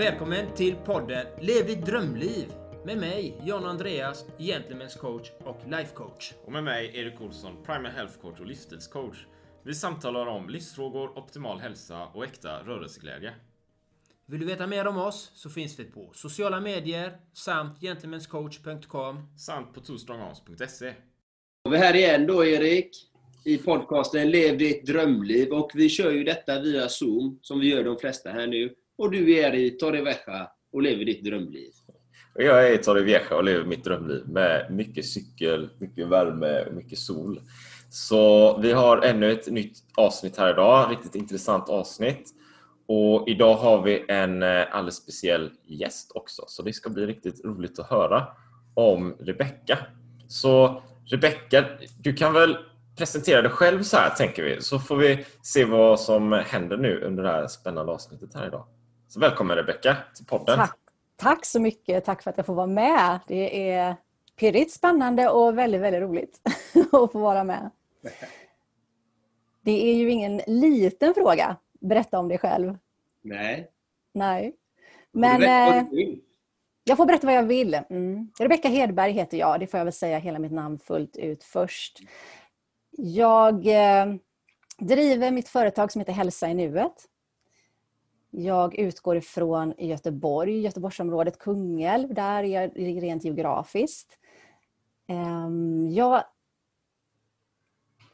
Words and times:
Välkommen 0.00 0.54
till 0.54 0.74
podden 0.74 1.26
Lev 1.40 1.66
ditt 1.66 1.86
drömliv 1.86 2.52
med 2.84 2.98
mig, 2.98 3.40
John 3.44 3.64
Andreas, 3.64 4.26
Gentlemen's 4.38 4.98
coach 4.98 5.30
och 5.44 5.60
life 5.66 5.94
coach. 5.94 6.32
Och 6.44 6.52
med 6.52 6.64
mig, 6.64 6.90
Erik 6.94 7.20
Olsson, 7.20 7.56
Primal 7.66 7.92
Health 7.92 8.18
Coach 8.20 8.40
och 8.40 8.46
livsstilscoach. 8.46 9.26
Vi 9.62 9.74
samtalar 9.74 10.26
om 10.26 10.48
livsfrågor, 10.48 11.18
optimal 11.18 11.60
hälsa 11.60 12.06
och 12.06 12.24
äkta 12.24 12.62
rörelseglädje. 12.62 13.32
Vill 14.26 14.40
du 14.40 14.46
veta 14.46 14.66
mer 14.66 14.86
om 14.86 14.98
oss 14.98 15.30
så 15.34 15.50
finns 15.50 15.78
vi 15.78 15.84
på 15.84 16.10
sociala 16.14 16.60
medier 16.60 17.12
samt 17.32 17.80
gentlemanscoach.com 17.80 19.38
samt 19.38 19.74
på 19.74 19.80
twostrongarms.se. 19.80 20.94
Vi 21.70 21.76
är 21.76 21.80
här 21.80 21.96
igen 21.96 22.26
då 22.26 22.44
Erik, 22.44 22.90
i 23.44 23.58
podcasten 23.58 24.30
Lev 24.30 24.58
ditt 24.58 24.86
drömliv 24.86 25.52
och 25.52 25.70
vi 25.74 25.88
kör 25.88 26.10
ju 26.10 26.24
detta 26.24 26.60
via 26.60 26.88
Zoom, 26.88 27.38
som 27.42 27.60
vi 27.60 27.68
gör 27.68 27.84
de 27.84 27.96
flesta 27.96 28.30
här 28.30 28.46
nu. 28.46 28.74
Och 29.00 29.10
du 29.10 29.38
är 29.38 29.54
i 29.54 29.70
Torrevieja 29.70 30.48
och 30.72 30.82
lever 30.82 31.04
ditt 31.04 31.24
drömliv. 31.24 31.70
Jag 32.34 32.68
är 32.68 32.74
i 32.74 32.78
Torrevieja 32.78 33.36
och 33.36 33.44
lever 33.44 33.64
mitt 33.64 33.84
drömliv 33.84 34.28
med 34.28 34.66
mycket 34.70 35.06
cykel, 35.06 35.70
mycket 35.78 36.08
värme 36.08 36.64
och 36.64 36.74
mycket 36.74 36.98
sol. 36.98 37.40
Så 37.90 38.56
vi 38.58 38.72
har 38.72 38.98
ännu 39.02 39.32
ett 39.32 39.46
nytt 39.46 39.72
avsnitt 39.96 40.36
här 40.36 40.50
idag, 40.50 40.90
riktigt 40.90 41.14
intressant 41.14 41.68
avsnitt. 41.68 42.30
Och 42.88 43.28
idag 43.28 43.54
har 43.54 43.82
vi 43.82 44.04
en 44.08 44.42
eh, 44.42 44.64
alldeles 44.70 44.96
speciell 44.96 45.50
gäst 45.66 46.12
också, 46.14 46.42
så 46.46 46.62
det 46.62 46.72
ska 46.72 46.90
bli 46.90 47.06
riktigt 47.06 47.44
roligt 47.44 47.78
att 47.78 47.90
höra 47.90 48.26
om 48.74 49.16
Rebecka. 49.20 49.78
Så 50.28 50.82
Rebecka, 51.06 51.64
du 51.98 52.12
kan 52.12 52.32
väl 52.32 52.56
presentera 52.98 53.42
dig 53.42 53.50
själv 53.50 53.82
så 53.82 53.96
här 53.96 54.10
tänker 54.10 54.42
vi, 54.42 54.60
så 54.60 54.78
får 54.78 54.96
vi 54.96 55.24
se 55.42 55.64
vad 55.64 56.00
som 56.00 56.32
händer 56.32 56.76
nu 56.76 57.00
under 57.00 57.22
det 57.22 57.30
här 57.30 57.46
spännande 57.46 57.92
avsnittet 57.92 58.34
här 58.34 58.46
idag. 58.46 58.66
Så 59.10 59.20
välkommen 59.20 59.56
Rebecka 59.56 59.96
till 60.14 60.24
podden. 60.24 60.58
Tack. 60.58 60.78
Tack 61.16 61.44
så 61.44 61.60
mycket. 61.60 62.04
Tack 62.04 62.22
för 62.22 62.30
att 62.30 62.36
jag 62.36 62.46
får 62.46 62.54
vara 62.54 62.66
med. 62.66 63.20
Det 63.26 63.70
är 63.70 63.96
pirrigt, 64.36 64.72
spännande 64.72 65.28
och 65.28 65.58
väldigt, 65.58 65.80
väldigt 65.80 66.02
roligt 66.02 66.40
att 66.92 67.12
få 67.12 67.18
vara 67.18 67.44
med. 67.44 67.70
Det 69.60 69.90
är 69.90 69.94
ju 69.94 70.10
ingen 70.10 70.40
liten 70.46 71.14
fråga. 71.14 71.56
Berätta 71.80 72.18
om 72.18 72.28
dig 72.28 72.38
själv. 72.38 72.78
Nej. 73.22 73.70
Nej. 74.12 74.54
Men 75.12 75.42
eh, 75.42 75.84
jag 76.84 76.96
får 76.96 77.06
berätta 77.06 77.26
vad 77.26 77.36
jag 77.36 77.42
vill. 77.42 77.74
Mm. 77.74 78.28
Rebecka 78.38 78.68
Hedberg 78.68 79.12
heter 79.12 79.38
jag. 79.38 79.60
Det 79.60 79.66
får 79.66 79.78
jag 79.78 79.84
väl 79.84 79.92
säga 79.92 80.18
hela 80.18 80.38
mitt 80.38 80.52
namn 80.52 80.78
fullt 80.78 81.16
ut 81.16 81.44
först. 81.44 82.00
Jag 82.96 83.66
eh, 83.66 84.14
driver 84.78 85.30
mitt 85.30 85.48
företag 85.48 85.92
som 85.92 86.00
heter 86.00 86.12
Hälsa 86.12 86.48
i 86.48 86.54
nuet. 86.54 87.06
Jag 88.30 88.78
utgår 88.78 89.16
ifrån 89.16 89.74
Göteborg, 89.78 90.60
Göteborgsområdet, 90.60 91.38
Kungälv. 91.38 92.14
Där 92.14 92.44
är 92.44 92.62
jag 92.62 93.02
rent 93.02 93.24
geografiskt. 93.24 94.18
Ehm, 95.06 95.88
jag 95.90 96.24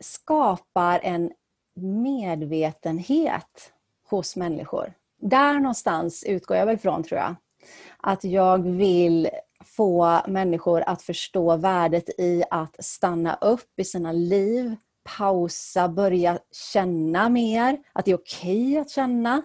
skapar 0.00 1.00
en 1.02 1.32
medvetenhet 1.74 3.72
hos 4.08 4.36
människor. 4.36 4.92
Där 5.20 5.54
någonstans 5.54 6.24
utgår 6.24 6.56
jag 6.56 6.66
väl 6.66 6.74
ifrån, 6.74 7.02
tror 7.02 7.20
jag. 7.20 7.34
Att 7.96 8.24
jag 8.24 8.58
vill 8.58 9.28
få 9.64 10.20
människor 10.28 10.82
att 10.86 11.02
förstå 11.02 11.56
värdet 11.56 12.08
i 12.20 12.42
att 12.50 12.84
stanna 12.84 13.34
upp 13.34 13.80
i 13.80 13.84
sina 13.84 14.12
liv, 14.12 14.76
pausa, 15.18 15.88
börja 15.88 16.38
känna 16.72 17.28
mer, 17.28 17.78
att 17.92 18.04
det 18.04 18.10
är 18.10 18.16
okej 18.16 18.70
okay 18.70 18.78
att 18.78 18.90
känna 18.90 19.42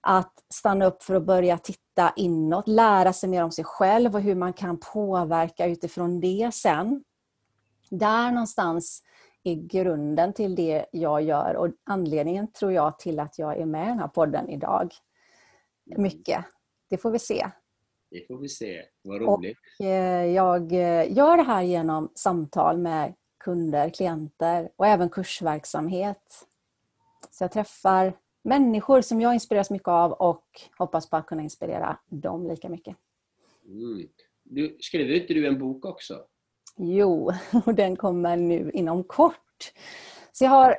att 0.00 0.32
stanna 0.54 0.84
upp 0.84 1.02
för 1.02 1.14
att 1.14 1.26
börja 1.26 1.58
titta 1.58 2.12
inåt, 2.16 2.68
lära 2.68 3.12
sig 3.12 3.28
mer 3.28 3.44
om 3.44 3.50
sig 3.50 3.64
själv 3.64 4.14
och 4.14 4.20
hur 4.20 4.34
man 4.34 4.52
kan 4.52 4.80
påverka 4.92 5.66
utifrån 5.66 6.20
det 6.20 6.50
sen. 6.54 7.04
Där 7.90 8.30
någonstans 8.30 9.02
är 9.44 9.54
grunden 9.54 10.32
till 10.32 10.54
det 10.54 10.86
jag 10.92 11.22
gör 11.22 11.54
och 11.54 11.68
anledningen 11.84 12.52
tror 12.52 12.72
jag 12.72 12.98
till 12.98 13.20
att 13.20 13.38
jag 13.38 13.58
är 13.58 13.66
med 13.66 13.84
i 13.84 13.88
den 13.88 13.98
här 13.98 14.08
podden 14.08 14.48
idag. 14.48 14.94
Mycket. 15.96 16.44
Det 16.90 16.98
får 16.98 17.10
vi 17.10 17.18
se. 17.18 17.46
Det 18.10 18.26
får 18.26 18.38
vi 18.38 18.48
se. 18.48 18.84
Vad 19.02 19.20
roligt. 19.20 19.58
Och 19.78 19.86
eh, 19.86 20.26
jag 20.26 20.72
eh, 20.72 21.12
gör 21.12 21.36
det 21.36 21.42
här 21.42 21.62
genom 21.62 22.12
samtal 22.14 22.78
med 22.78 23.14
kunder, 23.44 23.90
klienter 23.90 24.70
och 24.76 24.86
även 24.86 25.08
kursverksamhet. 25.08 26.46
Så 27.30 27.44
jag 27.44 27.52
träffar 27.52 28.16
människor 28.42 29.00
som 29.00 29.20
jag 29.20 29.34
inspireras 29.34 29.70
mycket 29.70 29.88
av 29.88 30.12
och 30.12 30.44
hoppas 30.78 31.10
på 31.10 31.16
att 31.16 31.26
kunna 31.26 31.42
inspirera 31.42 31.98
dem 32.08 32.46
lika 32.46 32.68
mycket. 32.68 32.96
Mm. 33.64 34.08
Du, 34.42 34.76
skriver 34.80 35.14
inte 35.14 35.34
du 35.34 35.46
en 35.46 35.58
bok 35.58 35.84
också? 35.84 36.24
Jo, 36.76 37.32
och 37.66 37.74
den 37.74 37.96
kommer 37.96 38.36
nu 38.36 38.70
inom 38.74 39.04
kort. 39.04 39.72
Så 40.32 40.44
jag 40.44 40.50
har, 40.50 40.76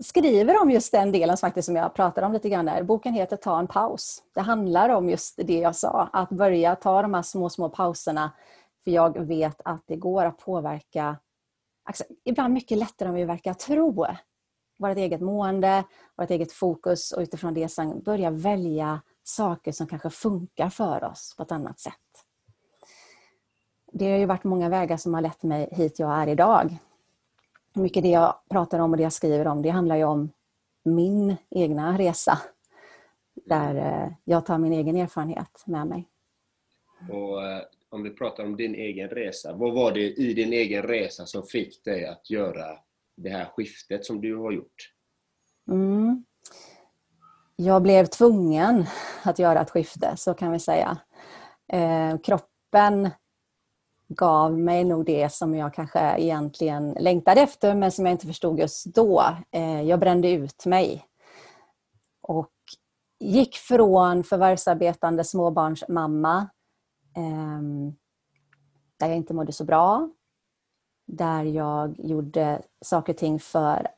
skriver 0.00 0.62
om 0.62 0.70
just 0.70 0.92
den 0.92 1.12
delen 1.12 1.36
faktiskt 1.36 1.66
som 1.66 1.76
jag 1.76 1.94
pratade 1.94 2.26
om 2.26 2.32
lite 2.32 2.48
grann 2.48 2.66
där. 2.66 2.82
Boken 2.82 3.14
heter 3.14 3.36
Ta 3.36 3.58
en 3.58 3.66
paus. 3.66 4.22
Det 4.34 4.40
handlar 4.40 4.88
om 4.88 5.10
just 5.10 5.36
det 5.36 5.58
jag 5.58 5.76
sa, 5.76 6.08
att 6.12 6.30
börja 6.30 6.76
ta 6.76 7.02
de 7.02 7.14
här 7.14 7.22
små, 7.22 7.50
små 7.50 7.68
pauserna. 7.68 8.30
För 8.84 8.90
jag 8.90 9.26
vet 9.26 9.60
att 9.64 9.82
det 9.86 9.96
går 9.96 10.24
att 10.24 10.38
påverka, 10.38 11.16
alltså, 11.84 12.04
ibland 12.24 12.54
mycket 12.54 12.78
lättare 12.78 13.08
än 13.08 13.14
vi 13.14 13.24
verkar 13.24 13.54
tro 13.54 14.06
vårt 14.78 14.96
eget 14.96 15.20
mående, 15.20 15.84
vårt 16.16 16.30
eget 16.30 16.52
fokus 16.52 17.12
och 17.12 17.22
utifrån 17.22 17.54
det 17.54 17.68
sen 17.68 18.02
börja 18.02 18.30
välja 18.30 19.00
saker 19.22 19.72
som 19.72 19.86
kanske 19.86 20.10
funkar 20.10 20.68
för 20.68 21.04
oss 21.04 21.34
på 21.36 21.42
ett 21.42 21.52
annat 21.52 21.80
sätt. 21.80 21.94
Det 23.92 24.10
har 24.10 24.18
ju 24.18 24.26
varit 24.26 24.44
många 24.44 24.68
vägar 24.68 24.96
som 24.96 25.14
har 25.14 25.20
lett 25.20 25.42
mig 25.42 25.68
hit 25.72 25.98
jag 25.98 26.22
är 26.22 26.26
idag. 26.26 26.76
Mycket 27.72 28.02
det 28.02 28.08
jag 28.08 28.34
pratar 28.50 28.78
om 28.78 28.90
och 28.90 28.96
det 28.96 29.02
jag 29.02 29.12
skriver 29.12 29.46
om, 29.46 29.62
det 29.62 29.70
handlar 29.70 29.96
ju 29.96 30.04
om 30.04 30.30
min 30.82 31.36
egna 31.50 31.98
resa. 31.98 32.38
Där 33.34 33.74
eh, 33.74 34.12
jag 34.24 34.46
tar 34.46 34.58
min 34.58 34.72
egen 34.72 34.96
erfarenhet 34.96 35.62
med 35.66 35.86
mig. 35.86 36.08
Och 37.10 37.46
eh, 37.46 37.62
om 37.90 38.02
vi 38.02 38.10
pratar 38.10 38.44
om 38.44 38.56
din 38.56 38.74
egen 38.74 39.08
resa, 39.08 39.52
vad 39.52 39.74
var 39.74 39.92
det 39.92 40.00
i 40.00 40.34
din 40.34 40.52
egen 40.52 40.82
resa 40.82 41.26
som 41.26 41.42
fick 41.42 41.84
dig 41.84 42.06
att 42.06 42.30
göra 42.30 42.78
det 43.18 43.30
här 43.30 43.44
skiftet 43.44 44.04
som 44.04 44.20
du 44.20 44.36
har 44.36 44.52
gjort? 44.52 44.92
Mm. 45.70 46.24
Jag 47.56 47.82
blev 47.82 48.06
tvungen 48.06 48.86
att 49.22 49.38
göra 49.38 49.60
ett 49.60 49.70
skifte, 49.70 50.16
så 50.16 50.34
kan 50.34 50.52
vi 50.52 50.58
säga. 50.58 50.98
Eh, 51.72 52.18
kroppen 52.18 53.10
gav 54.08 54.58
mig 54.58 54.84
nog 54.84 55.06
det 55.06 55.32
som 55.32 55.54
jag 55.54 55.74
kanske 55.74 56.18
egentligen 56.18 56.90
längtade 56.90 57.40
efter 57.40 57.74
men 57.74 57.92
som 57.92 58.06
jag 58.06 58.12
inte 58.12 58.26
förstod 58.26 58.58
just 58.58 58.86
då. 58.94 59.24
Eh, 59.50 59.82
jag 59.82 60.00
brände 60.00 60.30
ut 60.30 60.66
mig. 60.66 61.04
Och 62.22 62.52
gick 63.20 63.56
från 63.56 64.24
förvärvsarbetande 64.24 65.24
småbarnsmamma 65.24 66.50
eh, 67.16 67.62
där 68.98 69.06
jag 69.08 69.16
inte 69.16 69.34
mådde 69.34 69.52
så 69.52 69.64
bra 69.64 70.10
där 71.08 71.44
jag 71.44 71.94
gjorde 71.98 72.62
saker 72.84 73.12
och 73.12 73.18
ting 73.18 73.40
för 73.40 73.88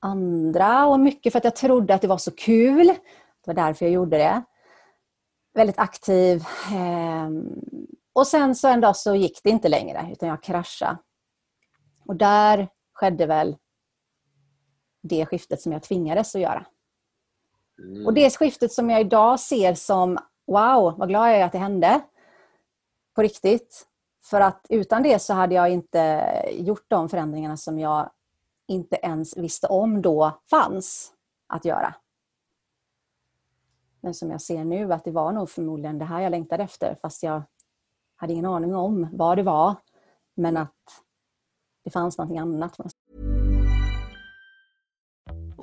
andra 0.00 0.86
och 0.86 1.00
mycket 1.00 1.32
för 1.32 1.38
att 1.38 1.44
jag 1.44 1.56
trodde 1.56 1.94
att 1.94 2.02
det 2.02 2.08
var 2.08 2.18
så 2.18 2.30
kul. 2.30 2.86
Det 2.86 3.46
var 3.46 3.54
därför 3.54 3.84
jag 3.84 3.92
gjorde 3.92 4.18
det. 4.18 4.42
Väldigt 5.54 5.78
aktiv. 5.78 6.44
Ehm, 6.72 7.60
och 8.12 8.26
sen 8.26 8.54
så 8.54 8.68
en 8.68 8.80
dag 8.80 8.96
så 8.96 9.14
gick 9.14 9.40
det 9.44 9.50
inte 9.50 9.68
längre 9.68 10.08
utan 10.12 10.28
jag 10.28 10.42
kraschade. 10.42 10.98
Och 12.06 12.16
där 12.16 12.68
skedde 12.92 13.26
väl 13.26 13.56
det 15.02 15.26
skiftet 15.26 15.60
som 15.60 15.72
jag 15.72 15.82
tvingades 15.82 16.34
att 16.34 16.40
göra. 16.40 16.66
Mm. 17.78 18.06
Och 18.06 18.14
det 18.14 18.36
skiftet 18.38 18.72
som 18.72 18.90
jag 18.90 19.00
idag 19.00 19.40
ser 19.40 19.74
som 19.74 20.18
wow, 20.46 20.98
vad 20.98 21.08
glad 21.08 21.28
jag 21.28 21.36
är 21.36 21.44
att 21.44 21.52
det 21.52 21.58
hände. 21.58 22.00
På 23.14 23.22
riktigt. 23.22 23.86
För 24.24 24.40
att 24.40 24.66
utan 24.68 25.02
det 25.02 25.18
så 25.18 25.34
hade 25.34 25.54
jag 25.54 25.70
inte 25.70 26.22
gjort 26.52 26.84
de 26.88 27.08
förändringarna 27.08 27.56
som 27.56 27.78
jag 27.78 28.10
inte 28.66 28.96
ens 28.96 29.36
visste 29.36 29.66
om 29.66 30.02
då 30.02 30.40
fanns 30.50 31.12
att 31.46 31.64
göra. 31.64 31.94
Men 34.00 34.14
som 34.14 34.30
jag 34.30 34.40
ser 34.40 34.64
nu 34.64 34.92
att 34.92 35.04
det 35.04 35.10
var 35.10 35.32
nog 35.32 35.50
förmodligen 35.50 35.98
det 35.98 36.04
här 36.04 36.20
jag 36.20 36.30
längtade 36.30 36.62
efter 36.62 36.98
fast 37.02 37.22
jag 37.22 37.42
hade 38.16 38.32
ingen 38.32 38.46
aning 38.46 38.74
om 38.74 39.08
vad 39.12 39.38
det 39.38 39.42
var. 39.42 39.74
Men 40.34 40.56
att 40.56 40.74
det 41.84 41.90
fanns 41.90 42.18
något 42.18 42.38
annat. 42.38 42.76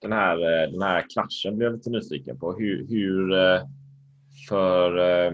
Den 0.00 0.12
här, 0.12 0.36
eh, 0.36 0.70
den 0.70 0.82
här 0.82 1.04
kraschen 1.14 1.56
blir 1.56 1.66
jag 1.66 1.74
lite 1.76 1.90
nyfiken 1.90 2.38
på. 2.38 2.52
Hur, 2.52 2.86
hur 2.88 3.32
eh, 3.32 3.60
för 4.48 4.98
eh, 4.98 5.32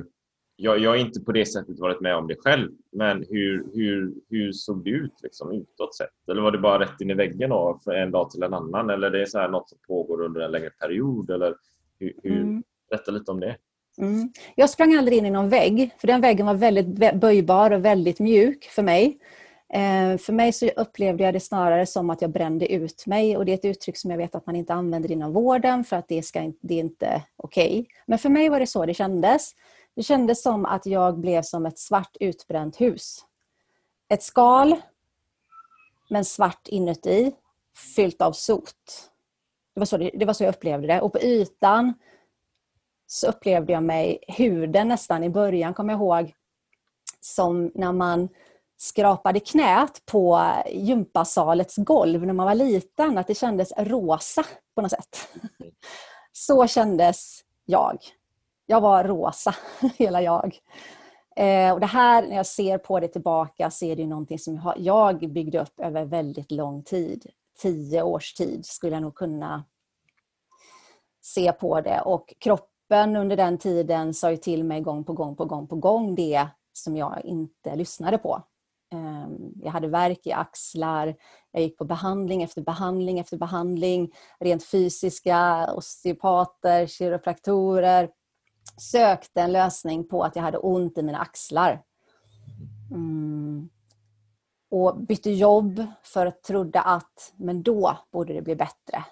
jag, 0.57 0.79
jag 0.79 0.91
har 0.91 0.97
inte 0.97 1.21
på 1.21 1.33
det 1.33 1.47
sättet 1.47 1.79
varit 1.79 2.01
med 2.01 2.17
om 2.17 2.27
det 2.27 2.37
själv, 2.39 2.71
men 2.93 3.25
hur, 3.31 3.67
hur, 3.75 4.15
hur 4.31 4.53
såg 4.53 4.85
det 4.85 4.91
ut 4.91 5.13
liksom, 5.23 5.53
utåt 5.53 5.97
sett? 5.97 6.29
Eller 6.31 6.43
var 6.43 6.51
det 6.51 6.59
bara 6.59 6.81
rätt 6.81 7.01
in 7.01 7.11
i 7.11 7.15
väggen 7.15 7.51
då, 7.51 7.81
för 7.85 7.93
en 7.93 8.11
dag 8.11 8.31
till 8.31 8.43
en 8.43 8.55
annan? 8.55 8.91
Eller 8.91 9.11
det 9.11 9.23
är 9.23 9.27
så 9.27 9.39
här 9.39 9.49
något 9.49 9.69
som 9.69 9.79
pågår 9.89 10.23
under 10.23 10.41
en 10.41 10.51
längre 10.51 10.71
period? 10.71 11.31
Eller 11.31 11.55
hur, 11.99 12.13
hur, 12.23 12.41
Mm. 12.41 12.63
Berätta 12.91 13.11
lite 13.11 13.31
om 13.31 13.41
det. 13.41 13.57
Mm. 13.99 14.33
Jag 14.55 14.71
sprang 14.71 14.95
aldrig 14.95 15.19
in 15.19 15.27
i 15.27 15.31
någon 15.31 15.49
vägg, 15.49 15.91
för 15.99 16.07
den 16.07 16.21
väggen 16.21 16.47
var 16.47 16.55
väldigt 16.55 17.21
böjbar 17.21 17.71
och 17.71 17.85
väldigt 17.85 18.21
mjuk 18.21 18.65
för 18.65 18.83
mig. 18.83 19.19
Eh, 19.69 20.19
för 20.19 20.33
mig 20.33 20.53
så 20.53 20.69
upplevde 20.69 21.25
jag 21.25 21.35
det 21.35 21.41
snarare 21.41 21.87
som 21.87 22.11
att 22.11 22.23
jag 22.23 22.31
brände 22.31 22.73
ut 22.73 23.07
mig 23.07 23.37
och 23.37 23.45
det 23.45 23.53
är 23.53 23.55
ett 23.55 23.65
uttryck 23.65 23.97
som 23.97 24.11
jag 24.11 24.19
vet 24.19 24.35
att 24.35 24.47
man 24.47 24.57
inte 24.57 24.75
använder 24.75 25.11
inom 25.13 25.33
vården 25.33 25.85
för 25.85 25.97
att 25.97 26.09
det, 26.09 26.23
ska, 26.23 26.53
det 26.61 26.75
är 26.75 26.79
inte 26.79 27.23
okej. 27.37 27.89
Men 28.07 28.19
för 28.19 28.29
mig 28.29 28.49
var 28.49 28.61
det 28.61 28.67
så 28.67 28.87
det 28.87 28.95
kändes. 28.95 29.55
Det 29.95 30.03
kändes 30.03 30.43
som 30.43 30.67
att 30.67 30.87
jag 30.87 31.19
blev 31.19 31.43
som 31.43 31.67
ett 31.67 31.79
svart 31.79 32.17
utbränt 32.21 32.81
hus. 32.81 33.25
Ett 34.09 34.23
skal, 34.23 34.77
men 36.11 36.25
svart 36.25 36.69
inuti, 36.69 37.33
fyllt 37.97 38.23
av 38.23 38.33
sot. 38.33 39.11
Det 39.75 39.81
var 39.81 39.87
så, 39.87 39.97
det, 39.97 40.11
det 40.15 40.25
var 40.25 40.33
så 40.33 40.45
jag 40.45 40.55
upplevde 40.55 40.87
det. 40.87 41.01
Och 41.01 41.13
på 41.13 41.21
ytan 41.21 41.95
så 43.07 43.29
upplevde 43.29 43.73
jag 43.73 43.83
mig, 43.83 44.19
huden 44.29 44.89
nästan 44.89 45.25
i 45.25 45.31
början 45.31 45.75
kommer 45.75 45.93
jag 45.93 46.01
ihåg, 46.01 46.35
som 47.21 47.73
när 47.75 47.93
man 47.93 48.29
skrapade 48.77 49.41
knät 49.41 50.07
på 50.07 50.53
gympasalets 50.73 51.77
golv 51.77 52.27
när 52.27 52.35
man 52.35 52.47
var 52.47 52.55
liten, 52.55 53.19
att 53.19 53.27
det 53.27 53.35
kändes 53.35 53.73
rosa 53.77 54.45
på 54.75 54.83
något 54.83 54.91
sätt. 54.91 55.29
Så 56.33 56.67
kändes 56.67 57.41
jag. 57.65 57.99
Jag 58.67 58.81
var 58.81 59.05
rosa, 59.05 59.55
hela 59.97 60.23
jag. 60.23 60.59
Eh, 61.37 61.73
och 61.73 61.81
det 61.81 61.87
här, 61.87 62.27
när 62.27 62.37
jag 62.37 62.47
ser 62.47 62.79
på 62.79 63.01
det 63.01 63.09
tillbaka, 63.09 63.71
så 63.71 63.85
är 63.85 63.97
det 63.97 64.07
någonting 64.07 64.39
som 64.39 64.75
jag 64.77 65.33
byggde 65.33 65.61
upp 65.61 65.81
över 65.81 66.05
väldigt 66.05 66.53
lång 66.53 66.83
tid. 66.83 67.31
Tio 67.59 68.03
års 68.03 68.35
tid 68.35 68.67
skulle 68.67 68.93
jag 68.93 69.03
nog 69.03 69.15
kunna 69.15 69.65
se 71.23 71.53
på 71.53 71.81
det. 71.81 72.01
Och 72.01 72.35
kroppen 72.39 73.17
under 73.17 73.37
den 73.37 73.59
tiden 73.59 74.15
sa 74.15 74.31
ju 74.31 74.37
till 74.37 74.65
mig 74.65 74.81
gång 74.81 75.05
på 75.05 75.13
gång 75.13 75.37
på 75.37 75.45
gång 75.45 75.67
på 75.67 75.77
gång 75.77 76.15
det 76.15 76.47
som 76.73 76.97
jag 76.97 77.21
inte 77.25 77.77
lyssnade 77.77 78.19
på. 78.19 78.43
Ehm, 78.93 79.53
jag 79.63 79.73
hade 79.73 79.89
värk 79.89 80.27
i 80.27 80.33
axlar, 80.33 81.17
jag 81.53 81.63
gick 81.63 81.79
på 81.79 81.85
behandling 81.85 82.43
efter 82.43 82.63
behandling 82.63 83.19
efter 83.19 83.37
behandling. 83.37 84.13
Rent 84.41 84.65
fysiska, 84.65 85.73
osteopater, 85.75 86.87
kiropraktorer. 86.87 88.11
Sökte 88.81 89.41
en 89.41 89.53
lösning 89.53 90.09
på 90.09 90.25
att 90.25 90.37
jag 90.37 90.43
hade 90.43 90.59
ont 90.59 90.99
i 90.99 91.03
mina 91.03 91.19
axlar. 91.19 91.83
Mm. 92.91 93.69
Och 94.71 94.99
bytte 94.99 95.31
jobb 95.31 95.87
för 96.03 96.27
att 96.27 96.43
trodde 96.43 96.81
att 96.81 97.33
men 97.37 97.63
då 97.63 97.99
borde 98.13 98.33
det 98.33 98.43
bli 98.43 98.57
bättre 98.57 99.05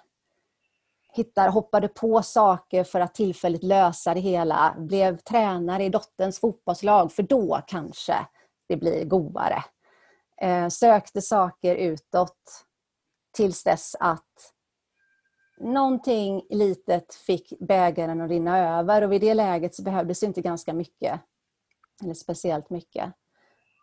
hittar, 1.15 1.49
hoppade 1.49 1.87
på 1.87 2.21
saker 2.21 2.83
för 2.83 2.99
att 2.99 3.13
tillfälligt 3.13 3.63
lösa 3.63 4.13
det 4.13 4.19
hela. 4.19 4.75
Blev 4.77 5.17
tränare 5.17 5.83
i 5.83 5.89
dotterns 5.89 6.39
fotbollslag 6.39 7.11
för 7.11 7.23
då 7.23 7.61
kanske 7.67 8.15
det 8.67 8.77
blir 8.77 9.05
godare. 9.05 9.63
Eh, 10.41 10.67
sökte 10.67 11.21
saker 11.21 11.75
utåt 11.75 12.65
tills 13.33 13.63
dess 13.63 13.95
att 13.99 14.53
någonting 15.57 16.45
litet 16.49 17.13
fick 17.13 17.53
bägaren 17.59 18.21
att 18.21 18.29
rinna 18.29 18.79
över 18.79 19.01
och 19.01 19.11
vid 19.11 19.21
det 19.21 19.33
läget 19.33 19.75
så 19.75 19.83
behövdes 19.83 20.23
inte 20.23 20.41
ganska 20.41 20.73
mycket. 20.73 21.21
Eller 22.03 22.13
speciellt 22.13 22.69
mycket. 22.69 23.13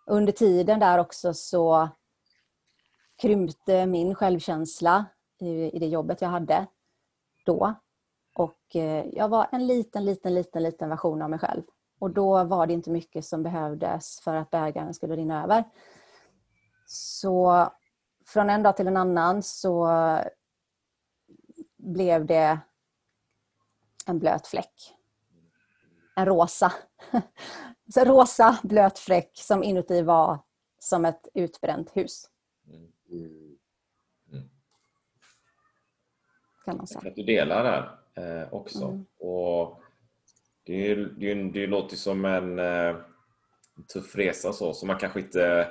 Under 0.07 0.33
tiden 0.33 0.81
där 0.81 0.99
också 0.99 1.35
så 1.35 1.89
krympte 3.23 3.87
min 3.87 4.15
självkänsla 4.15 5.05
i, 5.41 5.79
det 5.79 5.87
jobbet 5.87 6.21
jag 6.21 6.29
hade 6.29 6.67
då. 7.47 7.75
Och 8.35 8.77
eh, 8.77 9.07
jag 9.13 9.29
var 9.29 9.47
en 9.53 9.67
liten, 9.67 10.05
liten, 10.05 10.35
liten, 10.35 10.63
liten 10.63 10.89
version 10.89 11.23
av 11.23 11.31
mig 11.31 11.39
själv. 11.39 11.63
Och 12.03 12.11
då 12.11 12.45
var 12.45 12.67
det 12.67 12.73
inte 12.73 12.91
mycket 12.91 13.25
som 13.25 13.43
behövdes 13.43 14.21
för 14.21 14.35
att 14.35 14.51
bägaren 14.51 14.95
skulle 14.95 15.17
rinna 15.17 15.45
över. 15.45 15.65
Så 16.87 17.69
från 18.27 18.51
en 18.51 18.63
dag 18.63 18.77
till 18.77 18.87
en 18.87 18.97
annan 18.97 19.43
så 19.43 19.89
blev 21.77 22.27
det 22.27 22.59
en 24.07 24.19
blöt 24.19 24.47
fläck. 24.47 24.95
En 26.17 26.27
rosa. 26.27 26.73
Så 27.89 28.01
en 28.01 28.07
rosa 28.07 28.59
blöt 28.63 28.99
fläck 28.99 29.31
som 29.35 29.63
inuti 29.63 30.03
var 30.03 30.39
som 30.79 31.05
ett 31.05 31.29
utbränt 31.35 31.97
hus. 31.97 32.31
Mm. 33.11 34.51
Kan 36.65 36.77
man 36.77 36.87
säga. 36.87 37.01
Tack 37.01 37.09
att 37.11 37.17
du 37.17 37.23
delar 37.23 37.65
där 38.15 38.43
eh, 38.43 38.55
också. 38.55 38.85
Mm. 38.85 39.07
Och 39.19 39.82
det, 40.67 40.91
är, 40.91 40.97
det, 40.97 41.31
är, 41.31 41.53
det 41.53 41.67
låter 41.67 41.97
som 41.97 42.25
en 42.25 42.59
eh, 42.59 42.97
tuff 43.93 44.17
resa 44.17 44.53
så, 44.53 44.73
så 44.73 44.87
man 44.87 44.99
kanske 44.99 45.21
inte... 45.21 45.69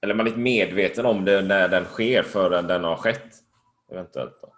Eller 0.00 0.14
man 0.14 0.26
är 0.26 0.30
inte 0.30 0.40
medveten 0.40 1.06
om 1.06 1.24
det 1.24 1.42
när 1.42 1.68
den 1.68 1.84
sker 1.84 2.22
förrän 2.22 2.66
den 2.66 2.84
har 2.84 2.96
skett. 2.96 3.34
Eventuellt. 3.92 4.38
Då. 4.42 4.52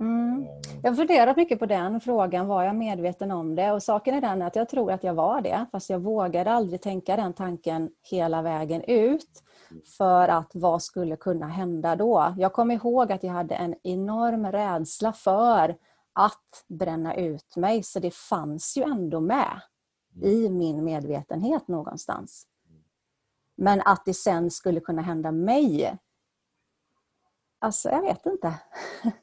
Mm. 0.00 0.46
Jag 0.82 0.90
har 0.90 0.96
funderat 0.96 1.36
mycket 1.36 1.58
på 1.58 1.66
den 1.66 2.00
frågan, 2.00 2.46
var 2.46 2.62
jag 2.62 2.76
medveten 2.76 3.30
om 3.30 3.54
det? 3.54 3.72
Och 3.72 3.82
saken 3.82 4.14
är 4.14 4.20
den 4.20 4.42
att 4.42 4.56
jag 4.56 4.68
tror 4.68 4.92
att 4.92 5.04
jag 5.04 5.14
var 5.14 5.40
det, 5.40 5.66
fast 5.72 5.90
jag 5.90 5.98
vågade 5.98 6.50
aldrig 6.50 6.80
tänka 6.80 7.16
den 7.16 7.32
tanken 7.32 7.90
hela 8.10 8.42
vägen 8.42 8.82
ut. 8.82 9.42
För 9.96 10.28
att 10.28 10.50
vad 10.54 10.82
skulle 10.82 11.16
kunna 11.16 11.46
hända 11.46 11.96
då? 11.96 12.34
Jag 12.38 12.52
kommer 12.52 12.74
ihåg 12.74 13.12
att 13.12 13.22
jag 13.22 13.32
hade 13.32 13.54
en 13.54 13.74
enorm 13.82 14.46
rädsla 14.46 15.12
för 15.12 15.76
att 16.12 16.64
bränna 16.68 17.16
ut 17.16 17.56
mig, 17.56 17.82
så 17.82 18.00
det 18.00 18.14
fanns 18.14 18.76
ju 18.76 18.82
ändå 18.82 19.20
med 19.20 19.60
i 20.22 20.48
min 20.48 20.84
medvetenhet 20.84 21.68
någonstans. 21.68 22.46
Men 23.56 23.80
att 23.80 24.04
det 24.04 24.14
sen 24.14 24.50
skulle 24.50 24.80
kunna 24.80 25.02
hända 25.02 25.32
mig, 25.32 25.98
alltså 27.58 27.88
jag 27.88 28.02
vet 28.02 28.26
inte. 28.26 28.54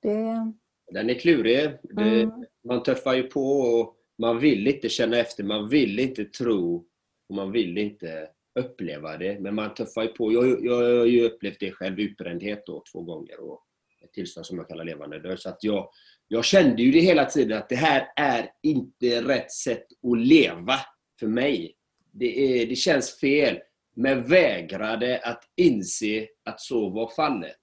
Det, 0.00 0.52
Den 0.92 1.10
är 1.10 1.14
klurig. 1.14 1.78
Det, 1.82 2.22
Mm. 2.22 2.44
Man 2.64 2.82
tuffar 2.82 3.14
ju 3.14 3.22
på 3.22 3.60
och 3.60 3.96
man 4.18 4.38
vill 4.38 4.66
inte 4.66 4.88
känna 4.88 5.16
efter, 5.16 5.44
man 5.44 5.68
vill 5.68 5.98
inte 5.98 6.24
tro 6.24 6.86
och 7.28 7.34
man 7.34 7.52
vill 7.52 7.78
inte 7.78 8.28
uppleva 8.58 9.16
det. 9.16 9.40
Men 9.40 9.54
man 9.54 9.74
tuffar 9.74 10.02
ju 10.02 10.08
på. 10.08 10.32
Jag, 10.32 10.64
jag, 10.64 10.98
har 10.98 11.06
ju 11.06 11.24
upplevt 11.24 11.60
det 11.60 11.72
själv, 11.72 12.00
utbrändhet 12.00 12.66
då, 12.66 12.82
två 12.92 13.02
gånger 13.02 13.40
och 13.40 13.64
ett 14.04 14.12
tillstånd 14.12 14.46
som 14.46 14.58
jag 14.58 14.68
kallar 14.68 14.84
levande 14.84 15.18
död. 15.18 15.40
Så 15.40 15.48
att 15.48 15.64
jag, 15.64 15.90
jag 16.28 16.44
kände 16.44 16.82
ju 16.82 16.92
det 16.92 17.00
hela 17.00 17.24
tiden 17.24 17.58
att 17.58 17.68
det 17.68 17.76
här 17.76 18.12
är 18.16 18.50
inte 18.62 19.22
rätt 19.22 19.52
sätt 19.52 19.86
att 20.12 20.18
leva 20.18 20.74
för 21.20 21.26
mig. 21.26 21.74
Det, 22.12 22.62
är, 22.62 22.66
det 22.66 22.76
känns 22.76 23.20
fel. 23.20 23.58
men 23.94 24.24
vägrade 24.24 25.20
att 25.24 25.44
inse 25.56 26.28
att 26.44 26.60
så 26.60 26.90
var 26.90 27.08
fallet. 27.08 27.56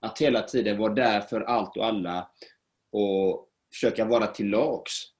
Att 0.00 0.18
hela 0.18 0.42
tiden 0.42 0.78
vara 0.78 0.94
där 0.94 1.20
för 1.20 1.40
allt 1.40 1.76
och 1.76 1.86
alla 1.86 2.28
och 2.92 3.48
försöka 3.72 4.04
vara 4.04 4.26
till 4.26 4.48
lags. 4.48 5.12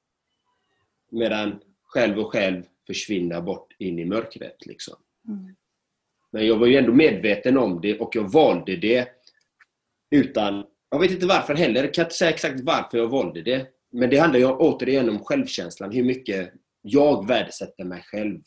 Medan 1.11 1.61
själv 1.83 2.19
och 2.19 2.33
själv 2.33 2.63
försvinna 2.87 3.41
bort 3.41 3.75
in 3.79 3.99
i 3.99 4.05
mörkret. 4.05 4.67
Liksom. 4.67 4.97
Mm. 5.29 5.57
Men 6.31 6.47
jag 6.47 6.57
var 6.57 6.67
ju 6.67 6.77
ändå 6.77 6.93
medveten 6.93 7.59
om 7.59 7.81
det 7.81 8.01
och 8.01 8.17
jag 8.17 8.33
valde 8.33 8.77
det 8.77 9.09
utan... 10.11 10.64
Jag 10.95 11.01
vet 11.01 11.11
inte 11.11 11.27
varför 11.27 11.55
heller. 11.55 11.85
Jag 11.85 11.95
kan 11.95 12.05
inte 12.05 12.15
säga 12.15 12.31
exakt 12.31 12.61
varför 12.61 12.99
jag 12.99 13.09
valde 13.09 13.43
det. 13.43 13.67
Men 13.93 14.11
det 14.11 14.17
handlar 14.17 14.41
ju 14.41 14.47
återigen 14.47 15.09
om 15.09 15.25
självkänslan. 15.25 15.93
Hur 15.93 16.05
mycket 16.05 16.53
jag 16.83 17.27
värdesätter 17.27 17.85
mig 17.85 18.03
själv. 18.03 18.41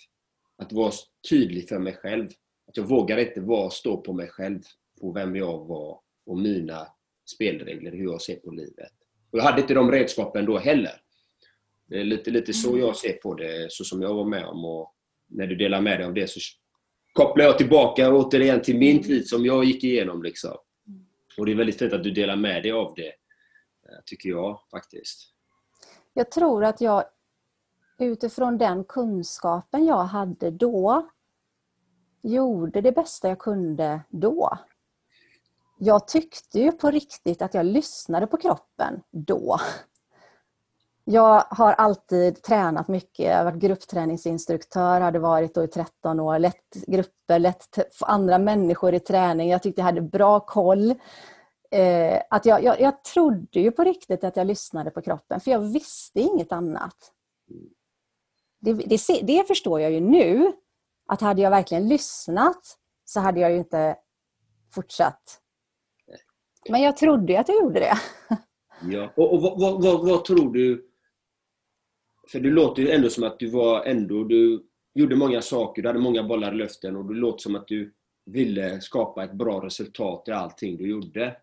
Att 0.58 0.72
vara 0.72 0.92
tydlig 1.30 1.70
för 1.70 1.80
mig 1.80 1.94
själv. 1.94 2.28
Att 2.68 2.78
jag 2.78 2.84
vågar 2.84 3.18
inte 3.18 3.42
vara, 3.42 3.70
stå 3.70 3.98
på 3.98 4.14
mig 4.14 4.28
själv. 4.28 4.62
På 5.02 5.12
vem 5.12 5.36
jag 5.36 5.66
var 5.66 6.00
och 6.26 6.38
mina 6.38 6.88
spelregler, 7.36 7.92
hur 7.92 8.04
jag 8.04 8.22
ser 8.22 8.36
på 8.36 8.52
livet. 8.52 8.92
Och 9.32 9.40
jag 9.40 9.44
hade 9.44 9.62
inte 9.62 9.74
de 9.74 9.92
redskapen 9.92 10.46
då 10.46 10.58
heller. 10.58 11.02
Det 11.90 12.00
är 12.00 12.04
lite, 12.04 12.32
lite 12.32 12.54
så 12.54 12.78
jag 12.78 12.96
ser 12.96 13.14
på 13.14 13.34
det, 13.34 13.72
så 13.72 13.84
som 13.84 14.02
jag 14.02 14.14
var 14.14 14.26
med 14.26 14.46
om. 14.46 14.66
Och 14.66 14.96
när 15.28 15.48
du 15.48 15.56
delar 15.56 15.82
med 15.82 16.00
dig 16.00 16.08
av 16.08 16.14
det 16.14 16.30
så 16.30 16.40
kopplar 17.14 17.46
jag 17.46 17.58
tillbaka 17.58 18.14
återigen 18.14 18.62
till 18.62 18.78
min 18.78 19.04
tid 19.04 19.28
som 19.28 19.46
jag 19.46 19.66
gick 19.66 19.84
igenom. 19.84 20.24
Liksom. 20.24 20.58
Och 21.38 21.46
Det 21.46 21.52
är 21.52 21.56
väldigt 21.56 21.80
fint 21.80 21.94
att 21.94 22.04
du 22.04 22.12
delar 22.12 22.36
med 22.36 22.64
dig 22.64 22.72
av 22.72 22.94
det, 22.96 23.08
eh, 23.08 24.00
tycker 24.06 24.30
jag 24.30 24.60
faktiskt. 24.72 25.34
Jag 26.14 26.32
tror 26.32 26.64
att 26.64 26.82
jag 26.82 27.04
utifrån 28.00 28.58
den 28.58 28.84
kunskapen 28.84 29.86
jag 29.86 30.04
hade 30.04 30.52
då 30.52 31.10
gjorde 32.22 32.82
det 32.82 32.92
bästa 32.92 33.30
jag 33.30 33.40
kunde 33.40 34.02
då. 34.10 34.58
Jag 35.80 36.08
tyckte 36.08 36.60
ju 36.60 36.72
på 36.72 36.92
riktigt 36.92 37.42
att 37.42 37.54
jag 37.54 37.66
lyssnade 37.66 38.28
på 38.28 38.38
kroppen 38.38 39.02
då. 39.12 39.60
Jag 41.10 41.44
har 41.50 41.74
alltid 41.74 42.42
tränat 42.42 42.88
mycket. 42.88 43.26
Jag 43.26 43.38
har 43.38 43.44
varit 43.44 43.62
gruppträningsinstruktör, 43.62 45.02
hade 45.02 45.20
varit 45.20 45.54
då 45.54 45.64
i 45.64 45.68
13 45.68 46.20
år. 46.20 46.40
Lett 46.40 46.74
grupper, 46.88 47.40
lett 47.40 47.78
andra 48.02 48.38
människor 48.38 48.94
i 48.94 49.00
träning. 49.00 49.50
Jag 49.50 49.64
tyckte 49.64 49.82
jag 49.82 49.86
hade 49.86 50.02
bra 50.02 50.40
koll. 50.40 50.96
Eh, 51.72 52.22
att 52.30 52.46
jag, 52.46 52.64
jag, 52.64 52.82
jag 52.82 53.04
trodde 53.04 53.60
ju 53.60 53.72
på 53.72 53.84
riktigt 53.84 54.24
att 54.24 54.38
jag 54.38 54.48
lyssnade 54.48 54.92
på 54.92 55.02
kroppen, 55.02 55.40
för 55.40 55.52
jag 55.52 55.60
visste 55.60 56.20
inget 56.20 56.52
annat. 56.52 57.12
Det, 58.60 58.74
det, 58.74 59.22
det 59.24 59.48
förstår 59.48 59.82
jag 59.82 59.92
ju 59.92 60.00
nu, 60.00 60.54
att 61.06 61.22
hade 61.22 61.42
jag 61.42 61.50
verkligen 61.50 61.88
lyssnat 61.88 62.78
så 63.06 63.20
hade 63.20 63.40
jag 63.40 63.52
ju 63.52 63.58
inte 63.58 63.96
fortsatt. 64.74 65.40
Men 66.70 66.82
jag 66.82 66.98
trodde 66.98 67.34
ju 67.34 67.40
att 67.40 67.50
jag 67.50 67.58
gjorde 67.58 67.80
det. 67.80 67.98
Ja. 68.82 69.14
Och, 69.16 69.34
och 69.34 69.42
vad, 69.42 69.60
vad, 69.60 69.84
vad, 69.84 70.10
vad, 70.10 70.26
tror 70.26 70.54
du 70.54 70.87
för 72.32 72.40
du 72.40 72.52
låter 72.52 72.82
ju 72.82 72.92
ändå 72.92 73.10
som 73.10 73.24
att 73.24 73.40
du 73.40 73.50
var 73.50 73.84
ändå, 73.84 74.24
du 74.24 74.66
gjorde 74.94 75.16
många 75.16 75.42
saker, 75.42 75.82
du 75.82 75.88
hade 75.88 76.00
många 76.00 76.24
bollar 76.24 76.54
i 76.54 76.58
luften 76.58 76.96
och 76.96 77.06
du 77.06 77.14
låter 77.14 77.42
som 77.42 77.56
att 77.56 77.68
du 77.68 77.94
ville 78.26 78.82
skapa 78.82 79.24
ett 79.24 79.34
bra 79.34 79.66
resultat 79.66 80.28
i 80.28 80.32
allting 80.32 80.78
du 80.78 80.90
gjorde. 80.90 81.38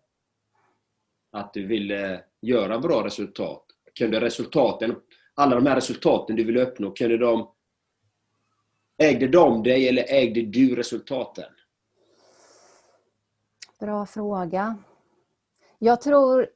Att 1.31 1.53
du 1.53 1.67
ville 1.67 2.23
göra 2.41 2.79
bra 2.79 3.05
resultat. 3.05 3.65
Kunde 3.99 4.21
resultaten, 4.21 4.95
alla 5.35 5.55
de 5.55 5.65
här 5.65 5.75
resultaten 5.75 6.35
du 6.35 6.43
ville 6.43 6.61
uppnå, 6.61 6.91
kunde 6.91 7.17
de 7.17 7.51
Ägde 8.97 9.27
de 9.27 9.63
dig 9.63 9.89
eller 9.89 10.05
ägde 10.09 10.41
du 10.41 10.75
resultaten? 10.75 11.51
Bra 13.79 14.05
fråga. 14.05 14.77
Jag 15.79 16.01
tror 16.01 16.49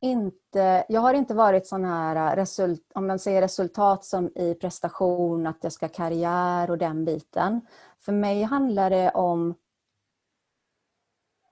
inte, 0.00 0.84
jag 0.88 1.00
har 1.00 1.14
inte 1.14 1.34
varit 1.34 1.66
sån 1.66 1.84
här, 1.84 2.32
äh, 2.32 2.36
result, 2.36 2.92
om 2.94 3.06
man 3.06 3.18
säger 3.18 3.40
resultat 3.40 4.04
som 4.04 4.28
i 4.34 4.54
prestation, 4.54 5.46
att 5.46 5.58
jag 5.60 5.72
ska 5.72 5.86
ha 5.86 5.92
karriär 5.92 6.70
och 6.70 6.78
den 6.78 7.04
biten. 7.04 7.60
För 7.98 8.12
mig 8.12 8.42
handlar 8.42 8.90
det 8.90 9.10
om, 9.10 9.54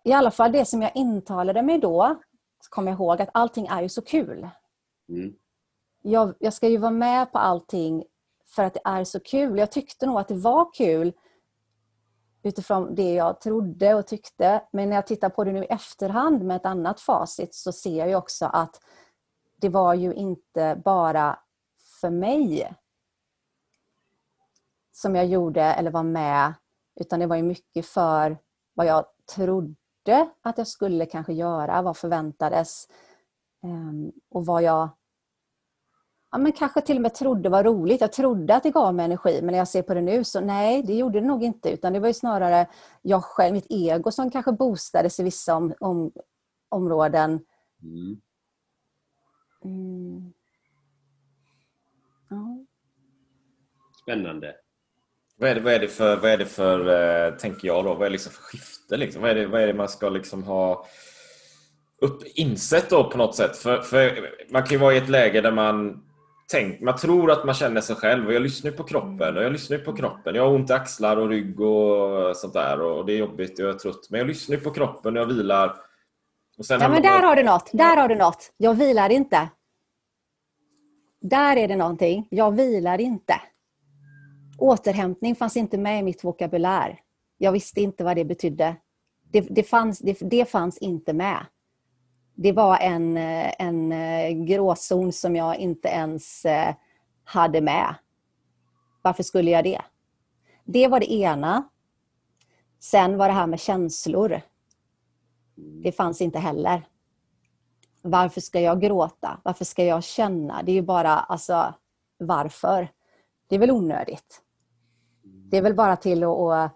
i 0.05 0.13
alla 0.13 0.31
fall 0.31 0.53
det 0.53 0.65
som 0.65 0.83
jag 0.83 0.97
intalade 0.97 1.63
mig 1.63 1.79
då, 1.79 2.17
kommer 2.71 2.91
jag 2.91 2.97
ihåg 2.97 3.23
att 3.23 3.29
allting 3.33 3.67
är 3.67 3.83
ju 3.83 3.89
så 3.89 4.03
kul. 4.03 4.49
Mm. 5.09 5.35
Jag, 6.03 6.35
jag 6.39 6.53
ska 6.53 6.69
ju 6.69 6.77
vara 6.77 6.91
med 6.91 7.33
på 7.33 7.39
allting 7.39 8.05
för 8.47 8.63
att 8.63 8.75
det 8.75 8.81
är 8.85 9.05
så 9.05 9.21
kul. 9.21 9.59
Jag 9.59 9.73
tyckte 9.73 10.07
nog 10.07 10.19
att 10.19 10.29
det 10.29 10.35
var 10.35 10.75
kul 10.75 11.13
utifrån 12.47 12.95
det 12.95 13.15
jag 13.15 13.41
trodde 13.41 13.95
och 13.95 14.07
tyckte. 14.07 14.63
Men 14.73 14.89
när 14.89 14.97
jag 14.97 15.07
tittar 15.07 15.29
på 15.29 15.45
det 15.45 15.53
nu 15.53 15.65
i 15.65 15.67
efterhand 15.67 16.43
med 16.43 16.57
ett 16.57 16.67
annat 16.67 17.01
facit 17.01 17.55
så 17.55 17.73
ser 17.73 18.07
jag 18.07 18.19
också 18.19 18.47
att 18.47 18.81
det 19.57 19.69
var 19.69 19.95
ju 19.95 20.15
inte 20.15 20.83
bara 20.85 21.39
för 22.01 22.11
mig 22.11 22.75
som 24.93 25.17
jag 25.17 25.27
gjorde 25.27 25.63
eller 25.63 25.91
var 25.91 26.03
med 26.03 26.55
utan 27.01 27.21
det 27.21 27.27
var 27.27 27.37
ju 27.37 27.43
mycket 27.43 27.87
för 27.87 28.39
vad 28.75 28.87
jag 28.87 29.05
trodde 29.35 30.31
att 30.43 30.59
jag 30.59 30.67
skulle 30.67 31.07
kanske 31.07 31.33
göra, 31.33 31.83
vad 31.83 31.97
förväntades 31.97 32.89
ehm, 33.63 34.13
och 34.31 34.47
vad 34.47 34.63
jag 34.63 34.89
ja, 36.37 36.41
men 36.41 36.53
kanske 36.53 36.81
till 36.81 36.97
och 36.97 37.03
med 37.03 37.15
trodde 37.15 37.49
var 37.49 37.65
roligt. 37.65 38.01
Jag 38.01 38.13
trodde 38.13 38.55
att 38.55 38.63
det 38.63 38.71
gav 38.71 38.95
mig 38.95 39.05
energi, 39.05 39.43
men 39.43 39.53
när 39.53 39.59
jag 39.59 39.69
ser 39.69 39.83
på 39.83 39.95
det 39.95 40.01
nu 40.01 40.25
så 40.25 40.41
nej, 40.41 40.83
det 40.83 40.95
gjorde 40.95 41.21
det 41.21 41.27
nog 41.27 41.45
inte. 41.45 41.71
Utan 41.71 41.93
det 41.93 42.01
var 42.01 42.13
snarare 42.13 42.67
jag 43.03 43.25
själv, 43.25 43.53
mitt 43.53 43.67
ego 43.71 44.11
som 44.11 44.31
kanske 44.31 44.53
boostades 44.53 45.21
i 45.21 45.23
vissa 45.23 45.55
om, 45.55 45.75
om, 45.81 46.13
områden. 46.69 47.41
Mm. 47.83 48.21
Mm. 49.65 50.33
Ja. 52.31 52.65
Spännande. 54.03 54.55
Vad 55.37 55.51
är 55.51 55.55
det, 55.55 55.61
vad 55.61 55.73
är 55.73 55.79
det 55.79 55.89
för, 55.89 56.17
vad 56.17 56.31
är 56.31 56.39
det 56.39 56.47
för 56.47 56.81
eh, 57.27 57.35
tänker 57.35 57.69
jag 57.69 57.85
då, 57.85 57.95
vad 57.95 58.03
är 58.03 58.11
det 58.11 58.13
liksom 58.13 58.33
för 58.33 58.43
skifte? 58.43 58.97
Liksom? 58.97 59.23
Vad, 59.23 59.31
är 59.31 59.35
det, 59.35 59.47
vad 59.47 59.63
är 59.63 59.67
det 59.67 59.75
man 59.75 59.89
ska 59.89 60.09
liksom 60.09 60.43
ha 60.43 60.87
upp, 62.01 62.23
insett 62.35 62.91
då 62.91 63.11
på 63.11 63.19
något 63.19 63.35
sätt? 63.35 63.57
För, 63.57 63.81
för 63.81 64.31
man 64.51 64.63
kan 64.63 64.73
ju 64.73 64.79
vara 64.79 64.95
i 64.95 64.99
ett 64.99 65.09
läge 65.09 65.41
där 65.41 65.53
man 65.53 66.03
tänk, 66.51 66.81
man 66.81 66.97
tror 66.97 67.31
att 67.31 67.45
man 67.45 67.55
känner 67.55 67.81
sig 67.81 67.97
själv 67.97 68.27
och 68.27 68.33
jag 68.33 68.43
lyssnar 68.43 68.71
på 68.71 68.85
kroppen 68.85 69.37
och 69.37 69.43
jag 69.43 69.53
lyssnar 69.53 69.79
på 69.79 69.93
kroppen. 69.93 70.35
Jag 70.35 70.43
har 70.43 70.55
ont 70.55 70.71
i 70.71 70.73
axlar 70.73 71.17
och 71.17 71.29
rygg 71.29 71.61
och 71.61 72.37
sånt 72.37 72.53
där 72.53 72.81
och 72.81 73.07
det 73.07 73.13
är 73.13 73.19
jobbigt 73.19 73.59
och 73.59 73.65
jag 73.65 73.75
är 73.75 73.79
trött. 73.79 74.11
Men 74.11 74.19
jag 74.19 74.27
lyssnar 74.27 74.57
på 74.57 74.71
kroppen 74.71 75.17
och 75.17 75.23
jag 75.23 75.27
vilar. 75.27 75.69
Och 76.59 76.65
ja, 76.69 76.89
men 76.89 77.03
där 77.03 77.23
har 77.23 77.37
du 77.37 77.43
något. 77.43 77.71
Där 77.73 77.97
har 77.97 78.09
du 78.09 78.15
något. 78.15 78.53
Jag 78.57 78.75
vilar 78.75 79.11
inte. 79.11 79.49
Där 81.21 81.57
är 81.57 81.69
det 81.69 81.77
någonting. 81.77 82.29
Jag 82.31 82.53
vilar 82.53 83.01
inte. 83.01 83.41
Återhämtning 84.59 85.37
fanns 85.37 85.57
inte 85.57 85.79
med 85.79 86.01
i 86.01 86.03
mitt 86.03 86.25
vokabulär. 86.25 87.01
Jag 87.39 87.53
visste 87.53 87.81
inte 87.81 88.05
vad 88.05 88.17
det 88.17 88.25
betydde. 88.25 88.77
Det, 89.33 89.41
det, 89.41 89.63
fanns, 89.63 89.99
det, 89.99 90.19
det 90.21 90.51
fanns 90.51 90.79
inte 90.79 91.13
med 91.13 91.47
det 92.37 92.53
var 92.53 92.79
en, 92.79 93.17
en 93.17 93.93
eh, 93.93 94.31
gråzon 94.31 95.13
som 95.13 95.37
jag 95.37 95.57
inte 95.57 95.89
ens 95.89 96.45
eh, 96.45 96.75
hade 97.25 97.61
med. 97.61 97.95
Varför 99.03 99.23
skulle 99.23 99.51
jag 99.51 99.65
det? 99.65 99.83
Det 100.65 100.89
var 100.89 101.01
det 101.01 101.13
ena. 101.13 101.69
Sen 102.81 103.17
var 103.17 103.29
det 103.29 103.35
här 103.35 103.47
med 103.47 103.61
känslor. 103.61 104.41
Det 105.55 105.93
fanns 105.93 106.21
inte 106.21 106.39
heller. 106.39 106.89
Varför 108.03 108.41
ska 108.41 108.61
jag 108.61 108.81
gråta? 108.81 109.41
Varför 109.45 109.65
ska 109.65 109.85
jag 109.85 110.05
känna? 110.05 110.63
Det 110.63 110.73
är 110.73 110.75
ju 110.77 110.83
bara, 110.83 111.11
alltså, 111.11 111.75
varför? 112.19 112.89
Det 113.49 113.55
är 113.55 113.59
väl 113.59 113.71
onödigt. 113.71 114.43
Det 115.23 115.57
är 115.57 115.63
väl 115.63 115.75
bara 115.75 115.97
till 115.97 116.25
att... 116.25 116.39
att 116.39 116.73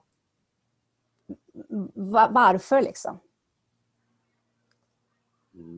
varför 2.30 2.82
liksom? 2.82 3.18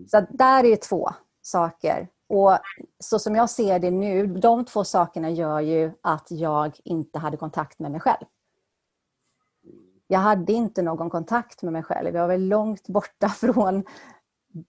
Så 0.08 0.26
där 0.30 0.64
är 0.64 0.76
två 0.76 1.10
saker. 1.42 2.08
Och 2.28 2.58
så 2.98 3.18
som 3.18 3.34
jag 3.34 3.50
ser 3.50 3.78
det 3.78 3.90
nu, 3.90 4.26
de 4.26 4.64
två 4.64 4.84
sakerna 4.84 5.30
gör 5.30 5.60
ju 5.60 5.92
att 6.02 6.26
jag 6.30 6.80
inte 6.84 7.18
hade 7.18 7.36
kontakt 7.36 7.78
med 7.78 7.90
mig 7.90 8.00
själv. 8.00 8.24
Jag 10.06 10.18
hade 10.18 10.52
inte 10.52 10.82
någon 10.82 11.10
kontakt 11.10 11.62
med 11.62 11.72
mig 11.72 11.82
själv. 11.82 12.14
Jag 12.14 12.28
var 12.28 12.38
långt 12.38 12.88
borta 12.88 13.28
från 13.40 13.84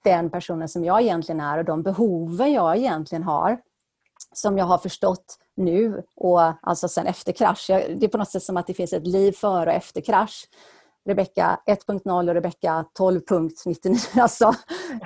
den 0.03 0.29
personen 0.29 0.69
som 0.69 0.83
jag 0.83 1.01
egentligen 1.01 1.39
är 1.39 1.57
och 1.57 1.65
de 1.65 1.83
behoven 1.83 2.53
jag 2.53 2.77
egentligen 2.77 3.23
har. 3.23 3.61
Som 4.33 4.57
jag 4.57 4.65
har 4.65 4.77
förstått 4.77 5.37
nu 5.55 6.03
och 6.15 6.41
alltså 6.61 6.87
sen 6.87 7.07
efter 7.07 7.31
krasch. 7.31 7.67
Det 7.67 8.05
är 8.05 8.07
på 8.07 8.17
något 8.17 8.31
sätt 8.31 8.43
som 8.43 8.57
att 8.57 8.67
det 8.67 8.73
finns 8.73 8.93
ett 8.93 9.07
liv 9.07 9.31
före 9.31 9.69
och 9.69 9.75
efter 9.75 10.01
krasch. 10.01 10.47
Rebecka 11.05 11.59
1.0 11.65 12.29
och 12.29 12.33
Rebecka 12.33 12.85
12.99. 12.99 14.19
Alltså, 14.21 14.45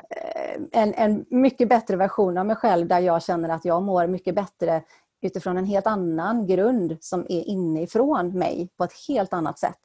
eh, 0.10 0.62
en, 0.72 0.94
en 0.94 1.26
mycket 1.30 1.70
bättre 1.70 1.96
version 1.96 2.38
av 2.38 2.46
mig 2.46 2.56
själv 2.56 2.88
där 2.88 3.00
jag 3.00 3.24
känner 3.24 3.50
att 3.50 3.66
jag 3.66 3.84
mår 3.84 4.08
mycket 4.08 4.36
bättre 4.36 4.84
utifrån 5.22 5.58
en 5.58 5.66
helt 5.66 5.88
annan 5.88 6.48
grund 6.48 6.98
som 7.02 7.22
är 7.22 7.48
inifrån 7.48 8.40
mig 8.40 8.70
på 8.78 8.84
ett 8.84 8.94
helt 9.08 9.34
annat 9.34 9.60
sätt. 9.60 9.80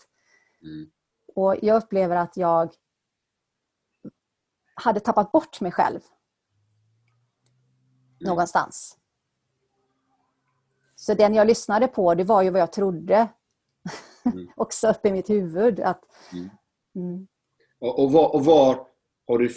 Mm. 0.63 0.91
Och 1.35 1.57
jag 1.63 1.83
upplever 1.83 2.17
att 2.17 2.37
jag 2.37 2.73
hade 4.75 5.01
tappat 5.01 5.33
bort 5.33 5.61
mig 5.61 5.73
själv 5.73 6.01
någonstans. 8.21 8.99
Så 10.95 11.15
den 11.15 11.35
jag 11.35 11.47
lyssnade 11.47 11.89
på, 11.89 12.15
det 12.15 12.25
var 12.25 12.43
ju 12.43 12.51
vad 12.51 12.61
jag 12.61 12.73
trodde. 12.73 13.29
Mm. 14.25 14.49
Också 14.57 14.89
uppe 14.89 15.09
i 15.09 15.13
mitt 15.13 15.31
huvud. 15.31 15.81
Att, 15.81 16.05
Mm. 16.33 16.51
mm. 16.95 17.27
Och, 17.81 17.99
och, 18.03 18.13
var, 18.13 18.35
och 18.35 18.45
var 18.45 18.87
har 19.27 19.39
du... 19.39 19.51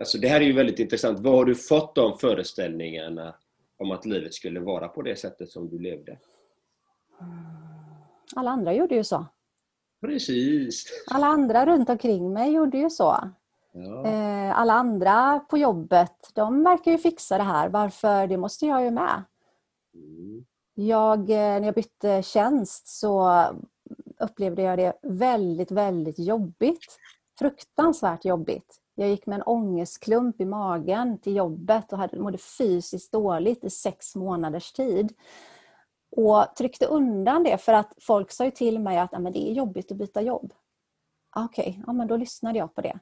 Alltså 0.00 0.18
det 0.18 0.28
här 0.28 0.40
är 0.40 0.44
ju 0.44 0.52
väldigt 0.52 0.78
intressant. 0.78 1.20
Var 1.20 1.32
har 1.36 1.44
du 1.44 1.54
fått 1.54 1.94
de 1.94 2.18
föreställningarna 2.18 3.34
om 3.78 3.90
att 3.90 4.06
livet 4.06 4.34
skulle 4.34 4.60
vara 4.60 4.88
på 4.88 5.02
det 5.02 5.16
sättet 5.16 5.50
som 5.50 5.68
du 5.68 5.78
levde? 5.78 6.18
Alla 8.36 8.50
andra 8.50 8.72
gjorde 8.74 8.94
ju 8.94 9.04
så. 9.04 9.26
Precis. 10.00 10.84
Alla 11.10 11.26
andra 11.26 11.66
runt 11.66 11.88
omkring 11.90 12.32
mig 12.32 12.52
gjorde 12.52 12.78
ju 12.78 12.90
så. 12.90 13.18
Ja. 13.72 14.06
Eh, 14.06 14.58
Alla 14.58 14.72
andra 14.72 15.40
på 15.50 15.58
jobbet, 15.58 16.30
de 16.34 16.62
verkar 16.64 16.90
ju 16.92 16.98
fixa 16.98 17.38
det 17.38 17.44
här. 17.44 17.68
Varför? 17.68 18.26
Det 18.26 18.36
måste 18.36 18.66
jag 18.66 18.84
ju 18.84 18.90
med. 18.90 19.22
Mm. 19.94 20.44
Jag, 20.74 21.18
eh, 21.30 21.36
när 21.36 21.64
jag 21.64 21.74
bytte 21.74 22.22
tjänst 22.22 22.88
så 22.88 23.44
upplevde 24.20 24.62
jag 24.62 24.78
det 24.78 24.98
väldigt, 25.02 25.70
väldigt 25.70 26.18
jobbigt. 26.18 26.98
Fruktansvärt 27.38 28.24
jobbigt. 28.24 28.80
Jag 28.94 29.08
gick 29.08 29.26
med 29.26 29.36
en 29.36 29.42
ångestklump 29.42 30.40
i 30.40 30.44
magen 30.44 31.18
till 31.18 31.36
jobbet 31.36 31.92
och 31.92 31.98
hade, 31.98 32.18
mådde 32.18 32.38
fysiskt 32.38 33.12
dåligt 33.12 33.64
i 33.64 33.70
sex 33.70 34.16
månaders 34.16 34.72
tid. 34.72 35.12
Och 36.16 36.56
tryckte 36.58 36.86
undan 36.86 37.42
det 37.44 37.58
för 37.58 37.72
att 37.72 37.94
folk 38.00 38.30
sa 38.30 38.44
ju 38.44 38.50
till 38.50 38.80
mig 38.80 38.98
att 38.98 39.12
men 39.12 39.32
det 39.32 39.50
är 39.50 39.52
jobbigt 39.52 39.92
att 39.92 39.98
byta 39.98 40.20
jobb. 40.22 40.52
Okej, 41.36 41.64
Okej, 41.64 41.82
ja, 41.86 41.92
men 41.92 42.08
då 42.08 42.16
lyssnade 42.16 42.58
jag 42.58 42.74
på 42.74 42.80
det. 42.80 42.98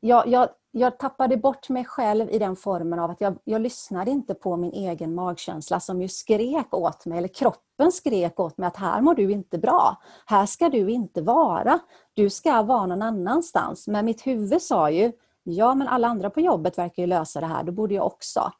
Jag, 0.00 0.28
jag, 0.28 0.48
jag 0.70 0.98
tappade 0.98 1.36
bort 1.36 1.68
mig 1.68 1.84
själv 1.84 2.30
i 2.30 2.38
den 2.38 2.56
formen 2.56 2.98
av 2.98 3.10
att 3.10 3.20
jag, 3.20 3.38
jag 3.44 3.60
lyssnade 3.60 4.10
inte 4.10 4.34
på 4.34 4.56
min 4.56 4.72
egen 4.72 5.14
magkänsla 5.14 5.80
som 5.80 6.02
ju 6.02 6.08
skrek 6.08 6.74
åt 6.74 7.06
mig, 7.06 7.18
eller 7.18 7.28
kroppen 7.28 7.92
skrek 7.92 8.40
åt 8.40 8.58
mig 8.58 8.66
att 8.66 8.76
här 8.76 9.00
mår 9.00 9.14
du 9.14 9.32
inte 9.32 9.58
bra. 9.58 9.96
Här 10.26 10.46
ska 10.46 10.68
du 10.68 10.90
inte 10.90 11.22
vara. 11.22 11.78
Du 12.14 12.30
ska 12.30 12.62
vara 12.62 12.86
någon 12.86 13.02
annanstans. 13.02 13.88
Men 13.88 14.04
mitt 14.04 14.26
huvud 14.26 14.62
sa 14.62 14.90
ju, 14.90 15.12
ja 15.42 15.74
men 15.74 15.88
alla 15.88 16.08
andra 16.08 16.30
på 16.30 16.40
jobbet 16.40 16.78
verkar 16.78 17.02
ju 17.02 17.06
lösa 17.06 17.40
det 17.40 17.46
här, 17.46 17.62
då 17.62 17.72
borde 17.72 17.94
jag 17.94 18.06
också. 18.06 18.52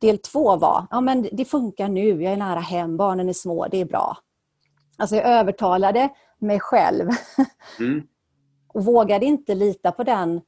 Del 0.00 0.18
två 0.18 0.56
var, 0.56 0.86
ja 0.90 1.00
men 1.00 1.28
det 1.32 1.44
funkar 1.44 1.88
nu, 1.88 2.22
jag 2.22 2.32
är 2.32 2.36
nära 2.36 2.60
hem, 2.60 2.96
barnen 2.96 3.28
är 3.28 3.32
små, 3.32 3.66
det 3.70 3.80
är 3.80 3.84
bra. 3.84 4.16
Alltså 4.96 5.16
jag 5.16 5.26
övertalade 5.26 6.10
mig 6.38 6.60
själv 6.60 7.10
Mm. 7.78 8.02
och 8.74 8.84
vågade 8.84 9.26
inte 9.26 9.54
lita 9.54 9.92
på 9.92 10.04
den, 10.04 10.40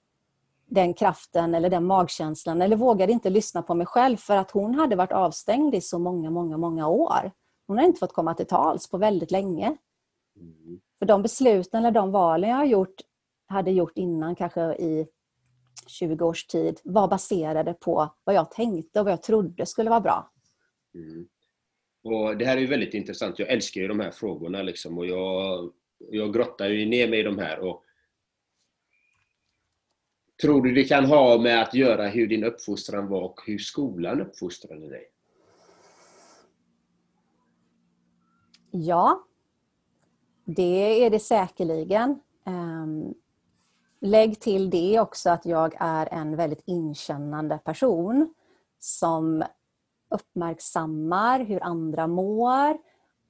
den 0.66 0.94
kraften 0.94 1.54
eller 1.54 1.70
den 1.70 1.84
magkänslan 1.84 2.62
eller 2.62 2.76
vågade 2.76 3.12
inte 3.12 3.30
lyssna 3.30 3.62
på 3.62 3.74
mig 3.74 3.86
själv 3.86 4.16
för 4.16 4.36
att 4.36 4.50
hon 4.50 4.74
hade 4.74 4.96
varit 4.96 5.12
avstängd 5.12 5.74
i 5.74 5.80
så 5.80 5.98
många, 5.98 6.30
många, 6.30 6.56
många 6.56 6.88
år. 6.88 7.30
Hon 7.66 7.78
har 7.78 7.84
inte 7.84 7.98
fått 7.98 8.12
komma 8.12 8.34
till 8.34 8.46
tals 8.46 8.90
på 8.90 8.98
väldigt 8.98 9.30
länge. 9.30 9.76
Mm. 10.36 10.80
För 10.98 11.06
de 11.06 11.22
besluten 11.22 11.80
eller 11.80 11.90
de 11.90 12.10
valen 12.10 12.50
jag 12.50 12.56
har 12.56 12.64
gjort, 12.64 13.00
hade 13.46 13.70
gjort 13.70 13.98
innan, 13.98 14.34
kanske 14.34 14.60
i 14.60 15.06
20 15.86 16.24
års 16.24 16.46
tid, 16.46 16.80
var 16.84 17.08
baserade 17.08 17.74
på 17.74 18.14
vad 18.24 18.34
jag 18.34 18.50
tänkte 18.50 19.00
och 19.00 19.04
vad 19.04 19.12
jag 19.12 19.22
trodde 19.22 19.66
skulle 19.66 19.90
vara 19.90 20.00
bra. 20.00 20.30
Mm. 20.94 21.28
Och 22.04 22.36
Det 22.36 22.44
här 22.44 22.56
är 22.56 22.60
ju 22.60 22.66
väldigt 22.66 22.94
intressant. 22.94 23.38
Jag 23.38 23.48
älskar 23.48 23.80
ju 23.80 23.88
de 23.88 24.00
här 24.00 24.10
frågorna 24.10 24.62
liksom, 24.62 24.98
och 24.98 25.06
jag, 25.06 25.70
jag 25.98 26.34
grottar 26.34 26.68
ju 26.68 26.86
ner 26.86 27.08
mig 27.08 27.20
i 27.20 27.22
de 27.22 27.38
här. 27.38 27.58
Och 27.60 27.83
Tror 30.42 30.62
du 30.62 30.72
det 30.74 30.84
kan 30.84 31.04
ha 31.04 31.38
med 31.38 31.62
att 31.62 31.74
göra 31.74 32.06
hur 32.06 32.26
din 32.26 32.44
uppfostran 32.44 33.08
var 33.08 33.22
och 33.22 33.40
hur 33.46 33.58
skolan 33.58 34.20
uppfostrade 34.20 34.88
dig? 34.88 35.10
Ja, 38.70 39.24
det 40.44 41.04
är 41.04 41.10
det 41.10 41.18
säkerligen. 41.18 42.20
Ehm, 42.46 43.14
lägg 44.00 44.40
till 44.40 44.70
det 44.70 45.00
också 45.00 45.30
att 45.30 45.46
jag 45.46 45.74
är 45.78 46.08
en 46.12 46.36
väldigt 46.36 46.62
inkännande 46.64 47.58
person 47.58 48.34
som 48.78 49.44
uppmärksammar 50.10 51.44
hur 51.44 51.62
andra 51.62 52.06
mår 52.06 52.78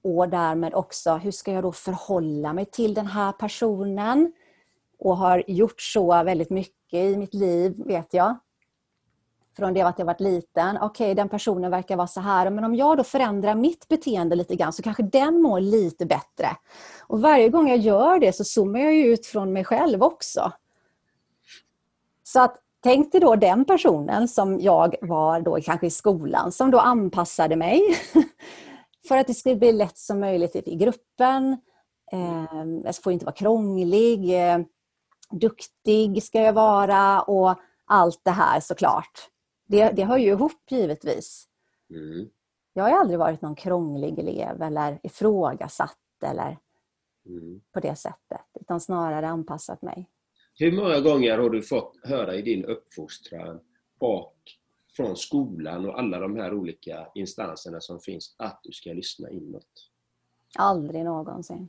och 0.02 0.28
därmed 0.28 0.74
också 0.74 1.14
hur 1.14 1.30
ska 1.30 1.52
jag 1.52 1.62
då 1.62 1.72
förhålla 1.72 2.52
mig 2.52 2.64
till 2.64 2.94
den 2.94 3.06
här 3.06 3.32
personen 3.32 4.32
och 4.98 5.16
har 5.16 5.44
gjort 5.46 5.80
så 5.80 6.24
väldigt 6.24 6.50
mycket 6.50 6.83
i 6.98 7.16
mitt 7.16 7.34
liv, 7.34 7.74
vet 7.86 8.14
jag. 8.14 8.36
Från 9.56 9.74
det 9.74 9.82
att 9.82 9.98
jag 9.98 10.06
varit 10.06 10.20
liten. 10.20 10.78
Okej, 10.80 11.14
den 11.14 11.28
personen 11.28 11.70
verkar 11.70 11.96
vara 11.96 12.06
så 12.06 12.20
här. 12.20 12.50
Men 12.50 12.64
om 12.64 12.74
jag 12.74 12.96
då 12.96 13.04
förändrar 13.04 13.54
mitt 13.54 13.88
beteende 13.88 14.36
lite 14.36 14.56
grann 14.56 14.72
så 14.72 14.82
kanske 14.82 15.02
den 15.02 15.42
mår 15.42 15.60
lite 15.60 16.06
bättre. 16.06 16.48
Och 17.00 17.20
varje 17.20 17.48
gång 17.48 17.68
jag 17.68 17.78
gör 17.78 18.18
det 18.18 18.32
så 18.32 18.44
zoomar 18.44 18.80
jag 18.80 18.94
ju 18.94 19.12
ut 19.12 19.26
från 19.26 19.52
mig 19.52 19.64
själv 19.64 20.02
också. 20.02 20.52
Så 22.22 22.40
att 22.40 22.56
tänk 22.82 23.12
dig 23.12 23.20
då 23.20 23.36
den 23.36 23.64
personen 23.64 24.28
som 24.28 24.60
jag 24.60 24.94
var 25.00 25.40
då 25.40 25.60
kanske 25.60 25.86
i 25.86 25.90
skolan 25.90 26.52
som 26.52 26.70
då 26.70 26.78
anpassade 26.78 27.56
mig 27.56 27.82
för 29.08 29.16
att 29.16 29.26
det 29.26 29.34
skulle 29.34 29.56
bli 29.56 29.72
lätt 29.72 29.98
som 29.98 30.20
möjligt 30.20 30.56
i 30.56 30.76
gruppen. 30.76 31.56
Jag 32.84 32.96
får 32.96 33.12
inte 33.12 33.24
vara 33.24 33.34
krånglig. 33.34 34.34
Duktig 35.30 36.22
ska 36.22 36.40
jag 36.42 36.52
vara 36.52 37.22
och 37.22 37.58
allt 37.84 38.20
det 38.24 38.30
här 38.30 38.60
såklart. 38.60 39.30
Det, 39.66 39.90
det 39.90 40.04
hör 40.04 40.18
ju 40.18 40.28
ihop 40.30 40.70
givetvis. 40.70 41.48
Mm. 41.90 42.28
Jag 42.72 42.84
har 42.84 42.90
aldrig 42.90 43.18
varit 43.18 43.42
någon 43.42 43.54
krånglig 43.54 44.18
elev 44.18 44.62
eller 44.62 45.00
ifrågasatt 45.02 45.98
eller 46.22 46.58
Mm. 47.26 47.60
på 47.72 47.80
det 47.80 47.96
sättet. 47.96 48.40
Utan 48.60 48.80
snarare 48.80 49.28
anpassat 49.28 49.82
mig. 49.82 50.08
Hur 50.54 50.72
många 50.72 51.00
gånger 51.00 51.38
har 51.38 51.50
du 51.50 51.62
fått 51.62 51.92
höra 52.02 52.34
i 52.34 52.42
din 52.42 52.64
uppfostran 52.64 53.60
och 53.98 54.36
från 54.96 55.16
skolan 55.16 55.86
och 55.88 55.98
alla 55.98 56.18
de 56.18 56.36
här 56.36 56.54
olika 56.54 57.08
instanserna 57.14 57.80
som 57.80 58.00
finns 58.00 58.34
att 58.38 58.60
du 58.62 58.72
ska 58.72 58.92
lyssna 58.92 59.30
inåt? 59.30 59.90
Aldrig 60.58 61.04
någonsin. 61.04 61.68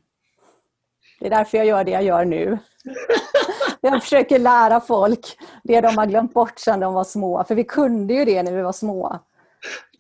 Det 1.19 1.25
är 1.25 1.29
därför 1.29 1.57
jag 1.57 1.67
gör 1.67 1.83
det 1.83 1.91
jag 1.91 2.03
gör 2.03 2.25
nu. 2.25 2.57
Jag 3.81 4.03
försöker 4.03 4.39
lära 4.39 4.81
folk 4.81 5.37
det 5.63 5.81
de 5.81 5.97
har 5.97 6.05
glömt 6.05 6.33
bort 6.33 6.59
sedan 6.59 6.79
de 6.79 6.93
var 6.93 7.03
små. 7.03 7.43
För 7.43 7.55
vi 7.55 7.63
kunde 7.63 8.13
ju 8.13 8.25
det 8.25 8.43
när 8.43 8.51
vi 8.51 8.61
var 8.61 8.71
små. 8.71 9.19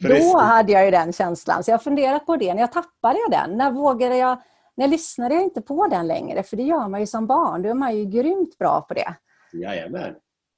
Precis. 0.01 0.33
Då 0.33 0.39
hade 0.39 0.71
jag 0.71 0.85
ju 0.85 0.91
den 0.91 1.13
känslan. 1.13 1.63
Så 1.63 1.71
jag 1.71 1.77
har 1.77 1.83
funderat 1.83 2.25
på 2.25 2.37
det. 2.37 2.53
När 2.53 2.61
jag 2.61 2.71
tappade 2.71 3.19
jag 3.19 3.31
den? 3.31 3.57
När 3.57 3.71
vågade 3.71 4.17
jag? 4.17 4.41
När 4.77 4.87
lyssnade 4.87 5.35
jag 5.35 5.43
inte 5.43 5.61
på 5.61 5.87
den 5.87 6.07
längre? 6.07 6.43
För 6.43 6.57
det 6.57 6.63
gör 6.63 6.87
man 6.87 6.99
ju 6.99 7.07
som 7.07 7.27
barn. 7.27 7.61
Då 7.61 7.69
är 7.69 7.73
man 7.73 7.97
ju 7.97 8.05
grymt 8.05 8.57
bra 8.57 8.81
på 8.81 8.93
det. 8.93 9.15
Jajamän. 9.53 10.15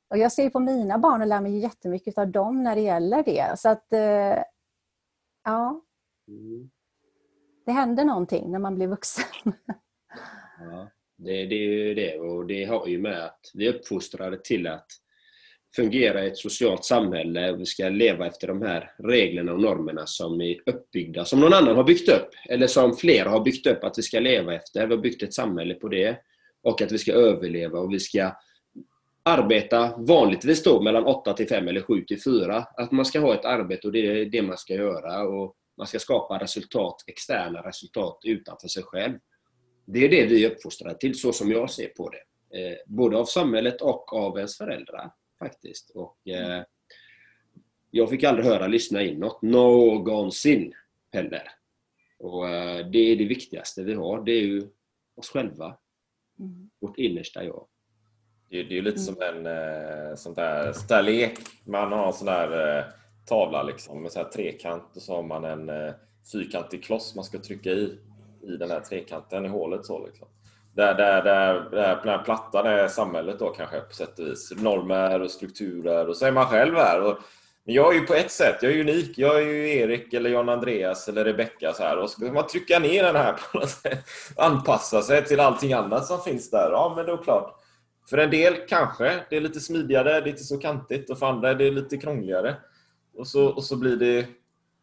Och 0.09 0.17
jag 0.17 0.31
ser 0.31 0.43
ju 0.43 0.49
på 0.49 0.59
mina 0.59 0.97
barn 0.97 1.21
och 1.21 1.27
lär 1.27 1.41
mig 1.41 1.59
jättemycket 1.59 2.17
av 2.17 2.27
dem 2.27 2.63
när 2.63 2.75
det 2.75 2.81
gäller 2.81 3.23
det. 3.23 3.59
Så 3.59 3.69
att, 3.69 3.93
eh, 3.93 4.43
ja, 5.43 5.81
Mm. 6.27 6.69
det 7.65 7.71
händer 7.71 8.05
någonting 8.05 8.51
när 8.51 8.59
man 8.59 8.75
blir 8.75 8.87
vuxen. 8.87 9.25
Ja, 10.59 10.91
det, 11.17 11.45
det 11.45 11.55
är 11.55 11.69
ju 11.69 11.93
det 11.93 12.19
och 12.19 12.47
det 12.47 12.63
har 12.63 12.87
ju 12.87 12.97
med 12.97 13.25
att 13.25 13.51
vi 13.53 13.67
är 13.67 13.73
uppfostrade 13.73 14.37
till 14.43 14.67
att 14.67 14.87
fungera 15.75 16.23
i 16.23 16.27
ett 16.27 16.37
socialt 16.37 16.85
samhälle 16.85 17.51
och 17.51 17.59
vi 17.59 17.65
ska 17.65 17.89
leva 17.89 18.27
efter 18.27 18.47
de 18.47 18.61
här 18.61 18.91
reglerna 18.97 19.53
och 19.53 19.61
normerna 19.61 20.05
som 20.05 20.41
är 20.41 20.57
uppbyggda, 20.65 21.25
som 21.25 21.39
någon 21.39 21.53
annan 21.53 21.75
har 21.75 21.83
byggt 21.83 22.09
upp 22.09 22.29
eller 22.49 22.67
som 22.67 22.97
flera 22.97 23.29
har 23.29 23.39
byggt 23.39 23.67
upp 23.67 23.83
att 23.83 23.97
vi 23.97 24.01
ska 24.01 24.19
leva 24.19 24.55
efter. 24.55 24.87
Vi 24.87 24.95
har 24.95 25.01
byggt 25.01 25.23
ett 25.23 25.33
samhälle 25.33 25.73
på 25.73 25.87
det 25.87 26.17
och 26.63 26.81
att 26.81 26.91
vi 26.91 26.97
ska 26.97 27.13
överleva 27.13 27.79
och 27.79 27.93
vi 27.93 27.99
ska 27.99 28.31
arbeta 29.23 29.93
vanligtvis 29.97 30.63
då 30.63 30.81
mellan 30.81 31.05
8 31.05 31.33
till 31.33 31.47
5 31.47 31.67
eller 31.67 31.81
7 31.81 32.01
till 32.01 32.23
4. 32.23 32.57
Att 32.77 32.91
man 32.91 33.05
ska 33.05 33.19
ha 33.19 33.33
ett 33.33 33.45
arbete 33.45 33.87
och 33.87 33.93
det 33.93 33.99
är 33.99 34.25
det 34.25 34.41
man 34.41 34.57
ska 34.57 34.73
göra 34.73 35.27
och 35.27 35.55
man 35.77 35.87
ska 35.87 35.99
skapa 35.99 36.37
resultat, 36.37 37.03
externa 37.07 37.61
resultat 37.61 38.19
utanför 38.23 38.67
sig 38.67 38.83
själv. 38.83 39.19
Det 39.89 40.05
är 40.05 40.09
det 40.09 40.25
vi 40.25 40.45
är 40.45 40.51
uppfostrade 40.51 40.97
till, 40.97 41.19
så 41.19 41.33
som 41.33 41.51
jag 41.51 41.69
ser 41.69 41.87
på 41.87 42.09
det. 42.09 42.21
Eh, 42.59 42.77
både 42.85 43.17
av 43.17 43.25
samhället 43.25 43.81
och 43.81 44.13
av 44.13 44.37
ens 44.37 44.57
föräldrar 44.57 45.11
faktiskt. 45.39 45.89
Och, 45.89 46.27
eh, 46.27 46.63
jag 47.91 48.09
fick 48.09 48.23
aldrig 48.23 48.45
höra 48.45 48.67
lyssna 48.67 49.03
inåt 49.03 49.41
någonsin 49.41 50.73
heller. 51.13 51.51
Och, 52.17 52.49
eh, 52.49 52.87
det 52.87 52.99
är 52.99 53.15
det 53.15 53.25
viktigaste 53.25 53.83
vi 53.83 53.93
har. 53.93 54.23
Det 54.23 54.31
är 54.31 54.41
ju 54.41 54.67
oss 55.15 55.29
själva. 55.29 55.77
Mm. 56.39 56.69
Vårt 56.79 56.97
innersta 56.97 57.43
jag. 57.43 57.67
Det, 58.49 58.63
det 58.63 58.73
är 58.73 58.75
ju 58.75 58.81
lite 58.81 58.99
som 58.99 59.21
en 59.21 60.17
sånt 60.17 60.35
där, 60.35 60.73
sånt 60.73 60.89
där 60.89 61.03
lek. 61.03 61.39
Man 61.65 61.91
har 61.91 62.07
en 62.07 62.13
sån 62.13 62.25
där 62.25 62.85
tavla 63.25 63.63
liksom, 63.63 64.01
med 64.01 64.11
sån 64.11 64.23
här 64.23 64.29
trekant 64.29 64.95
och 64.95 65.01
så 65.01 65.15
har 65.15 65.23
man 65.23 65.45
en 65.45 65.93
fyrkantig 66.31 66.83
kloss 66.83 67.15
man 67.15 67.23
ska 67.23 67.39
trycka 67.39 67.71
i 67.71 67.97
i 68.43 68.57
den 68.57 68.71
här 68.71 68.79
trekanten 68.79 69.45
i 69.45 69.47
hålet. 69.47 69.85
Så 69.85 70.05
liksom. 70.05 70.27
Där, 70.75 70.93
där, 70.93 71.23
där, 71.23 71.69
där 71.71 71.95
den 71.95 72.07
här 72.07 72.23
plattan 72.23 72.65
är 72.65 72.87
samhället 72.87 73.39
då 73.39 73.49
kanske 73.49 73.79
på 73.79 73.93
sätt 73.93 74.19
och 74.19 74.25
vis. 74.25 74.53
Normer 74.57 75.21
och 75.21 75.31
strukturer 75.31 76.07
och 76.07 76.17
så 76.17 76.25
är 76.25 76.31
man 76.31 76.45
själv 76.45 76.75
här. 76.75 77.01
Och, 77.01 77.17
men 77.65 77.75
jag 77.75 77.95
är 77.95 77.99
ju 77.99 78.05
på 78.05 78.13
ett 78.13 78.31
sätt, 78.31 78.57
jag 78.61 78.71
är 78.71 78.81
unik. 78.81 79.17
Jag 79.17 79.35
är 79.35 79.45
ju 79.45 79.69
Erik 79.69 80.13
eller 80.13 80.29
John 80.29 80.49
Andreas 80.49 81.07
eller 81.07 81.25
Rebecka 81.25 81.73
så 81.73 81.83
här. 81.83 81.97
Och 81.97 82.09
ska 82.09 82.31
man 82.31 82.47
trycka 82.47 82.79
ner 82.79 83.03
den 83.03 83.15
här 83.15 83.33
på 83.33 83.57
något 83.57 83.69
sätt, 83.69 83.99
anpassa 84.37 85.01
sig 85.01 85.25
till 85.25 85.39
allting 85.39 85.73
annat 85.73 86.05
som 86.05 86.21
finns 86.21 86.49
där, 86.49 86.71
ja 86.71 86.93
men 86.95 87.05
då 87.05 87.13
är 87.13 87.23
klart. 87.23 87.53
För 88.09 88.17
en 88.17 88.29
del 88.29 88.55
kanske 88.67 89.23
det 89.29 89.37
är 89.37 89.41
lite 89.41 89.59
smidigare, 89.59 90.21
det 90.21 90.29
är 90.29 90.31
inte 90.31 90.43
så 90.43 90.57
kantigt 90.57 91.09
och 91.09 91.19
för 91.19 91.25
andra 91.25 91.49
är 91.49 91.55
det 91.55 91.71
lite 91.71 91.97
krångligare. 91.97 92.55
Och 93.17 93.27
så, 93.27 93.47
och 93.47 93.63
så 93.63 93.75
blir 93.75 93.95
det 93.95 94.25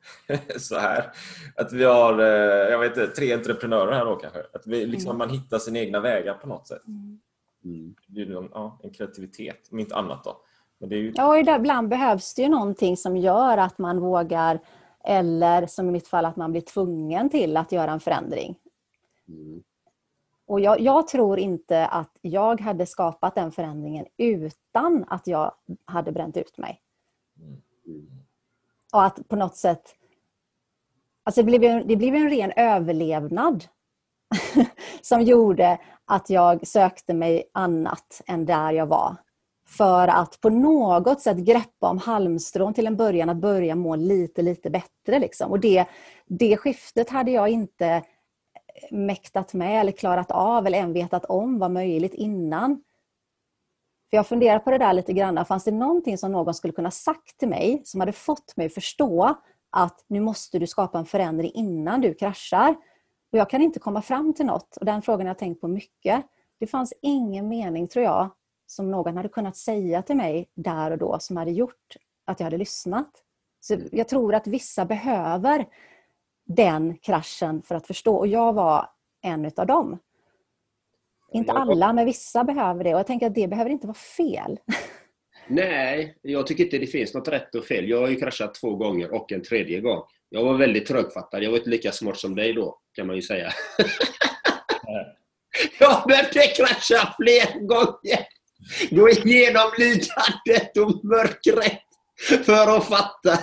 så 0.56 0.78
här. 0.78 1.12
Att 1.56 1.72
vi 1.72 1.84
har, 1.84 2.18
eh, 2.18 2.70
jag 2.70 2.78
vet 2.78 2.96
inte, 2.96 3.06
tre 3.06 3.32
entreprenörer 3.32 3.92
här 3.92 4.04
då 4.04 4.16
kanske. 4.16 4.38
Att 4.52 4.66
vi, 4.66 4.86
liksom, 4.86 5.10
mm. 5.10 5.18
man 5.18 5.30
hittar 5.30 5.58
sina 5.58 5.78
egna 5.78 6.00
vägar 6.00 6.34
på 6.34 6.48
något 6.48 6.68
sätt. 6.68 6.86
Mm. 6.86 7.94
Det 8.06 8.22
är 8.22 8.36
en, 8.36 8.48
ja, 8.52 8.80
en 8.82 8.90
kreativitet, 8.90 9.68
om 9.70 9.78
inte 9.78 9.96
annat 9.96 10.24
då. 10.24 10.40
Men 10.80 10.88
det 10.88 10.96
är 10.96 11.00
ju... 11.00 11.12
Ja, 11.16 11.38
ibland 11.38 11.88
behövs 11.88 12.34
det 12.34 12.42
ju 12.42 12.48
någonting 12.48 12.96
som 12.96 13.16
gör 13.16 13.58
att 13.58 13.78
man 13.78 14.00
vågar 14.00 14.60
eller 15.04 15.66
som 15.66 15.88
i 15.88 15.92
mitt 15.92 16.08
fall 16.08 16.24
att 16.24 16.36
man 16.36 16.50
blir 16.50 16.60
tvungen 16.60 17.30
till 17.30 17.56
att 17.56 17.72
göra 17.72 17.92
en 17.92 18.00
förändring. 18.00 18.58
Mm. 19.28 19.62
Och 20.46 20.60
jag, 20.60 20.80
jag, 20.80 21.08
tror 21.08 21.38
inte 21.38 21.86
att 21.86 22.18
jag 22.20 22.60
hade 22.60 22.86
skapat 22.86 23.34
den 23.34 23.52
förändringen 23.52 24.06
utan 24.16 25.04
att 25.08 25.26
jag 25.26 25.54
hade 25.84 26.12
bränt 26.12 26.36
ut 26.36 26.58
mig. 26.58 26.80
Mm. 27.86 28.23
Och 28.94 29.04
att 29.04 29.28
på 29.28 29.36
något 29.36 29.56
sätt... 29.56 29.94
Alltså 31.24 31.42
det, 31.42 31.58
blev, 31.58 31.86
det 31.86 31.96
blev 31.96 32.14
en 32.14 32.30
ren 32.30 32.52
överlevnad 32.56 33.64
som 35.00 35.22
gjorde 35.22 35.78
att 36.04 36.30
jag 36.30 36.66
sökte 36.66 37.14
mig 37.14 37.50
annat 37.52 38.22
än 38.26 38.46
där 38.46 38.72
jag 38.72 38.86
var. 38.86 39.16
För 39.66 40.08
att 40.08 40.40
på 40.40 40.50
något 40.50 41.20
sätt 41.20 41.36
greppa 41.36 41.88
om 41.88 41.98
halmstrån 41.98 42.74
till 42.74 42.86
en 42.86 42.96
början, 42.96 43.28
att 43.28 43.36
börja 43.36 43.74
må 43.74 43.96
lite, 43.96 44.42
lite 44.42 44.70
bättre. 44.70 45.18
Liksom. 45.18 45.50
Och 45.50 45.60
det, 45.60 45.86
det 46.26 46.56
skiftet 46.56 47.10
hade 47.10 47.30
jag 47.30 47.48
inte 47.48 48.02
mäktat 48.90 49.54
med 49.54 49.80
eller 49.80 49.92
klarat 49.92 50.30
av 50.30 50.66
eller 50.66 50.78
än 50.78 50.92
vetat 50.92 51.24
om 51.24 51.58
var 51.58 51.68
möjligt 51.68 52.14
innan. 52.14 52.82
För 54.14 54.16
jag 54.16 54.26
funderar 54.26 54.58
på 54.58 54.70
det 54.70 54.78
där 54.78 54.92
lite 54.92 55.12
grann. 55.12 55.44
Fanns 55.44 55.64
det 55.64 55.70
någonting 55.70 56.18
som 56.18 56.32
någon 56.32 56.54
skulle 56.54 56.72
kunna 56.72 56.90
sagt 56.90 57.38
till 57.38 57.48
mig 57.48 57.82
som 57.84 58.00
hade 58.00 58.12
fått 58.12 58.56
mig 58.56 58.68
förstå 58.68 59.34
att 59.70 60.04
nu 60.06 60.20
måste 60.20 60.58
du 60.58 60.66
skapa 60.66 60.98
en 60.98 61.04
förändring 61.04 61.50
innan 61.54 62.00
du 62.00 62.14
kraschar. 62.14 62.76
Och 63.32 63.38
jag 63.38 63.50
kan 63.50 63.62
inte 63.62 63.80
komma 63.80 64.02
fram 64.02 64.34
till 64.34 64.46
något. 64.46 64.76
Och 64.76 64.86
den 64.86 65.02
frågan 65.02 65.20
har 65.20 65.30
jag 65.30 65.38
tänkt 65.38 65.60
på 65.60 65.68
mycket. 65.68 66.24
Det 66.60 66.66
fanns 66.66 66.92
ingen 67.02 67.48
mening, 67.48 67.88
tror 67.88 68.04
jag, 68.04 68.30
som 68.66 68.90
någon 68.90 69.16
hade 69.16 69.28
kunnat 69.28 69.56
säga 69.56 70.02
till 70.02 70.16
mig 70.16 70.50
där 70.54 70.90
och 70.90 70.98
då 70.98 71.18
som 71.18 71.36
hade 71.36 71.50
gjort 71.50 71.96
att 72.24 72.40
jag 72.40 72.44
hade 72.44 72.58
lyssnat. 72.58 73.10
Så 73.60 73.76
jag 73.92 74.08
tror 74.08 74.34
att 74.34 74.46
vissa 74.46 74.84
behöver 74.84 75.66
den 76.46 76.98
kraschen 76.98 77.62
för 77.62 77.74
att 77.74 77.86
förstå. 77.86 78.16
Och 78.16 78.26
jag 78.26 78.52
var 78.52 78.88
en 79.22 79.50
av 79.56 79.66
dem. 79.66 79.98
Inte 81.34 81.52
alla, 81.52 81.92
men 81.92 82.06
vissa 82.06 82.44
behöver 82.44 82.84
det. 82.84 82.94
Och 82.94 82.98
jag 82.98 83.06
tänker 83.06 83.26
att 83.26 83.34
det 83.34 83.48
behöver 83.48 83.70
inte 83.70 83.86
vara 83.86 83.94
fel. 83.94 84.58
Nej, 85.48 86.18
jag 86.22 86.46
tycker 86.46 86.64
inte 86.64 86.78
det 86.78 86.86
finns 86.86 87.14
något 87.14 87.28
rätt 87.28 87.54
och 87.54 87.64
fel. 87.64 87.88
Jag 87.88 88.00
har 88.00 88.08
ju 88.08 88.16
kraschat 88.16 88.54
två 88.54 88.76
gånger 88.76 89.14
och 89.14 89.32
en 89.32 89.42
tredje 89.42 89.80
gång. 89.80 90.02
Jag 90.30 90.44
var 90.44 90.54
väldigt 90.54 90.86
trögfattad. 90.86 91.42
Jag 91.42 91.50
var 91.50 91.58
inte 91.58 91.70
lika 91.70 91.92
smart 91.92 92.18
som 92.18 92.34
dig 92.34 92.52
då, 92.52 92.78
kan 92.94 93.06
man 93.06 93.16
ju 93.16 93.22
säga. 93.22 93.48
jag 95.78 96.08
behövde 96.08 96.40
krascha 96.40 97.14
fler 97.16 97.66
gånger. 97.66 98.26
Gå 98.90 99.08
igenom 99.08 99.70
lidandet 99.78 100.76
och 100.76 101.04
mörkret 101.04 101.82
för 102.44 102.76
att 102.76 102.88
fatta. 102.88 103.38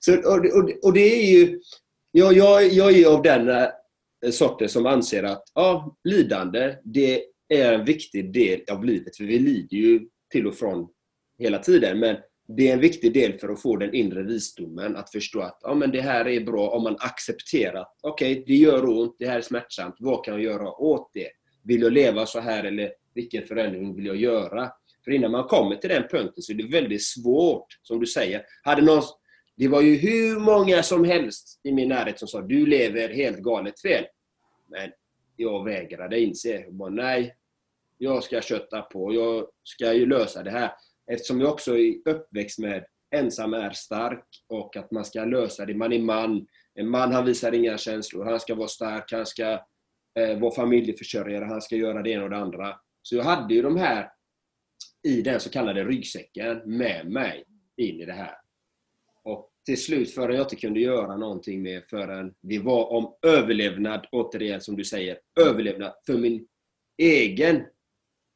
Så, 0.00 0.16
och, 0.16 0.36
och, 0.36 0.70
och 0.82 0.92
det 0.92 1.00
är 1.00 1.24
ju... 1.24 1.60
Jag, 2.12 2.32
jag, 2.32 2.68
jag 2.68 2.98
är 2.98 3.06
av 3.06 3.22
den 3.22 3.48
eh, 3.48 3.68
Eh, 4.24 4.30
sorten 4.30 4.68
som 4.68 4.86
anser 4.86 5.22
att 5.22 5.42
ja, 5.54 5.96
lidande 6.04 6.76
det 6.84 7.22
är 7.48 7.72
en 7.72 7.84
viktig 7.84 8.32
del 8.32 8.60
av 8.70 8.84
livet. 8.84 9.16
För 9.16 9.24
vi 9.24 9.38
lider 9.38 9.76
ju 9.76 10.08
till 10.32 10.46
och 10.46 10.54
från 10.54 10.88
hela 11.38 11.58
tiden. 11.58 11.98
Men 11.98 12.16
det 12.48 12.68
är 12.68 12.72
en 12.72 12.80
viktig 12.80 13.14
del 13.14 13.32
för 13.32 13.48
att 13.48 13.62
få 13.62 13.76
den 13.76 13.94
inre 13.94 14.22
visdomen. 14.22 14.96
Att 14.96 15.10
förstå 15.10 15.40
att 15.40 15.58
ja, 15.62 15.74
men 15.74 15.90
det 15.90 16.00
här 16.00 16.28
är 16.28 16.40
bra 16.40 16.68
om 16.68 16.82
man 16.82 16.96
accepterar 16.98 17.80
att 17.80 17.98
okej, 18.02 18.32
okay, 18.32 18.44
det 18.46 18.54
gör 18.54 18.88
ont, 18.88 19.16
det 19.18 19.26
här 19.26 19.38
är 19.38 19.42
smärtsamt. 19.42 19.94
Vad 19.98 20.24
kan 20.24 20.34
jag 20.34 20.42
göra 20.42 20.70
åt 20.70 21.10
det? 21.14 21.28
Vill 21.64 21.82
jag 21.82 21.92
leva 21.92 22.26
så 22.26 22.40
här 22.40 22.64
eller 22.64 22.92
vilken 23.14 23.46
förändring 23.46 23.96
vill 23.96 24.06
jag 24.06 24.16
göra? 24.16 24.70
För 25.04 25.10
innan 25.10 25.30
man 25.30 25.44
kommer 25.44 25.76
till 25.76 25.90
den 25.90 26.08
punkten 26.10 26.42
så 26.42 26.52
är 26.52 26.56
det 26.56 26.68
väldigt 26.68 27.04
svårt, 27.04 27.66
som 27.82 28.00
du 28.00 28.06
säger. 28.06 28.42
Hade 28.62 28.82
någon, 28.82 29.02
det 29.56 29.68
var 29.68 29.80
ju 29.80 29.96
hur 29.96 30.40
många 30.40 30.82
som 30.82 31.04
helst 31.04 31.60
i 31.62 31.72
min 31.72 31.88
närhet 31.88 32.18
som 32.18 32.28
sa 32.28 32.40
du 32.40 32.66
lever 32.66 33.08
helt 33.08 33.38
galet 33.38 33.80
fel. 33.80 34.04
Men 34.68 34.90
jag 35.36 35.64
vägrade 35.64 36.20
inse. 36.20 36.48
Jag 36.48 36.74
bara, 36.74 36.90
nej, 36.90 37.36
jag 37.98 38.24
ska 38.24 38.40
kötta 38.40 38.82
på. 38.82 39.14
Jag 39.14 39.46
ska 39.62 39.92
ju 39.92 40.06
lösa 40.06 40.42
det 40.42 40.50
här. 40.50 40.70
Eftersom 41.12 41.40
jag 41.40 41.52
också 41.52 41.78
är 41.78 42.08
uppväxt 42.08 42.58
med 42.58 42.84
ensam 43.14 43.54
är 43.54 43.70
stark 43.70 44.24
och 44.48 44.76
att 44.76 44.90
man 44.90 45.04
ska 45.04 45.24
lösa 45.24 45.66
det. 45.66 45.74
Man 45.74 45.92
är 45.92 45.98
man. 45.98 46.46
En 46.74 46.88
man 46.88 47.12
han 47.12 47.24
visar 47.24 47.52
inga 47.52 47.78
känslor. 47.78 48.24
Han 48.24 48.40
ska 48.40 48.54
vara 48.54 48.68
stark, 48.68 49.12
han 49.12 49.26
ska 49.26 49.52
eh, 50.18 50.38
vara 50.38 50.54
familjeförsörjare, 50.54 51.44
han 51.44 51.62
ska 51.62 51.76
göra 51.76 52.02
det 52.02 52.10
ena 52.10 52.24
och 52.24 52.30
det 52.30 52.36
andra. 52.36 52.76
Så 53.02 53.16
jag 53.16 53.24
hade 53.24 53.54
ju 53.54 53.62
de 53.62 53.76
här 53.76 54.10
i 55.02 55.22
den 55.22 55.40
så 55.40 55.50
kallade 55.50 55.84
ryggsäcken 55.84 56.62
med 56.64 57.10
mig 57.10 57.44
in 57.76 58.00
i 58.00 58.04
det 58.04 58.12
här. 58.12 58.34
Till 59.66 59.82
slut, 59.82 60.14
förrän 60.14 60.36
jag 60.36 60.44
inte 60.44 60.56
kunde 60.56 60.80
göra 60.80 61.16
någonting 61.16 61.62
mer 61.62 61.84
förrän 61.90 62.34
det 62.40 62.58
var 62.58 62.92
om 62.92 63.14
överlevnad, 63.22 64.06
återigen 64.12 64.60
som 64.60 64.76
du 64.76 64.84
säger, 64.84 65.18
överlevnad 65.40 65.94
för 66.06 66.18
min 66.18 66.48
egen 67.02 67.66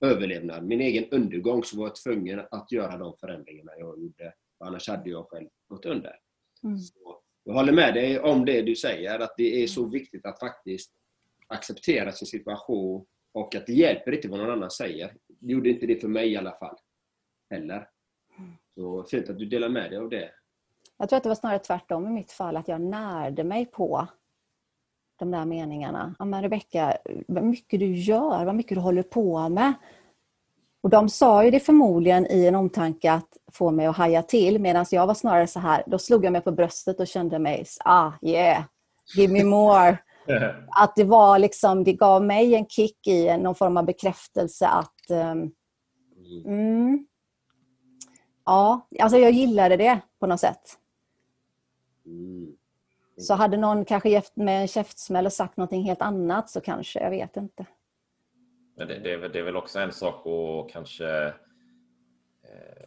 överlevnad, 0.04 0.64
min 0.64 0.80
egen 0.80 1.04
undergång, 1.10 1.64
så 1.64 1.76
var 1.76 1.86
jag 1.86 1.96
tvungen 1.96 2.40
att 2.50 2.72
göra 2.72 2.96
de 2.96 3.16
förändringarna 3.20 3.72
jag 3.78 4.00
gjorde. 4.00 4.34
Annars 4.64 4.88
hade 4.88 5.10
jag 5.10 5.26
själv 5.28 5.48
gått 5.68 5.84
under. 5.84 6.16
Mm. 6.62 6.78
jag 7.44 7.54
håller 7.54 7.72
med 7.72 7.94
dig 7.94 8.20
om 8.20 8.44
det 8.44 8.62
du 8.62 8.76
säger, 8.76 9.18
att 9.18 9.34
det 9.36 9.62
är 9.62 9.66
så 9.66 9.88
viktigt 9.88 10.26
att 10.26 10.40
faktiskt 10.40 10.92
acceptera 11.46 12.12
sin 12.12 12.26
situation 12.28 13.06
och 13.32 13.54
att 13.54 13.66
det 13.66 13.72
hjälper 13.72 14.12
inte 14.12 14.28
vad 14.28 14.40
någon 14.40 14.50
annan 14.50 14.70
säger. 14.70 15.16
Det 15.28 15.52
gjorde 15.52 15.70
inte 15.70 15.86
det 15.86 16.00
för 16.00 16.08
mig 16.08 16.32
i 16.32 16.36
alla 16.36 16.58
fall. 16.58 16.76
Heller. 17.50 17.88
Så 18.74 19.04
fint 19.04 19.30
att 19.30 19.38
du 19.38 19.46
delar 19.46 19.68
med 19.68 19.90
dig 19.90 19.98
av 19.98 20.08
det. 20.08 20.30
Jag 21.00 21.08
tror 21.08 21.16
att 21.16 21.22
det 21.22 21.28
var 21.28 21.36
snarare 21.36 21.58
tvärtom 21.58 22.06
i 22.06 22.10
mitt 22.10 22.32
fall, 22.32 22.56
att 22.56 22.68
jag 22.68 22.80
närde 22.80 23.44
mig 23.44 23.66
på 23.66 24.06
de 25.18 25.30
där 25.30 25.44
meningarna. 25.44 26.14
Ja, 26.18 26.24
men 26.24 26.42
Rebecka, 26.42 26.96
vad 27.28 27.44
mycket 27.44 27.80
du 27.80 27.94
gör, 27.94 28.44
vad 28.44 28.54
mycket 28.54 28.76
du 28.76 28.80
håller 28.80 29.02
på 29.02 29.48
med. 29.48 29.72
Och 30.82 30.90
de 30.90 31.08
sa 31.08 31.44
ju 31.44 31.50
det 31.50 31.60
förmodligen 31.60 32.26
i 32.26 32.46
en 32.46 32.54
omtanke 32.54 33.12
att 33.12 33.36
få 33.52 33.70
mig 33.70 33.86
att 33.86 33.96
haja 33.96 34.22
till, 34.22 34.58
medan 34.60 34.86
jag 34.90 35.06
var 35.06 35.14
snarare 35.14 35.46
så 35.46 35.60
här, 35.60 35.82
då 35.86 35.98
slog 35.98 36.24
jag 36.24 36.32
mig 36.32 36.40
på 36.40 36.52
bröstet 36.52 37.00
och 37.00 37.06
kände 37.06 37.38
mig, 37.38 37.64
ah 37.84 38.12
yeah, 38.22 38.64
give 39.16 39.32
me 39.32 39.44
more. 39.44 39.98
att 40.80 40.96
det 40.96 41.04
var 41.04 41.38
liksom, 41.38 41.84
det 41.84 41.92
gav 41.92 42.24
mig 42.24 42.54
en 42.54 42.66
kick 42.66 43.06
i 43.06 43.36
någon 43.36 43.54
form 43.54 43.76
av 43.76 43.84
bekräftelse 43.84 44.66
att 44.66 45.10
um, 45.10 45.52
mm, 46.46 47.06
Ja, 48.44 48.88
alltså 49.00 49.18
jag 49.18 49.30
gillade 49.30 49.76
det 49.76 50.00
på 50.20 50.26
något 50.26 50.40
sätt. 50.40 50.76
Mm. 52.10 52.56
Så 53.16 53.34
hade 53.34 53.56
någon 53.56 53.84
kanske 53.84 54.22
mig 54.34 54.56
en 54.56 54.68
käftsmäll 54.68 55.26
och 55.26 55.32
sagt 55.32 55.56
någonting 55.56 55.82
helt 55.82 56.02
annat 56.02 56.50
så 56.50 56.60
kanske, 56.60 57.00
jag 57.00 57.10
vet 57.10 57.36
inte. 57.36 57.66
Men 58.76 58.88
det, 58.88 58.98
det, 58.98 59.12
är, 59.12 59.28
det 59.28 59.38
är 59.38 59.42
väl 59.42 59.56
också 59.56 59.78
en 59.78 59.92
sak 59.92 60.26
att 60.26 60.72
kanske 60.72 61.26
eh, 61.26 61.32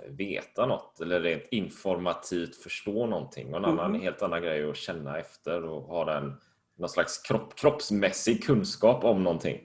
veta 0.09 0.65
något 0.65 1.01
eller 1.01 1.21
rent 1.21 1.47
informativt 1.51 2.55
förstå 2.55 3.05
någonting 3.05 3.53
och 3.53 3.57
en 3.57 3.65
annan, 3.65 3.89
mm. 3.89 4.01
helt 4.01 4.21
annan 4.21 4.41
grej 4.41 4.69
att 4.69 4.77
känna 4.77 5.19
efter 5.19 5.65
och 5.65 5.83
ha 5.83 6.05
den 6.05 6.33
någon 6.75 6.89
slags 6.89 7.17
kropp, 7.17 7.55
kroppsmässig 7.55 8.43
kunskap 8.43 9.03
om 9.03 9.23
någonting. 9.23 9.62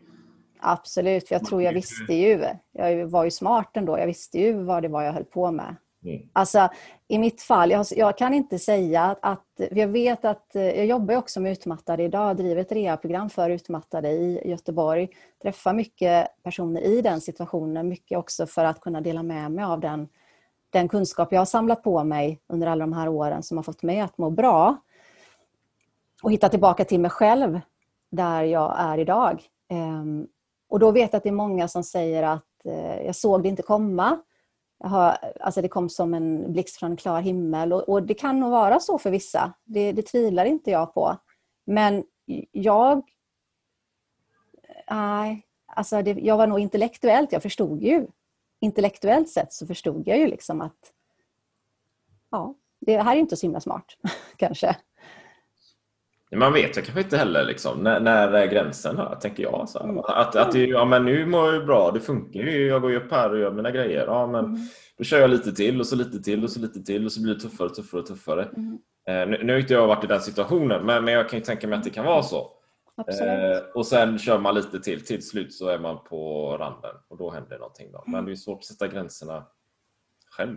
Absolut, 0.61 1.29
för 1.29 1.35
jag 1.35 1.45
tror 1.45 1.63
jag 1.63 1.73
visste 1.73 2.15
ju. 2.15 2.45
Jag 2.73 3.07
var 3.07 3.25
ju 3.25 3.31
smart 3.31 3.77
ändå. 3.77 3.99
Jag 3.99 4.07
visste 4.07 4.39
ju 4.39 4.53
vad 4.63 4.83
det 4.83 4.89
var 4.89 5.03
jag 5.03 5.13
höll 5.13 5.25
på 5.25 5.51
med. 5.51 5.77
Mm. 6.05 6.29
Alltså, 6.33 6.69
I 7.09 7.19
mitt 7.19 7.43
fall, 7.43 7.71
jag, 7.71 7.87
jag, 7.91 8.19
kan 8.19 8.35
inte 8.35 8.59
säga 8.59 9.03
att, 9.05 9.19
att... 9.23 9.71
Jag 9.71 9.89
vet 9.89 10.25
att 10.25 10.57
eh, 10.57 10.63
jag 10.63 10.87
jobbar 10.87 11.17
också 11.17 11.41
med 11.41 11.53
utmattade 11.53 12.03
idag, 12.03 12.37
driver 12.37 12.61
ett 12.61 12.73
rehabprogram 12.73 13.31
för 13.31 13.51
utmattade 13.51 14.11
i 14.11 14.49
Göteborg. 14.51 15.09
Träffar 15.43 15.73
mycket 15.73 16.29
personer 16.43 16.81
i 16.81 17.01
den 17.01 17.21
situationen, 17.21 17.89
mycket 17.89 18.19
också 18.19 18.47
för 18.47 18.65
att 18.65 18.81
kunna 18.81 19.01
dela 19.01 19.23
med 19.23 19.51
mig 19.51 19.65
av 19.65 19.81
den, 19.81 20.09
den 20.71 20.89
kunskap 20.89 21.33
jag 21.33 21.41
har 21.41 21.47
samlat 21.47 21.83
på 21.83 22.05
mig 22.05 22.41
under 22.47 22.67
alla 22.67 22.87
de 22.87 22.93
här 22.93 23.09
åren 23.09 23.43
som 23.43 23.57
har 23.59 23.65
fått 23.65 23.83
mig 23.83 24.01
att 24.01 24.19
må 24.19 24.31
bra. 24.31 24.77
och 26.23 26.33
hitta 26.33 26.49
tillbaka 26.49 26.85
till 26.85 27.01
mig 27.01 27.11
själv 27.11 27.61
där 28.11 28.43
jag 28.43 28.75
är 28.79 28.99
idag. 28.99 29.43
Ehm, 29.69 30.27
och 30.69 30.79
då 30.79 30.91
vet 30.91 31.13
jag 31.13 31.17
att 31.17 31.23
det 31.23 31.29
är 31.29 31.33
många 31.33 31.69
som 31.69 31.85
säger 31.85 32.23
att 32.23 32.65
eh, 32.65 33.01
jag 33.07 33.17
såg 33.17 33.43
det 33.43 33.49
inte 33.49 33.63
komma. 33.63 34.19
Jag 34.79 34.89
har, 34.89 35.19
alltså 35.41 35.63
det 35.63 35.69
kom 35.69 35.89
som 35.89 36.15
en 36.15 36.53
blixt 36.53 36.77
från 36.77 36.91
en 36.91 36.97
klar 36.97 37.21
himmel 37.21 37.73
och, 37.73 37.89
och 37.89 38.03
det 38.03 38.15
kan 38.15 38.41
nog 38.41 38.51
vara 38.51 38.81
så 38.81 38.99
för 38.99 39.11
vissa. 39.11 39.53
Det, 39.65 39.93
det 39.93 40.03
tvivlar 40.03 40.45
inte 40.45 40.71
jag 40.71 40.95
på. 40.95 41.17
Men 41.67 42.05
jag... 42.53 43.03
Nej, 44.91 45.47
alltså 45.67 46.03
det, 46.03 46.11
jag 46.11 46.37
var 46.37 46.47
nog 46.47 46.61
intellektuellt, 46.61 47.33
jag 47.33 47.43
förstod 47.43 47.83
ju. 47.83 48.07
Intellektuellt 48.61 49.29
sett 49.29 49.53
så 49.53 49.67
förstod 49.67 50.09
jag 50.09 50.19
ju 50.19 50.27
liksom 50.27 50.61
att 50.61 50.93
ja, 52.31 52.55
det 52.81 53.03
här 53.03 53.17
är 53.17 53.21
inte 53.21 53.37
så 53.37 53.47
himla 53.47 53.61
smart 53.61 53.97
kanske. 54.37 54.77
Man 56.37 56.53
vet 56.53 56.79
ju 56.79 56.83
kanske 56.83 57.01
inte 57.01 57.17
heller 57.17 57.45
liksom, 57.45 57.79
när, 57.79 58.01
när 58.01 58.33
är 58.33 58.47
gränsen 58.47 58.97
här, 58.97 59.15
tänker 59.15 59.43
jag. 59.43 59.69
Så 59.69 59.81
mm. 59.81 59.99
Att, 59.99 60.37
att 60.37 60.53
det, 60.53 60.67
ja, 60.67 60.85
men 60.85 61.05
nu 61.05 61.27
mår 61.27 61.55
jag 61.55 61.67
bra, 61.67 61.91
det 61.91 62.01
funkar 62.01 62.41
ju. 62.41 62.67
Jag 62.67 62.83
går 62.83 62.91
ju 62.91 62.97
upp 62.97 63.13
här 63.13 63.31
och 63.31 63.39
gör 63.39 63.51
mina 63.51 63.71
grejer. 63.71 64.05
Ja, 64.07 64.27
men 64.27 64.45
mm. 64.45 64.61
Då 64.99 65.05
kör 65.05 65.21
jag 65.21 65.31
lite 65.31 65.53
till 65.53 65.81
och 65.81 65.87
så 65.87 65.97
lite 65.97 66.23
till 66.23 66.45
och 66.45 66.51
så 66.51 66.61
lite 66.61 66.83
till 66.83 67.05
och 67.05 67.13
så 67.13 67.23
blir 67.23 67.35
det 67.35 67.41
tuffare 67.41 67.69
och 67.69 67.75
tuffare 67.75 68.01
och 68.01 68.07
tuffare. 68.07 68.49
Mm. 68.57 68.79
Eh, 69.09 69.29
nu, 69.29 69.45
nu 69.45 69.53
har 69.53 69.61
inte 69.61 69.73
jag 69.73 69.87
varit 69.87 70.05
i 70.05 70.07
den 70.07 70.21
situationen 70.21 70.87
men, 70.87 71.05
men 71.05 71.15
jag 71.15 71.29
kan 71.29 71.39
ju 71.39 71.45
tänka 71.45 71.67
mig 71.69 71.79
att 71.79 71.85
det 71.85 71.91
kan 71.91 72.05
vara 72.05 72.23
så. 72.23 72.53
Eh, 72.99 73.59
och 73.75 73.87
sen 73.87 74.19
kör 74.19 74.39
man 74.39 74.55
lite 74.55 74.81
till. 74.81 75.05
Till 75.05 75.27
slut 75.27 75.55
så 75.55 75.69
är 75.69 75.79
man 75.79 76.05
på 76.05 76.57
randen 76.61 76.95
och 77.09 77.19
då 77.19 77.31
händer 77.31 77.59
någonting. 77.59 77.93
Då. 77.93 78.05
Men 78.07 78.25
det 78.25 78.33
är 78.33 78.37
svårt 78.37 78.59
att 78.59 78.65
sätta 78.65 78.89
gränserna 78.89 79.47
själv. 80.31 80.57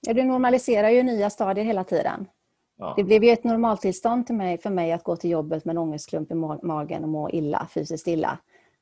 Ja, 0.00 0.12
du 0.12 0.22
normaliserar 0.22 0.90
ju 0.90 1.02
nya 1.02 1.30
stadier 1.30 1.64
hela 1.64 1.84
tiden. 1.84 2.26
Ja. 2.76 2.94
Det 2.96 3.04
blev 3.04 3.24
ju 3.24 3.30
ett 3.30 3.44
normaltillstånd 3.44 4.26
till 4.26 4.34
mig, 4.34 4.58
för 4.58 4.70
mig 4.70 4.92
att 4.92 5.04
gå 5.04 5.16
till 5.16 5.30
jobbet 5.30 5.64
med 5.64 5.72
en 5.72 5.78
ångestklump 5.78 6.30
i 6.30 6.34
magen 6.62 7.02
och 7.02 7.08
må 7.08 7.30
illa, 7.30 7.68
fysiskt 7.74 8.08
illa. 8.08 8.38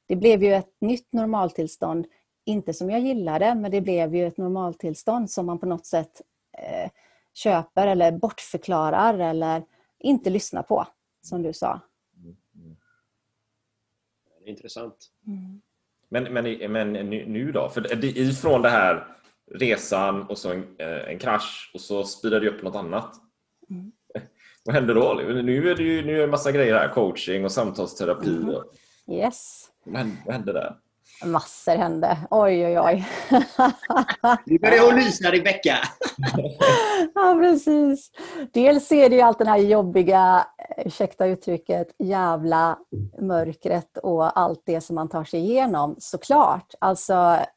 Det 0.06 0.16
blev 0.16 0.42
ju 0.42 0.54
ett 0.54 0.76
nytt 0.80 1.12
normaltillstånd, 1.12 2.06
inte 2.44 2.74
som 2.74 2.90
jag 2.90 3.00
gillade, 3.00 3.54
men 3.54 3.70
det 3.70 3.80
blev 3.80 4.14
ju 4.14 4.26
ett 4.26 4.36
normaltillstånd 4.36 5.30
som 5.30 5.46
man 5.46 5.58
på 5.58 5.66
något 5.66 5.86
sätt 5.86 6.20
eh, 6.58 6.90
köper 7.34 7.86
eller 7.86 8.12
bortförklarar 8.12 9.18
eller 9.18 9.62
inte 9.98 10.30
lyssnar 10.30 10.62
på, 10.62 10.86
som 11.22 11.42
du 11.42 11.52
sa. 11.52 11.80
Mm. 12.16 12.36
Det 14.38 14.44
är 14.44 14.50
intressant. 14.50 15.10
Mm. 15.26 15.60
Men, 16.08 16.32
men, 16.32 16.72
men 16.72 16.92
nu 17.10 17.52
då? 17.52 17.68
För 17.68 18.04
ifrån 18.04 18.62
det 18.62 18.68
här 18.68 19.06
resan 19.50 20.22
och 20.22 20.38
så 20.38 20.52
en, 20.52 20.76
eh, 20.78 21.08
en 21.08 21.18
krasch 21.18 21.70
och 21.74 21.80
så 21.80 22.04
speedar 22.04 22.40
det 22.40 22.48
upp 22.48 22.62
något 22.62 22.76
annat. 22.76 23.14
Mm. 23.74 23.92
Vad 24.64 24.74
händer 24.74 24.94
då? 24.94 25.14
Nu 25.42 25.70
är 25.70 25.74
det 25.74 25.82
ju 25.82 26.04
nu 26.06 26.16
är 26.16 26.20
det 26.20 26.26
massa 26.26 26.52
grejer 26.52 26.74
här, 26.74 26.88
coaching 26.88 27.44
och 27.44 27.52
samtalsterapi. 27.52 28.36
Mm. 28.36 28.54
Yes. 29.10 29.68
Vad 29.84 29.96
händer, 29.96 30.16
vad 30.26 30.34
händer 30.34 30.52
där? 30.52 30.76
Massor 31.24 31.76
hände. 31.76 32.18
Oj, 32.30 32.66
oj, 32.66 32.80
oj. 32.80 33.08
Nu 34.46 34.58
börjar 34.58 34.86
hon 34.86 35.00
lysa, 35.00 35.32
Rebecka. 35.32 35.76
ja, 37.14 37.38
precis. 37.40 38.10
Dels 38.52 38.92
är 38.92 39.10
det 39.10 39.16
ju 39.16 39.22
allt 39.22 39.38
det 39.38 39.48
här 39.48 39.58
jobbiga, 39.58 40.46
ursäkta 40.76 41.26
uttrycket, 41.26 41.94
jävla 41.98 42.78
mörkret 43.20 43.98
och 43.98 44.38
allt 44.38 44.62
det 44.64 44.80
som 44.80 44.94
man 44.94 45.08
tar 45.08 45.24
sig 45.24 45.40
igenom, 45.40 45.96
såklart. 45.98 46.74
Alltså, 46.78 47.14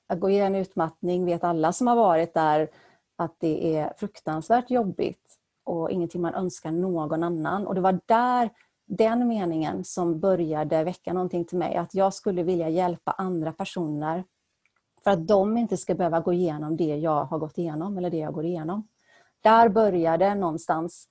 att 0.07 0.19
gå 0.19 0.29
igenom 0.29 0.55
utmattning 0.55 1.25
vet 1.25 1.43
alla 1.43 1.73
som 1.73 1.87
har 1.87 1.95
varit 1.95 2.33
där 2.33 2.69
att 3.17 3.35
det 3.39 3.77
är 3.77 3.93
fruktansvärt 3.97 4.71
jobbigt 4.71 5.36
och 5.67 5.91
ingenting 5.91 6.21
man 6.21 6.33
önskar 6.33 6.71
någon 6.71 7.23
annan. 7.23 7.67
Och 7.67 7.75
det 7.75 7.81
var 7.81 7.99
där 8.05 8.49
den 8.85 9.27
meningen 9.27 9.83
som 9.83 10.19
började 10.19 10.83
väcka 10.83 11.13
någonting 11.13 11.45
till 11.45 11.57
mig, 11.57 11.75
att 11.75 11.95
jag 11.95 12.13
skulle 12.13 12.43
vilja 12.43 12.69
hjälpa 12.69 13.11
andra 13.11 13.51
personer 13.53 14.23
för 15.03 15.11
att 15.11 15.27
de 15.27 15.57
inte 15.57 15.77
ska 15.77 15.95
behöva 15.95 16.19
gå 16.19 16.33
igenom 16.33 16.77
det 16.77 16.95
jag 16.95 17.25
har 17.25 17.37
gått 17.37 17.57
igenom 17.57 17.97
eller 17.97 18.09
det 18.09 18.17
jag 18.17 18.33
går 18.33 18.45
igenom. 18.45 18.87
Där 19.41 19.69
började 19.69 20.35
någonstans 20.35 21.07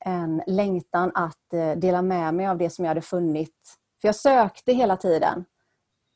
en 0.00 0.42
längtan 0.46 1.12
att 1.14 1.52
eh, 1.52 1.72
dela 1.72 2.02
med 2.02 2.34
mig 2.34 2.46
av 2.46 2.58
det 2.58 2.70
som 2.70 2.84
jag 2.84 2.90
hade 2.90 3.00
funnit. 3.00 3.78
För 4.00 4.08
jag 4.08 4.16
sökte 4.16 4.72
hela 4.72 4.96
tiden. 4.96 5.44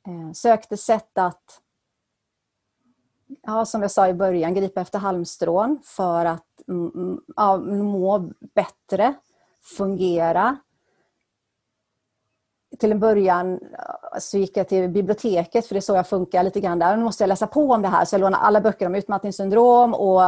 Eh, 0.09 0.33
sökte 0.33 0.77
sätt 0.77 1.19
att, 1.19 1.61
ja, 3.43 3.65
som 3.65 3.83
jag 3.83 3.91
sa 3.91 4.09
i 4.09 4.15
början, 4.15 4.55
gripa 4.55 4.81
efter 4.81 4.99
halmstrån 4.99 5.81
för 5.85 6.25
att 6.25 6.47
ja, 7.37 7.57
må 7.57 8.31
bättre, 8.55 9.15
fungera, 9.77 10.57
till 12.79 12.93
en 12.93 13.01
början 13.01 13.61
så 14.19 14.39
gick 14.39 14.57
jag 14.57 14.69
till 14.69 14.89
biblioteket, 14.89 15.67
för 15.67 15.75
det 15.75 15.79
är 15.79 15.81
så 15.81 15.95
jag 15.95 16.09
funkar 16.09 16.43
lite 16.43 16.61
grann 16.61 16.79
där. 16.79 16.97
Nu 16.97 17.05
måste 17.05 17.23
jag 17.23 17.29
läsa 17.29 17.47
på 17.47 17.71
om 17.71 17.83
det 17.83 17.89
här, 17.89 18.05
så 18.05 18.15
jag 18.15 18.21
lånar 18.21 18.39
alla 18.39 18.61
böcker 18.61 18.87
om 18.87 18.95
utmattningssyndrom 18.95 19.95
och 19.95 20.21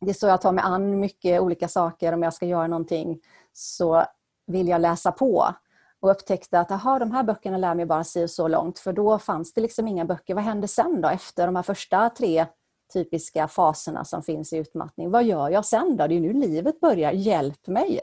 det 0.00 0.10
är 0.10 0.14
så 0.14 0.26
jag 0.26 0.40
tar 0.40 0.52
mig 0.52 0.64
an 0.64 1.00
mycket 1.00 1.40
olika 1.40 1.68
saker. 1.68 2.12
Om 2.12 2.22
jag 2.22 2.34
ska 2.34 2.46
göra 2.46 2.66
någonting 2.66 3.20
så 3.52 4.04
vill 4.46 4.68
jag 4.68 4.80
läsa 4.80 5.12
på 5.12 5.54
och 6.00 6.10
upptäckte 6.10 6.60
att 6.60 6.70
aha, 6.70 6.98
de 6.98 7.10
här 7.10 7.22
böckerna 7.22 7.58
lär 7.58 7.74
mig 7.74 7.86
bara 7.86 8.04
si 8.04 8.24
och 8.24 8.30
så 8.30 8.48
långt, 8.48 8.78
för 8.78 8.92
då 8.92 9.18
fanns 9.18 9.54
det 9.54 9.60
liksom 9.60 9.88
inga 9.88 10.04
böcker. 10.04 10.34
Vad 10.34 10.44
händer 10.44 10.68
sen 10.68 11.00
då, 11.00 11.08
efter 11.08 11.46
de 11.46 11.56
här 11.56 11.62
första 11.62 12.10
tre 12.10 12.46
typiska 12.92 13.48
faserna 13.48 14.04
som 14.04 14.22
finns 14.22 14.52
i 14.52 14.56
utmattning? 14.56 15.10
Vad 15.10 15.24
gör 15.24 15.48
jag 15.48 15.64
sen 15.64 15.96
då? 15.96 16.06
Det 16.06 16.14
är 16.14 16.20
nu 16.20 16.32
livet 16.32 16.80
börjar. 16.80 17.12
Hjälp 17.12 17.66
mig! 17.66 18.00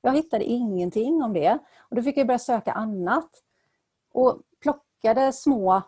Jag 0.00 0.12
hittade 0.12 0.44
ingenting 0.44 1.22
om 1.22 1.32
det. 1.32 1.58
Och 1.78 1.96
Då 1.96 2.02
fick 2.02 2.16
jag 2.16 2.26
börja 2.26 2.38
söka 2.38 2.72
annat. 2.72 3.30
Och 4.12 4.40
plockade 4.62 5.32
små 5.32 5.82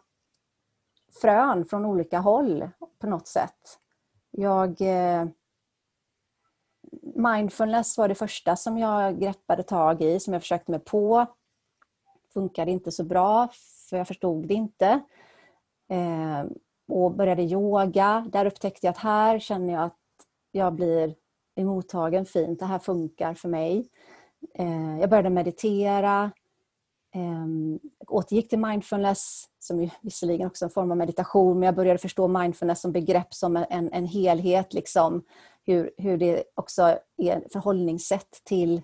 frön 1.21 1.65
från 1.65 1.85
olika 1.85 2.19
håll 2.19 2.71
på 2.99 3.07
något 3.07 3.29
sätt. 3.29 3.79
Jag... 4.31 4.81
Eh, 4.81 5.27
mindfulness 7.15 7.99
var 7.99 8.09
det 8.09 8.15
första 8.15 8.57
som 8.57 8.79
jag 8.79 9.21
greppade 9.21 9.63
tag 9.63 10.03
i, 10.03 10.21
som 10.21 10.33
jag 10.33 10.43
försökte 10.43 10.71
mig 10.71 10.81
på. 10.81 11.27
Funkade 12.33 12.71
inte 12.71 12.93
så 12.93 13.05
bra, 13.05 13.49
för 13.91 13.97
jag 13.97 14.09
förstod 14.09 14.49
det 14.49 14.55
inte. 14.55 15.01
Eh, 15.91 16.45
och 16.89 17.15
började 17.15 17.43
yoga. 17.43 18.29
Där 18.33 18.47
upptäckte 18.47 18.87
jag 18.87 18.93
att 18.93 18.99
här 18.99 19.39
känner 19.39 19.73
jag 19.73 19.83
att 19.83 19.97
jag 20.53 20.75
blir 20.75 21.15
emottagen 21.57 22.27
fint. 22.27 22.59
Det 22.59 22.67
här 22.67 22.79
funkar 22.79 23.35
för 23.35 23.49
mig. 23.49 23.89
Eh, 24.55 25.01
jag 25.01 25.11
började 25.11 25.31
meditera, 25.31 26.31
Eh, 27.15 27.47
återgick 28.09 28.49
till 28.49 28.59
mindfulness, 28.59 29.45
som 29.59 29.83
ju 29.83 29.91
visserligen 30.01 30.47
också 30.47 30.65
är 30.65 30.67
en 30.67 30.73
form 30.73 30.91
av 30.91 30.97
meditation, 30.97 31.59
men 31.59 31.67
jag 31.67 31.75
började 31.75 31.99
förstå 31.99 32.29
mindfulness 32.29 32.81
som 32.81 32.93
begrepp, 32.93 33.35
som 33.35 33.57
en, 33.57 33.93
en 33.93 34.07
helhet. 34.07 34.75
Liksom. 34.75 35.25
Hur, 35.67 35.91
hur 35.97 36.19
det 36.19 36.45
också 36.55 36.83
är 37.17 37.37
ett 37.37 37.53
förhållningssätt 37.53 38.41
till 38.45 38.83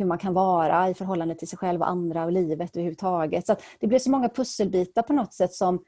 hur 0.00 0.06
man 0.06 0.18
kan 0.18 0.34
vara 0.34 0.88
i 0.88 0.94
förhållande 0.94 1.34
till 1.34 1.48
sig 1.48 1.58
själv 1.58 1.80
och 1.80 1.88
andra 1.88 2.24
och 2.24 2.32
livet 2.32 2.76
överhuvudtaget. 2.76 3.46
Så 3.46 3.56
det 3.78 3.86
blev 3.86 3.98
så 3.98 4.10
många 4.10 4.28
pusselbitar 4.28 5.02
på 5.02 5.12
något 5.12 5.34
sätt 5.34 5.52
som 5.52 5.84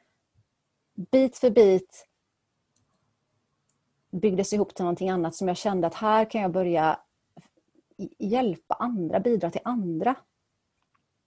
bit 1.11 1.37
för 1.37 1.51
bit 1.51 2.07
byggdes 4.11 4.53
ihop 4.53 4.75
till 4.75 4.85
någonting 4.85 5.11
annat 5.11 5.35
som 5.35 5.48
jag 5.48 5.57
kände 5.57 5.87
att 5.87 5.94
här 5.94 6.31
kan 6.31 6.40
jag 6.40 6.53
börja 6.53 6.98
hjälpa 8.18 8.75
andra, 8.75 9.20
bidra 9.20 9.51
till 9.51 9.61
andra. 9.64 10.14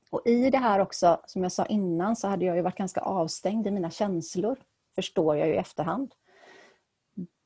Och 0.10 0.22
i 0.26 0.50
det 0.50 0.58
här 0.58 0.80
också, 0.80 1.22
som 1.26 1.44
jag 1.44 1.52
sa 1.52 1.66
innan, 1.66 2.16
så 2.16 2.28
hade 2.28 2.46
jag 2.46 2.56
ju 2.56 2.62
varit 2.62 2.78
ganska 2.78 3.02
avstängd 3.02 3.68
i 3.68 3.72
mina 3.72 3.90
känslor, 3.90 4.60
förstår 4.96 5.38
jag 5.38 5.48
ju 5.48 5.54
i 5.54 5.58
efterhand. 5.58 6.14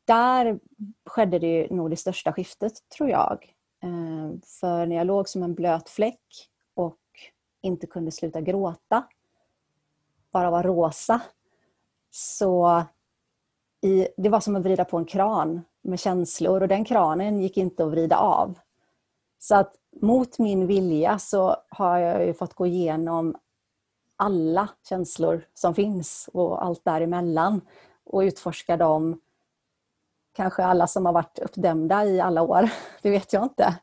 Där 0.06 0.60
skedde 1.06 1.39
det 1.39 1.69
nog 1.71 1.89
det 1.89 1.95
största 1.95 2.34
skiftet, 2.34 2.73
tror 2.89 3.10
jag. 3.10 3.54
Ehm, 3.81 4.41
för 4.41 4.85
när 4.85 4.95
jag 4.95 5.07
låg 5.07 5.29
som 5.29 5.43
en 5.43 5.53
blöt 5.53 5.89
fläck 5.89 6.49
och 6.73 6.97
inte 7.61 7.87
kunde 7.87 8.11
sluta 8.11 8.41
gråta, 8.41 9.03
bara 10.31 10.51
var 10.51 10.63
rosa, 10.63 11.21
så 12.11 12.83
i, 13.81 14.07
det 14.17 14.29
var 14.29 14.39
som 14.39 14.55
att 14.55 14.63
vrida 14.63 14.85
på 14.85 14.97
en 14.97 15.05
kran 15.05 15.61
med 15.81 15.99
känslor 15.99 16.61
och 16.61 16.67
den 16.67 16.85
kranen 16.85 17.41
gick 17.41 17.57
inte 17.57 17.85
att 17.85 17.91
vrida 17.91 18.17
av. 18.17 18.59
Så 19.39 19.55
att 19.55 19.75
mot 20.01 20.39
min 20.39 20.67
vilja 20.67 21.19
så 21.19 21.55
har 21.69 21.97
jag 21.97 22.37
fått 22.37 22.53
gå 22.53 22.67
igenom 22.67 23.35
alla 24.15 24.69
känslor 24.89 25.47
som 25.53 25.75
finns 25.75 26.29
och 26.33 26.65
allt 26.65 26.85
däremellan 26.85 27.61
och 28.03 28.19
utforska 28.19 28.77
dem. 28.77 29.21
Kanske 30.33 30.63
alla 30.63 30.87
som 30.87 31.05
har 31.05 31.13
varit 31.13 31.39
uppdämda 31.39 32.05
i 32.05 32.19
alla 32.19 32.41
år, 32.41 32.69
det 33.01 33.09
vet 33.09 33.33
jag 33.33 33.43
inte. 33.43 33.75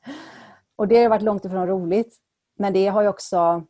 Och 0.76 0.88
det 0.88 1.02
har 1.02 1.09
varit 1.09 1.22
långt 1.22 1.44
ifrån 1.44 1.66
roligt. 1.66 2.16
Men 2.59 2.72
det 2.72 2.87
har 2.87 3.02
ju 3.02 3.09
också 3.09 3.64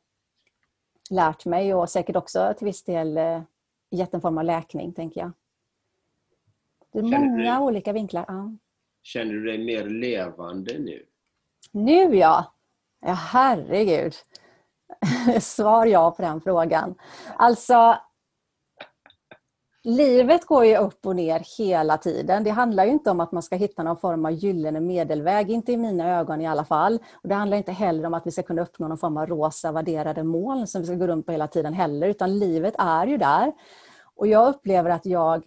lärt 1.10 1.44
mig 1.44 1.74
och 1.74 1.90
säkert 1.90 2.16
också 2.16 2.54
till 2.58 2.64
viss 2.64 2.84
del 2.84 3.16
eh, 3.16 3.42
gett 3.90 4.14
en 4.14 4.20
form 4.20 4.38
av 4.38 4.44
läkning, 4.44 4.92
tänker 4.92 5.20
jag. 5.20 5.32
Det 6.92 6.98
är 6.98 7.02
många 7.02 7.58
du, 7.58 7.64
olika 7.64 7.92
vinklar. 7.92 8.24
Ja. 8.28 8.52
Känner 9.02 9.32
du 9.32 9.44
dig 9.44 9.64
mer 9.64 9.84
levande 9.84 10.78
nu? 10.78 11.06
Nu 11.72 12.16
ja! 12.16 12.52
Ja, 13.00 13.12
herregud. 13.12 14.14
Svar 15.40 15.86
ja 15.86 16.10
på 16.10 16.22
den 16.22 16.40
frågan. 16.40 16.94
Alltså, 17.36 17.98
livet 19.87 20.46
går 20.46 20.64
ju 20.64 20.77
upp 20.77 21.07
och 21.07 21.16
ner 21.16 21.59
hela 21.59 21.99
tiden. 21.99 22.44
Det 22.44 22.51
handlar 22.51 22.85
ju 22.85 22.90
inte 22.90 23.11
om 23.11 23.20
att 23.20 23.33
man 23.33 23.42
ska 23.42 23.57
hitta 23.57 23.83
någon 23.83 23.96
form 23.96 24.27
av 24.27 24.33
gyllene 24.33 24.81
medelväg, 24.81 25.51
inte 25.51 25.72
i 25.72 25.77
mina 25.77 26.18
ögon 26.18 26.40
i 26.40 26.46
alla 26.46 26.64
fall. 26.64 26.99
Och 27.22 27.29
det 27.29 27.35
handlar 27.35 27.57
inte 27.57 27.72
heller 27.72 28.07
om 28.07 28.14
att 28.14 28.27
vi 28.27 28.31
ska 28.31 28.42
kunna 28.42 28.62
uppnå 28.62 28.88
någon 28.88 28.99
form 28.99 29.16
av 29.16 29.27
rosa 29.27 29.72
värderade 29.72 30.22
mål 30.22 30.66
som 30.66 30.81
vi 30.81 30.87
ska 30.87 30.96
gå 30.96 31.07
runt 31.07 31.27
på 31.27 31.33
hela 31.33 31.49
tiden 31.49 31.75
heller, 31.75 32.09
utan 32.09 32.38
livet 32.38 32.75
är 32.79 33.07
ju 33.07 33.16
där. 33.16 33.53
Och 34.14 34.27
jag 34.27 34.49
upplever 34.49 34.90
att 34.90 35.07
jag 35.07 35.44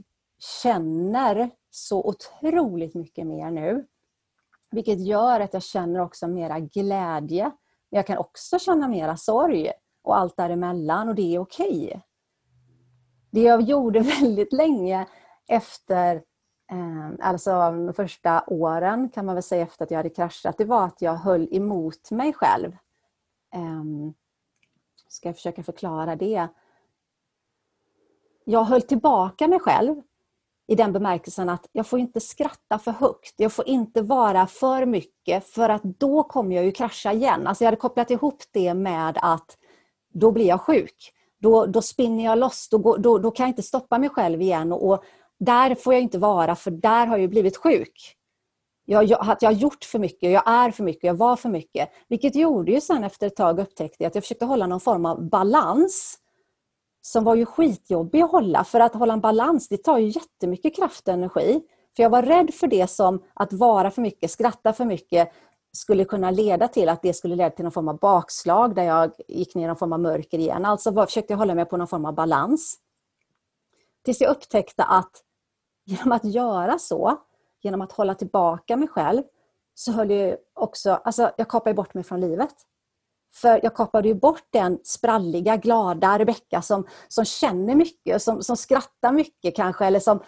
känner 0.64 1.50
så 1.72 2.04
otroligt 2.04 2.96
mycket 2.96 3.28
mer 3.28 3.52
nu. 3.52 3.86
Vilket 4.72 5.00
gör 5.00 5.40
att 5.40 5.54
jag 5.54 5.64
känner 5.64 6.00
också 6.00 6.28
mera 6.28 6.60
glädje. 6.60 7.44
Men 7.90 7.98
jag 7.98 8.08
kan 8.08 8.18
också 8.18 8.60
känna 8.60 8.88
mera 8.88 9.18
sorg 9.18 9.72
och 10.04 10.18
allt 10.18 10.38
däremellan 10.38 11.10
och 11.10 11.16
det 11.16 11.36
är 11.36 11.40
okej. 11.40 11.86
Okay. 11.88 12.02
Det 13.30 13.42
jag 13.42 13.62
gjorde 13.62 14.00
väldigt 14.22 14.54
länge 14.54 15.08
efter 15.48 16.24
ehm, 16.72 17.18
alltså 17.22 17.52
de 17.52 17.94
första 17.94 18.44
åren 18.48 19.10
kan 19.10 19.26
man 19.26 19.36
väl 19.36 19.44
säga 19.44 19.64
efter 19.64 19.84
att 19.84 19.92
jag 19.92 19.98
hade 19.98 20.10
kraschat, 20.10 20.58
det 20.58 20.66
var 20.66 20.86
att 20.86 21.02
jag 21.02 21.16
höll 21.16 21.48
emot 21.52 22.12
mig 22.12 22.34
själv. 22.34 22.78
Ehm, 23.54 24.14
ska 25.08 25.30
jag 25.30 25.36
försöka 25.36 25.64
förklara 25.64 26.16
det. 26.16 26.48
Jag 28.44 28.64
höll 28.64 28.82
tillbaka 28.82 29.48
mig 29.48 29.60
själv 29.60 30.02
i 30.68 30.76
den 30.76 30.94
bemärkelsen 30.94 31.50
att 31.50 31.70
jag 31.72 31.88
får 31.88 32.00
inte 32.00 32.20
skratta 32.20 32.80
för 32.80 32.92
högt. 32.92 33.34
Jag 33.38 33.54
får 33.54 33.68
inte 33.68 34.02
vara 34.02 34.48
för 34.48 34.86
mycket 34.86 35.46
för 35.46 35.70
att 35.70 35.84
då 35.84 36.24
kommer 36.24 36.56
jag 36.56 36.66
ju 36.66 36.72
krascha 36.72 37.14
igen. 37.14 37.48
Alltså 37.48 37.64
jag 37.64 37.68
hade 37.68 37.78
kopplat 37.78 38.12
ihop 38.12 38.44
det 38.52 38.74
med 38.74 39.20
att 39.22 39.58
då 40.14 40.32
blir 40.32 40.46
jag 40.46 40.62
sjuk. 40.62 41.14
Då, 41.40 41.66
då 41.66 41.82
spinner 41.82 42.24
jag 42.24 42.38
loss. 42.38 42.70
Då, 42.70 42.98
då, 42.98 43.18
då 43.18 43.32
kan 43.32 43.44
jag 43.44 43.50
inte 43.50 43.64
stoppa 43.64 43.98
mig 43.98 44.10
själv 44.10 44.42
igen. 44.42 44.72
Och, 44.72 44.90
och 44.90 45.04
där 45.40 45.76
får 45.76 45.94
jag 45.94 46.04
inte 46.04 46.18
vara 46.18 46.56
för 46.56 46.72
där 46.72 47.08
har 47.08 47.18
jag 47.18 47.30
blivit 47.30 47.58
sjuk. 47.58 48.16
Jag, 48.86 49.04
jag, 49.04 49.30
att 49.30 49.42
jag 49.42 49.50
har 49.50 49.56
gjort 49.56 49.84
för 49.84 50.00
mycket, 50.00 50.32
jag 50.32 50.44
är 50.46 50.72
för 50.72 50.84
mycket, 50.84 51.04
jag 51.04 51.14
var 51.14 51.36
för 51.36 51.50
mycket. 51.50 51.90
Vilket 52.08 52.36
gjorde 52.36 52.72
ju 52.72 52.82
sen 52.82 53.04
efter 53.04 53.28
ett 53.28 53.36
tag 53.36 53.60
upptäckte 53.60 54.08
att 54.08 54.16
jag 54.16 54.24
försökte 54.24 54.46
hålla 54.46 54.68
någon 54.68 54.80
form 54.80 55.06
av 55.06 55.30
balans 55.30 56.18
som 57.02 57.24
var 57.24 57.36
ju 57.36 57.46
skitjobbig 57.46 58.22
att 58.22 58.32
hålla. 58.32 58.64
För 58.64 58.80
att 58.80 58.94
hålla 58.94 59.14
en 59.14 59.22
balans, 59.22 59.68
det 59.68 59.78
tar 59.78 59.98
ju 59.98 60.08
jättemycket 60.08 60.76
kraft 60.76 61.08
och 61.08 61.14
energi. 61.14 61.62
För 61.96 62.04
jag 62.04 62.10
var 62.10 62.22
rädd 62.22 62.54
för 62.54 62.68
det 62.68 62.90
som 62.90 63.24
att 63.34 63.54
vara 63.54 63.92
för 63.92 64.02
mycket, 64.02 64.32
skratta 64.32 64.74
för 64.74 64.86
mycket 64.86 65.32
skulle 65.72 66.06
kunna 66.06 66.32
leda 66.32 66.68
till 66.68 66.90
att 66.90 67.02
det 67.02 67.14
skulle 67.14 67.36
leda 67.36 67.50
till 67.50 67.64
någon 67.64 67.72
form 67.72 67.88
av 67.88 68.00
bakslag 68.00 68.76
där 68.76 68.84
jag 68.84 69.12
gick 69.28 69.56
ner 69.56 69.64
i 69.64 69.68
någon 69.68 69.76
form 69.76 69.94
av 69.94 70.00
mörker 70.00 70.40
igen. 70.40 70.66
Alltså 70.66 70.92
var, 70.92 71.06
försökte 71.06 71.34
jag 71.34 71.38
hålla 71.38 71.56
mig 71.56 71.66
på 71.66 71.78
någon 71.78 71.88
form 71.88 72.06
av 72.06 72.14
balans. 72.14 72.78
Tills 74.06 74.22
jag 74.22 74.32
upptäckte 74.32 74.84
att 74.84 75.24
genom 75.86 76.12
att 76.12 76.26
göra 76.26 76.80
så, 76.80 77.18
genom 77.62 77.82
att 77.82 77.92
hålla 77.92 78.16
tillbaka 78.16 78.78
mig 78.78 78.88
själv, 78.88 79.24
så 79.74 79.92
höll 79.92 80.12
jag 80.12 80.38
också, 80.54 80.92
alltså 80.92 81.32
jag 81.38 81.50
kapade 81.50 81.74
bort 81.74 81.94
mig 81.94 82.04
från 82.04 82.22
livet. 82.22 82.56
För 83.34 83.60
jag 83.64 83.76
kapade 83.76 84.08
ju 84.08 84.14
bort 84.14 84.48
den 84.50 84.80
spralliga, 84.84 85.58
glada 85.58 86.20
Rebecka 86.20 86.62
som, 86.62 86.88
som 87.08 87.26
känner 87.26 87.76
mycket, 87.76 88.22
som, 88.22 88.44
som 88.44 88.58
skrattar 88.58 89.12
mycket 89.12 89.56
kanske, 89.56 89.86
eller 89.86 90.00
som, 90.00 90.20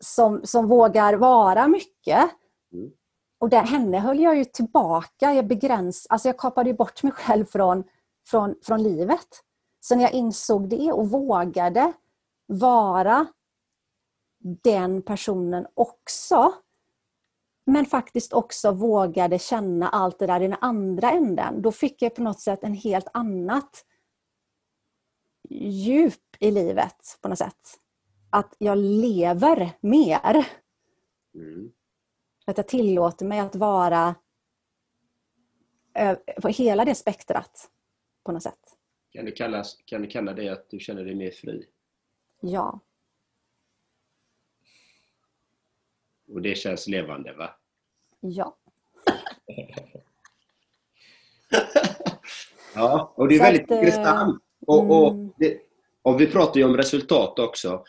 som, 0.00 0.40
som 0.44 0.66
vågar 0.66 1.14
vara 1.14 1.68
mycket. 1.68 2.30
Mm. 2.72 2.90
Och 3.38 3.48
där, 3.48 3.62
henne 3.62 3.98
höll 3.98 4.20
jag 4.20 4.36
ju 4.36 4.44
tillbaka, 4.44 5.34
jag 5.34 5.46
begräns, 5.46 6.06
alltså 6.10 6.28
jag 6.28 6.38
kapade 6.38 6.70
ju 6.70 6.76
bort 6.76 7.02
mig 7.02 7.12
själv 7.12 7.44
från, 7.44 7.84
från, 8.26 8.54
från 8.62 8.82
livet. 8.82 9.28
Så 9.80 9.96
när 9.96 10.02
jag 10.02 10.12
insåg 10.12 10.68
det 10.68 10.92
och 10.92 11.10
vågade 11.10 11.92
vara 12.46 13.26
den 14.62 15.02
personen 15.02 15.66
också, 15.74 16.52
men 17.66 17.86
faktiskt 17.86 18.32
också 18.32 18.72
vågade 18.72 19.38
känna 19.38 19.88
allt 19.88 20.18
det 20.18 20.26
där 20.26 20.40
i 20.40 20.48
den 20.48 20.58
andra 20.60 21.10
änden. 21.10 21.62
Då 21.62 21.72
fick 21.72 22.02
jag 22.02 22.14
på 22.14 22.22
något 22.22 22.40
sätt 22.40 22.62
en 22.62 22.74
helt 22.74 23.08
annat 23.12 23.84
djup 25.50 26.36
i 26.38 26.50
livet 26.50 27.18
på 27.20 27.28
något 27.28 27.38
sätt. 27.38 27.80
Att 28.30 28.54
jag 28.58 28.78
lever 28.78 29.72
mer. 29.80 30.46
Mm. 31.34 31.72
Att 32.44 32.56
jag 32.56 32.68
tillåter 32.68 33.26
mig 33.26 33.38
att 33.38 33.56
vara 33.56 34.14
på 36.42 36.48
hela 36.48 36.84
det 36.84 36.94
spektrat 36.94 37.70
på 38.24 38.32
något 38.32 38.42
sätt. 38.42 38.78
Kan 39.10 39.24
du, 39.24 39.32
kallas, 39.32 39.78
kan 39.84 40.02
du 40.02 40.08
kalla 40.08 40.32
det 40.32 40.48
att 40.48 40.70
du 40.70 40.78
känner 40.78 41.04
dig 41.04 41.14
mer 41.14 41.30
fri? 41.30 41.66
Ja. 42.40 42.80
Och 46.28 46.42
det 46.42 46.54
känns 46.54 46.88
levande, 46.88 47.32
va? 47.32 47.56
Ja. 48.20 48.56
ja, 52.74 53.12
och 53.16 53.28
det 53.28 53.34
är 53.34 53.38
Så 53.38 53.44
väldigt 53.44 53.64
att, 53.64 53.70
eh, 53.70 53.78
intressant. 53.78 54.42
Och, 54.66 54.90
och 54.90 55.12
mm. 55.12 55.32
det, 55.38 55.60
och 56.02 56.20
vi 56.20 56.26
pratar 56.26 56.60
ju 56.60 56.64
om 56.64 56.76
resultat 56.76 57.38
också. 57.38 57.84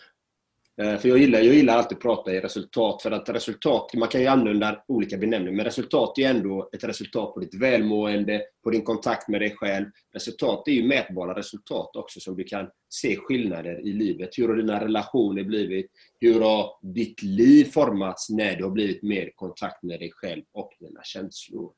Eh, 0.81 0.97
för 0.97 1.09
jag 1.09 1.17
gillar, 1.17 1.39
jag 1.39 1.55
gillar 1.55 1.77
alltid 1.77 1.95
att 1.95 2.01
prata 2.01 2.33
i 2.33 2.41
resultat, 2.41 3.01
för 3.01 3.11
att 3.11 3.29
resultat, 3.29 3.93
man 3.93 4.09
kan 4.09 4.21
ju 4.21 4.27
använda 4.27 4.83
olika 4.88 5.17
benämningar, 5.17 5.55
men 5.55 5.65
resultat 5.65 6.17
är 6.17 6.29
ändå 6.29 6.69
ett 6.73 6.83
resultat 6.83 7.33
på 7.33 7.39
ditt 7.39 7.53
välmående, 7.53 8.41
på 8.63 8.69
din 8.69 8.81
kontakt 8.81 9.29
med 9.29 9.41
dig 9.41 9.55
själv. 9.57 9.85
Resultat 10.13 10.67
är 10.67 10.71
ju 10.71 10.88
mätbara 10.88 11.35
resultat 11.35 11.95
också, 11.95 12.19
som 12.19 12.35
du 12.35 12.43
kan 12.43 12.69
se 12.89 13.15
skillnader 13.15 13.88
i 13.88 13.93
livet. 13.93 14.29
Hur 14.38 14.47
har 14.47 14.55
dina 14.55 14.83
relationer 14.83 15.43
blivit? 15.43 15.91
Hur 16.19 16.41
har 16.41 16.93
ditt 16.93 17.23
liv 17.23 17.65
formats 17.65 18.29
när 18.29 18.55
du 18.55 18.63
har 18.63 18.71
blivit 18.71 19.03
mer 19.03 19.25
i 19.25 19.31
kontakt 19.35 19.83
med 19.83 19.99
dig 19.99 20.11
själv 20.11 20.43
och 20.53 20.71
dina 20.79 21.03
känslor? 21.03 21.71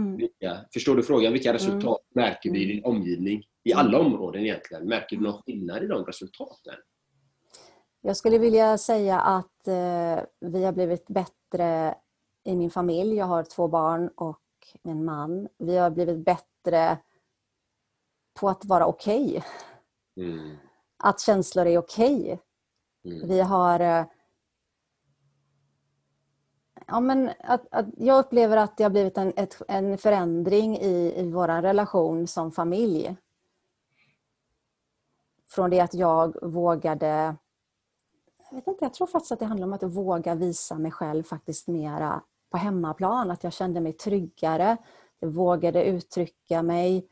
Mm. 0.00 0.16
Vilka, 0.16 0.56
förstår 0.72 0.96
du 0.96 1.02
frågan? 1.02 1.32
Vilka 1.32 1.54
resultat 1.54 2.00
mm. 2.14 2.28
märker 2.28 2.50
du 2.50 2.62
i 2.62 2.64
din 2.64 2.84
omgivning? 2.84 3.44
I 3.64 3.72
alla 3.72 3.98
områden 3.98 4.42
egentligen. 4.42 4.88
Märker 4.88 5.16
du 5.16 5.22
någon 5.22 5.42
skillnad 5.42 5.84
i 5.84 5.86
de 5.86 6.04
resultaten? 6.04 6.74
Jag 8.04 8.16
skulle 8.16 8.38
vilja 8.38 8.78
säga 8.78 9.20
att 9.20 9.68
eh, 9.68 10.24
vi 10.40 10.64
har 10.64 10.72
blivit 10.72 11.06
bättre 11.06 11.94
i 12.44 12.56
min 12.56 12.70
familj. 12.70 13.16
Jag 13.16 13.26
har 13.26 13.42
två 13.42 13.68
barn 13.68 14.08
och 14.16 14.40
en 14.82 15.04
man. 15.04 15.48
Vi 15.58 15.76
har 15.76 15.90
blivit 15.90 16.24
bättre 16.24 16.98
på 18.40 18.48
att 18.48 18.64
vara 18.64 18.86
okej. 18.86 19.42
Okay. 20.16 20.30
Mm. 20.30 20.56
Att 20.96 21.20
känslor 21.20 21.66
är 21.66 21.78
okej. 21.78 22.22
Okay. 22.22 22.38
Mm. 23.16 23.28
Vi 23.28 23.40
har... 23.40 23.80
Eh, 23.80 24.04
ja, 26.86 27.00
men 27.00 27.30
att, 27.38 27.66
att 27.70 27.86
jag 27.96 28.18
upplever 28.18 28.56
att 28.56 28.76
det 28.76 28.82
har 28.82 28.90
blivit 28.90 29.18
en, 29.18 29.32
ett, 29.36 29.62
en 29.68 29.98
förändring 29.98 30.78
i, 30.78 31.14
i 31.16 31.30
vår 31.30 31.48
relation 31.62 32.26
som 32.26 32.52
familj. 32.52 33.16
Från 35.48 35.70
det 35.70 35.80
att 35.80 35.94
jag 35.94 36.36
vågade 36.42 37.36
jag 38.52 38.56
vet 38.56 38.66
inte, 38.66 38.84
jag 38.84 38.94
tror 38.94 39.06
faktiskt 39.06 39.32
att 39.32 39.38
det 39.38 39.44
handlar 39.44 39.66
om 39.66 39.72
att 39.72 39.82
våga 39.82 40.34
visa 40.34 40.78
mig 40.78 40.90
själv 40.90 41.22
faktiskt 41.22 41.68
mera 41.68 42.22
på 42.50 42.56
hemmaplan. 42.56 43.30
Att 43.30 43.44
jag 43.44 43.52
kände 43.52 43.80
mig 43.80 43.92
tryggare. 43.92 44.76
Jag 45.18 45.28
vågade 45.28 45.84
uttrycka 45.84 46.62
mig 46.62 47.08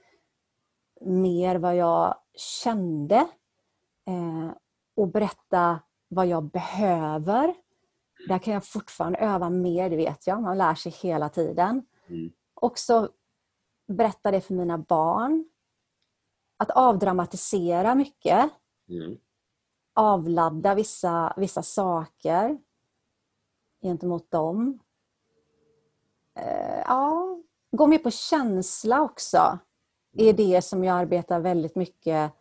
mer 1.01 1.57
vad 1.57 1.77
jag 1.77 2.15
kände. 2.35 3.17
Eh, 4.07 4.51
och 4.97 5.09
berätta 5.09 5.81
vad 6.09 6.27
jag 6.27 6.45
behöver. 6.45 7.55
Där 8.29 8.39
kan 8.39 8.55
jag 8.55 8.67
fortfarande 8.67 9.19
öva 9.19 9.51
mer, 9.51 9.91
det 9.91 9.97
vet 9.97 10.27
jag. 10.27 10.43
Man 10.43 10.59
lär 10.59 10.75
sig 10.75 10.93
hela 10.93 11.29
tiden. 11.29 11.87
Mm. 12.09 12.33
Också 12.55 13.09
berätta 13.89 14.31
det 14.31 14.41
för 14.41 14.55
mina 14.55 14.79
barn. 14.79 15.45
Att 16.57 16.71
avdramatisera 16.71 17.95
mycket. 17.95 18.51
Mm 18.89 19.19
avladda 19.95 20.75
vissa, 20.75 21.35
vissa 21.37 21.63
saker 21.63 22.59
gentemot 23.83 24.31
dem. 24.31 24.79
Eh, 26.39 26.83
ja, 26.87 27.39
gå 27.73 27.87
med 27.87 28.03
på 28.03 28.11
känsla 28.11 29.01
också 29.03 29.59
är 30.17 30.33
det 30.33 30.63
som 30.63 30.85
jag 30.85 30.97
arbetar 30.97 31.41
väldigt 31.41 31.77
mycket 31.77 32.33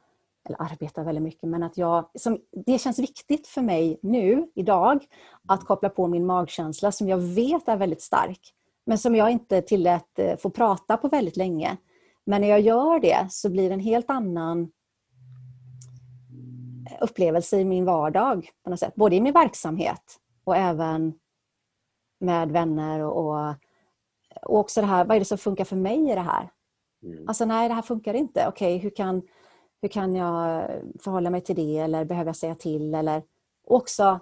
eller 0.45 0.61
arbetar 0.61 1.03
väldigt 1.03 1.23
mycket, 1.23 1.49
men 1.49 1.63
att 1.63 1.77
jag, 1.77 2.09
som, 2.15 2.39
det 2.65 2.79
känns 2.79 2.99
viktigt 2.99 3.47
för 3.47 3.61
mig 3.61 3.99
nu, 4.01 4.51
idag, 4.55 5.05
att 5.47 5.65
koppla 5.65 5.89
på 5.89 6.07
min 6.07 6.25
magkänsla 6.25 6.91
som 6.91 7.07
jag 7.07 7.17
vet 7.17 7.67
är 7.67 7.77
väldigt 7.77 8.01
stark, 8.01 8.53
men 8.85 8.97
som 8.97 9.15
jag 9.15 9.31
inte 9.31 9.61
tillät 9.61 10.19
eh, 10.19 10.37
få 10.37 10.49
prata 10.49 10.97
på 10.97 11.07
väldigt 11.07 11.37
länge. 11.37 11.77
Men 12.25 12.41
när 12.41 12.47
jag 12.47 12.59
gör 12.59 12.99
det 12.99 13.27
så 13.29 13.49
blir 13.49 13.69
det 13.69 13.73
en 13.73 13.79
helt 13.79 14.09
annan 14.09 14.71
upplevelse 17.01 17.57
i 17.59 17.65
min 17.65 17.85
vardag 17.85 18.49
på 18.63 18.69
något 18.69 18.79
sätt. 18.79 18.95
Både 18.95 19.15
i 19.15 19.21
min 19.21 19.33
verksamhet 19.33 20.19
och 20.43 20.55
även 20.55 21.13
med 22.19 22.51
vänner 22.51 22.99
och, 22.99 23.55
och 24.41 24.59
också 24.59 24.81
det 24.81 24.87
här, 24.87 25.05
vad 25.05 25.15
är 25.15 25.19
det 25.19 25.25
som 25.25 25.37
funkar 25.37 25.65
för 25.65 25.75
mig 25.75 26.11
i 26.11 26.15
det 26.15 26.21
här? 26.21 26.49
Mm. 27.03 27.27
Alltså 27.27 27.45
nej, 27.45 27.67
det 27.67 27.73
här 27.73 27.81
funkar 27.81 28.13
inte. 28.13 28.47
Okej, 28.47 28.77
hur, 28.77 28.89
kan, 28.89 29.21
hur 29.81 29.89
kan 29.89 30.15
jag 30.15 30.69
förhålla 30.99 31.29
mig 31.29 31.41
till 31.41 31.55
det 31.55 31.77
eller 31.77 32.05
behöver 32.05 32.29
jag 32.29 32.35
säga 32.35 32.55
till? 32.55 32.95
Eller 32.95 33.23
också, 33.63 34.19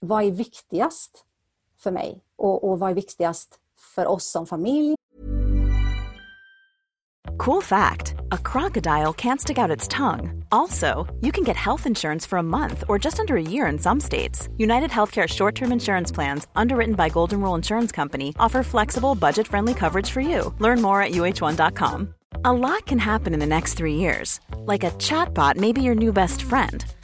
vad 0.00 0.24
är 0.24 0.30
viktigast 0.30 1.24
för 1.78 1.90
mig? 1.90 2.24
Och, 2.36 2.70
och 2.70 2.78
vad 2.78 2.90
är 2.90 2.94
viktigast 2.94 3.60
för 3.94 4.06
oss 4.06 4.30
som 4.30 4.46
familj? 4.46 4.96
Cool 7.40 7.62
fact 7.62 8.16
a 8.32 8.36
crocodile 8.36 9.14
can't 9.14 9.40
stick 9.40 9.56
out 9.56 9.70
its 9.70 9.88
tongue. 9.88 10.44
Also, 10.52 11.06
you 11.22 11.32
can 11.32 11.42
get 11.42 11.56
health 11.56 11.86
insurance 11.86 12.26
for 12.26 12.38
a 12.38 12.42
month 12.42 12.84
or 12.86 12.98
just 12.98 13.18
under 13.18 13.34
a 13.38 13.42
year 13.42 13.64
in 13.64 13.78
some 13.78 13.98
states. 13.98 14.50
United 14.58 14.90
Healthcare 14.90 15.26
short 15.26 15.54
term 15.54 15.72
insurance 15.72 16.12
plans, 16.12 16.46
underwritten 16.54 16.96
by 16.96 17.08
Golden 17.08 17.40
Rule 17.40 17.54
Insurance 17.54 17.92
Company, 17.92 18.34
offer 18.38 18.62
flexible, 18.62 19.14
budget 19.14 19.48
friendly 19.48 19.72
coverage 19.72 20.10
for 20.10 20.20
you. 20.20 20.54
Learn 20.58 20.82
more 20.82 21.00
at 21.00 21.12
uh1.com. 21.12 22.14
A 22.44 22.52
lot 22.52 22.84
can 22.84 22.98
happen 22.98 23.32
in 23.32 23.40
the 23.40 23.46
next 23.46 23.72
three 23.72 23.94
years. 23.94 24.38
Like 24.66 24.84
a 24.84 24.90
chatbot 24.98 25.56
may 25.56 25.72
be 25.72 25.80
your 25.80 25.94
new 25.94 26.12
best 26.12 26.42
friend. 26.42 26.84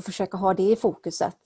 och 0.00 0.04
försöka 0.04 0.36
ha 0.36 0.54
det 0.54 0.62
i 0.62 0.76
fokuset. 0.76 1.36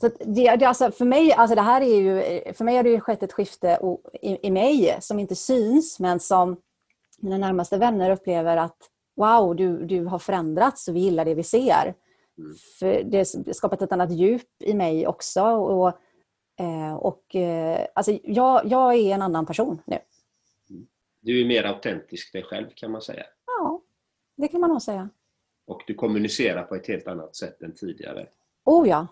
Så 0.00 0.08
det, 0.08 0.56
det, 0.56 0.64
alltså 0.64 0.90
för, 0.90 1.04
mig, 1.04 1.32
alltså 1.32 1.54
det 1.54 1.62
här 1.62 1.80
är 1.80 2.00
ju, 2.00 2.42
för 2.54 2.64
mig 2.64 2.76
har 2.76 2.82
det 2.82 2.90
ju 2.90 3.00
skett 3.00 3.22
ett 3.22 3.32
skifte 3.32 3.78
i, 4.22 4.46
i 4.46 4.50
mig 4.50 4.96
som 5.00 5.18
inte 5.18 5.34
syns 5.34 6.00
men 6.00 6.20
som 6.20 6.56
mina 7.18 7.38
närmaste 7.38 7.78
vänner 7.78 8.10
upplever 8.10 8.56
att 8.56 8.76
wow, 9.16 9.56
du, 9.56 9.84
du 9.86 10.04
har 10.04 10.18
förändrats 10.18 10.88
och 10.88 10.96
vi 10.96 11.00
gillar 11.00 11.24
det 11.24 11.34
vi 11.34 11.42
ser. 11.42 11.94
Mm. 12.38 12.54
För 12.78 13.02
det 13.02 13.18
har 13.18 13.52
skapat 13.52 13.82
ett 13.82 13.92
annat 13.92 14.12
djup 14.12 14.62
i 14.64 14.74
mig 14.74 15.06
också. 15.06 15.42
Och, 15.42 15.88
eh, 16.60 16.94
och, 16.94 17.36
eh, 17.36 17.86
alltså 17.94 18.18
jag, 18.24 18.66
jag 18.66 18.94
är 18.94 19.14
en 19.14 19.22
annan 19.22 19.46
person 19.46 19.82
nu. 19.86 19.98
Du 21.20 21.40
är 21.40 21.46
mer 21.46 21.64
autentisk 21.64 22.32
dig 22.32 22.42
själv 22.42 22.66
kan 22.74 22.90
man 22.90 23.02
säga. 23.02 23.24
Ja, 23.46 23.82
det 24.36 24.48
kan 24.48 24.60
man 24.60 24.70
nog 24.70 24.82
säga. 24.82 25.08
Och 25.66 25.82
du 25.86 25.94
kommunicerar 25.94 26.62
på 26.62 26.74
ett 26.74 26.88
helt 26.88 27.08
annat 27.08 27.36
sätt 27.36 27.62
än 27.62 27.74
tidigare. 27.74 28.26
Oh 28.64 28.88
ja. 28.88 29.06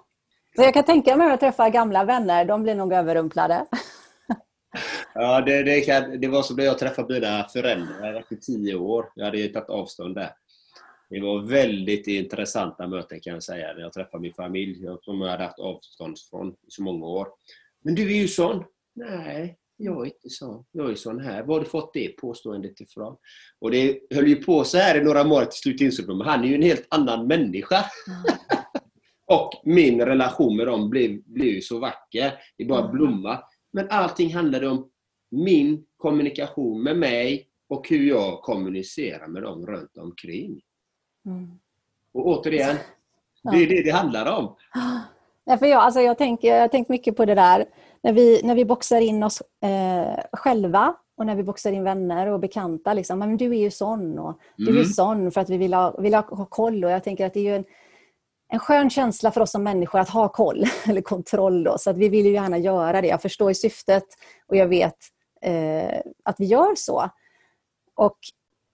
Så 0.57 0.63
jag 0.63 0.75
kan 0.75 0.85
tänka 0.85 1.17
mig 1.17 1.33
att 1.33 1.41
träffa 1.41 1.71
gamla 1.71 2.05
vänner, 2.05 2.45
de 2.45 2.63
blir 2.63 2.75
nog 2.75 2.93
överrumplade. 2.93 3.67
Ja, 5.15 5.41
det, 5.41 5.63
det, 5.63 5.81
kan, 5.81 6.21
det 6.21 6.29
var 6.29 6.43
som 6.43 6.57
när 6.57 6.65
jag 6.65 6.79
träffade 6.79 7.15
mina 7.15 7.45
föräldrar 7.45 8.15
efter 8.15 8.37
tio 8.37 8.75
år. 8.75 9.13
Jag 9.15 9.25
hade 9.25 9.39
ju 9.39 9.49
tagit 9.49 9.71
avstånd 9.71 10.15
där. 10.15 10.31
Det 11.11 11.21
var 11.21 11.43
väldigt 11.43 12.07
intressanta 12.07 12.87
möten 12.87 13.21
kan 13.21 13.33
jag 13.33 13.43
säga, 13.43 13.73
när 13.73 13.81
jag 13.81 13.93
träffade 13.93 14.23
min 14.23 14.33
familj 14.33 14.87
som 15.03 15.21
jag 15.21 15.29
hade 15.29 15.45
haft 15.45 15.59
avstånd 15.59 16.19
från 16.31 16.49
i 16.49 16.55
så 16.69 16.83
många 16.83 17.07
år. 17.07 17.29
Men 17.83 17.95
du 17.95 18.03
är 18.03 18.17
ju 18.17 18.29
sån. 18.29 18.65
Nej, 18.95 19.59
jag 19.81 20.01
är 20.01 20.05
inte 20.05 20.29
sån. 20.31 20.65
Jag 20.73 20.91
är 20.91 20.95
sån 20.95 21.21
här. 21.21 21.43
Var 21.43 21.55
har 21.55 21.65
du 21.65 21.71
fått 21.71 21.95
det 21.95 22.09
påståendet 22.09 22.81
ifrån? 22.81 23.17
Och 23.59 23.71
det 23.71 24.01
höll 24.15 24.29
ju 24.29 24.37
på 24.37 24.65
så 24.65 24.79
här 24.79 25.01
i 25.01 25.05
några 25.05 25.25
månader 25.25 25.47
till 25.47 25.59
slut 25.59 25.81
insåg 25.81 26.07
de 26.07 26.21
han 26.21 26.45
är 26.45 26.49
ju 26.49 26.55
en 26.55 26.63
helt 26.63 26.87
annan 26.91 27.27
människa. 27.27 27.85
och 29.27 29.51
min 29.65 30.01
relation 30.01 30.57
med 30.57 30.67
dem 30.67 30.91
blev, 30.91 31.23
blev 31.23 31.47
ju 31.49 31.61
så 31.61 31.79
vacker. 31.79 32.33
Det 32.59 32.65
bara 32.65 32.81
Mm. 32.81 32.93
blomma. 32.93 33.43
Men 33.73 33.87
allting 33.91 34.35
handlade 34.35 34.69
om 34.69 34.91
min 35.31 35.85
kommunikation 35.97 36.83
med 36.83 36.99
mig 36.99 37.49
och 37.69 37.89
hur 37.89 38.09
jag 38.09 38.43
kommunicerar 38.43 39.29
med 39.29 39.43
dem 39.43 39.67
runt 39.67 39.97
omkring. 39.99 40.61
Mm. 41.27 41.51
Och 42.13 42.27
återigen, 42.27 42.77
det 43.43 43.57
är 43.57 43.67
det 43.69 43.83
det 43.83 43.91
handlar 43.91 44.39
om. 44.39 44.57
Ja, 45.45 45.59
för 45.59 45.67
jag, 45.67 45.81
alltså 45.83 46.01
jag, 46.01 46.19
tänker, 46.19 46.55
jag 46.55 46.61
har 46.61 46.69
tänkt 46.69 46.89
mycket 46.89 47.17
på 47.17 47.25
det 47.25 47.35
där. 47.35 47.67
När 48.03 48.13
vi, 48.13 48.41
när 48.45 48.55
vi 48.55 48.65
boxar 48.65 49.01
in 49.01 49.23
oss 49.23 49.43
eh, 49.63 50.25
själva 50.33 50.95
och 51.17 51.27
när 51.27 51.35
vi 51.35 51.43
boxar 51.43 51.73
in 51.73 51.85
vänner 51.85 52.27
och 52.27 52.41
bekanta. 52.41 52.95
Liksom, 52.95 53.19
men 53.19 53.37
du 53.37 53.51
är 53.51 53.61
ju 53.61 53.71
sån 53.71 54.19
och 54.19 54.39
du 54.57 54.69
är 54.69 54.71
Mm. 54.71 54.85
sån 54.85 55.31
för 55.31 55.41
att 55.41 55.51
vi 55.51 55.57
vill 55.57 55.75
ha, 55.75 55.91
vill 55.91 56.15
ha, 56.15 56.23
ha 56.31 56.45
koll. 56.45 56.85
Och 56.85 56.91
jag 56.91 57.05
tänker 57.05 57.27
att 57.27 57.35
det 57.35 57.49
är 57.49 57.57
en, 57.57 57.65
en 58.53 58.59
skön 58.59 58.91
känsla 58.91 59.31
för 59.31 59.41
oss 59.41 59.51
som 59.51 59.63
människor 59.63 59.99
att 59.99 60.09
ha 60.09 60.29
koll 60.29 60.65
eller 60.89 61.01
kontroll. 61.03 61.65
Då, 61.65 61.79
så 61.79 61.91
att 61.91 61.97
vi 61.97 62.09
vill 62.09 62.27
ju 62.27 62.33
gärna 62.33 62.59
göra 62.59 63.01
det. 63.01 63.09
Jag 63.09 63.23
förstår 63.23 63.53
syftet 63.53 64.05
och 64.47 64.57
jag 64.57 64.67
vet 64.67 64.97
eh, 65.43 66.01
att 66.25 66.41
vi 66.41 66.45
gör 66.45 66.75
så. 66.75 67.11
Och, 67.97 68.17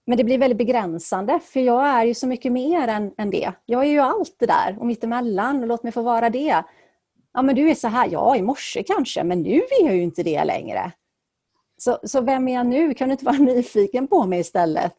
men 0.07 0.19
det 0.19 0.25
blir 0.25 0.39
väldigt 0.39 0.59
begränsande 0.59 1.41
för 1.43 1.61
jag 1.61 1.87
är 1.87 2.05
ju 2.05 2.15
så 2.15 2.27
mycket 2.27 2.53
mer 2.53 2.89
än, 2.89 3.15
än 3.19 3.31
det. 3.31 3.53
Jag 3.65 3.85
är 3.85 3.91
ju 3.91 3.99
allt 3.99 4.37
det 4.39 4.47
där 4.47 4.77
och 4.79 4.87
mittemellan 4.87 5.63
och 5.63 5.69
låt 5.69 5.83
mig 5.83 5.93
få 5.93 6.03
vara 6.03 6.31
det. 6.31 6.63
Ja 7.33 7.43
men 7.43 7.55
du 7.55 7.71
är 7.71 7.75
så 7.75 7.89
här, 7.89 8.09
ja 8.13 8.37
i 8.37 8.43
morse 8.43 8.83
kanske 8.83 9.25
men 9.25 9.43
nu 9.43 9.57
är 9.57 9.85
jag 9.85 9.97
ju 9.97 10.03
inte 10.03 10.23
det 10.23 10.45
längre. 10.45 10.93
Så, 11.79 11.99
så 12.03 12.21
vem 12.21 12.49
är 12.49 12.55
jag 12.55 12.67
nu? 12.67 12.95
Kan 12.95 13.09
du 13.09 13.13
inte 13.13 13.25
vara 13.25 13.37
nyfiken 13.39 14.07
på 14.07 14.27
mig 14.27 14.41
istället? 14.41 14.95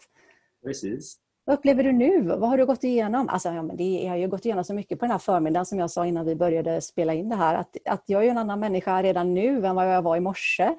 Precis. 0.65 1.17
Vad 1.45 1.59
upplever 1.59 1.83
du 1.83 1.91
nu? 1.91 2.21
Vad 2.21 2.49
har 2.49 2.57
du 2.57 2.65
gått 2.65 2.83
igenom? 2.83 3.29
Alltså, 3.29 3.49
ja, 3.49 3.63
men 3.63 3.77
det, 3.77 3.83
jag 3.83 4.09
har 4.09 4.17
ju 4.17 4.27
gått 4.27 4.45
igenom 4.45 4.63
så 4.63 4.73
mycket 4.73 4.99
på 4.99 5.05
den 5.05 5.11
här 5.11 5.19
förmiddagen 5.19 5.65
som 5.65 5.79
jag 5.79 5.91
sa 5.91 6.05
innan 6.05 6.25
vi 6.25 6.35
började 6.35 6.81
spela 6.81 7.13
in 7.13 7.29
det 7.29 7.35
här. 7.35 7.55
Att, 7.55 7.77
att 7.85 8.03
jag 8.05 8.25
är 8.25 8.31
en 8.31 8.37
annan 8.37 8.59
människa 8.59 9.03
redan 9.03 9.33
nu 9.33 9.65
än 9.65 9.75
vad 9.75 9.95
jag 9.95 10.01
var 10.01 10.17
i 10.17 10.19
morse. 10.19 10.75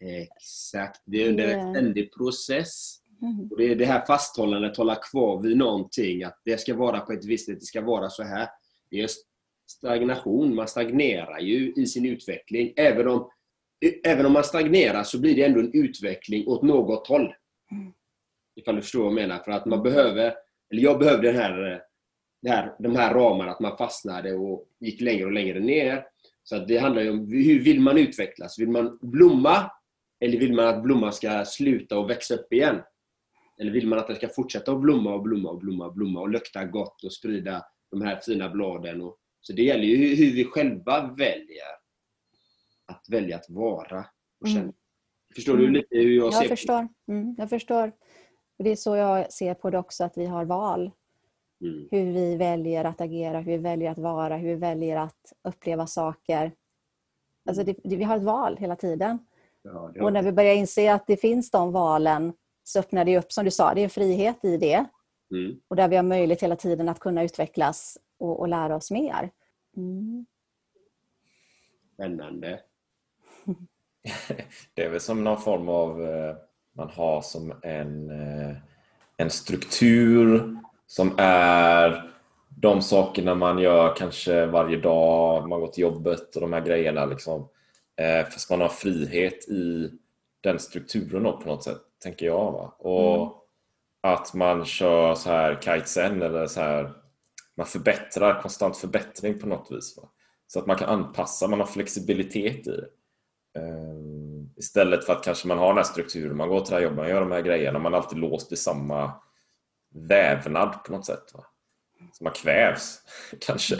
Exakt. 0.00 1.02
Det 1.04 1.24
är 1.24 1.28
under 1.28 1.48
en 1.48 1.74
ständig 1.74 2.12
process. 2.14 3.00
Mm. 3.24 3.48
Och 3.50 3.56
det 3.56 3.64
är 3.64 3.76
det 3.76 3.84
här 3.84 4.06
fasthållandet, 4.06 4.76
hålla 4.76 4.94
kvar 4.94 5.42
vid 5.42 5.56
någonting. 5.56 6.24
Att 6.24 6.40
det 6.44 6.60
ska 6.60 6.74
vara 6.74 7.00
på 7.00 7.12
ett 7.12 7.24
visst 7.24 7.46
sätt, 7.46 7.60
det 7.60 7.66
ska 7.66 7.80
vara 7.80 8.10
så 8.10 8.22
här. 8.22 8.48
Det 8.90 9.00
är 9.00 9.08
stagnation. 9.70 10.54
Man 10.54 10.68
stagnerar 10.68 11.38
ju 11.38 11.72
i 11.76 11.86
sin 11.86 12.06
utveckling. 12.06 12.72
Även 12.76 13.08
om, 13.08 13.30
även 14.04 14.26
om 14.26 14.32
man 14.32 14.44
stagnerar 14.44 15.02
så 15.02 15.20
blir 15.20 15.36
det 15.36 15.42
ändå 15.42 15.60
en 15.60 15.74
utveckling 15.74 16.48
åt 16.48 16.62
något 16.62 17.08
håll. 17.08 17.34
Ifall 18.56 18.76
du 18.76 18.82
förstår 18.82 18.98
vad 18.98 19.06
jag 19.06 19.14
menar. 19.14 19.38
För 19.38 19.52
att 19.52 19.66
man 19.66 19.82
behöver, 19.82 20.34
eller 20.72 20.82
jag 20.82 20.98
behövde 20.98 21.32
den 21.32 21.40
här, 21.40 21.82
det 22.42 22.50
här, 22.50 22.74
de 22.78 22.96
här 22.96 23.14
ramarna, 23.14 23.50
att 23.50 23.60
man 23.60 23.76
fastnade 23.76 24.32
och 24.32 24.68
gick 24.80 25.00
längre 25.00 25.24
och 25.24 25.32
längre 25.32 25.60
ner. 25.60 26.04
Så 26.42 26.58
det 26.58 26.78
handlar 26.78 27.02
ju 27.02 27.10
om 27.10 27.32
hur 27.32 27.60
vill 27.60 27.80
man 27.80 27.98
utvecklas? 27.98 28.58
Vill 28.58 28.68
man 28.68 28.98
blomma? 29.02 29.70
Eller 30.20 30.38
vill 30.38 30.52
man 30.52 30.66
att 30.66 30.82
blomman 30.82 31.12
ska 31.12 31.44
sluta 31.44 31.98
och 31.98 32.10
växa 32.10 32.34
upp 32.34 32.52
igen? 32.52 32.80
Eller 33.60 33.70
vill 33.70 33.86
man 33.86 33.98
att 33.98 34.06
den 34.06 34.16
ska 34.16 34.28
fortsätta 34.28 34.72
att 34.72 34.80
blomma 34.80 35.14
och 35.14 35.22
blomma 35.22 35.50
och 35.50 35.58
blomma 35.58 35.86
och 35.86 35.94
blomma 35.94 36.20
och 36.20 36.28
lukta 36.28 36.64
gott 36.64 37.04
och 37.04 37.12
sprida 37.12 37.64
de 37.90 38.02
här 38.02 38.20
fina 38.20 38.50
bladen? 38.50 39.02
Och, 39.02 39.18
så 39.40 39.52
det 39.52 39.62
gäller 39.62 39.84
ju 39.84 40.14
hur, 40.14 40.32
vi 40.32 40.44
själva 40.44 41.14
väljer 41.18 41.64
att 42.86 43.06
välja 43.08 43.36
att 43.36 43.50
vara 43.50 44.06
och 44.40 44.48
känna. 44.48 44.60
Mm. 44.60 44.74
Förstår 45.34 45.56
du 45.56 45.70
lite 45.70 45.96
hur 45.96 46.16
jag, 46.16 46.34
ser 46.34 46.42
Jag 46.42 46.48
förstår. 46.48 46.88
Mm, 47.08 47.34
jag 47.38 47.50
förstår. 47.50 47.92
Och 48.58 48.64
det 48.64 48.70
är 48.70 48.76
så 48.76 48.96
jag 48.96 49.32
ser 49.32 49.54
på 49.54 49.70
det 49.70 49.78
också, 49.78 50.04
att 50.04 50.18
vi 50.18 50.26
har 50.26 50.44
val. 50.44 50.90
på 51.58 51.66
mm. 51.66 51.88
Hur 51.90 52.12
vi 52.12 52.36
väljer 52.36 52.84
att 52.84 53.00
agera, 53.00 53.40
hur 53.40 53.52
vi 53.52 53.58
väljer 53.58 53.90
att 53.90 53.98
vara, 53.98 54.36
hur 54.36 54.48
vi 54.48 54.54
väljer 54.54 54.96
att 54.96 55.32
uppleva 55.48 55.86
saker. 55.86 56.52
Alltså 57.48 57.64
det, 57.64 57.76
det, 57.84 57.96
vi 57.96 58.04
har 58.04 58.16
ett 58.16 58.22
val 58.22 58.56
hela 58.56 58.76
tiden. 58.76 59.18
ja, 59.62 59.90
det 59.94 60.00
Och 60.00 60.12
när 60.12 60.22
vi 60.22 60.32
börjar 60.32 60.54
inse 60.54 60.94
att 60.94 61.06
det 61.06 61.16
finns 61.16 61.50
de 61.50 61.72
valen 61.72 62.32
så 62.64 62.78
öppnar 62.78 63.04
det 63.04 63.18
upp, 63.18 63.32
som 63.32 63.44
du 63.44 63.50
sa, 63.50 63.74
det 63.74 63.80
är 63.80 63.84
en 63.84 63.90
frihet 63.90 64.44
i 64.44 64.56
det. 64.56 64.84
mm. 65.30 65.60
Och 65.68 65.76
där 65.76 65.88
vi 65.88 65.96
har 65.96 66.02
möjlighet 66.02 66.42
hela 66.42 66.56
tiden 66.56 66.88
att 66.88 67.00
kunna 67.00 67.22
utvecklas 67.22 67.98
och, 68.18 68.40
och 68.40 68.48
lära 68.48 68.76
oss 68.76 68.90
mer. 68.90 69.30
Mm. 69.76 70.26
Spännande. 71.94 72.60
Det 74.74 74.84
är 74.84 74.90
väl 74.90 75.00
som 75.00 75.24
någon 75.24 75.40
form 75.40 75.68
av, 75.68 76.02
eh, 76.02 76.36
man 76.72 76.90
har 76.90 77.22
som 77.22 77.54
en, 77.62 78.10
eh, 78.10 78.56
en 79.16 79.30
struktur 79.30 80.56
som 80.86 81.14
är 81.18 82.10
de 82.48 82.82
sakerna 82.82 83.34
man 83.34 83.58
gör 83.58 83.96
kanske 83.96 84.46
varje 84.46 84.76
dag, 84.76 85.48
man 85.48 85.60
går 85.60 85.68
till 85.68 85.82
jobbet 85.82 86.34
och 86.34 86.40
de 86.40 86.52
här 86.52 86.60
grejerna. 86.60 87.06
Liksom. 87.06 87.48
Eh, 87.96 88.26
Fast 88.26 88.50
man 88.50 88.60
har 88.60 88.68
frihet 88.68 89.48
i 89.48 89.90
den 90.40 90.58
strukturen 90.58 91.22
på 91.22 91.46
något 91.46 91.64
sätt, 91.64 91.82
tänker 92.04 92.26
jag. 92.26 92.52
Va? 92.52 92.76
Och 92.78 93.16
Mm. 93.16 93.28
att 94.02 94.34
man 94.34 94.64
kör 94.64 95.14
så 95.14 95.30
här 95.30 95.60
kitesen 95.60 96.22
eller 96.22 96.46
så 96.46 96.60
här, 96.60 96.92
man 97.56 97.66
förbättrar, 97.66 98.40
konstant 98.42 98.76
förbättring 98.76 99.38
på 99.38 99.46
något 99.46 99.70
vis. 99.70 99.96
Va? 99.96 100.08
Så 100.46 100.58
att 100.58 100.66
man 100.66 100.76
kan 100.76 100.88
anpassa, 100.88 101.48
man 101.48 101.60
har 101.60 101.66
flexibilitet 101.66 102.66
i 102.66 102.70
det. 102.70 102.88
Ehm, 103.60 104.50
Istället 104.56 105.04
för 105.04 105.12
att 105.12 105.24
kanske 105.24 105.48
man 105.48 105.58
har 105.58 105.66
den 105.66 105.76
här 105.76 105.84
strukturen, 105.84 106.36
man 106.36 106.48
går 106.48 106.60
till 106.60 106.70
det 106.70 106.76
här 106.76 106.82
jobbet, 106.82 106.96
man 106.98 107.08
gör 107.08 107.20
de 107.20 107.32
här 107.32 107.40
grejerna, 107.40 107.78
man 107.78 107.94
är 107.94 107.98
alltid 107.98 108.18
låst 108.18 108.52
i 108.52 108.56
samma 108.56 109.12
vävnad 109.94 110.84
på 110.84 110.92
något 110.92 111.06
sätt. 111.06 111.34
Va? 111.34 111.44
Så 112.12 112.24
man 112.24 112.32
kvävs 112.32 113.00
kanske 113.40 113.76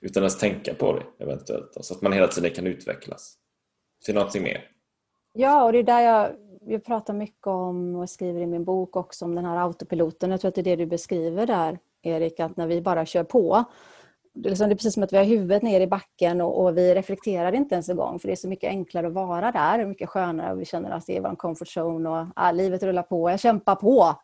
utan 0.00 0.22
att 0.22 0.24
ens 0.24 0.38
tänka 0.38 0.74
på 0.74 0.92
det 0.98 1.24
eventuellt. 1.24 1.76
Så 1.80 1.94
att 1.94 2.02
man 2.02 2.12
hela 2.12 2.26
tiden 2.28 2.50
kan 2.50 2.66
utvecklas 2.66 3.34
till 4.04 4.14
någonting 4.14 4.42
mer. 4.42 4.70
Ja, 5.32 5.64
och 5.64 5.72
det 5.72 5.78
är 5.78 5.82
där 5.82 6.00
jag, 6.00 6.30
jag 6.64 6.84
pratar 6.84 7.14
mycket 7.14 7.46
om 7.46 7.96
och 7.96 8.10
skriver 8.10 8.40
i 8.40 8.46
min 8.46 8.64
bok 8.64 8.96
också 8.96 9.24
om 9.24 9.34
den 9.34 9.44
här 9.44 9.56
autopiloten. 9.56 10.30
Jag 10.30 10.40
tror 10.40 10.48
att 10.48 10.54
det 10.54 10.60
är 10.60 10.62
det 10.62 10.76
du 10.76 10.86
beskriver 10.86 11.46
där, 11.46 11.78
Erik, 12.02 12.40
att 12.40 12.56
när 12.56 12.66
vi 12.66 12.80
bara 12.80 13.06
kör 13.06 13.24
på 13.24 13.64
det 14.32 14.48
är, 14.48 14.50
liksom, 14.50 14.68
det 14.68 14.72
är 14.72 14.76
precis 14.76 14.94
som 14.94 15.02
att 15.02 15.12
vi 15.12 15.16
har 15.16 15.24
huvudet 15.24 15.62
ner 15.62 15.80
i 15.80 15.86
backen 15.86 16.40
och, 16.40 16.64
och, 16.64 16.76
vi 16.76 16.94
reflekterar 16.94 17.52
inte 17.52 17.74
ens 17.74 17.88
en 17.88 17.96
gång 17.96 18.18
för 18.18 18.28
det 18.28 18.34
är 18.34 18.36
så 18.36 18.48
mycket 18.48 18.68
enklare 18.68 19.06
att 19.06 19.12
vara 19.12 19.52
där, 19.52 19.86
mycket 19.86 20.08
skönare 20.08 20.52
och 20.52 20.60
vi 20.60 20.64
känner 20.64 20.90
att 20.90 21.06
det 21.06 21.16
är 21.16 21.20
vår 21.20 21.36
comfort 21.36 21.68
zone 21.76 22.08
och 22.08 22.26
ah, 22.36 22.52
livet 22.52 22.82
rullar 22.82 23.02
på, 23.02 23.30
jag 23.30 23.40
kämpar 23.40 23.74
på. 23.74 24.20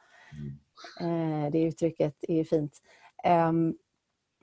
Mm. 1.00 1.44
Eh, 1.44 1.50
det 1.50 1.62
uttrycket 1.62 2.14
är 2.28 2.34
ju 2.34 2.44
fint. 2.44 2.72
Um, 3.48 3.76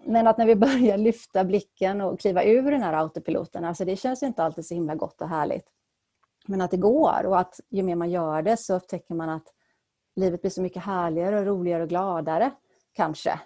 men 0.05 0.27
att 0.27 0.37
när 0.37 0.45
vi 0.45 0.55
börjar 0.55 0.97
lyfta 0.97 1.43
blicken 1.43 2.01
och 2.01 2.19
kliva 2.19 2.43
ur 2.43 2.71
den 2.71 2.81
här 2.81 2.93
autopiloten, 2.93 3.65
alltså 3.65 3.85
det 3.85 3.95
känns 3.95 4.23
inte 4.23 4.43
alltid 4.43 4.65
så 4.65 4.73
himla 4.73 4.95
gott 4.95 5.21
och 5.21 5.29
härligt. 5.29 5.65
Men 6.47 6.61
att 6.61 6.71
det 6.71 6.77
går 6.77 7.25
och 7.25 7.39
att 7.39 7.59
ju 7.69 7.83
mer 7.83 7.95
man 7.95 8.09
gör 8.09 8.41
det 8.41 8.57
så 8.57 8.75
upptäcker 8.75 9.15
man 9.15 9.29
att 9.29 9.47
livet 10.15 10.41
blir 10.41 10.51
så 10.51 10.61
mycket 10.61 10.83
härligare 10.83 11.39
och 11.39 11.45
roligare 11.45 11.83
och 11.83 11.89
gladare, 11.89 12.51
kanske. 12.93 13.39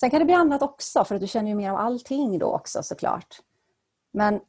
Sen 0.00 0.10
kan 0.10 0.18
det 0.18 0.24
bli 0.24 0.34
annat 0.34 0.62
också, 0.62 1.04
för 1.04 1.14
att 1.14 1.20
du 1.20 1.26
känner 1.26 1.48
ju 1.48 1.54
mer 1.54 1.70
av 1.70 1.76
allting 1.76 2.38
då 2.38 2.46
också 2.46 2.82
såklart. 2.82 3.36
Men 4.12 4.40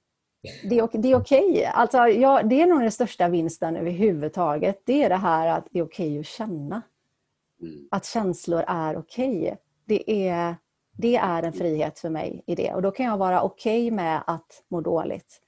det 0.64 0.80
är, 0.80 0.98
det 0.98 1.12
är 1.12 1.16
okej. 1.16 1.52
Okay. 1.52 1.64
Alltså, 1.64 1.98
ja, 1.98 2.44
det 2.44 2.62
är 2.62 2.68
nog 2.68 2.82
den 2.82 2.92
största 2.92 3.28
vinsten 3.28 3.76
överhuvudtaget. 3.76 4.82
Det 4.86 5.04
är 5.04 5.10
det 5.10 5.16
här 5.16 5.48
att 5.48 5.68
det 5.72 5.80
är 5.80 5.84
okej 5.84 6.08
okay 6.08 6.20
att 6.20 6.26
känna. 6.26 6.82
Mm. 7.62 7.88
Att 7.92 8.06
känslor 8.06 8.64
är 8.68 8.98
okej. 8.98 9.42
Okay. 9.42 9.56
Det, 9.86 10.28
är, 10.28 10.56
det 10.92 11.16
är 11.16 11.44
en 11.44 11.54
frihet 11.54 12.00
för 12.00 12.10
mig 12.10 12.44
i 12.48 12.56
det. 12.56 12.74
Och 12.74 12.82
då 12.82 12.92
kan 12.92 13.06
jag 13.06 13.18
vara 13.18 13.42
okej 13.42 13.92
med 13.92 14.24
att 14.28 14.64
må 14.68 14.82
dåligt. 14.82 15.42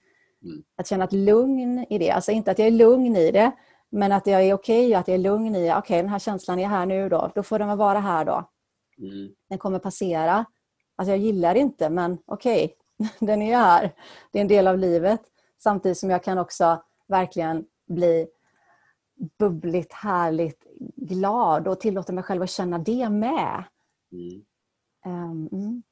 Mm. 0.44 0.64
Att 0.76 0.88
känna 0.88 1.04
ett 1.04 1.14
lugn 1.14 1.86
i 1.90 1.98
det. 1.98 2.12
Alltså 2.12 2.32
inte 2.32 2.52
att 2.52 2.60
jag 2.60 2.68
är 2.68 2.72
lugn 2.72 3.16
i 3.16 3.32
det, 3.32 3.52
men 3.90 4.12
att 4.12 4.28
jag 4.28 4.44
är 4.44 4.54
okej 4.54 4.94
att 4.94 5.08
jag 5.08 5.16
är 5.16 5.20
lugn 5.20 5.56
i, 5.56 5.60
okej 5.60 5.78
okay, 5.78 5.98
den 5.98 6.10
här 6.10 6.20
känslan 6.20 6.60
är 6.60 6.68
här 6.68 6.86
nu 6.86 7.10
då, 7.10 7.32
då 7.36 7.44
får 7.44 7.60
den 7.60 7.78
vara 7.78 8.00
här 8.00 8.26
då. 8.26 8.50
Mm. 8.98 9.30
Den 9.50 9.58
kommer 9.58 9.80
passera. 9.80 10.46
Alltså 10.96 11.12
jag 11.12 11.20
gillar 11.20 11.54
det 11.54 11.60
inte 11.60 11.90
men 11.90 12.18
okej, 12.26 12.76
okay, 13.00 13.10
den 13.28 13.42
är 13.42 13.58
här. 13.58 13.92
Det 14.32 14.40
är 14.40 14.42
en 14.42 14.48
del 14.48 14.68
av 14.68 14.78
livet. 14.78 15.22
Samtidigt 15.58 15.98
som 15.98 16.10
jag 16.10 16.24
kan 16.24 16.38
också 16.38 16.84
verkligen 17.08 17.66
bli 17.88 18.28
bubbligt, 19.40 19.94
härligt 19.94 20.64
glad 20.96 21.68
och 21.68 21.80
tillåta 21.80 22.14
mig 22.14 22.24
själv 22.24 22.42
att 22.42 22.50
känna 22.50 22.78
det 22.78 23.10
med. 23.10 23.64
Mm. 24.12 24.42
Um, 25.06 25.50
mm. 25.52 25.84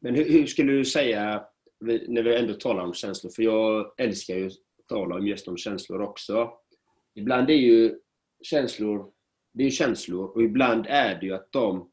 Men 0.00 0.14
hur, 0.14 0.32
hur, 0.32 0.46
skulle 0.46 0.72
du 0.72 0.84
säga, 0.84 1.44
när 1.82 2.22
vi 2.22 2.36
ändå 2.36 2.54
talar 2.54 2.84
om 2.84 2.94
känslor, 2.94 3.30
för 3.30 3.42
jag 3.42 3.92
älskar 3.96 4.34
ju 4.34 4.46
att 4.46 4.52
tala 4.88 5.14
om 5.14 5.26
just 5.26 5.48
om 5.48 5.56
känslor 5.56 6.00
också. 6.00 6.50
Ibland 7.14 7.50
är 7.50 7.54
ju 7.54 7.98
känslor, 8.42 9.10
det 9.52 9.64
är 9.64 9.70
känslor 9.70 10.30
och 10.34 10.42
ibland 10.42 10.86
är 10.88 11.20
det 11.20 11.26
ju 11.26 11.34
att 11.34 11.52
de 11.52 11.90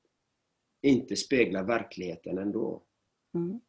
inte 0.81 1.15
speglar 1.15 1.63
verkligheten 1.63 2.37
ändå. 2.37 2.83
Mm. 3.33 3.59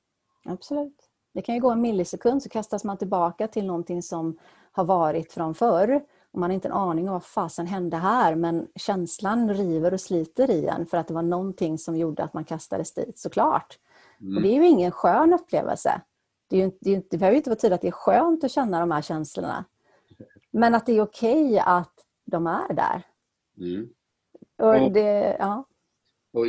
Absolut. 0.44 1.10
Det 1.34 1.42
kan 1.42 1.54
ju 1.54 1.60
gå 1.60 1.70
en 1.70 1.80
millisekund 1.80 2.42
så 2.42 2.48
kastas 2.48 2.84
man 2.84 2.98
tillbaka 2.98 3.48
till 3.48 3.66
någonting 3.66 4.02
som 4.02 4.38
har 4.72 4.84
varit 4.84 5.32
från 5.32 5.54
förr. 5.54 6.02
Och 6.32 6.40
man 6.40 6.50
har 6.50 6.54
inte 6.54 6.68
en 6.68 6.74
aning 6.74 7.08
om 7.08 7.12
vad 7.12 7.24
fasen 7.24 7.66
hände 7.66 7.96
här 7.96 8.34
men 8.34 8.68
känslan 8.74 9.54
river 9.54 9.94
och 9.94 10.00
sliter 10.00 10.50
i 10.50 10.66
en 10.66 10.86
för 10.86 10.96
att 10.96 11.08
det 11.08 11.14
var 11.14 11.22
någonting 11.22 11.78
som 11.78 11.96
gjorde 11.96 12.22
att 12.22 12.34
man 12.34 12.44
kastades 12.44 12.94
dit, 12.94 13.18
såklart. 13.18 13.78
Mm. 14.20 14.36
Och 14.36 14.42
det 14.42 14.48
är 14.48 14.54
ju 14.54 14.68
ingen 14.68 14.90
skön 14.90 15.32
upplevelse. 15.32 16.02
Det, 16.50 16.56
är 16.56 16.64
ju, 16.64 16.70
det, 16.80 16.94
är, 16.94 17.02
det 17.10 17.18
behöver 17.18 17.36
inte 17.36 17.50
betyda 17.50 17.74
att 17.74 17.80
det 17.80 17.88
är 17.88 17.92
skönt 17.92 18.44
att 18.44 18.50
känna 18.50 18.80
de 18.80 18.90
här 18.90 19.02
känslorna. 19.02 19.64
Men 20.50 20.74
att 20.74 20.86
det 20.86 20.92
är 20.92 21.02
okej 21.02 21.44
okay 21.44 21.58
att 21.58 21.94
de 22.26 22.46
är 22.46 22.74
där. 22.74 23.02
Mm. 23.58 23.88
Och, 24.58 24.82
och 24.82 24.92
det, 24.92 25.36
ja. 25.38 25.66
och 26.32 26.46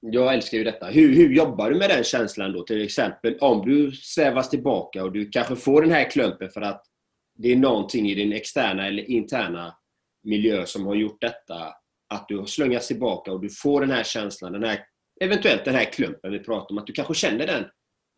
jag 0.00 0.34
älskar 0.34 0.58
ju 0.58 0.64
detta. 0.64 0.86
Hur, 0.86 1.14
hur 1.14 1.34
jobbar 1.34 1.70
du 1.70 1.78
med 1.78 1.90
den 1.90 2.04
känslan 2.04 2.52
då? 2.52 2.62
Till 2.62 2.84
exempel 2.84 3.38
om 3.40 3.66
du 3.66 3.92
svävas 3.92 4.50
tillbaka 4.50 5.04
och 5.04 5.12
du 5.12 5.30
kanske 5.30 5.56
får 5.56 5.82
den 5.82 5.90
här 5.90 6.10
klumpen 6.10 6.50
för 6.50 6.60
att 6.60 6.86
det 7.34 7.52
är 7.52 7.56
någonting 7.56 8.10
i 8.10 8.14
din 8.14 8.32
externa 8.32 8.86
eller 8.86 9.10
interna 9.10 9.74
miljö 10.22 10.66
som 10.66 10.86
har 10.86 10.94
gjort 10.94 11.20
detta. 11.20 11.74
Att 12.14 12.28
du 12.28 12.38
har 12.38 12.46
slungats 12.46 12.88
tillbaka 12.88 13.32
och 13.32 13.40
du 13.40 13.50
får 13.50 13.80
den 13.80 13.90
här 13.90 14.04
känslan, 14.04 14.52
den 14.52 14.64
här, 14.64 14.84
eventuellt 15.20 15.64
den 15.64 15.74
här 15.74 15.84
klumpen 15.84 16.32
vi 16.32 16.38
pratar 16.38 16.70
om. 16.70 16.78
Att 16.78 16.86
du 16.86 16.92
kanske 16.92 17.14
känner 17.14 17.46
den 17.46 17.64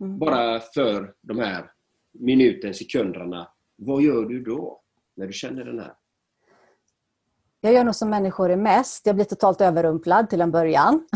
mm. 0.02 0.18
bara 0.18 0.60
för 0.60 1.14
de 1.20 1.38
här 1.38 1.70
minuten, 2.12 2.74
sekunderna. 2.74 3.48
Vad 3.76 4.02
gör 4.02 4.24
du 4.24 4.42
då? 4.42 4.80
När 5.16 5.26
du 5.26 5.32
känner 5.32 5.64
den 5.64 5.78
här? 5.78 5.94
Jag 7.60 7.72
gör 7.72 7.84
nog 7.84 7.94
som 7.94 8.10
människor 8.10 8.50
är 8.50 8.56
mest. 8.56 9.06
Jag 9.06 9.14
blir 9.14 9.24
totalt 9.24 9.60
överrumplad 9.60 10.30
till 10.30 10.40
en 10.40 10.50
början. 10.50 11.06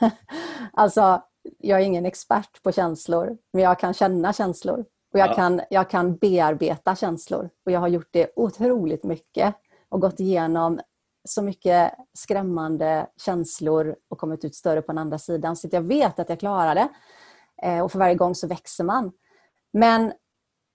alltså, 0.72 1.22
jag 1.58 1.80
är 1.80 1.84
ingen 1.84 2.06
expert 2.06 2.62
på 2.62 2.72
känslor, 2.72 3.38
men 3.52 3.62
jag 3.62 3.78
kan 3.78 3.94
känna 3.94 4.32
känslor. 4.32 4.84
Och 5.12 5.18
jag, 5.18 5.28
ja. 5.28 5.34
kan, 5.34 5.60
jag 5.70 5.90
kan 5.90 6.16
bearbeta 6.16 6.96
känslor. 6.96 7.50
Och 7.64 7.72
jag 7.72 7.80
har 7.80 7.88
gjort 7.88 8.08
det 8.10 8.32
otroligt 8.36 9.04
mycket 9.04 9.54
och 9.88 10.00
gått 10.00 10.20
igenom 10.20 10.80
så 11.24 11.42
mycket 11.42 11.92
skrämmande 12.18 13.06
känslor 13.16 13.96
och 14.08 14.18
kommit 14.18 14.44
ut 14.44 14.54
större 14.54 14.82
på 14.82 14.92
den 14.92 14.98
andra 14.98 15.18
sidan. 15.18 15.56
Så 15.56 15.68
jag 15.72 15.82
vet 15.82 16.18
att 16.18 16.28
jag 16.28 16.40
klarar 16.40 16.74
det. 16.74 16.88
Eh, 17.62 17.80
och 17.80 17.92
för 17.92 17.98
varje 17.98 18.14
gång 18.14 18.34
så 18.34 18.46
växer 18.46 18.84
man. 18.84 19.12
Men 19.72 20.12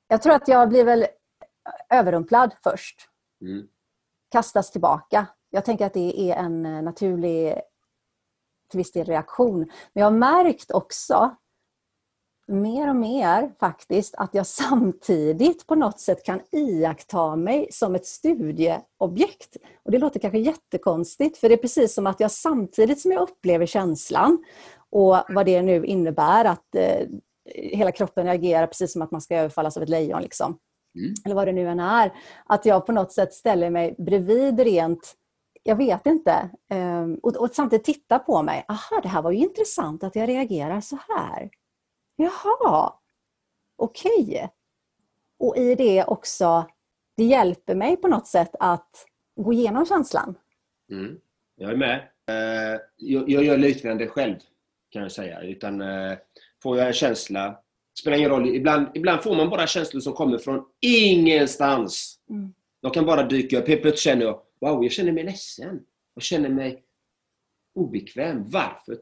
jag 0.07 0.21
tror 0.21 0.33
att 0.33 0.47
jag 0.47 0.69
blir 0.69 0.83
väl 0.83 1.05
överrumplad 1.89 2.55
först. 2.63 3.09
Mm. 3.41 3.67
Kastas 4.31 4.71
tillbaka. 4.71 5.27
Jag 5.49 5.65
tänker 5.65 5.86
att 5.86 5.93
det 5.93 6.31
är 6.31 6.36
en 6.36 6.86
naturlig 6.86 7.61
till 8.69 8.77
viss 8.77 8.91
del 8.91 9.05
reaktion. 9.05 9.57
Men 9.59 10.01
jag 10.01 10.05
har 10.05 10.17
märkt 10.17 10.71
också 10.71 11.36
mer 12.47 12.89
och 12.89 12.95
mer 12.95 13.51
faktiskt 13.59 14.15
att 14.15 14.33
jag 14.33 14.47
samtidigt 14.47 15.67
på 15.67 15.75
något 15.75 15.99
sätt 15.99 16.25
kan 16.25 16.41
iaktta 16.51 17.35
mig 17.35 17.67
som 17.71 17.95
ett 17.95 18.05
studieobjekt. 18.05 19.57
Och 19.83 19.91
Det 19.91 19.97
låter 19.97 20.19
kanske 20.19 20.39
jättekonstigt 20.39 21.37
för 21.37 21.49
det 21.49 21.55
är 21.55 21.57
precis 21.57 21.93
som 21.93 22.07
att 22.07 22.19
jag 22.19 22.31
samtidigt 22.31 23.01
som 23.01 23.11
jag 23.11 23.21
upplever 23.21 23.65
känslan 23.65 24.43
och 24.89 25.17
vad 25.29 25.45
det 25.45 25.61
nu 25.61 25.85
innebär 25.85 26.45
att 26.45 26.75
eh, 26.75 27.07
hela 27.53 27.91
kroppen 27.91 28.25
reagerar 28.25 28.67
precis 28.67 28.93
som 28.93 29.01
att 29.01 29.11
man 29.11 29.21
ska 29.21 29.35
överfallas 29.35 29.77
av 29.77 29.83
ett 29.83 29.89
lejon. 29.89 30.21
Liksom. 30.21 30.57
Mm. 30.99 31.13
Eller 31.25 31.35
vad 31.35 31.47
det 31.47 31.51
nu 31.51 31.67
än 31.67 31.79
är. 31.79 32.13
Att 32.45 32.65
jag 32.65 32.85
på 32.85 32.91
något 32.91 33.11
sätt 33.11 33.33
ställer 33.33 33.69
mig 33.69 33.95
bredvid 33.97 34.59
rent 34.59 35.15
jag 35.67 35.75
vet 35.75 36.05
inte. 36.05 36.49
Ehm, 36.69 37.15
och, 37.23 37.35
och 37.35 37.49
samtidigt 37.53 37.85
titta 37.85 38.19
på 38.19 38.43
mig. 38.43 38.65
Aha, 38.67 39.01
det 39.01 39.07
här 39.07 39.21
var 39.21 39.31
ju 39.31 39.37
intressant 39.37 40.03
att 40.03 40.15
jag 40.15 40.29
reagerar 40.29 40.81
så 40.81 40.97
här. 41.07 41.49
Jaha, 42.16 42.93
okej. 43.76 44.26
Okay. 44.28 44.47
Och 45.38 45.57
i 45.57 45.76
det 45.76 46.03
också, 46.03 46.70
det 47.18 47.24
hjälper 47.24 47.76
mig 47.76 47.97
på 47.97 48.07
något 48.07 48.28
sätt 48.28 48.51
att 48.59 49.05
gå 49.36 49.53
igenom 49.53 49.86
känslan. 49.86 50.36
Mm. 50.91 51.20
Jag 51.55 51.72
är 51.72 51.76
med. 51.76 52.09
Eh, 52.28 52.82
jag, 52.95 53.30
jag 53.30 53.43
gör 53.43 53.57
liknande 53.57 54.07
själv, 54.07 54.36
kan 54.89 55.01
jag 55.01 55.11
säga. 55.11 55.41
Utan 55.41 55.82
eh, 55.82 56.18
får 56.63 56.78
jag 56.78 56.88
en 56.88 56.93
känsla, 56.93 57.59
spelar 57.99 58.18
ingen 58.18 58.30
roll. 58.30 58.55
Ibland, 58.55 58.88
ibland 58.93 59.24
får 59.24 59.36
man 59.36 59.49
bara 59.49 59.68
känslor 59.68 60.01
som 60.01 60.13
kommer 60.13 60.38
från 60.38 60.66
ingenstans. 60.82 62.20
Mm. 62.30 62.53
De 62.82 62.91
kan 62.91 63.05
bara 63.05 63.24
dyka 63.24 63.59
upp. 63.59 63.68
Helt 63.68 63.82
plötsligt 63.82 64.03
känner 64.03 64.26
jag, 64.26 64.41
wow, 64.61 64.84
jag 64.84 64.91
känner 64.91 65.11
mig 65.11 65.24
ledsen. 65.24 65.86
Jag 66.13 66.24
känner 66.24 66.49
mig 66.49 66.84
obekväm. 67.76 68.49
Varför 68.49 68.97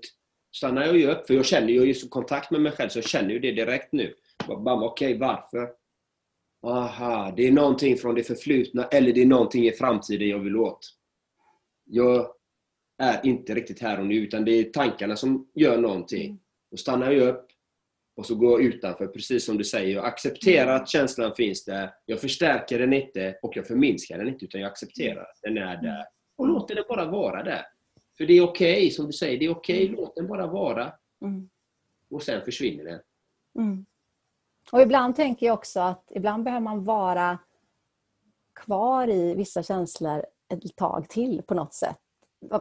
stannar 0.56 0.86
jag 0.86 0.98
ju 0.98 1.08
upp? 1.08 1.28
För 1.28 1.34
jag 1.34 1.46
känner 1.46 1.70
ju 1.70 1.92
i 1.92 1.94
kontakt 2.10 2.52
med 2.52 2.62
mig 2.62 2.72
själv, 2.72 2.90
så 2.90 2.98
jag 2.98 3.06
känner 3.06 3.30
ju 3.30 3.40
det 3.40 3.52
direkt 3.52 3.92
nu. 3.92 4.14
Okej, 4.48 5.16
okay, 5.16 5.18
varför? 5.18 5.70
Aha, 6.64 7.34
det 7.38 7.48
är 7.48 7.52
någonting 7.52 7.98
från 7.98 8.16
det 8.16 8.24
förflutna 8.24 8.86
eller 8.86 9.14
det 9.14 9.22
är 9.22 9.26
någonting 9.26 9.66
i 9.66 9.72
framtiden 9.72 10.28
jag 10.28 10.40
vill 10.40 10.56
åt. 10.56 10.90
Jag 11.86 12.28
är 12.98 13.26
inte 13.26 13.56
riktigt 13.56 13.82
här 13.82 14.00
och 14.00 14.06
nu, 14.06 14.16
utan 14.16 14.46
det 14.46 14.52
är 14.52 14.64
tankarna 14.64 15.16
som 15.16 15.48
gör 15.56 15.78
någonting. 15.78 16.40
Då 16.72 16.78
stannar 16.78 17.12
jag 17.12 17.28
upp 17.28 17.48
och 18.16 18.26
så 18.26 18.36
går 18.36 18.62
jag 18.62 18.74
utanför, 18.74 19.08
precis 19.08 19.46
som 19.46 19.58
du 19.58 19.64
säger. 19.64 19.96
Jag 19.96 20.06
accepterar 20.06 20.76
att 20.76 20.90
känslan 20.90 21.36
finns 21.36 21.66
där. 21.66 21.90
Jag 22.06 22.22
förstärker 22.22 22.80
den 22.80 22.94
inte 22.94 23.40
och 23.42 23.58
jag 23.58 23.68
förminskar 23.68 24.18
den 24.18 24.28
inte, 24.28 24.46
utan 24.46 24.62
jag 24.62 24.72
accepterar 24.72 25.22
att 25.22 25.40
den 25.42 25.58
är 25.58 25.82
där. 25.82 26.06
Och 26.38 26.48
låter 26.48 26.76
den 26.76 26.84
bara 26.90 27.06
vara 27.06 27.44
där. 27.44 27.66
För 28.18 28.26
det 28.26 28.34
är 28.34 28.42
okej, 28.42 28.74
okay, 28.74 28.92
som 28.92 29.06
du 29.06 29.14
säger. 29.14 29.40
Det 29.40 29.46
är 29.46 29.50
okej, 29.50 29.76
okay, 29.76 29.88
mm. 29.88 30.00
låt 30.00 30.16
den 30.16 30.28
bara 30.28 30.48
vara. 30.48 30.94
Mm. 31.22 31.50
Och 32.10 32.24
sen 32.24 32.42
försvinner 32.42 32.84
den. 32.84 33.00
Mm. 33.60 33.86
Och 34.72 34.82
ibland 34.82 35.16
tänker 35.16 35.46
jag 35.46 35.54
också 35.54 35.80
att 35.80 36.12
ibland 36.16 36.44
behöver 36.44 36.64
man 36.64 36.84
vara 36.84 37.40
kvar 38.66 39.10
i 39.10 39.36
vissa 39.36 39.64
känslor 39.64 40.26
ett 40.54 40.76
tag 40.76 41.10
till 41.10 41.42
på 41.48 41.54
något 41.54 41.74
sätt. 41.74 42.03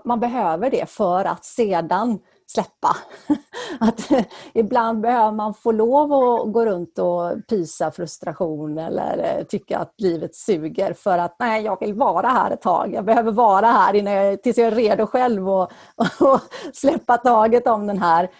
Man 0.05 0.21
behöver 0.21 0.71
det 0.71 0.91
för 0.91 1.25
att 1.25 1.45
sedan 1.45 2.19
släppa. 2.47 2.97
Att 3.81 4.11
ibland 4.55 5.01
behöver 5.01 5.33
man 5.33 5.55
få 5.55 5.73
lov 5.73 6.13
att 6.13 6.53
gå 6.53 6.67
runt 6.67 6.99
och 6.99 7.47
pysa 7.49 7.91
frustration 7.91 8.79
eller 8.79 9.39
eh, 9.39 9.45
tycka 9.45 9.79
att 9.79 9.95
livet 9.99 10.35
suger 10.35 10.93
för 10.93 11.19
att 11.19 11.37
nej, 11.39 11.63
jag 11.63 11.81
vill 11.81 11.95
vara 11.95 12.29
här 12.29 12.51
ett 12.51 12.63
tag. 12.63 12.95
Jag 12.95 13.05
behöver 13.05 13.33
vara 13.33 13.67
här 13.67 13.95
innan 13.95 14.13
jag, 14.13 14.43
tills 14.43 14.59
jag 14.59 14.67
är 14.67 14.71
redo 14.71 15.07
själv 15.07 15.51
och, 15.51 15.63
och 16.21 16.41
släppa 16.73 17.17
taget 17.17 17.67
om 17.67 17.87
den 17.87 17.99
här. 17.99 18.31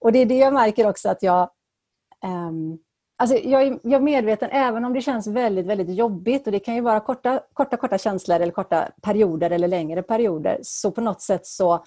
Och 0.00 0.12
det 0.12 0.18
är 0.18 0.26
det 0.26 0.38
jag 0.38 0.52
märker 0.52 0.88
också 0.88 1.08
att 1.08 1.22
jag 1.22 1.50
um, 2.24 2.78
Alltså 3.22 3.36
jag, 3.36 3.62
är, 3.62 3.78
jag 3.82 3.92
är 3.92 4.00
medveten, 4.00 4.50
även 4.52 4.84
om 4.84 4.92
det 4.92 5.00
känns 5.00 5.26
väldigt, 5.26 5.66
väldigt 5.66 5.96
jobbigt 5.96 6.46
och 6.46 6.52
det 6.52 6.60
kan 6.60 6.74
ju 6.74 6.80
vara 6.80 7.00
korta, 7.00 7.42
korta, 7.52 7.76
korta 7.76 7.98
känslor 7.98 8.40
eller 8.40 8.52
korta 8.52 8.88
perioder 9.02 9.50
eller 9.50 9.68
längre 9.68 10.02
perioder, 10.02 10.58
så 10.62 10.90
på 10.90 11.00
något 11.00 11.20
sätt 11.20 11.46
så 11.46 11.84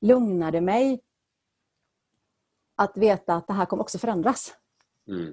lugnar 0.00 0.52
det 0.52 0.60
mig 0.60 1.00
att 2.76 2.96
veta 2.96 3.34
att 3.34 3.46
det 3.46 3.52
här 3.52 3.66
kommer 3.66 3.82
också 3.82 3.98
förändras. 3.98 4.54
Mm. 5.08 5.32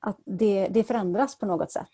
Att 0.00 0.18
det, 0.24 0.68
det 0.68 0.84
förändras 0.84 1.38
på 1.38 1.46
något 1.46 1.72
sätt. 1.72 1.88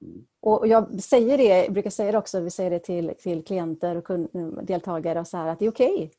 Mm. 0.00 0.26
Och 0.40 0.66
jag 0.66 1.02
säger 1.02 1.38
det, 1.38 1.44
jag 1.44 1.72
brukar 1.72 1.90
säga 1.90 2.12
det 2.12 2.18
också, 2.18 2.40
vi 2.40 2.50
säger 2.50 2.70
det 2.70 2.78
till, 2.78 3.14
till 3.18 3.44
klienter 3.44 3.96
och 3.96 4.04
kund, 4.04 4.28
deltagare 4.62 5.20
och 5.20 5.28
så 5.28 5.36
här, 5.36 5.48
att 5.48 5.58
det 5.58 5.66
är 5.66 5.70
okej. 5.70 5.94
Okay. 5.94 6.10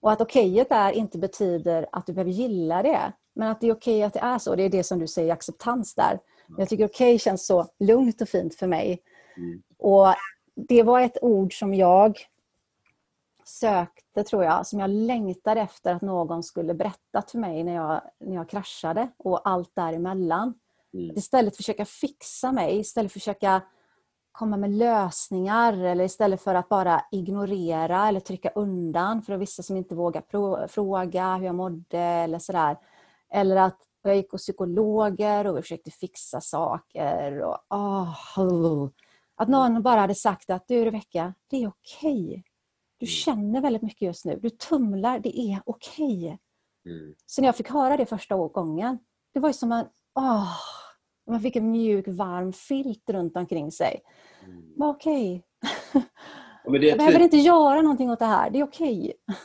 Och 0.00 0.12
att 0.12 0.20
okejet 0.20 0.70
är 0.70 0.92
inte 0.92 1.18
betyder 1.18 1.86
att 1.92 2.06
du 2.06 2.12
behöver 2.12 2.30
gilla 2.30 2.82
det. 2.82 3.12
Men 3.38 3.48
att 3.48 3.60
det 3.60 3.66
är 3.66 3.72
okej 3.72 3.96
okay 3.96 4.02
att 4.02 4.12
det 4.12 4.20
är 4.20 4.38
så. 4.38 4.54
Det 4.54 4.62
är 4.62 4.68
det 4.68 4.84
som 4.84 4.98
du 4.98 5.06
säger, 5.06 5.32
acceptans 5.32 5.94
där. 5.94 6.18
Jag 6.58 6.68
tycker 6.68 6.84
okej 6.84 7.14
okay 7.14 7.18
känns 7.18 7.46
så 7.46 7.66
lugnt 7.78 8.20
och 8.20 8.28
fint 8.28 8.54
för 8.54 8.66
mig. 8.66 9.02
Mm. 9.36 9.62
Och 9.78 10.06
Det 10.54 10.82
var 10.82 11.00
ett 11.00 11.18
ord 11.22 11.58
som 11.58 11.74
jag 11.74 12.18
sökte, 13.44 14.24
tror 14.24 14.44
jag, 14.44 14.66
som 14.66 14.80
jag 14.80 14.90
längtade 14.90 15.60
efter 15.60 15.94
att 15.94 16.02
någon 16.02 16.42
skulle 16.42 16.74
berättat 16.74 17.30
för 17.30 17.38
mig 17.38 17.64
när 17.64 17.74
jag, 17.74 18.00
när 18.18 18.34
jag 18.34 18.48
kraschade 18.48 19.08
och 19.16 19.48
allt 19.48 19.74
däremellan. 19.74 20.54
Mm. 20.94 21.16
Istället 21.16 21.52
att 21.52 21.56
försöka 21.56 21.84
fixa 21.84 22.52
mig, 22.52 22.78
istället 22.78 23.12
försöka 23.12 23.62
komma 24.32 24.56
med 24.56 24.70
lösningar 24.70 25.72
eller 25.72 26.04
istället 26.04 26.42
för 26.42 26.54
att 26.54 26.68
bara 26.68 27.02
ignorera 27.10 28.08
eller 28.08 28.20
trycka 28.20 28.50
undan 28.54 29.22
för 29.22 29.36
vissa 29.36 29.62
som 29.62 29.76
inte 29.76 29.94
vågar 29.94 30.66
fråga 30.68 31.36
hur 31.36 31.46
jag 31.46 31.54
mådde 31.54 31.98
eller 31.98 32.38
sådär. 32.38 32.76
Eller 33.32 33.56
att 33.56 33.78
jag 34.02 34.16
gick 34.16 34.30
hos 34.30 34.42
psykologer 34.42 35.46
och 35.46 35.56
vi 35.56 35.62
försökte 35.62 35.90
fixa 35.90 36.40
saker. 36.40 37.42
Och, 37.42 37.58
oh, 37.70 38.88
att 39.36 39.48
någon 39.48 39.82
bara 39.82 40.00
hade 40.00 40.14
sagt 40.14 40.50
att 40.50 40.68
du 40.68 40.84
Rebecka, 40.84 41.34
det 41.50 41.62
är 41.62 41.68
okej. 41.68 42.24
Okay. 42.28 42.42
Du 42.98 43.06
mm. 43.06 43.10
känner 43.10 43.60
väldigt 43.60 43.82
mycket 43.82 44.02
just 44.02 44.24
nu. 44.24 44.38
Du 44.42 44.50
tumlar, 44.50 45.18
det 45.18 45.38
är 45.38 45.62
okej. 45.66 46.24
Okay. 46.24 46.36
Mm. 46.86 47.14
Så 47.26 47.40
när 47.40 47.48
jag 47.48 47.56
fick 47.56 47.70
höra 47.70 47.96
det 47.96 48.06
första 48.06 48.36
gången, 48.36 48.98
det 49.34 49.40
var 49.40 49.52
som 49.52 49.72
en, 49.72 49.86
oh, 50.14 50.56
man 51.30 51.40
fick 51.40 51.56
en 51.56 51.70
mjuk 51.70 52.04
varm 52.08 52.52
filt 52.52 53.10
runt 53.10 53.36
omkring 53.36 53.72
sig. 53.72 54.00
Mm. 54.44 54.82
Okej. 54.82 55.42
Okay. 56.64 56.88
jag 56.88 56.98
behöver 56.98 57.20
inte 57.20 57.36
göra 57.36 57.82
någonting 57.82 58.10
åt 58.10 58.18
det 58.18 58.24
här, 58.24 58.50
det 58.50 58.58
är 58.58 58.64
okej. 58.64 58.98
Okay. 58.98 59.36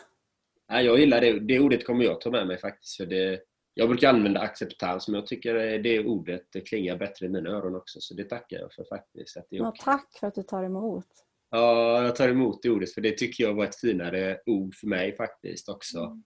Ja, 0.67 0.81
jag 0.81 0.99
gillar 0.99 1.21
det. 1.21 1.39
Det 1.39 1.59
ordet 1.59 1.85
kommer 1.85 2.05
jag 2.05 2.21
ta 2.21 2.29
med 2.29 2.47
mig 2.47 2.57
faktiskt. 2.57 2.97
För 2.97 3.05
det, 3.05 3.39
jag 3.73 3.89
brukar 3.89 4.09
använda 4.09 4.39
acceptans, 4.39 5.07
men 5.07 5.15
jag 5.15 5.27
tycker 5.27 5.79
det 5.79 6.05
ordet 6.05 6.47
det 6.51 6.61
klingar 6.61 6.97
bättre 6.97 7.25
i 7.25 7.29
mina 7.29 7.49
öron 7.49 7.75
också. 7.75 8.01
Så 8.01 8.13
det 8.13 8.23
tackar 8.23 8.59
jag 8.59 8.73
för 8.73 8.83
faktiskt. 8.83 9.37
Att 9.37 9.47
det 9.49 9.55
är 9.55 9.59
ja, 9.59 9.73
tack 9.79 10.17
för 10.19 10.27
att 10.27 10.35
du 10.35 10.43
tar 10.43 10.63
emot. 10.63 11.07
Ja, 11.49 12.03
jag 12.03 12.15
tar 12.15 12.29
emot 12.29 12.63
det 12.63 12.69
ordet 12.69 12.93
för 12.93 13.01
det 13.01 13.17
tycker 13.17 13.43
jag 13.43 13.53
var 13.53 13.63
ett 13.63 13.79
finare 13.79 14.39
ord 14.45 14.75
för 14.75 14.87
mig 14.87 15.15
faktiskt 15.15 15.69
också. 15.69 15.99
Mm. 15.99 16.23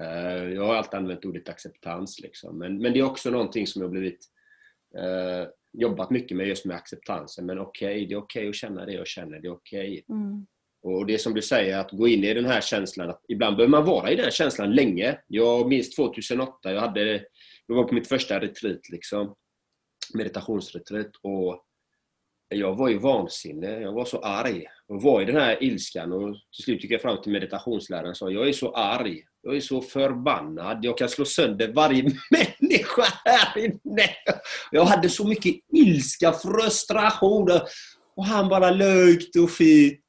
Uh, 0.00 0.52
jag 0.54 0.66
har 0.66 0.74
alltid 0.74 0.94
använt 0.94 1.24
ordet 1.24 1.48
acceptans. 1.48 2.20
Liksom. 2.20 2.58
Men, 2.58 2.78
men 2.78 2.92
det 2.92 2.98
är 2.98 3.04
också 3.04 3.30
någonting 3.30 3.66
som 3.66 3.82
jag 3.82 3.90
blivit 3.90 4.24
uh, 4.98 5.48
jobbat 5.72 6.10
mycket 6.10 6.36
med 6.36 6.46
just 6.46 6.64
med 6.64 6.76
acceptansen. 6.76 7.46
Men 7.46 7.58
okej, 7.58 7.94
okay, 7.94 8.06
det 8.06 8.14
är 8.14 8.18
okej 8.18 8.40
okay 8.40 8.48
att 8.48 8.54
känna 8.54 8.86
det 8.86 8.92
jag 8.92 9.06
känner. 9.06 9.40
Det 9.40 9.48
är 9.48 9.52
okej. 9.52 10.04
Okay. 10.08 10.16
Mm. 10.16 10.46
Och 10.82 11.06
det 11.06 11.14
är 11.14 11.18
som 11.18 11.34
du 11.34 11.42
säger, 11.42 11.78
att 11.78 11.90
gå 11.90 12.08
in 12.08 12.24
i 12.24 12.34
den 12.34 12.44
här 12.44 12.60
känslan. 12.60 13.10
Att 13.10 13.24
ibland 13.28 13.56
behöver 13.56 13.70
man 13.70 13.84
vara 13.84 14.10
i 14.10 14.16
den 14.16 14.30
känslan 14.30 14.74
länge. 14.74 15.18
Jag 15.26 15.68
minns 15.68 15.94
2008, 15.94 16.72
jag, 16.72 16.80
hade, 16.80 17.24
jag 17.66 17.74
var 17.74 17.84
på 17.84 17.94
mitt 17.94 18.08
första 18.08 18.40
retreat, 18.40 18.88
liksom, 18.88 19.34
meditationsretreat. 20.14 21.10
Och 21.22 21.64
jag 22.54 22.76
var 22.76 22.88
ju 22.88 22.98
vansinnig. 22.98 23.82
Jag 23.82 23.92
var 23.92 24.04
så 24.04 24.18
arg. 24.18 24.66
Jag 24.88 25.02
var 25.02 25.22
i 25.22 25.24
den 25.24 25.36
här 25.36 25.62
ilskan. 25.62 26.12
Och 26.12 26.34
till 26.56 26.64
slut 26.64 26.82
gick 26.82 26.92
jag 26.92 27.02
fram 27.02 27.22
till 27.22 27.32
meditationsläraren 27.32 28.10
och 28.10 28.16
sa 28.16 28.30
jag 28.30 28.48
är 28.48 28.52
så 28.52 28.72
arg. 28.74 29.22
Jag 29.42 29.56
är 29.56 29.60
så 29.60 29.82
förbannad. 29.82 30.84
Jag 30.84 30.98
kan 30.98 31.08
slå 31.08 31.24
sönder 31.24 31.72
varje 31.72 32.02
människa 32.30 33.04
här 33.24 33.58
inne. 33.64 34.08
Jag 34.70 34.84
hade 34.84 35.08
så 35.08 35.28
mycket 35.28 35.54
ilska, 35.72 36.32
frustration. 36.32 37.60
Och 38.16 38.26
han 38.26 38.48
bara 38.48 38.70
löjt 38.70 39.36
och 39.36 39.50
fint. 39.50 39.99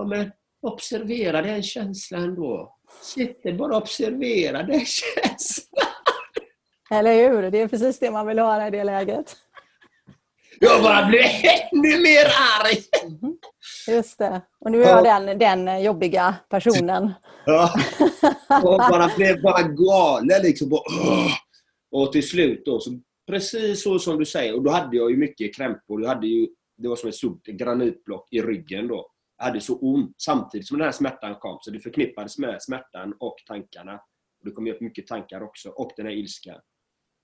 Ja, 0.00 0.06
men 0.06 0.30
observera 0.62 1.42
den 1.42 1.62
känslan 1.62 2.34
då. 2.34 2.76
Sitt 3.02 3.56
bara 3.58 3.76
och 3.76 3.82
observera 3.82 4.62
den 4.62 4.84
känslan. 4.86 5.86
Eller 6.90 7.14
hur? 7.14 7.50
Det 7.50 7.60
är 7.60 7.68
precis 7.68 7.98
det 7.98 8.10
man 8.10 8.26
vill 8.26 8.38
höra 8.38 8.66
i 8.66 8.70
det 8.70 8.84
läget. 8.84 9.36
Jag 10.60 10.82
bara 10.82 11.06
blev 11.06 11.22
ännu 11.22 12.00
mer 12.02 12.24
arg! 12.24 12.82
Mm. 13.04 13.36
Just 13.88 14.18
det. 14.18 14.42
Och 14.60 14.70
nu 14.70 14.84
är 14.84 14.88
jag 14.88 15.04
den, 15.04 15.38
den 15.38 15.82
jobbiga 15.82 16.34
personen. 16.48 17.12
Ja. 17.46 17.74
Och 18.62 18.78
bara 18.78 19.10
blev 19.16 19.42
bara 19.42 19.62
galen 19.62 20.42
liksom. 20.42 20.80
Och 21.90 22.12
till 22.12 22.28
slut 22.28 22.62
då, 22.64 22.80
så 22.80 22.90
precis 23.26 23.82
så 23.82 23.98
som 23.98 24.18
du 24.18 24.26
säger, 24.26 24.54
och 24.54 24.62
då 24.62 24.70
hade 24.70 24.96
jag 24.96 25.10
ju 25.10 25.16
mycket 25.16 25.56
krämpor. 25.56 26.02
Jag 26.02 26.08
hade 26.08 26.26
ju, 26.26 26.48
det 26.78 26.88
var 26.88 26.96
som 26.96 27.08
ett 27.08 27.14
stort 27.14 27.46
granitblock 27.46 28.28
i 28.30 28.42
ryggen 28.42 28.88
då. 28.88 29.09
Hade 29.40 29.60
så 29.60 29.78
ont 29.78 30.14
samtidigt 30.22 30.66
som 30.66 30.78
den 30.78 30.84
här 30.84 30.92
smärtan 30.92 31.34
kom. 31.34 31.58
Så 31.60 31.70
det 31.70 31.80
förknippades 31.80 32.38
med 32.38 32.62
smärtan 32.62 33.14
och 33.20 33.36
tankarna. 33.46 33.94
Och 34.40 34.44
det 34.44 34.50
kom 34.50 34.66
upp 34.66 34.80
mycket 34.80 35.06
tankar 35.06 35.42
också, 35.42 35.68
och 35.68 35.92
den 35.96 36.06
här 36.06 36.12
ilskan. 36.12 36.60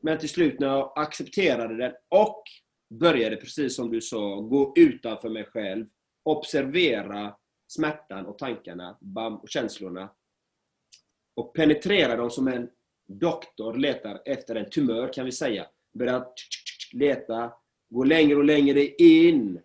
Men 0.02 0.18
till 0.18 0.28
slut 0.28 0.60
när 0.60 0.66
jag 0.66 0.92
accepterade 0.96 1.76
den 1.76 1.92
och 2.08 2.42
började, 2.90 3.36
precis 3.36 3.76
som 3.76 3.90
du 3.90 4.00
sa, 4.00 4.40
gå 4.40 4.72
utanför 4.76 5.28
mig 5.28 5.44
själv, 5.44 5.86
observera 6.22 7.36
smärtan 7.68 8.26
och 8.26 8.38
tankarna 8.38 8.98
bam, 9.00 9.36
och 9.36 9.48
känslorna 9.48 10.10
och 11.36 11.54
penetrera 11.54 12.16
dem 12.16 12.30
som 12.30 12.48
en 12.48 12.68
doktor 13.08 13.74
letar 13.74 14.22
efter 14.24 14.54
en 14.54 14.70
tumör, 14.70 15.12
kan 15.12 15.24
vi 15.24 15.32
säga. 15.32 15.66
Börja 15.98 16.26
leta, 16.92 17.52
gå 17.90 18.04
längre 18.04 18.36
och 18.36 18.44
längre 18.44 18.86
in 18.86 19.60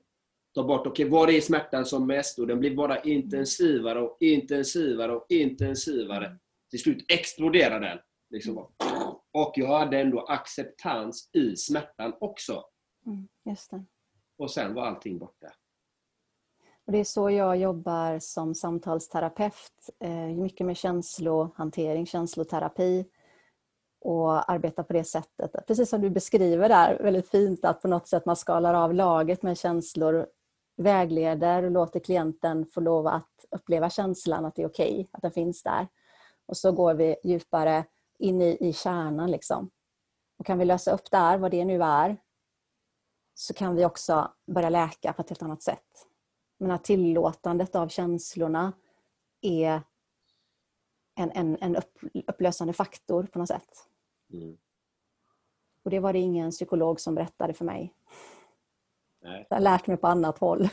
ta 0.54 0.64
bort, 0.64 0.88
okej, 0.88 1.06
okay, 1.06 1.10
var 1.10 1.30
är 1.30 1.42
smärtan 1.42 1.86
som 1.86 2.08
mest? 2.08 2.40
Och 2.40 2.48
den 2.48 2.60
blir 2.60 2.76
bara 2.76 3.02
intensivare 3.02 4.02
och 4.02 4.18
intensivare 4.20 5.16
och 5.16 5.26
intensivare. 5.30 6.38
Till 6.70 6.80
slut 6.80 7.06
exploderar 7.12 7.80
den. 7.80 7.98
Liksom. 8.30 8.58
Och 9.34 9.54
jag 9.56 9.80
hade 9.80 10.00
ändå 10.00 10.20
acceptans 10.20 11.30
i 11.34 11.56
smärtan 11.56 12.14
också. 12.20 12.64
Mm, 13.06 13.28
just 13.46 13.72
det. 13.72 13.84
Och 14.38 14.52
sen 14.52 14.74
var 14.74 14.86
allting 14.86 15.18
borta. 15.18 15.48
Och 16.86 16.92
det 16.92 16.98
är 16.98 17.04
så 17.04 17.30
jag 17.30 17.58
jobbar 17.58 18.20
som 18.20 18.56
samtalsterapeut. 18.56 19.90
Eh, 20.00 20.28
mycket 20.28 20.66
med 20.66 20.78
känslohantering, 20.78 22.06
känsloterapi 22.06 23.06
och 24.02 24.52
arbeta 24.52 24.84
på 24.84 24.94
det 24.94 25.04
sättet. 25.04 25.68
Precis 25.68 25.90
som 25.90 26.02
du 26.02 26.10
beskriver 26.10 26.70
där 26.70 26.98
väldigt 27.04 27.30
fint 27.30 27.66
att 27.66 27.82
på 27.82 27.88
något 27.88 28.08
sätt 28.08 28.26
man 28.26 28.36
skalar 28.36 28.74
av 28.74 28.94
laget 28.94 29.44
med 29.44 29.58
känslor 29.58 30.28
vägleder 30.78 31.64
och 31.64 31.72
låter 31.72 32.00
klienten 32.00 32.66
få 32.66 32.82
lov 32.82 33.08
att 33.08 33.46
uppleva 33.52 33.90
känslan 33.90 34.46
att 34.46 34.56
det 34.56 34.62
är 34.62 34.68
okej, 34.68 34.92
okay, 34.92 35.08
att 35.12 35.22
den 35.22 35.32
finns 35.32 35.64
där. 35.64 35.88
Och 36.46 36.58
så 36.58 36.72
går 36.72 36.94
vi 36.94 37.16
djupare 37.24 37.86
in 38.20 38.42
i, 38.42 38.58
i 38.60 38.74
kärnan. 38.74 39.32
Liksom. 39.32 39.70
Och 40.38 40.46
kan 40.46 40.58
vi 40.58 40.66
lösa 40.66 40.92
upp 40.92 41.12
där, 41.12 41.38
vad 41.38 41.52
det 41.52 41.66
nu 41.66 41.84
är, 41.84 42.18
så 43.34 43.54
kan 43.54 43.76
vi 43.76 43.86
också 43.86 44.34
börja 44.48 44.70
läka 44.70 45.14
på 45.14 45.22
ett 45.22 45.30
helt 45.30 45.42
annat 45.42 45.64
sätt. 45.64 46.08
Men 46.58 46.72
att 46.72 46.84
tillåtandet 46.84 47.76
av 47.76 47.88
känslorna 47.88 48.74
är 49.42 49.82
en, 51.16 51.32
en, 51.32 51.58
en 51.62 51.76
upp, 51.76 51.98
upplösande 52.28 52.74
faktor 52.74 53.24
på 53.24 53.40
något 53.40 53.48
sätt. 53.48 53.88
Mm. 54.34 54.58
Och 55.84 55.92
det 55.92 56.00
var 56.00 56.14
det 56.14 56.20
ingen 56.20 56.52
psykolog 56.52 57.00
som 57.00 57.16
berättade 57.16 57.54
för 57.54 57.66
mig. 57.66 57.94
Nej. 59.24 59.48
Jag 59.50 59.58
har 59.58 59.62
lärt 59.62 59.88
mig 59.88 59.98
på 59.98 60.08
annat 60.08 60.38
håll. 60.38 60.70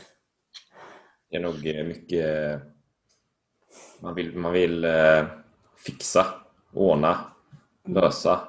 Det 1.29 1.35
är 1.35 1.39
nog 1.39 1.67
eh, 1.67 1.85
mycket 1.85 2.61
man 3.99 4.15
vill, 4.15 4.35
man 4.35 4.51
vill 4.51 4.85
eh, 4.85 5.25
fixa, 5.77 6.25
ordna, 6.73 7.19
lösa 7.87 8.39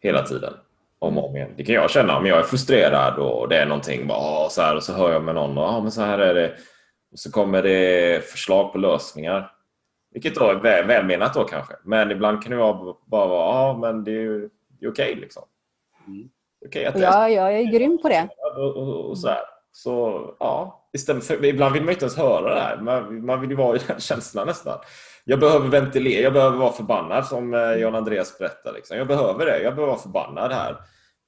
hela 0.00 0.22
tiden. 0.22 0.54
Om 0.98 1.18
och 1.18 1.28
om 1.28 1.36
igen. 1.36 1.54
Det 1.56 1.64
kan 1.64 1.74
jag 1.74 1.90
känna 1.90 2.18
om 2.18 2.26
jag 2.26 2.38
är 2.38 2.42
frustrerad 2.42 3.18
och 3.18 3.48
det 3.48 3.56
är 3.56 3.66
någonting 3.66 4.06
bara, 4.06 4.48
så 4.48 4.62
här, 4.62 4.76
och 4.76 4.82
så 4.82 4.92
hör 4.92 5.12
jag 5.12 5.24
med 5.24 5.34
någon 5.34 5.58
och 5.58 5.64
ja, 5.64 5.80
men 5.80 5.92
så 5.92 6.02
här 6.02 6.18
är 6.18 6.34
det. 6.34 6.56
Och 7.12 7.18
så 7.18 7.32
kommer 7.32 7.62
det 7.62 8.24
förslag 8.24 8.72
på 8.72 8.78
lösningar. 8.78 9.52
Vilket 10.10 10.34
då 10.34 10.50
är 10.50 10.54
väl, 10.54 10.86
välmenat 10.86 11.34
då 11.34 11.44
kanske. 11.44 11.74
Men 11.84 12.10
ibland 12.10 12.42
kan 12.42 12.50
det 12.50 12.56
vara 12.56 12.94
bara 13.06 13.26
vara, 13.26 13.54
ja 13.54 13.78
men 13.78 14.04
det 14.04 14.10
är 14.10 14.22
ju 14.22 14.48
okej 14.78 14.88
okay, 14.88 15.14
liksom. 15.14 15.42
Mm. 16.06 16.28
Okay, 16.66 16.84
att 16.84 17.00
ja, 17.00 17.28
jag 17.28 17.58
är 17.58 17.62
grym 17.62 17.98
på 18.02 18.08
det. 18.08 18.28
Och, 18.56 18.76
och, 18.76 19.10
och 19.10 19.18
så, 19.18 19.28
här. 19.28 19.40
så 19.72 20.20
ja, 20.38 20.88
istället 20.92 21.24
för, 21.24 21.44
ibland 21.44 21.72
vill 21.72 21.82
man 21.82 21.92
inte 21.92 22.04
ens 22.04 22.16
höra 22.16 22.54
det 22.54 22.60
här. 22.60 22.76
Man, 22.76 23.26
man 23.26 23.40
vill 23.40 23.50
ju 23.50 23.56
vara 23.56 23.76
i 23.76 23.80
den 23.86 24.00
känslan 24.00 24.46
nästan. 24.46 24.78
Jag 25.24 25.40
behöver 25.40 25.68
ventilera, 25.68 26.22
jag 26.22 26.32
behöver 26.32 26.56
vara 26.58 26.72
förbannad 26.72 27.26
som 27.26 27.54
eh, 27.54 27.72
John 27.72 27.94
Andreas 27.94 28.38
berättar. 28.38 28.72
Liksom. 28.72 28.96
Jag 28.98 29.06
behöver 29.06 29.46
det, 29.46 29.62
jag 29.62 29.74
behöver 29.74 29.92
vara 29.92 30.02
förbannad 30.02 30.52
här. 30.52 30.76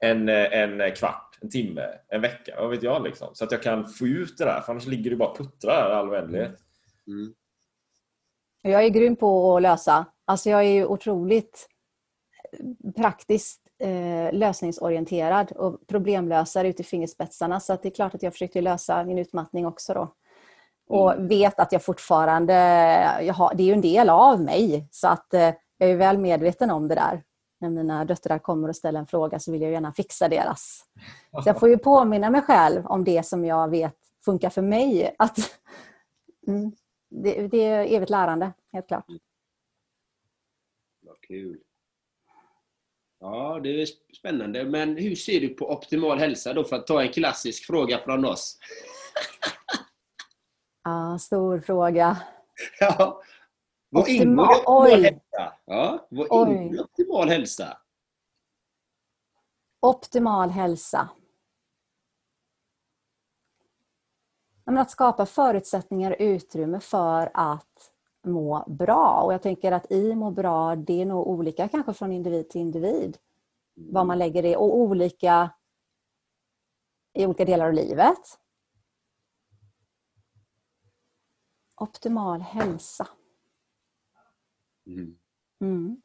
En, 0.05 0.28
eh, 0.28 0.53
en 0.53 0.93
kvart, 0.93 1.39
en 1.41 1.51
timme, 1.51 1.86
en 2.09 2.20
vecka, 2.20 2.55
vad 2.59 2.70
vet 2.70 2.82
jag. 2.82 3.03
Liksom. 3.03 3.28
Så 3.32 3.45
att 3.45 3.53
jag 3.53 3.62
kan 3.62 3.89
få 3.89 4.07
ut 4.07 4.39
det 4.39 4.45
där, 4.45 4.61
för 4.61 4.72
annars 4.72 4.86
ligger 4.86 5.11
det 5.11 5.16
bara 5.16 5.28
och 5.28 5.39
puttrar 5.39 5.91
i 5.91 5.95
all 5.95 6.11
oändlighet. 6.11 6.57
Mm. 7.07 7.34
Jag 8.62 8.84
är 8.84 8.89
grym 8.89 9.16
på 9.16 9.57
att 9.57 9.62
lösa. 9.62 10.07
Alltså 10.24 10.51
jag 10.51 10.64
är 10.64 10.86
otroligt 10.86 11.68
praktiskt 12.97 13.68
eh, 13.79 14.33
lösningsorienterad 14.33 15.53
och 15.53 15.87
problemlösare 15.87 16.68
ut 16.68 16.81
i 16.81 16.85
fingerspetsarna. 16.85 17.61
Så 17.61 17.72
att 17.72 17.83
det 17.83 17.89
är 17.89 17.95
klart 17.95 18.14
att 18.14 18.22
jag 18.22 18.33
försökte 18.33 18.61
lösa 18.61 19.05
min 19.05 19.18
utmattning 19.18 19.66
också 19.66 19.95
då. 19.95 20.14
Och 20.89 21.12
Mm. 21.12 21.29
vet 21.29 21.61
att 21.61 21.72
jag 21.72 21.85
fortfarande, 21.85 22.55
jag 23.22 23.35
har, 23.35 23.55
det 23.55 23.62
är 23.62 23.66
ju 23.66 23.72
en 23.72 23.81
del 23.81 24.11
av 24.11 24.41
mig. 24.41 24.89
Så 24.91 25.09
att 25.09 25.35
eh, 25.35 25.55
jag 25.79 25.91
är 25.91 25.97
väl 25.97 26.18
medveten 26.18 26.70
om 26.70 26.89
det 26.89 26.95
där. 26.95 27.22
När 27.61 27.70
mina 27.70 28.05
döttrar 28.05 28.39
kommer 28.39 28.68
och 28.68 28.76
ställer 28.76 29.01
en 29.01 29.07
fråga 29.07 29.39
så 29.39 29.53
vill 29.53 29.62
jag 29.62 29.72
gärna 29.72 29.93
fixa 29.93 30.29
deras. 30.29 30.85
Så 31.33 31.43
jag 31.49 31.61
får 31.61 31.68
ju 31.68 31.79
påminna 31.79 32.31
mig 32.31 32.43
själv 32.43 32.87
om 32.87 33.05
det 33.05 33.26
som 33.26 33.45
jag 33.45 33.70
vet 33.70 33.97
funkar 34.24 34.51
för 34.51 34.62
mig. 34.62 35.14
Att, 35.18 35.39
mm, 36.47 36.72
det, 37.11 37.49
det 37.49 37.64
är 37.64 37.97
evigt 37.97 38.11
lärande, 38.11 38.53
helt 38.72 38.89
klart. 38.89 39.07
Vad 41.01 41.20
kul. 41.20 41.61
Ja, 43.21 43.61
det 43.62 43.83
är 43.83 43.87
spännande. 44.16 44.64
Men 44.64 44.97
hur 44.97 45.14
ser 45.14 45.41
du 45.41 45.49
på 45.49 45.71
optimal 45.73 46.19
hälsa 46.19 46.53
då? 46.55 46.64
För 46.64 46.77
att 46.77 46.87
ta 46.87 47.03
en 47.03 47.12
klassisk 47.12 47.66
fråga 47.66 47.99
från 47.99 48.25
oss. 48.25 48.59
Ja, 50.85 51.19
stor 51.19 51.61
fråga. 51.61 52.16
Ja. 52.81 53.23
Vad 53.91 54.05
Optimal- 54.05 54.12
ingår 54.23 54.89
i 54.89 54.91
optimal 54.91 54.91
hälsa? 55.03 55.53
Ja, 55.64 56.07
vad 56.11 56.27
Oj. 56.31 56.57
ingår 56.57 56.75
i 56.77 56.79
optimal 56.81 57.29
hälsa? 57.29 57.79
Optimal 59.81 60.51
hälsa. 60.51 61.09
Men 64.64 64.79
Att 64.79 64.91
skapa 64.91 65.27
förutsättningar 65.27 66.11
och 66.11 66.16
utrymme 66.21 66.81
för 66.81 67.31
att 67.35 67.93
må 68.25 68.64
bra. 68.66 69.23
Och 69.25 69.33
jag 69.33 69.43
tänker 69.43 69.73
att 69.73 69.93
i 69.93 70.14
må 70.14 70.31
bra, 70.31 70.77
det 70.77 71.03
är 71.03 71.07
nog 71.07 71.27
olika 71.27 71.69
kanske 71.69 71.93
från 71.95 72.12
individ 72.12 72.51
till 72.51 72.61
individ. 72.61 73.19
Vad 73.75 74.07
man 74.07 74.19
lägger 74.19 74.45
i 74.45 74.57
och 74.57 74.77
olika 74.77 75.51
i 77.12 77.27
olika 77.27 77.45
delar 77.45 77.66
av 77.66 77.73
livet. 77.73 78.39
Optimal 81.77 82.41
hälsa. 82.41 83.09
Mm. 84.87 85.19
Mm. 85.61 86.03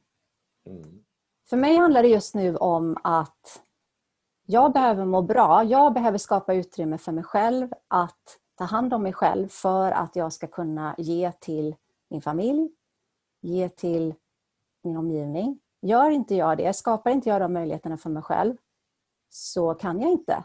Mm. 0.66 1.04
För 1.50 1.58
mig 1.58 1.78
handlar 1.78 2.04
det 2.04 2.10
just 2.10 2.36
nu 2.36 2.58
om 2.58 2.98
att 3.04 3.64
jag 4.46 4.74
behöver 4.74 5.06
må 5.06 5.22
bra. 5.22 5.64
Jag 5.64 5.94
behöver 5.94 6.18
skapa 6.18 6.54
utrymme 6.54 6.98
för 6.98 7.12
mig 7.12 7.24
själv 7.24 7.74
att 7.88 8.40
ta 8.56 8.64
hand 8.64 8.94
om 8.94 9.04
mig 9.04 9.14
själv 9.14 9.48
för 9.48 9.92
att 9.92 10.16
jag 10.16 10.34
ska 10.34 10.48
kunna 10.48 10.96
ge 10.98 11.32
till 11.32 11.76
min 12.14 12.22
familj, 12.22 12.70
ge 13.42 13.70
till 13.70 14.16
min 14.84 14.98
omgivning. 14.98 15.60
Gör 15.82 16.10
inte 16.10 16.36
jag 16.36 16.58
det, 16.58 16.74
skapar 16.74 17.12
inte 17.12 17.30
jag 17.30 17.42
de 17.42 17.54
möjligheterna 17.54 17.98
för 17.98 18.10
mig 18.10 18.24
själv 18.24 18.56
så 19.30 19.74
kan 19.74 20.02
jag 20.02 20.12
inte 20.12 20.44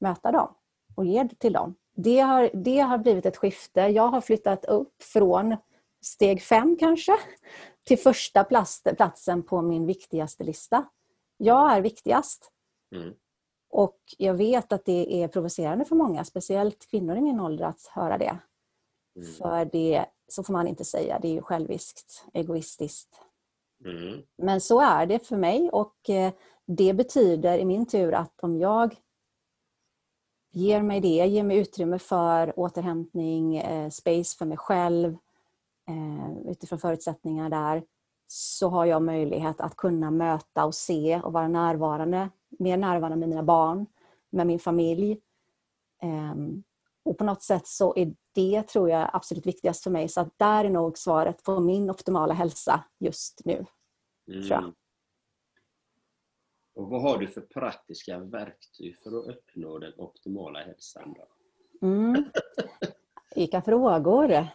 möta 0.00 0.32
dem 0.32 0.54
och 0.94 1.04
ge 1.04 1.28
till 1.28 1.52
dem. 1.52 1.74
Det 1.94 2.20
har, 2.20 2.50
det 2.54 2.78
har 2.78 2.98
blivit 2.98 3.26
ett 3.26 3.36
skifte. 3.36 3.80
Jag 3.80 4.08
har 4.08 4.20
flyttat 4.20 4.64
upp 4.64 5.02
från 5.02 5.56
steg 6.00 6.42
fem 6.42 6.76
kanske 6.80 7.12
till 7.86 7.98
första 7.98 8.44
plats, 8.44 8.82
platsen 8.96 9.42
på 9.42 9.62
min 9.62 9.86
viktigaste 9.86 10.44
lista. 10.44 10.84
Jag 11.36 11.72
är 11.72 11.80
viktigast. 11.80 12.52
Mm. 12.94 13.14
Och 13.70 13.98
jag 14.18 14.34
vet 14.34 14.72
att 14.72 14.84
det 14.84 15.22
är 15.22 15.28
provocerande 15.28 15.84
för 15.84 15.96
många, 15.96 16.24
speciellt 16.24 16.90
kvinnor 16.90 17.16
i 17.16 17.20
min 17.20 17.40
ålder, 17.40 17.64
att 17.64 17.86
höra 17.86 18.18
det. 18.18 18.38
Mm. 19.16 19.32
För 19.32 19.64
det, 19.64 20.06
så 20.32 20.42
får 20.42 20.52
man 20.52 20.68
inte 20.68 20.84
säga, 20.84 21.18
det 21.18 21.28
är 21.28 21.32
ju 21.32 21.42
själviskt, 21.42 22.24
egoistiskt. 22.32 23.20
Mm. 23.84 24.22
Men 24.38 24.60
så 24.60 24.80
är 24.80 25.06
det 25.06 25.26
för 25.26 25.36
mig 25.36 25.70
och 25.70 26.10
eh, 26.10 26.32
det 26.66 26.94
betyder 26.94 27.58
i 27.58 27.64
min 27.64 27.86
tur 27.86 28.14
att 28.14 28.40
om 28.40 28.58
jag 28.58 28.96
ger 30.52 30.82
mig 30.82 31.00
det, 31.00 31.08
ger 31.08 31.42
mig 31.42 31.58
utrymme 31.58 31.98
för 31.98 32.58
återhämtning, 32.58 33.56
eh, 33.56 33.90
space 33.90 34.38
för 34.38 34.46
mig 34.46 34.56
själv 34.56 35.16
eh, 35.88 36.50
utifrån 36.50 36.78
förutsättningar 36.78 37.50
där 37.50 37.82
så 38.26 38.68
har 38.68 38.84
jag 38.84 39.02
möjlighet 39.02 39.60
att 39.60 39.76
kunna 39.76 40.10
möta 40.10 40.64
och 40.64 40.74
se 40.74 41.20
och 41.24 41.32
vara 41.32 41.48
närvarande, 41.48 42.30
mer 42.48 42.76
närvarande 42.76 43.16
med 43.16 43.28
mina 43.28 43.42
barn, 43.42 43.86
med 44.30 44.46
min 44.46 44.58
familj. 44.58 45.20
Och 47.04 47.18
på 47.18 47.24
något 47.24 47.42
sätt 47.42 47.66
så 47.66 47.96
är 47.96 48.14
det, 48.34 48.62
tror 48.62 48.90
jag, 48.90 49.10
absolut 49.12 49.46
viktigast 49.46 49.82
för 49.82 49.90
mig. 49.90 50.08
Så 50.08 50.20
att 50.20 50.38
där 50.38 50.64
är 50.64 50.70
nog 50.70 50.98
svaret 50.98 51.42
på 51.42 51.60
min 51.60 51.90
optimala 51.90 52.34
hälsa 52.34 52.84
just 52.98 53.40
nu. 53.44 53.66
Mm. 54.28 54.42
Tror 54.42 54.60
jag. 54.62 54.74
Och 56.74 56.88
vad 56.88 57.02
har 57.02 57.18
du 57.18 57.26
för 57.26 57.40
praktiska 57.40 58.18
verktyg 58.18 58.98
för 58.98 59.18
att 59.18 59.36
uppnå 59.36 59.78
den 59.78 59.92
optimala 59.96 60.58
hälsan? 60.58 61.14
Då? 61.14 61.26
Mm. 61.86 62.24
Vilka 63.34 63.62
frågor! 63.62 64.46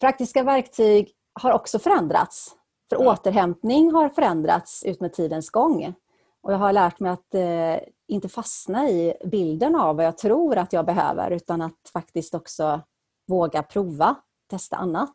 Praktiska 0.00 0.42
verktyg 0.42 1.12
har 1.32 1.52
också 1.52 1.78
förändrats. 1.78 2.56
För 2.88 2.96
återhämtning 2.96 3.92
har 3.92 4.08
förändrats 4.08 4.84
ut 4.84 5.00
med 5.00 5.12
tidens 5.12 5.50
gång. 5.50 5.94
Och 6.40 6.52
jag 6.52 6.58
har 6.58 6.72
lärt 6.72 7.00
mig 7.00 7.10
att 7.10 7.34
eh, 7.34 7.88
inte 8.08 8.28
fastna 8.28 8.88
i 8.88 9.14
bilden 9.24 9.76
av 9.76 9.96
vad 9.96 10.04
jag 10.04 10.18
tror 10.18 10.56
att 10.56 10.72
jag 10.72 10.86
behöver 10.86 11.30
utan 11.30 11.62
att 11.62 11.90
faktiskt 11.92 12.34
också 12.34 12.80
våga 13.26 13.62
prova, 13.62 14.16
testa 14.50 14.76
annat. 14.76 15.12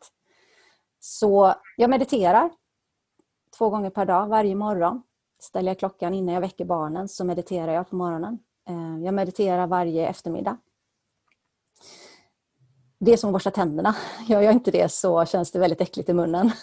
Så 1.00 1.54
jag 1.76 1.90
mediterar 1.90 2.50
två 3.58 3.70
gånger 3.70 3.90
per 3.90 4.06
dag, 4.06 4.26
varje 4.26 4.54
morgon. 4.54 5.02
Ställer 5.40 5.70
jag 5.70 5.78
klockan 5.78 6.14
innan 6.14 6.34
jag 6.34 6.40
väcker 6.40 6.64
barnen 6.64 7.08
så 7.08 7.24
mediterar 7.24 7.72
jag 7.72 7.90
på 7.90 7.96
morgonen. 7.96 8.38
Eh, 8.68 9.04
jag 9.04 9.14
mediterar 9.14 9.66
varje 9.66 10.08
eftermiddag. 10.08 10.56
Det 12.98 13.12
är 13.12 13.16
som 13.16 13.28
att 13.30 13.32
borsta 13.32 13.50
tänderna. 13.50 13.96
Gör 14.28 14.40
jag 14.40 14.52
inte 14.52 14.70
det 14.70 14.92
så 14.92 15.24
känns 15.24 15.50
det 15.50 15.58
väldigt 15.58 15.80
äckligt 15.80 16.08
i 16.08 16.12
munnen. 16.12 16.50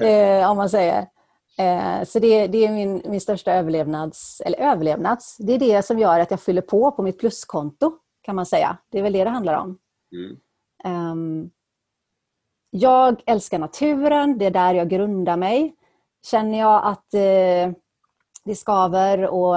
Eh, 0.00 0.50
om 0.50 0.56
man 0.56 0.70
säger. 0.70 1.08
Eh, 1.58 2.04
så 2.04 2.18
det, 2.18 2.46
det 2.46 2.66
är 2.66 2.72
min, 2.72 3.02
min 3.04 3.20
största 3.20 3.52
överlevnads... 3.52 4.40
Eller 4.40 4.58
överlevnads. 4.58 5.36
Det 5.38 5.52
är 5.52 5.58
det 5.58 5.84
som 5.84 5.98
gör 5.98 6.20
att 6.20 6.30
jag 6.30 6.40
fyller 6.40 6.62
på 6.62 6.92
på 6.92 7.02
mitt 7.02 7.20
pluskonto, 7.20 7.92
kan 8.22 8.36
man 8.36 8.46
säga. 8.46 8.78
Det 8.90 8.98
är 8.98 9.02
väl 9.02 9.12
det 9.12 9.24
det 9.24 9.30
handlar 9.30 9.54
om. 9.54 9.78
Mm. 10.12 10.36
Ehm, 10.84 11.50
jag 12.70 13.22
älskar 13.26 13.58
naturen, 13.58 14.38
det 14.38 14.46
är 14.46 14.50
där 14.50 14.74
jag 14.74 14.88
grundar 14.88 15.36
mig. 15.36 15.74
Känner 16.30 16.58
jag 16.58 16.84
att 16.84 17.14
eh, 17.14 17.76
det 18.44 18.54
skaver 18.56 19.28
och 19.28 19.54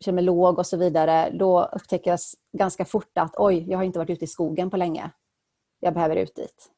känner 0.00 0.14
mig 0.14 0.24
låg 0.24 0.58
och 0.58 0.66
så 0.66 0.76
vidare, 0.76 1.30
då 1.30 1.64
upptäcker 1.64 2.10
jag 2.10 2.18
ganska 2.58 2.84
fort 2.84 3.18
att 3.18 3.34
oj, 3.36 3.70
jag 3.70 3.78
har 3.78 3.84
inte 3.84 3.98
varit 3.98 4.10
ute 4.10 4.24
i 4.24 4.28
skogen 4.28 4.70
på 4.70 4.76
länge. 4.76 5.10
Jag 5.80 5.94
behöver 5.94 6.16
ut 6.16 6.34
dit. 6.34 6.70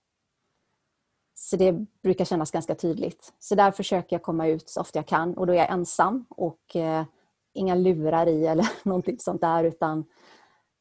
Så 1.42 1.56
det 1.56 1.72
brukar 2.02 2.24
kännas 2.24 2.50
ganska 2.50 2.74
tydligt. 2.74 3.32
Så 3.38 3.54
där 3.54 3.70
försöker 3.70 4.16
jag 4.16 4.22
komma 4.22 4.46
ut 4.46 4.68
så 4.68 4.80
ofta 4.80 4.98
jag 4.98 5.06
kan 5.06 5.34
och 5.34 5.46
då 5.46 5.52
är 5.52 5.56
jag 5.56 5.70
ensam 5.70 6.24
och 6.28 6.76
eh, 6.76 7.04
inga 7.52 7.74
lurar 7.74 8.26
i 8.26 8.46
eller 8.46 8.68
någonting 8.88 9.18
sånt 9.18 9.40
där 9.40 9.64
utan 9.64 10.04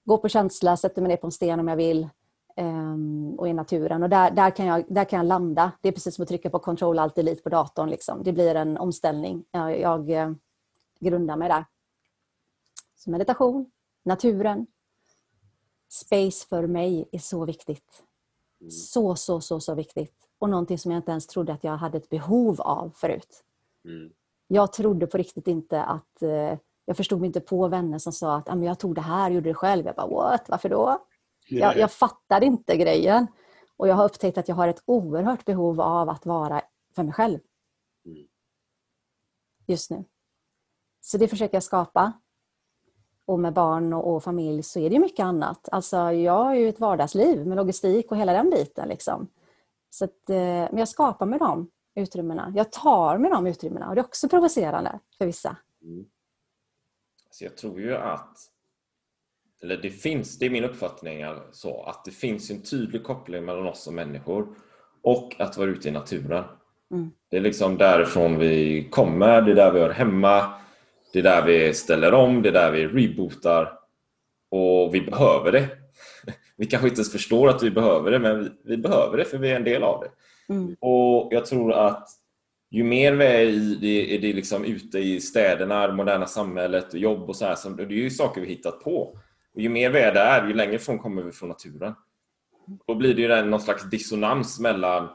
gå 0.06 0.18
på 0.18 0.30
känsla, 0.30 0.78
sätter 0.78 1.02
mig 1.02 1.10
ner 1.10 1.18
på 1.18 1.28
en 1.28 1.32
sten 1.32 1.60
om 1.60 1.68
jag 1.68 1.76
vill 1.76 2.10
ehm, 2.56 3.36
och 3.38 3.48
i 3.48 3.54
naturen. 3.54 4.04
Och 4.04 4.10
där, 4.10 4.32
där, 4.32 4.52
kan 4.52 4.66
jag, 4.66 4.86
där 4.88 5.06
kan 5.06 5.18
jag 5.18 5.26
landa. 5.26 5.72
Det 5.82 5.88
är 5.88 5.92
precis 5.94 6.16
som 6.16 6.24
att 6.24 6.30
trycka 6.30 6.50
på 6.50 6.60
control 6.60 7.00
alt 7.00 7.16
delete 7.16 7.42
på 7.42 7.50
datorn. 7.50 7.90
Liksom. 7.90 8.24
Det 8.24 8.34
blir 8.34 8.56
en 8.56 8.78
omställning. 8.78 9.46
Jag, 9.52 9.80
jag 9.80 10.10
eh, 10.10 10.32
grundar 11.00 11.36
mig 11.36 11.50
där. 11.50 11.66
Så 12.96 13.12
meditation, 13.12 13.72
naturen, 14.04 14.68
space 15.90 16.48
för 16.48 16.68
mig 16.68 17.10
är 17.12 17.20
så 17.20 17.46
viktigt. 17.46 18.04
Så, 18.72 19.16
så, 19.16 19.42
så, 19.42 19.60
så 19.60 19.76
viktigt. 19.76 20.29
Och 20.40 20.50
någonting 20.50 20.78
som 20.78 20.92
jag 20.92 21.00
inte 21.00 21.12
ens 21.12 21.28
trodde 21.28 21.54
att 21.54 21.64
jag 21.64 21.78
hade 21.78 21.98
ett 21.98 22.10
behov 22.10 22.62
av 22.62 22.92
förut. 22.96 23.44
Mm. 23.86 24.14
Jag 24.48 24.74
trodde 24.74 25.08
på 25.08 25.18
riktigt 25.18 25.48
inte 25.48 25.84
att... 25.84 26.22
Eh, 26.22 26.58
jag 26.86 26.98
förstod 26.98 27.20
mig 27.20 27.28
inte 27.28 27.40
på 27.42 27.68
vänner 27.68 27.98
som 27.98 28.14
sa 28.14 28.36
att 28.36 28.50
ah, 28.50 28.56
jag 28.56 28.80
tog 28.80 28.96
det 28.96 29.02
här, 29.02 29.32
gjorde 29.32 29.50
det 29.50 29.54
själv. 29.54 29.86
Jag 29.86 29.96
bara 29.96 30.08
what, 30.08 30.50
varför 30.50 30.70
då? 30.70 31.06
Jag, 31.50 31.78
jag 31.78 31.92
fattade 31.92 32.46
inte 32.46 32.78
grejen. 32.78 33.28
Och 33.78 33.88
jag 33.88 33.96
har 33.96 34.06
upptäckt 34.06 34.38
att 34.38 34.48
jag 34.48 34.56
har 34.56 34.68
ett 34.68 34.84
oerhört 34.86 35.46
behov 35.46 35.82
av 35.82 36.10
att 36.10 36.26
vara 36.26 36.62
för 36.96 37.04
mig 37.04 37.14
själv. 37.14 37.40
Mm. 38.06 38.28
Just 39.66 39.92
nu. 39.92 40.04
Så 41.02 41.18
det 41.18 41.28
försöker 41.28 41.56
jag 41.56 41.64
skapa. 41.64 42.14
Och 43.26 43.40
med 43.40 43.54
barn 43.54 43.94
och, 43.94 44.16
och 44.16 44.24
familj 44.24 44.64
så 44.64 44.80
är 44.80 44.90
det 44.90 45.00
mycket 45.00 45.24
annat. 45.24 45.70
Alltså 45.72 45.98
jag 45.98 46.44
har 46.44 46.56
ju 46.56 46.70
ett 46.70 46.80
vardagsliv 46.80 47.48
med 47.48 47.56
logistik 47.56 48.12
och 48.12 48.18
hela 48.18 48.34
den 48.34 48.50
biten. 48.50 48.88
Liksom. 48.88 49.28
Så 49.90 50.06
att, 50.06 50.30
eh, 50.30 50.36
men 50.38 50.78
jag 50.78 50.88
skapar 50.88 51.26
med 51.26 51.40
de 51.40 51.72
utrymmena. 51.96 52.54
Jag 52.56 52.72
tar 52.72 53.18
med 53.18 53.32
de 53.32 53.48
utrymmena 53.48 53.90
och 53.90 53.96
det 53.96 54.02
är 54.02 54.06
också 54.06 54.30
provocerande 54.30 55.00
för 55.18 55.26
vissa. 55.26 55.58
Mm. 55.82 56.06
Så 57.32 57.44
jag 57.44 57.58
tror 57.58 57.80
ju 57.80 57.96
att 57.96 58.38
eller 59.62 59.78
det 59.78 59.90
finns, 59.90 60.40
det 60.40 60.46
är 60.46 60.50
min 60.50 60.64
uppfattning 60.64 61.26
så, 61.52 61.84
att 61.84 62.06
det 62.06 62.12
finns 62.12 62.52
en 62.52 62.62
tydlig 62.62 63.04
koppling 63.04 63.46
mellan 63.46 63.68
oss 63.68 63.84
som 63.84 63.96
människor 63.96 64.48
och 65.02 65.36
att 65.40 65.58
vara 65.58 65.70
ute 65.70 65.90
i 65.90 65.92
naturen. 65.92 66.44
Mm. 66.92 67.12
Det 67.30 67.38
är 67.38 67.42
liksom 67.42 67.78
därifrån 67.78 68.40
vi 68.40 68.88
kommer, 68.92 69.42
det 69.42 69.52
är 69.52 69.56
där 69.56 69.72
vi 69.72 69.80
hör 69.80 69.90
hemma, 69.90 70.54
det 71.14 71.20
är 71.20 71.24
där 71.24 71.46
vi 71.46 71.74
ställer 71.74 72.14
om, 72.14 72.42
det 72.42 72.50
är 72.50 72.54
där 72.54 72.72
vi 72.72 72.88
rebootar 72.88 73.80
och 74.50 74.96
vi 74.96 75.02
behöver 75.02 75.52
det. 75.52 75.70
Vi 76.60 76.66
kanske 76.66 76.88
inte 76.88 77.00
ens 77.00 77.12
förstår 77.12 77.50
att 77.50 77.64
vi 77.64 77.72
behöver 77.72 78.12
det, 78.12 78.20
men 78.20 78.44
vi, 78.44 78.50
vi 78.64 78.78
behöver 78.78 79.18
det 79.18 79.26
för 79.26 79.38
vi 79.38 79.52
är 79.52 79.56
en 79.56 79.64
del 79.64 79.84
av 79.84 80.04
det. 80.04 80.12
Mm. 80.54 80.76
Och 80.80 81.30
jag 81.32 81.46
tror 81.46 81.74
att 81.74 82.10
ju 82.72 82.84
mer 82.84 83.14
vi 83.14 83.26
är 83.26 83.42
i 83.42 83.76
det, 83.76 84.16
är 84.16 84.20
det 84.20 84.34
liksom 84.34 84.66
ute 84.66 85.00
i 85.00 85.22
städerna, 85.22 85.88
det 85.88 85.94
moderna 85.94 86.26
samhället, 86.26 86.94
och 86.94 87.00
jobb 87.00 87.30
och 87.30 87.36
så 87.36 87.46
här, 87.46 87.56
så 87.56 87.70
det 87.70 87.84
är 87.84 87.90
ju 87.90 88.10
saker 88.10 88.42
vi 88.42 88.48
hittat 88.48 88.84
på. 88.84 89.18
Och 89.54 89.62
ju 89.62 89.70
mer 89.70 89.90
vi 89.90 90.00
är 90.00 90.14
där, 90.14 90.48
ju 90.48 90.54
längre 90.54 90.76
ifrån 90.76 91.00
kommer 91.00 91.22
vi 91.22 91.32
från 91.32 91.50
naturen. 91.50 91.94
Då 92.88 92.96
blir 92.96 93.14
det 93.16 93.22
ju 93.22 93.44
någon 93.44 93.62
slags 93.62 93.90
dissonans 93.90 94.60
mellan 94.60 95.10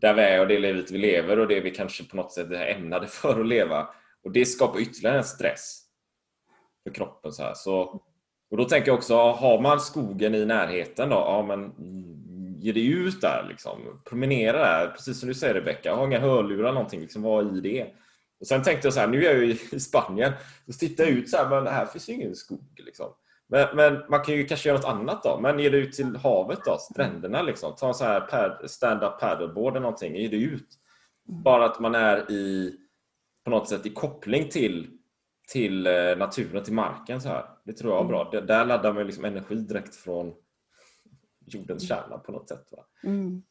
där 0.00 0.14
vi 0.14 0.22
är 0.22 0.40
och 0.40 0.48
det 0.48 0.58
livet 0.58 0.90
vi 0.90 0.98
lever 0.98 1.38
och 1.38 1.48
det 1.48 1.60
vi 1.60 1.70
kanske 1.70 2.04
på 2.04 2.16
något 2.16 2.32
sätt 2.32 2.50
är 2.50 2.74
ämnade 2.74 3.06
för 3.08 3.40
att 3.40 3.46
leva. 3.46 3.88
Och 4.24 4.32
det 4.32 4.46
skapar 4.46 4.80
ytterligare 4.80 5.18
en 5.18 5.24
stress 5.24 5.82
för 6.84 6.94
kroppen. 6.94 7.32
Så, 7.32 7.42
här. 7.42 7.54
så 7.54 8.02
och 8.56 8.62
Då 8.62 8.68
tänker 8.68 8.88
jag 8.88 8.96
också, 8.96 9.16
har 9.16 9.60
man 9.60 9.80
skogen 9.80 10.34
i 10.34 10.46
närheten 10.46 11.08
då, 11.08 11.16
ja 11.16 11.42
men 11.42 11.72
ge 12.58 12.72
dig 12.72 12.86
ut 12.86 13.20
där 13.20 13.46
liksom. 13.48 14.00
Promenera 14.04 14.58
där, 14.58 14.86
precis 14.86 15.20
som 15.20 15.28
du 15.28 15.34
säger 15.34 15.54
Rebecka. 15.54 15.94
Ha 15.94 16.04
inga 16.04 16.20
hörlurar 16.20 16.72
någonting, 16.72 17.00
liksom, 17.00 17.22
var 17.22 17.56
i 17.56 17.60
det. 17.60 17.86
Och 18.40 18.46
Sen 18.46 18.62
tänkte 18.62 18.86
jag 18.86 18.94
så 18.94 19.00
här, 19.00 19.06
nu 19.06 19.26
är 19.26 19.34
jag 19.34 19.44
ju 19.44 19.58
i 19.72 19.80
Spanien. 19.80 20.32
Så 20.66 20.72
tittar 20.72 21.04
jag 21.04 21.12
ut 21.12 21.30
så 21.30 21.36
här, 21.36 21.48
men 21.48 21.66
här 21.66 21.86
finns 21.86 22.08
ju 22.08 22.12
ingen 22.12 22.34
skog. 22.34 22.82
Liksom. 22.86 23.06
Men, 23.48 23.76
men, 23.76 24.02
man 24.08 24.24
kan 24.24 24.34
ju 24.34 24.46
kanske 24.46 24.68
göra 24.68 24.78
något 24.78 24.88
annat 24.88 25.22
då. 25.22 25.38
Men 25.40 25.58
ge 25.58 25.68
dig 25.68 25.80
ut 25.80 25.92
till 25.92 26.16
havet 26.16 26.58
då, 26.64 26.78
stränderna 26.78 27.42
liksom. 27.42 27.74
Ta 27.76 27.88
en 27.88 27.94
så 27.94 28.04
här 28.04 28.66
stand-up 28.66 29.20
paddleboard 29.20 29.72
eller 29.72 29.80
någonting. 29.80 30.16
Ge 30.16 30.28
dig 30.28 30.42
ut. 30.42 30.68
Bara 31.28 31.64
att 31.64 31.80
man 31.80 31.94
är 31.94 32.30
i 32.30 32.74
på 33.44 33.50
något 33.50 33.68
sätt 33.68 33.86
i 33.86 33.90
koppling 33.90 34.48
till, 34.48 34.90
till 35.48 35.86
eh, 35.86 36.16
naturen, 36.16 36.64
till 36.64 36.72
marken. 36.72 37.20
Så 37.20 37.28
här. 37.28 37.55
Det 37.66 37.72
tror 37.72 37.94
jag 37.94 38.04
är 38.04 38.08
bra. 38.08 38.30
Det, 38.30 38.40
där 38.40 38.64
laddar 38.64 38.92
man 38.92 39.06
liksom 39.06 39.24
energi 39.24 39.54
direkt 39.54 39.94
från 39.94 40.34
jordens 41.46 41.88
kärna 41.88 42.18
på 42.18 42.32
något 42.32 42.48
sätt. 42.48 42.72
Va? 42.72 42.84
Mm. 43.04 43.42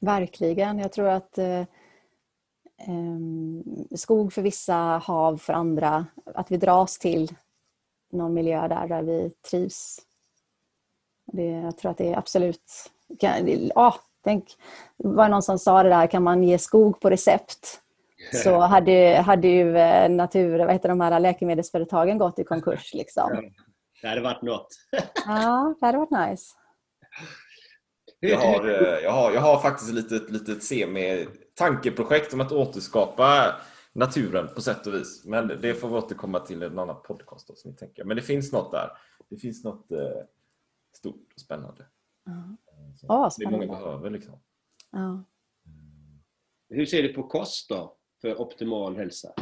Verkligen. 0.00 0.78
Jag 0.78 0.92
tror 0.92 1.08
att 1.08 1.38
eh, 1.38 1.64
skog 3.94 4.32
för 4.32 4.42
vissa, 4.42 4.74
hav 4.74 5.36
för 5.36 5.52
andra. 5.52 6.06
Att 6.34 6.50
vi 6.50 6.56
dras 6.56 6.98
till 6.98 7.36
någon 8.12 8.34
miljö 8.34 8.68
där, 8.68 8.88
där 8.88 9.02
vi 9.02 9.30
trivs. 9.50 9.98
Det, 11.32 11.46
jag 11.46 11.78
tror 11.78 11.90
att 11.90 11.98
det 11.98 12.12
är 12.12 12.18
absolut... 12.18 12.90
Kan, 13.18 13.68
ja, 13.74 13.94
tänk, 14.24 14.56
det 14.96 15.08
var 15.08 15.28
någon 15.28 15.42
som 15.42 15.58
sa 15.58 15.82
det 15.82 15.88
där, 15.88 16.06
kan 16.06 16.22
man 16.22 16.42
ge 16.42 16.58
skog 16.58 17.00
på 17.00 17.10
recept? 17.10 17.82
Så 18.32 18.58
hade, 18.60 19.22
hade 19.26 19.48
ju 19.48 19.76
eh, 19.76 20.10
natur, 20.10 20.58
vad 20.58 20.72
heter 20.72 20.88
de 20.88 21.00
här 21.00 21.20
läkemedelsföretagen 21.20 22.18
gått 22.18 22.38
i 22.38 22.44
konkurs. 22.44 22.94
Liksom. 22.94 23.50
Det 24.02 24.08
hade 24.08 24.20
varit 24.20 24.42
något. 24.42 24.68
Ja, 25.26 25.74
det 25.80 25.86
hade 25.86 25.98
varit 25.98 26.30
nice. 26.30 26.54
Jag 28.20 28.38
har, 28.38 28.68
eh, 28.68 28.98
jag 29.02 29.12
har, 29.12 29.32
jag 29.32 29.40
har 29.40 29.58
faktiskt 29.58 29.88
ett 29.90 29.94
litet, 29.94 30.30
litet 30.30 30.62
semi-tankeprojekt 30.62 32.34
om 32.34 32.40
att 32.40 32.52
återskapa 32.52 33.54
naturen 33.92 34.48
på 34.54 34.60
sätt 34.60 34.86
och 34.86 34.94
vis. 34.94 35.24
Men 35.24 35.48
det 35.48 35.74
får 35.74 35.88
vi 35.88 35.94
återkomma 35.94 36.40
till 36.40 36.62
i 36.62 36.66
en 36.66 36.78
annan 36.78 37.02
podcast. 37.02 37.48
Då, 37.48 37.54
som 37.54 37.70
ni 37.70 37.76
tänker. 37.76 38.04
Men 38.04 38.16
det 38.16 38.22
finns 38.22 38.52
något 38.52 38.72
där. 38.72 38.90
Det 39.30 39.36
finns 39.36 39.64
något 39.64 39.92
eh, 39.92 39.98
stort 40.96 41.32
och 41.34 41.40
spännande. 41.40 41.86
Ja. 42.24 42.56
Så 42.96 43.06
Ja, 43.08 43.30
det 43.38 43.44
många 43.50 43.62
spännande. 43.62 43.66
behöver. 43.66 44.10
Liksom. 44.10 44.40
Ja. 44.92 45.24
Hur 46.68 46.86
ser 46.86 47.02
du 47.02 47.12
på 47.12 47.22
kost 47.22 47.68
då, 47.68 47.96
för 48.26 48.40
optimal 48.40 48.96
hälsa? 48.96 49.32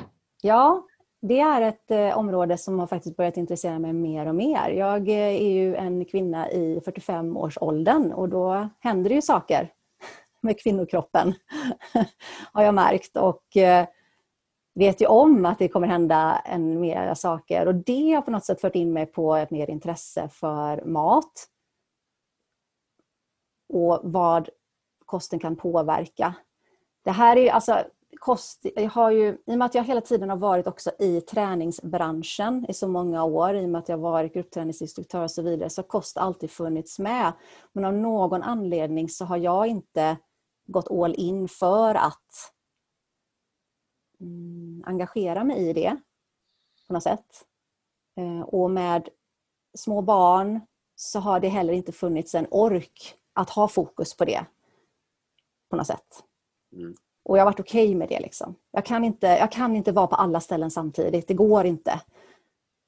Ja, 0.42 0.86
det 1.22 1.40
är 1.40 1.60
ett 1.60 1.90
eh, 1.90 2.18
område 2.18 2.58
som 2.58 2.78
har 2.78 2.86
faktiskt 2.86 3.16
börjat 3.16 3.36
intressera 3.36 3.78
mig 3.78 3.92
mer 3.92 4.26
och 4.26 4.34
mer. 4.34 4.68
Jag 4.68 5.08
eh, 5.08 5.42
är 5.42 5.50
ju 5.50 5.76
en 5.76 6.04
kvinna 6.04 6.50
i 6.50 6.78
45-årsåldern 6.78 8.12
och 8.12 8.28
då 8.28 8.68
händer 8.78 9.08
det 9.08 9.14
ju 9.14 9.22
saker 9.22 9.72
med 10.40 10.60
kvinnokroppen, 10.60 11.34
har 12.52 12.62
jag 12.62 12.74
märkt. 12.74 13.16
Och 13.16 13.56
eh, 13.56 13.86
vet 14.74 15.00
ju 15.00 15.06
om 15.06 15.46
att 15.46 15.58
det 15.58 15.68
kommer 15.68 15.86
hända 15.86 16.42
än 16.44 16.80
mer 16.80 17.14
saker. 17.14 17.66
Och 17.66 17.74
det 17.74 18.12
har 18.12 18.22
på 18.22 18.30
något 18.30 18.44
sätt 18.44 18.60
fört 18.60 18.74
in 18.74 18.92
mig 18.92 19.06
på 19.06 19.34
ett 19.34 19.50
mer 19.50 19.70
intresse 19.70 20.28
för 20.28 20.84
mat. 20.84 21.48
Och 23.68 24.00
vad 24.02 24.48
kosten 25.06 25.38
kan 25.38 25.56
påverka. 25.56 26.34
Det 27.04 27.10
här 27.10 27.36
är 27.36 27.40
ju, 27.40 27.48
alltså, 27.48 27.84
kost, 28.20 28.66
jag 28.74 28.90
har 28.90 29.10
ju, 29.10 29.38
I 29.46 29.54
och 29.54 29.58
med 29.58 29.66
att 29.66 29.74
jag 29.74 29.84
hela 29.84 30.00
tiden 30.00 30.30
har 30.30 30.36
varit 30.36 30.66
också 30.66 30.90
i 30.98 31.20
träningsbranschen 31.20 32.66
i 32.68 32.74
så 32.74 32.88
många 32.88 33.24
år, 33.24 33.54
i 33.54 33.64
och 33.64 33.68
med 33.68 33.78
att 33.78 33.88
jag 33.88 33.98
varit 33.98 34.34
gruppträningsinstruktör 34.34 35.22
och 35.22 35.30
så 35.30 35.42
vidare, 35.42 35.70
så 35.70 35.82
har 35.82 35.88
kost 35.88 36.16
alltid 36.16 36.50
funnits 36.50 36.98
med. 36.98 37.32
Men 37.72 37.84
av 37.84 37.94
någon 37.94 38.42
anledning 38.42 39.08
så 39.08 39.24
har 39.24 39.36
jag 39.36 39.66
inte 39.66 40.16
gått 40.66 40.90
all 40.90 41.14
in 41.14 41.48
för 41.48 41.94
att 41.94 42.52
mm, 44.20 44.82
engagera 44.86 45.44
mig 45.44 45.68
i 45.68 45.72
det 45.72 45.96
på 46.86 46.92
något 46.92 47.02
sätt. 47.02 47.46
Eh, 48.16 48.40
och 48.40 48.70
med 48.70 49.08
små 49.74 50.02
barn 50.02 50.60
så 50.96 51.20
har 51.20 51.40
det 51.40 51.48
heller 51.48 51.72
inte 51.72 51.92
funnits 51.92 52.34
en 52.34 52.46
ork 52.50 53.14
att 53.32 53.50
ha 53.50 53.68
fokus 53.68 54.16
på 54.16 54.24
det 54.24 54.46
på 55.70 55.76
något 55.76 55.86
sätt. 55.86 56.24
Mm. 56.72 56.94
Och 57.24 57.38
jag 57.38 57.42
har 57.42 57.50
varit 57.50 57.60
okej 57.60 57.86
okay 57.86 57.96
med 57.96 58.08
det. 58.08 58.20
Liksom. 58.20 58.54
Jag, 58.70 58.84
kan 58.84 59.04
inte, 59.04 59.26
jag 59.26 59.52
kan 59.52 59.76
inte 59.76 59.92
vara 59.92 60.06
på 60.06 60.16
alla 60.16 60.40
ställen 60.40 60.70
samtidigt. 60.70 61.28
Det 61.28 61.34
går 61.34 61.66
inte. 61.66 62.00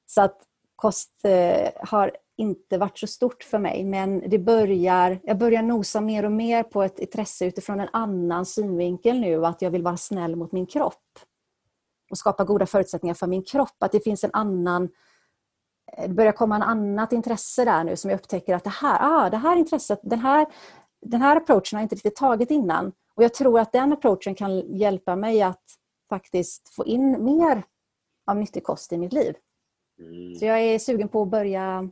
Så 0.05 0.21
att 0.21 0.37
kost 0.75 1.11
eh, 1.23 1.69
har 1.75 2.11
inte 2.37 2.77
varit 2.77 2.99
så 2.99 3.07
stort 3.07 3.43
för 3.43 3.59
mig. 3.59 3.83
Men 3.83 4.29
det 4.29 4.39
börjar, 4.39 5.19
jag 5.23 5.37
börjar 5.37 5.61
nosa 5.61 6.01
mer 6.01 6.25
och 6.25 6.31
mer 6.31 6.63
på 6.63 6.83
ett 6.83 6.99
intresse 6.99 7.45
utifrån 7.45 7.79
en 7.79 7.89
annan 7.93 8.45
synvinkel 8.45 9.19
nu. 9.19 9.45
Att 9.45 9.61
jag 9.61 9.71
vill 9.71 9.83
vara 9.83 9.97
snäll 9.97 10.35
mot 10.35 10.51
min 10.51 10.65
kropp. 10.65 11.19
Och 12.11 12.17
skapa 12.17 12.43
goda 12.43 12.65
förutsättningar 12.65 13.13
för 13.13 13.27
min 13.27 13.43
kropp. 13.43 13.75
Att 13.79 13.91
det 13.91 14.03
finns 14.03 14.23
en 14.23 14.31
annan 14.33 14.89
det 15.97 16.13
börjar 16.13 16.31
komma 16.31 16.55
en 16.55 16.61
annat 16.61 17.13
intresse 17.13 17.65
där 17.65 17.83
nu 17.83 17.95
som 17.95 18.11
jag 18.11 18.17
upptäcker 18.17 18.55
att 18.55 18.63
det 18.63 18.69
här, 18.69 18.99
ah, 19.01 19.29
det 19.29 19.37
här 19.37 19.55
intresset, 19.55 19.99
den 20.03 20.19
här, 20.19 20.45
den 21.01 21.21
här 21.21 21.35
approachen 21.35 21.77
har 21.77 21.79
jag 21.79 21.85
inte 21.85 21.95
riktigt 21.95 22.15
tagit 22.15 22.51
innan. 22.51 22.91
Och 23.17 23.23
jag 23.23 23.33
tror 23.33 23.59
att 23.59 23.71
den 23.71 23.93
approachen 23.93 24.35
kan 24.35 24.77
hjälpa 24.77 25.15
mig 25.15 25.41
att 25.41 25.63
faktiskt 26.09 26.69
få 26.69 26.85
in 26.85 27.25
mer 27.25 27.63
av 28.25 28.37
nyttig 28.37 28.63
kost 28.63 28.93
i 28.93 28.97
mitt 28.97 29.13
liv. 29.13 29.35
Mm. 29.99 30.35
Så 30.35 30.45
jag 30.45 30.61
är 30.61 30.79
sugen 30.79 31.09
på 31.09 31.21
att 31.21 31.29
börja, 31.29 31.89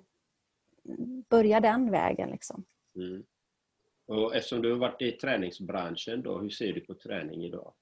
börja 1.29 1.59
den 1.59 1.91
vägen. 1.91 2.29
Liksom. 2.29 2.65
Mm. 2.95 3.23
Och 4.07 4.35
eftersom 4.35 4.61
du 4.61 4.71
har 4.71 4.79
varit 4.79 5.01
i 5.01 5.11
träningsbranschen, 5.11 6.21
då, 6.21 6.39
hur 6.39 6.49
ser 6.49 6.73
du 6.73 6.81
på 6.81 6.93
träning 6.93 7.43
idag? 7.43 7.73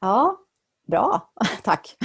Ja, 0.00 0.38
bra. 0.86 1.32
Tack. 1.62 1.96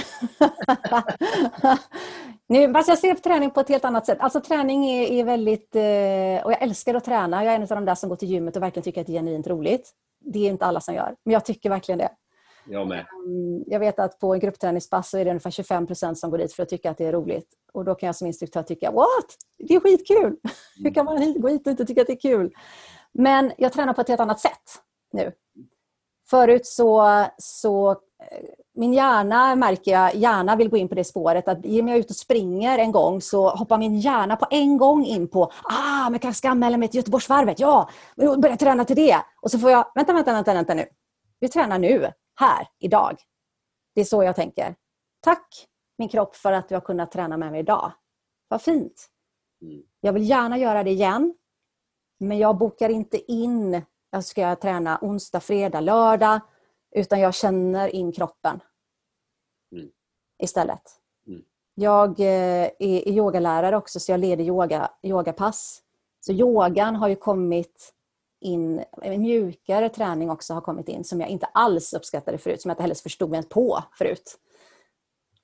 nu, 2.48 2.72
fast 2.72 2.88
jag 2.88 2.98
ser 2.98 3.14
träning 3.14 3.50
på 3.50 3.60
ett 3.60 3.68
helt 3.68 3.84
annat 3.84 4.06
sätt. 4.06 4.18
Alltså 4.20 4.40
träning 4.40 4.84
är, 4.84 5.10
är 5.10 5.24
väldigt... 5.24 5.76
Eh, 5.76 6.46
och 6.46 6.52
jag 6.52 6.62
älskar 6.62 6.94
att 6.94 7.04
träna. 7.04 7.44
Jag 7.44 7.52
är 7.52 7.56
en 7.56 7.62
av 7.62 7.68
de 7.68 7.84
där 7.84 7.94
som 7.94 8.08
går 8.08 8.16
till 8.16 8.30
gymmet 8.30 8.56
och 8.56 8.62
verkligen 8.62 8.84
tycker 8.84 9.00
att 9.00 9.06
det 9.06 9.12
är 9.12 9.18
genuint 9.18 9.46
roligt. 9.46 9.90
Det 10.20 10.38
är 10.38 10.50
inte 10.50 10.66
alla 10.66 10.80
som 10.80 10.94
gör, 10.94 11.14
men 11.24 11.32
jag 11.32 11.44
tycker 11.44 11.70
verkligen 11.70 11.98
det. 11.98 12.10
Jag 12.68 12.88
med. 12.88 13.06
Mm, 13.26 13.64
Jag 13.66 13.80
vet 13.80 13.98
att 13.98 14.18
på 14.18 14.34
en 14.34 14.40
gruppträningspass 14.40 15.10
så 15.10 15.18
är 15.18 15.24
det 15.24 15.30
ungefär 15.30 15.50
25 15.50 15.86
procent 15.86 16.18
som 16.18 16.30
går 16.30 16.38
dit 16.38 16.52
för 16.52 16.62
att 16.62 16.68
tycka 16.68 16.90
att 16.90 16.98
det 16.98 17.04
är 17.06 17.12
roligt. 17.12 17.48
Och 17.72 17.84
då 17.84 17.94
kan 17.94 18.06
jag 18.06 18.16
som 18.16 18.26
instruktör 18.26 18.62
tycka, 18.62 18.90
what? 18.90 19.36
Det 19.58 19.74
är 19.74 19.80
skitkul! 19.80 20.36
Hur 20.84 20.94
kan 20.94 21.04
man 21.04 21.40
gå 21.40 21.48
hit 21.48 21.66
och 21.66 21.70
inte 21.70 21.84
tycka 21.84 22.00
att 22.00 22.06
det 22.06 22.12
är 22.12 22.20
kul? 22.20 22.54
Men 23.12 23.52
jag 23.58 23.72
tränar 23.72 23.92
på 23.92 24.00
ett 24.00 24.08
helt 24.08 24.20
annat 24.20 24.40
sätt 24.40 24.82
nu. 25.12 25.32
Förut 26.30 26.66
så, 26.66 27.24
så 27.38 27.96
min 28.74 28.92
hjärna 28.92 29.56
märker 29.56 29.90
jag 29.90 30.14
gärna 30.14 30.56
vill 30.56 30.68
gå 30.68 30.76
in 30.76 30.88
på 30.88 30.94
det 30.94 31.04
spåret 31.04 31.48
att 31.48 31.64
ger 31.64 31.82
mig 31.82 31.98
ut 31.98 32.10
och 32.10 32.16
springer 32.16 32.78
en 32.78 32.92
gång 32.92 33.20
så 33.20 33.48
hoppar 33.48 33.78
min 33.78 34.00
hjärna 34.00 34.36
på 34.36 34.46
en 34.50 34.78
gång 34.78 35.04
in 35.04 35.28
på 35.28 35.44
ah, 35.62 36.04
men 36.04 36.12
jag 36.12 36.22
kanske 36.22 36.38
ska 36.38 36.48
anmäla 36.48 36.76
mig 36.76 36.88
till 36.88 36.98
Göteborgsvarvet. 36.98 37.60
Ja, 37.60 37.90
börja 38.16 38.56
träna 38.56 38.84
till 38.84 38.96
det. 38.96 39.16
Och 39.40 39.50
så 39.50 39.58
får 39.58 39.70
jag, 39.70 39.86
vänta, 39.94 40.12
vänta, 40.12 40.32
vänta, 40.32 40.54
vänta 40.54 40.74
nu. 40.74 40.86
Vi 41.40 41.48
tränar 41.48 41.78
nu, 41.78 42.12
här, 42.40 42.68
idag. 42.78 43.16
Det 43.94 44.00
är 44.00 44.04
så 44.04 44.22
jag 44.22 44.36
tänker. 44.36 44.74
Tack 45.20 45.66
min 45.98 46.08
kropp 46.08 46.36
för 46.36 46.52
att 46.52 46.68
du 46.68 46.74
har 46.74 46.80
kunnat 46.80 47.12
träna 47.12 47.36
med 47.36 47.50
mig 47.50 47.60
idag. 47.60 47.92
Vad 48.48 48.62
fint. 48.62 49.08
Jag 50.00 50.12
vill 50.12 50.28
gärna 50.28 50.58
göra 50.58 50.82
det 50.82 50.90
igen. 50.90 51.34
Men 52.18 52.38
jag 52.38 52.58
bokar 52.58 52.88
inte 52.88 53.32
in, 53.32 53.82
jag 54.10 54.24
ska 54.24 54.56
träna 54.56 54.98
onsdag, 55.02 55.40
fredag, 55.40 55.80
lördag. 55.80 56.40
Utan 56.94 57.20
jag 57.20 57.34
känner 57.34 57.88
in 57.88 58.12
kroppen. 58.12 58.60
Mm. 59.72 59.88
Istället. 60.42 60.82
Mm. 61.26 61.42
Jag 61.74 62.20
eh, 62.20 62.64
är, 62.64 63.08
är 63.08 63.12
yogalärare 63.12 63.76
också 63.76 64.00
så 64.00 64.12
jag 64.12 64.20
leder 64.20 64.44
yoga, 64.44 64.90
yogapass. 65.02 65.82
Så 66.20 66.32
yogan 66.32 66.96
har 66.96 67.08
ju 67.08 67.16
kommit 67.16 67.92
in, 68.40 68.84
en 69.02 69.20
mjukare 69.20 69.88
träning 69.88 70.30
också 70.30 70.54
har 70.54 70.60
kommit 70.60 70.88
in 70.88 71.04
som 71.04 71.20
jag 71.20 71.30
inte 71.30 71.46
alls 71.46 71.94
uppskattade 71.94 72.38
förut, 72.38 72.62
som 72.62 72.68
jag 72.68 72.74
inte 72.74 72.82
heller 72.82 72.94
förstod 72.94 73.30
mig 73.30 73.42
på 73.42 73.84
förut. 73.98 74.38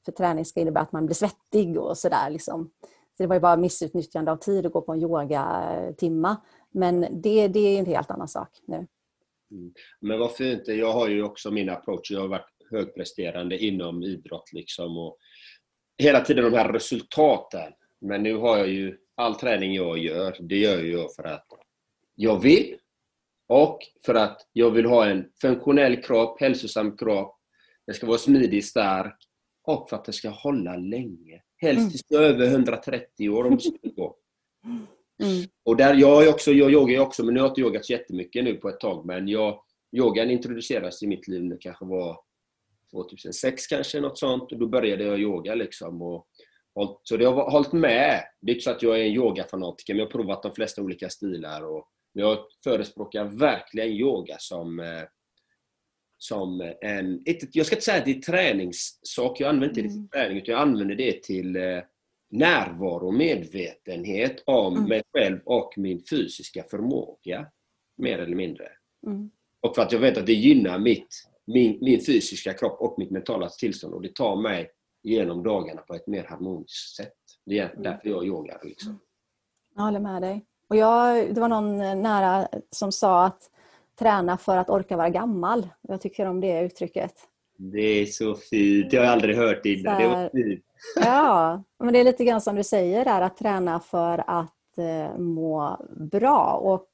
För 0.05 0.13
träning 0.13 0.45
ska 0.45 0.61
innebära 0.61 0.83
att 0.83 0.93
man 0.93 1.07
blir 1.07 1.15
svettig 1.15 1.79
och 1.79 1.99
sådär. 1.99 2.31
Liksom. 2.31 2.71
Så 3.17 3.23
det 3.23 3.27
var 3.27 3.37
ju 3.37 3.41
bara 3.41 3.57
missutnyttjande 3.57 4.33
av 4.33 4.37
tid 4.37 4.67
att 4.67 4.73
gå 4.73 4.81
på 4.81 4.93
en 4.93 5.03
yogatimma. 5.03 6.37
Men 6.73 7.01
det, 7.23 7.49
det 7.49 7.61
är 7.61 7.79
en 7.79 7.87
helt 7.87 8.11
annan 8.11 8.29
sak 8.29 8.49
nu. 8.67 8.87
Men 10.01 10.19
vad 10.19 10.33
fint. 10.33 10.69
Jag 10.69 10.93
har 10.93 11.09
ju 11.09 11.23
också 11.23 11.51
min 11.51 11.71
approach. 11.71 12.11
Jag 12.11 12.21
har 12.21 12.29
varit 12.29 12.51
högpresterande 12.71 13.59
inom 13.59 14.03
idrott 14.03 14.53
liksom 14.53 14.99
och 14.99 15.19
hela 15.99 16.21
tiden 16.21 16.45
de 16.45 16.57
här 16.57 16.73
resultaten. 16.73 17.73
Men 18.01 18.23
nu 18.23 18.37
har 18.37 18.59
jag 18.59 18.69
ju 18.69 18.99
all 19.15 19.35
träning 19.35 19.75
jag 19.75 19.99
gör, 19.99 20.37
det 20.41 20.59
gör 20.59 20.83
jag 20.83 21.15
för 21.15 21.25
att 21.25 21.47
jag 22.15 22.43
vill 22.43 22.77
och 23.49 23.79
för 24.07 24.15
att 24.15 24.49
jag 24.53 24.71
vill 24.71 24.87
ha 24.87 25.07
en 25.07 25.31
funktionell 25.41 26.03
kropp, 26.03 26.41
hälsosam 26.41 26.97
kropp. 26.97 27.39
Den 27.87 27.95
ska 27.95 28.07
vara 28.07 28.19
smidig, 28.19 28.65
stark 28.65 29.17
och 29.65 29.89
för 29.89 29.97
att 29.97 30.05
den 30.05 30.13
ska 30.13 30.29
hålla 30.29 30.77
länge. 30.77 31.43
Helst 31.57 31.91
tills 31.91 32.03
jag 32.09 32.25
är 32.25 32.29
över 32.29 32.47
130 32.47 33.29
år 33.29 33.45
om 33.45 33.57
det 33.57 33.63
skulle 33.63 33.93
gå. 33.95 34.17
Mm. 35.23 35.45
Och 35.65 35.77
där, 35.77 35.95
jag, 35.95 36.29
också, 36.29 36.53
jag 36.53 36.73
yogar 36.73 36.93
ju 36.95 37.01
också, 37.01 37.25
men 37.25 37.35
nu 37.35 37.41
har 37.41 37.47
jag 37.47 37.51
inte 37.51 37.61
yogat 37.61 37.85
så 37.85 37.93
jättemycket 37.93 38.45
nu 38.45 38.55
på 38.55 38.69
ett 38.69 38.81
tag. 38.81 39.07
Men 39.07 39.29
jag, 39.29 39.63
yogan 39.97 40.31
introducerades 40.31 41.03
i 41.03 41.07
mitt 41.07 41.29
liv, 41.29 41.49
det 41.49 41.57
kanske 41.61 41.85
var 41.85 42.21
2006 42.93 43.67
kanske, 43.67 44.01
något 44.01 44.19
sånt. 44.19 44.53
Och 44.53 44.59
då 44.59 44.67
började 44.67 45.05
jag 45.05 45.21
yoga 45.21 45.55
liksom. 45.55 46.03
Och, 46.03 46.27
så 47.03 47.17
det 47.17 47.25
har 47.25 47.51
hållit 47.51 47.73
med. 47.73 48.25
Det 48.41 48.53
är 48.53 48.55
inte 48.55 48.65
så 48.65 48.71
att 48.71 48.83
jag 48.83 49.01
är 49.01 49.05
en 49.05 49.13
yogafanatiker, 49.13 49.95
men 49.95 49.99
jag 49.99 50.07
har 50.07 50.11
provat 50.11 50.43
de 50.43 50.55
flesta 50.55 50.83
olika 50.83 51.09
stilar. 51.09 51.65
Och, 51.65 51.89
men 52.15 52.25
jag 52.25 52.39
förespråkar 52.65 53.25
verkligen 53.25 53.89
yoga 53.89 54.37
som, 54.39 54.81
eh, 54.81 55.03
som 56.19 56.73
en... 56.81 57.23
Jag 57.53 57.67
ska 57.67 57.77
inte 57.77 57.85
säga 57.85 57.99
att 57.99 58.05
det 58.05 58.11
är 58.11 58.21
träningssak, 58.21 59.41
jag 59.41 59.49
använder 59.49 59.69
inte 59.69 59.83
det 59.83 59.89
till 59.89 60.09
träning, 60.09 60.37
utan 60.37 60.53
jag 60.53 60.63
använder 60.63 60.95
det 60.95 61.23
till 61.23 61.57
eh, 61.57 61.79
närvaro 62.33 63.07
och 63.07 63.15
medvetenhet 63.15 64.43
om 64.47 64.77
Mm. 64.77 64.89
mig 64.89 65.03
själv 65.13 65.41
och 65.45 65.73
min 65.77 66.03
fysiska 66.11 66.65
förmåga. 66.71 67.47
Mer 67.97 68.19
eller 68.19 68.37
mindre. 68.37 68.69
Mm. 69.07 69.31
Och 69.61 69.75
för 69.75 69.83
att 69.83 69.93
jag 69.93 70.01
vet 70.01 70.19
att 70.19 70.27
det 70.27 70.33
gynnar 70.33 70.79
mitt, 70.79 71.29
min, 71.47 71.79
min 71.81 72.01
fysiska 72.05 72.53
kropp 72.53 72.81
och 72.81 72.95
mitt 72.99 73.11
mentala 73.11 73.49
tillstånd. 73.49 73.95
Och 73.95 74.03
det 74.03 74.15
tar 74.15 74.37
mig 74.37 74.71
genom 75.03 75.43
dagarna 75.43 75.81
på 75.81 75.95
ett 75.95 76.07
mer 76.07 76.25
harmoniskt 76.25 76.97
sätt. 76.97 77.15
Det 77.47 77.59
är 77.59 77.75
därför 77.79 78.09
jag 78.09 78.27
yogar. 78.27 78.61
Liksom. 78.65 78.99
Jag 79.75 79.83
håller 79.83 80.01
med 80.01 80.23
dig. 80.23 80.45
Och 80.69 80.77
jag, 80.77 81.35
det 81.35 81.41
var 81.41 81.49
någon 81.49 81.79
nära 82.03 82.49
som 82.71 82.93
sa 82.93 83.25
att 83.25 83.51
träna 83.99 84.39
för 84.39 84.57
att 84.57 84.71
orka 84.71 84.97
vara 84.97 85.09
gammal. 85.09 85.69
Jag 85.81 86.01
tycker 86.01 86.27
om 86.27 86.41
det 86.41 86.61
uttrycket. 86.61 87.15
Det 87.71 87.81
är 88.03 88.07
så 88.07 88.35
fint. 88.35 88.91
Det 88.91 88.97
har 88.97 89.05
jag 89.05 89.13
aldrig 89.13 89.37
hört 89.37 89.67
innan. 89.67 90.01
Det 90.03 90.09
var 90.09 90.31
fint. 90.31 90.65
Ja, 91.01 91.63
men 91.79 91.93
det 91.93 92.01
är 92.01 92.05
lite 92.05 92.25
grann 92.25 92.41
som 92.41 92.57
du 92.57 92.65
säger 92.65 93.05
där, 93.05 93.21
att 93.21 93.37
träna 93.37 93.81
för 93.81 94.25
att 94.27 94.79
eh, 94.79 95.19
må 95.19 95.87
bra 96.13 96.53
och 96.63 96.89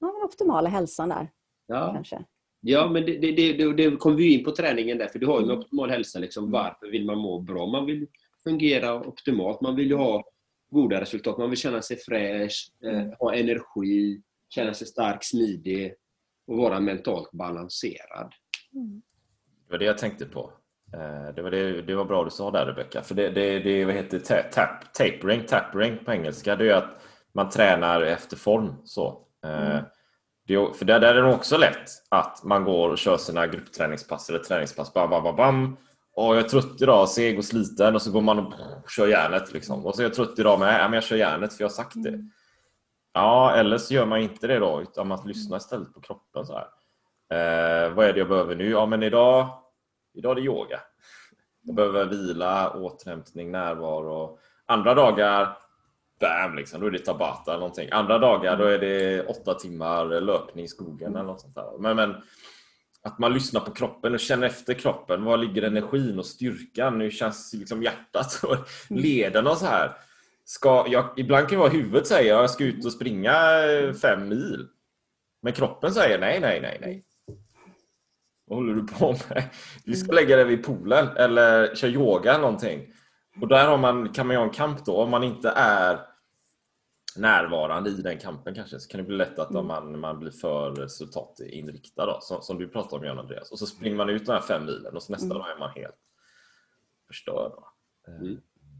ja, 0.00 0.06
den 0.06 0.22
optimala 0.24 0.68
hälsan 0.68 1.08
där 1.08 1.28
Ja. 1.66 1.92
kanske. 1.94 2.24
Ja, 2.60 2.88
men 2.88 3.06
det, 3.06 3.18
det, 3.18 3.32
det, 3.52 3.72
det, 3.72 3.96
kommer 3.96 4.16
vi 4.16 4.34
in 4.38 4.44
på 4.44 4.50
träningen 4.50 4.98
där, 4.98 5.06
för 5.06 5.18
du 5.18 5.26
har 5.26 5.40
ju 5.40 5.46
med 5.46 5.52
Mm. 5.54 5.60
optimal 5.64 5.90
hälsa. 5.90 6.18
Liksom, 6.18 6.50
varför 6.50 6.86
vill 6.90 7.04
man 7.06 7.18
må 7.18 7.38
bra? 7.40 7.66
Man 7.66 7.86
vill 7.86 8.06
fungera 8.44 8.94
optimalt. 9.00 9.60
Man 9.60 9.76
vill 9.76 9.88
ju 9.88 9.96
ha 9.96 10.24
goda 10.70 11.00
resultat. 11.00 11.38
Man 11.38 11.50
vill 11.50 11.58
känna 11.58 11.82
sig 11.82 11.96
fräsch, 11.96 12.70
eh, 12.84 13.18
ha 13.18 13.34
energi, 13.34 14.22
känna 14.48 14.74
sig 14.74 14.86
stark, 14.86 15.24
smidig 15.24 15.94
och 16.46 16.56
vara 16.56 16.80
mentalt 16.80 17.30
balanserad. 17.32 18.32
Det 19.70 19.74
var 19.74 19.78
det 19.78 19.84
jag 19.84 19.98
tänkte 19.98 20.26
på. 20.26 20.52
Eh, 20.94 21.34
Det 21.34 21.42
var, 21.42 21.50
det, 21.50 21.82
det 21.82 21.94
var 21.94 22.04
bra 22.04 22.24
du 22.24 22.30
sa 22.30 22.50
där 22.50 22.66
Rebecka. 22.66 23.02
För 23.02 23.14
det, 23.14 23.28
det, 23.30 23.58
det 23.58 23.84
vad 23.84 23.94
heter 23.94 24.18
ta- 24.18 24.42
tap, 24.52 24.92
tapering, 24.92 25.46
tapering 25.46 25.98
på 26.04 26.12
engelska. 26.12 26.56
Det 26.56 26.70
är 26.70 26.74
att 26.74 27.00
man 27.32 27.48
tränar 27.50 28.02
efter 28.02 28.36
form. 28.36 28.74
Så. 28.84 29.08
Eh, 29.44 29.78
Det 30.46 30.54
är, 30.54 30.72
för 30.72 30.84
där, 30.84 31.00
där 31.00 31.14
är 31.14 31.22
det 31.22 31.34
också 31.34 31.56
lätt 31.58 31.88
att 32.08 32.44
man 32.44 32.64
går 32.64 32.88
och 32.90 32.98
kör 32.98 33.16
sina 33.16 33.46
gruppträningspass 33.46 34.28
eller 34.28 34.38
träningspass. 34.38 34.92
Bam, 34.94 35.10
bam, 35.10 35.22
bam, 35.22 35.36
bam. 35.36 35.76
Och 36.14 36.36
jag 36.36 36.44
är 36.44 36.48
trött 36.48 36.82
idag, 36.82 37.08
seg 37.08 37.38
och 37.38 37.44
sliten. 37.44 37.94
Och 37.94 38.02
så 38.02 38.12
går 38.12 38.20
man 38.20 38.38
och 38.38 38.90
kör 38.90 39.06
järnet. 39.06 39.52
Liksom. 39.52 39.86
Och 39.86 39.94
så 39.94 40.02
är 40.02 40.04
jag 40.04 40.14
trött 40.14 40.38
idag 40.38 40.58
med. 40.60 40.74
Ja, 40.80 40.84
men 40.88 40.92
jag 40.92 41.04
kör 41.04 41.16
järnet 41.16 41.52
för 41.54 41.62
jag 41.62 41.68
har 41.68 41.74
sagt 41.74 42.02
det. 42.02 42.18
Ja, 43.12 43.54
eller 43.54 43.78
så 43.78 43.94
gör 43.94 44.06
man 44.06 44.20
inte 44.20 44.46
det 44.46 44.58
då. 44.58 44.82
Utan 44.82 45.08
man 45.08 45.28
lyssnar 45.28 45.56
istället 45.56 45.94
på 45.94 46.00
kroppen. 46.00 46.46
så 46.46 46.52
här. 46.52 46.66
Eh, 47.30 47.94
vad 47.94 48.06
är 48.06 48.12
det 48.12 48.18
jag 48.18 48.28
behöver 48.28 48.54
nu? 48.54 48.70
Ja, 48.70 48.86
men 48.86 49.02
idag, 49.02 49.48
idag 50.14 50.32
är 50.32 50.34
det 50.34 50.46
yoga. 50.46 50.80
Jag 51.62 51.74
behöver 51.74 52.04
vila, 52.06 52.72
återhämtning, 52.72 53.50
närvaro. 53.50 54.38
Andra 54.66 54.94
dagar, 54.94 55.58
bam, 56.20 56.56
liksom, 56.56 56.80
då 56.80 56.86
är 56.86 56.90
det 56.90 56.98
tabata 56.98 57.50
eller 57.50 57.60
någonting. 57.60 57.88
Andra 57.92 58.18
dagar 58.18 58.56
då 58.56 58.64
är 58.64 58.78
det 58.78 59.26
åtta 59.26 59.54
timmar 59.54 60.20
löpning 60.20 60.64
i 60.64 60.68
skogen 60.68 61.14
eller 61.14 61.24
något 61.24 61.40
sånt 61.40 61.54
där. 61.54 61.78
Men, 61.78 61.96
men 61.96 62.14
att 63.02 63.18
man 63.18 63.34
lyssnar 63.34 63.60
på 63.60 63.70
kroppen 63.70 64.14
och 64.14 64.20
känner 64.20 64.46
efter 64.46 64.74
kroppen. 64.74 65.24
Var 65.24 65.36
ligger 65.36 65.62
energin 65.62 66.18
och 66.18 66.26
styrkan? 66.26 67.00
Hur 67.00 67.10
känns 67.10 67.52
liksom 67.52 67.82
hjärtat 67.82 68.40
och 68.42 68.56
lederna 68.88 69.50
och 69.50 69.56
så 69.56 69.66
här? 69.66 69.96
Ska, 70.44 70.86
jag, 70.88 71.10
ibland 71.16 71.48
kan 71.48 71.58
det 71.58 71.60
vara 71.60 71.72
huvudet 71.72 72.06
säger 72.06 72.34
jag 72.34 72.50
ska 72.50 72.64
ut 72.64 72.84
och 72.84 72.92
springa 72.92 73.34
fem 74.02 74.28
mil. 74.28 74.68
Men 75.42 75.52
kroppen 75.52 75.92
säger 75.92 76.18
nej, 76.18 76.40
nej, 76.40 76.60
nej, 76.60 76.78
nej. 76.80 77.04
Vad 78.50 78.58
håller 78.58 78.74
du 78.74 78.86
på 78.86 79.08
med? 79.28 79.50
Du 79.84 79.94
ska 79.94 80.12
lägga 80.12 80.36
dig 80.36 80.44
vid 80.44 80.64
poolen 80.64 81.08
eller 81.16 81.74
köra 81.74 81.90
yoga 81.90 82.30
eller 82.30 82.42
någonting. 82.42 82.92
Och 83.40 83.48
där 83.48 83.76
man, 83.76 84.08
kan 84.08 84.26
man 84.26 84.34
ju 84.34 84.38
ha 84.38 84.46
en 84.46 84.52
kamp 84.52 84.84
då. 84.84 84.96
Om 84.96 85.10
man 85.10 85.24
inte 85.24 85.52
är 85.56 86.00
närvarande 87.16 87.90
i 87.90 88.02
den 88.02 88.18
kampen 88.18 88.54
kanske 88.54 88.80
så 88.80 88.88
kan 88.88 88.98
det 88.98 89.06
bli 89.06 89.16
lätt 89.16 89.38
att 89.38 89.54
om 89.54 89.66
man, 89.66 90.00
man 90.00 90.18
blir 90.18 90.30
för 90.30 90.70
resultatinriktad 90.70 92.06
då, 92.06 92.18
som, 92.20 92.42
som 92.42 92.58
du 92.58 92.68
pratar 92.68 92.96
om 92.96 93.04
Jan 93.04 93.18
Andreas. 93.18 93.52
Och 93.52 93.58
så 93.58 93.66
springer 93.66 93.96
man 93.96 94.08
ut 94.08 94.26
de 94.26 94.32
här 94.32 94.40
fem 94.40 94.64
milen 94.64 94.96
och 94.96 95.02
så 95.02 95.12
nästa 95.12 95.34
dag 95.34 95.50
är 95.50 95.58
man 95.58 95.70
helt 95.70 95.98
förstörd. 97.08 97.52
Eh, 98.08 98.38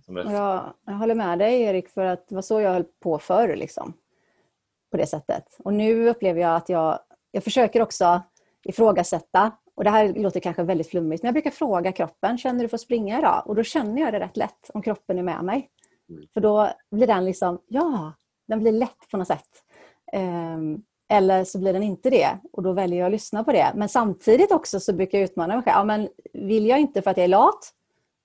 Mm. 0.09 0.33
Jag, 0.33 0.75
jag 0.87 0.93
håller 0.93 1.15
med 1.15 1.39
dig 1.39 1.63
Erik, 1.63 1.89
för 1.89 2.05
att 2.05 2.29
det 2.29 2.35
var 2.35 2.43
så 2.43 2.61
jag 2.61 2.73
höll 2.73 2.85
på 2.85 3.19
förr. 3.19 3.57
Liksom, 3.57 3.93
på 4.91 4.97
det 4.97 5.07
sättet. 5.07 5.45
Och 5.59 5.73
nu 5.75 6.09
upplever 6.09 6.41
jag 6.41 6.57
att 6.57 6.69
jag, 6.69 6.99
jag 7.31 7.45
försöker 7.45 7.83
också 7.83 8.23
ifrågasätta. 8.63 9.53
Och 9.75 9.85
det 9.85 9.91
här 9.91 10.15
låter 10.15 10.41
kanske 10.41 10.63
väldigt 10.63 10.91
flummigt, 10.91 11.23
men 11.23 11.29
jag 11.29 11.35
brukar 11.35 11.51
fråga 11.51 11.93
kroppen, 11.93 12.39
känner 12.39 12.63
du 12.63 12.69
för 12.69 12.75
att 12.75 12.81
springa 12.81 13.19
idag? 13.19 13.43
Och 13.47 13.55
då 13.55 13.63
känner 13.63 14.03
jag 14.03 14.13
det 14.13 14.21
rätt 14.21 14.37
lätt 14.37 14.71
om 14.75 14.83
kroppen 14.83 15.19
är 15.19 15.23
med 15.23 15.45
mig. 15.45 15.71
För 16.35 16.41
då 16.41 16.71
blir 16.91 17.07
den 17.07 17.25
liksom, 17.25 17.61
ja, 17.67 18.13
den 18.49 18.61
blir 18.61 18.73
lätt 18.73 19.09
på 19.11 19.17
något 19.17 19.27
sätt. 19.27 19.49
Ehm, 20.13 20.83
eller 21.09 21.45
så 21.45 21.59
blir 21.59 21.73
den 21.73 21.83
inte 21.83 22.11
det 22.11 22.39
och 22.53 22.63
då 22.63 22.73
väljer 22.73 22.99
jag 22.99 23.07
att 23.07 23.13
lyssna 23.13 23.45
på 23.45 23.53
det. 23.53 23.73
Men 23.75 23.89
samtidigt 23.89 24.53
också 24.53 24.81
så 24.81 24.93
brukar 24.93 25.19
jag 25.19 25.25
utmana 25.25 25.55
mig 25.55 25.65
själv. 25.65 25.77
Ja, 25.77 25.85
men 25.85 26.09
vill 26.33 26.67
jag 26.67 26.81
inte 26.81 27.03
för 27.03 27.11
att 27.11 27.17
jag 27.17 27.25
är 27.25 27.29
lat? 27.29 27.75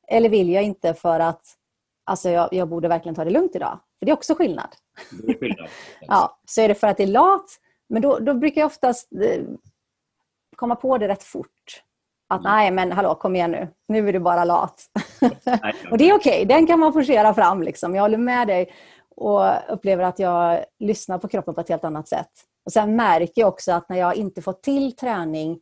Eller 0.07 0.29
vill 0.29 0.49
jag 0.49 0.63
inte 0.63 0.93
för 0.93 1.19
att 1.19 1.43
alltså 2.03 2.29
jag, 2.29 2.53
jag 2.53 2.67
borde 2.67 2.87
verkligen 2.87 3.15
ta 3.15 3.23
det 3.23 3.31
lugnt 3.31 3.55
idag? 3.55 3.79
För 3.99 4.05
det 4.05 4.11
är 4.11 4.13
också 4.13 4.35
skillnad. 4.35 4.75
Det 5.23 5.31
är 5.31 5.37
skillnad. 5.39 5.69
Ja, 6.01 6.39
så 6.45 6.61
är 6.61 6.67
det 6.67 6.75
för 6.75 6.87
att 6.87 6.97
det 6.97 7.03
är 7.03 7.07
lat, 7.07 7.45
men 7.87 8.01
då, 8.01 8.19
då 8.19 8.33
brukar 8.33 8.61
jag 8.61 8.67
oftast 8.67 9.13
eh, 9.13 9.43
komma 10.55 10.75
på 10.75 10.97
det 10.97 11.07
rätt 11.07 11.23
fort. 11.23 11.83
Att 12.27 12.43
nej, 12.43 12.71
men 12.71 12.91
hallå, 12.91 13.15
kom 13.15 13.35
igen 13.35 13.51
nu. 13.51 13.67
Nu 13.87 14.09
är 14.09 14.13
du 14.13 14.19
bara 14.19 14.43
lat. 14.43 14.85
Och 15.91 15.97
det 15.97 16.09
är 16.09 16.15
okej, 16.15 16.45
den 16.45 16.67
kan 16.67 16.79
man 16.79 16.93
forcera 16.93 17.33
fram. 17.33 17.63
Liksom. 17.63 17.95
Jag 17.95 18.01
håller 18.01 18.17
med 18.17 18.47
dig 18.47 18.71
och 19.15 19.73
upplever 19.73 20.03
att 20.03 20.19
jag 20.19 20.65
lyssnar 20.79 21.17
på 21.17 21.27
kroppen 21.27 21.53
på 21.53 21.61
ett 21.61 21.69
helt 21.69 21.83
annat 21.83 22.07
sätt. 22.07 22.31
Och 22.65 22.71
Sen 22.71 22.95
märker 22.95 23.41
jag 23.41 23.47
också 23.47 23.71
att 23.71 23.89
när 23.89 23.97
jag 23.97 24.15
inte 24.15 24.41
får 24.41 24.53
till 24.53 24.95
träning 24.95 25.59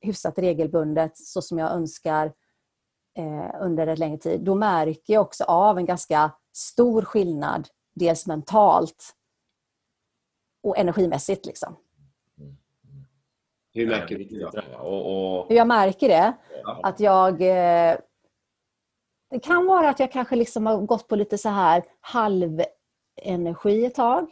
hyfsat 0.00 0.38
regelbundet 0.38 1.18
så 1.18 1.42
som 1.42 1.58
jag 1.58 1.70
önskar 1.70 2.32
eh, 3.18 3.50
under 3.60 3.86
en 3.86 3.98
längre 3.98 4.18
tid, 4.18 4.40
då 4.40 4.54
märker 4.54 5.12
jag 5.14 5.22
också 5.22 5.44
av 5.44 5.78
en 5.78 5.86
ganska 5.86 6.30
stor 6.56 7.02
skillnad, 7.02 7.68
dels 7.94 8.26
mentalt 8.26 9.14
och 10.62 10.78
energimässigt. 10.78 11.46
Liksom. 11.46 11.76
Hur 13.74 13.86
märker 13.86 14.18
du 14.18 14.24
det? 14.24 14.50
då? 14.52 14.78
Och, 14.78 15.38
och, 15.40 15.48
Hur 15.48 15.56
jag 15.56 15.66
märker 15.66 16.08
det, 16.08 16.32
Ja. 16.62 16.80
att 16.82 17.00
jag... 17.00 17.32
Eh, 17.42 17.96
det 19.30 19.38
kan 19.42 19.66
vara 19.66 19.88
att 19.88 20.00
jag 20.00 20.12
kanske 20.12 20.36
liksom 20.36 20.66
har 20.66 20.80
gått 20.80 21.08
på 21.08 21.16
lite 21.16 21.38
så 21.38 21.48
här 21.48 21.82
halvenergi 22.00 23.84
ett 23.84 23.94
tag. 23.94 24.30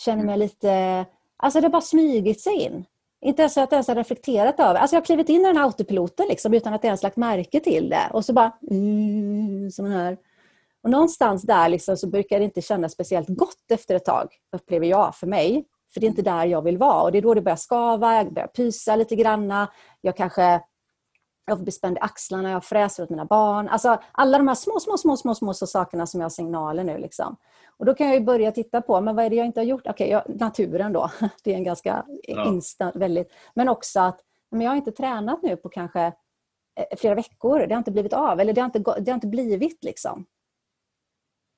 Känner 0.00 0.24
mig 0.24 0.38
lite... 0.38 1.04
Alltså 1.36 1.60
det 1.60 1.64
har 1.66 1.72
bara 1.72 1.82
smygit 1.82 2.40
sig 2.40 2.54
in. 2.54 2.84
Inte 3.20 3.42
ens 3.42 3.54
så 3.54 3.60
att 3.60 3.72
jag 3.72 3.76
ens 3.76 3.88
har 3.88 3.94
reflekterat 3.94 4.60
över. 4.60 4.74
Alltså 4.74 4.96
jag 4.96 5.00
har 5.00 5.06
klivit 5.06 5.28
in 5.28 5.40
i 5.40 5.44
den 5.44 5.56
här 5.56 5.64
autopiloten 5.64 6.26
liksom, 6.28 6.54
utan 6.54 6.74
att 6.74 6.84
jag 6.84 6.88
ens 6.88 7.02
lagt 7.02 7.16
märke 7.16 7.60
till 7.60 7.88
det. 7.88 8.10
Och 8.12 8.24
så 8.24 8.32
bara... 8.32 8.52
Mm, 8.70 9.70
som 9.70 9.84
den 9.84 9.94
här. 9.94 10.16
Och 10.82 10.90
någonstans 10.90 11.42
där 11.42 11.68
liksom, 11.68 11.96
så 11.96 12.06
brukar 12.08 12.38
det 12.38 12.44
inte 12.44 12.62
kännas 12.62 12.92
speciellt 12.92 13.28
gott 13.28 13.70
efter 13.70 13.94
ett 13.94 14.04
tag, 14.04 14.28
upplever 14.52 14.86
jag 14.86 15.16
för 15.16 15.26
mig. 15.26 15.64
För 15.94 16.00
det 16.00 16.06
är 16.06 16.08
inte 16.08 16.22
där 16.22 16.46
jag 16.46 16.62
vill 16.62 16.78
vara. 16.78 17.02
Och 17.02 17.12
det 17.12 17.18
är 17.18 17.22
då 17.22 17.34
det 17.34 17.40
börjar 17.40 17.56
skava, 17.56 18.14
jag 18.14 18.32
börjar 18.32 18.48
pysa 18.48 18.96
lite 18.96 19.16
granna. 19.16 19.68
Jag 20.00 20.16
kanske 20.16 20.60
jag 21.48 21.62
blir 21.62 21.72
spänd 21.72 21.96
i 21.96 22.00
axlarna, 22.00 22.50
jag 22.50 22.64
fräser 22.64 23.02
åt 23.02 23.10
mina 23.10 23.24
barn. 23.24 23.68
Alltså 23.68 24.00
alla 24.12 24.38
de 24.38 24.48
här 24.48 24.54
små, 24.54 24.80
små, 24.80 24.96
små, 24.96 25.16
små, 25.16 25.34
små 25.34 25.54
sakerna 25.54 26.06
som 26.06 26.20
jag 26.20 26.24
har 26.24 26.30
signaler 26.30 26.84
nu. 26.84 26.98
Liksom. 26.98 27.36
Och 27.76 27.84
då 27.84 27.94
kan 27.94 28.06
jag 28.06 28.16
ju 28.16 28.24
börja 28.24 28.52
titta 28.52 28.80
på, 28.82 29.00
men 29.00 29.16
vad 29.16 29.24
är 29.24 29.30
det 29.30 29.36
jag 29.36 29.46
inte 29.46 29.60
har 29.60 29.64
gjort? 29.64 29.86
Okej, 29.86 30.10
jag, 30.10 30.22
naturen 30.40 30.92
då. 30.92 31.10
Det 31.44 31.52
är 31.52 31.56
en 31.56 31.64
ganska 31.64 32.04
Ja. 32.22 32.48
instant, 32.48 32.96
väldigt... 32.96 33.32
Men 33.54 33.68
också 33.68 34.00
att 34.00 34.20
men 34.50 34.60
jag 34.60 34.70
har 34.70 34.76
inte 34.76 34.92
tränat 34.92 35.42
nu 35.42 35.56
på 35.56 35.68
kanske 35.68 36.00
eh, 36.02 36.96
flera 36.98 37.14
veckor. 37.14 37.58
Det 37.66 37.74
har 37.74 37.78
inte 37.78 37.90
blivit 37.90 38.12
av, 38.12 38.40
eller 38.40 38.52
det 38.52 38.60
har 38.60 38.66
inte, 38.66 38.78
det 38.78 39.10
har 39.10 39.14
inte 39.14 39.26
blivit 39.26 39.84
liksom. 39.84 40.26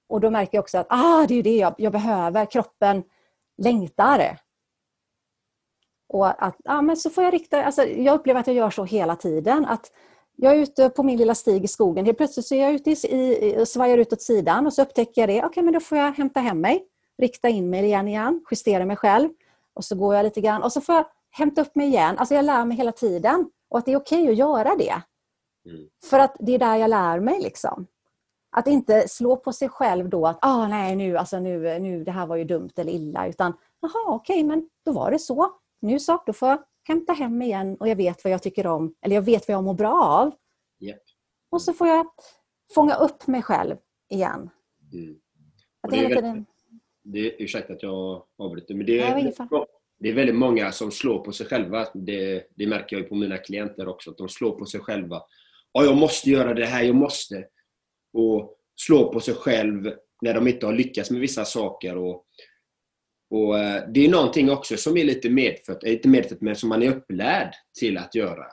Och 0.09 0.21
då 0.21 0.31
märker 0.31 0.57
jag 0.59 0.63
också 0.63 0.79
att 0.79 0.87
ah, 0.91 1.27
det 1.27 1.35
är 1.35 1.43
det 1.43 1.57
jag, 1.57 1.75
jag 1.79 1.93
behöver. 1.93 2.51
Kroppen 2.51 3.03
längtar. 3.61 4.37
Och 6.09 6.43
att, 6.45 6.57
ja, 6.65 6.83
men 6.83 6.97
så 6.97 7.11
får 7.11 7.25
jag 7.25 7.35
rikta, 7.35 7.65
alltså, 7.65 7.85
jag 7.85 8.15
upplever 8.15 8.41
att 8.41 8.47
jag 8.47 8.57
gör 8.57 8.71
så 8.71 8.85
hela 8.85 9.17
tiden. 9.17 9.65
Att 9.65 9.93
jag 10.37 10.53
är 10.55 10.59
ute 10.59 10.89
på 10.89 11.03
min 11.03 11.19
lilla 11.19 11.35
stig 11.35 11.65
i 11.65 11.69
skogen. 11.69 12.05
Helt 12.05 12.19
plötsligt 12.19 12.47
så 12.47 12.55
är 12.55 12.63
jag 12.63 12.73
ute 12.73 12.91
i, 12.91 12.93
i, 12.93 13.67
svajar 13.67 13.99
ut 13.99 14.13
åt 14.13 14.23
sidan 14.23 14.67
och 14.67 14.73
så 14.73 14.83
upptäcker 14.83 15.23
jag 15.23 15.29
det. 15.29 15.45
Okej, 15.45 15.63
men 15.63 15.75
då 15.75 15.81
får 15.81 15.99
jag 15.99 16.13
hämta 16.13 16.41
hem 16.41 16.61
mig. 16.61 16.85
Rikta 17.19 17.49
in 17.49 17.71
mig 17.71 17.85
igen, 17.85 18.09
igen, 18.09 18.45
justera 18.51 18.85
mig 18.85 18.97
själv. 18.97 19.29
Och 19.75 19.85
så 19.85 19.95
går 19.97 20.15
jag 20.15 20.25
lite 20.25 20.41
grann 20.41 20.63
och 20.63 20.73
så 20.73 20.81
får 20.81 20.95
jag 20.95 21.07
hämta 21.31 21.61
upp 21.61 21.75
mig 21.75 21.87
igen. 21.89 22.19
Alltså 22.19 22.35
jag 22.35 22.45
lär 22.45 22.65
mig 22.65 22.77
hela 22.77 22.93
tiden. 22.93 23.51
Och 23.69 23.79
att 23.79 23.85
det 23.85 23.93
är 23.93 23.97
okej 23.97 24.29
att 24.29 24.37
göra 24.37 24.77
det. 24.77 25.03
Mm. 25.71 25.89
För 26.11 26.19
att 26.19 26.37
det 26.39 26.55
är 26.55 26.59
där 26.59 26.77
jag 26.77 26.91
lär 26.91 27.21
mig. 27.21 27.41
liksom. 27.41 27.87
Att 28.51 28.67
inte 28.67 29.09
slå 29.09 29.37
på 29.37 29.53
sig 29.53 29.69
själv 29.69 30.09
då 30.09 30.27
att 30.27 30.39
ah, 30.43 30.69
nej, 30.69 30.97
nu, 30.97 31.17
alltså, 31.17 31.39
nu, 31.41 31.79
nu, 31.79 32.05
det 32.05 32.11
här 32.11 32.27
var 32.27 32.37
ju 32.37 32.45
dumt 32.45 32.71
eller 32.77 32.93
illa. 32.93 33.29
Utan 33.29 33.53
jaha, 33.81 34.15
okej, 34.15 34.45
men 34.45 34.69
då 34.85 34.93
var 34.93 35.11
det 35.11 35.19
så. 35.19 35.53
Nu 35.81 35.99
så, 35.99 36.23
då 36.27 36.33
får 36.33 36.49
jag 36.49 36.63
hämta 36.89 37.13
hem 37.13 37.43
igen 37.43 37.77
och 37.81 37.89
jag 37.89 37.97
vet 37.97 38.25
vad 38.25 38.33
jag 38.33 38.43
tycker 38.43 38.67
om. 38.67 38.95
Eller 39.03 39.15
jag 39.15 39.23
vet 39.23 39.49
vad 39.49 39.55
jag 39.55 39.65
mår 39.65 39.75
bra 39.75 40.05
av. 40.05 40.33
Japp. 40.79 41.03
Och 41.51 41.63
så 41.63 41.73
får 41.73 41.89
jag 41.89 42.07
fånga 42.75 42.95
upp 42.95 43.27
mig 43.27 43.43
själv 43.43 43.77
igen. 44.09 44.51
Mm. 44.93 45.17
Att 45.81 45.91
det 45.91 45.97
är 45.97 46.03
hela 46.03 46.15
väl- 46.15 46.23
tiden... 46.23 46.47
Det, 47.03 47.43
ursäkta 47.43 47.73
att 47.73 47.83
jag 47.83 48.23
avbryter, 48.39 48.75
men 48.75 48.87
det 48.87 49.01
är, 49.01 49.33
det 49.99 50.09
är 50.09 50.15
väldigt 50.15 50.37
många 50.37 50.73
som 50.73 50.91
slår 50.91 51.19
på 51.19 51.33
sig 51.33 51.47
själva. 51.47 51.87
Det, 51.95 52.47
det 52.55 52.67
märker 52.67 52.97
jag 52.97 53.03
ju 53.03 53.09
på 53.09 53.15
mina 53.15 53.39
klienter 53.39 53.89
också, 53.89 54.11
att 54.11 54.19
de 54.19 54.29
slår 54.29 54.51
på 54.51 54.67
sig 54.67 54.81
själva. 54.81 55.23
Ja, 55.73 55.85
jag 55.85 55.97
måste 55.97 56.31
göra 56.31 56.55
det 56.55 56.67
här, 56.67 56.83
jag 56.83 56.97
måste. 56.97 57.45
Och 58.13 58.57
slår 58.77 59.13
på 59.13 59.21
sig 59.21 59.35
själv 59.35 59.93
när 60.23 60.35
de 60.35 60.49
inte 60.49 60.67
har 60.67 60.73
lyckats 60.73 61.11
med 61.11 61.21
vissa 61.21 61.45
saker. 61.45 61.97
Och, 61.97 62.25
och 63.31 63.59
eh, 63.59 63.83
Det 63.95 64.07
är 64.07 64.11
någonting 64.11 64.51
också 64.51 64.77
som 64.77 64.97
är 64.97 65.05
lite 65.05 65.31
medfött, 65.31 65.85
eh, 65.85 65.93
inte 65.93 66.09
medfött, 66.09 66.41
men 66.41 66.57
som 66.57 66.69
man 66.69 66.83
är 66.83 66.91
upplärd 66.91 67.55
till 67.79 67.99
att 67.99 68.15
göra. 68.15 68.45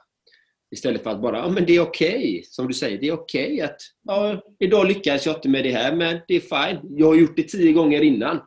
Istället 0.72 1.04
för 1.04 1.10
att 1.10 1.22
bara, 1.22 1.38
ja 1.38 1.50
men 1.50 1.66
det 1.66 1.76
är 1.76 1.82
okej. 1.82 2.44
Som 2.46 2.68
du 2.68 2.74
säger, 2.74 2.98
det 2.98 3.08
är 3.08 3.14
okej 3.14 3.62
att, 3.62 3.78
ja, 4.04 4.42
idag 4.60 4.88
lyckades 4.88 5.26
jag 5.26 5.36
inte 5.36 5.50
med 5.50 5.64
det 5.64 5.72
här, 5.72 5.96
men 5.96 6.20
det 6.28 6.36
är 6.36 6.40
fine. 6.40 6.98
Jag 6.98 7.08
har 7.08 7.16
gjort 7.16 7.36
det 7.36 7.44
tio 7.44 7.74
gånger 7.74 8.02
innan. 8.02 8.40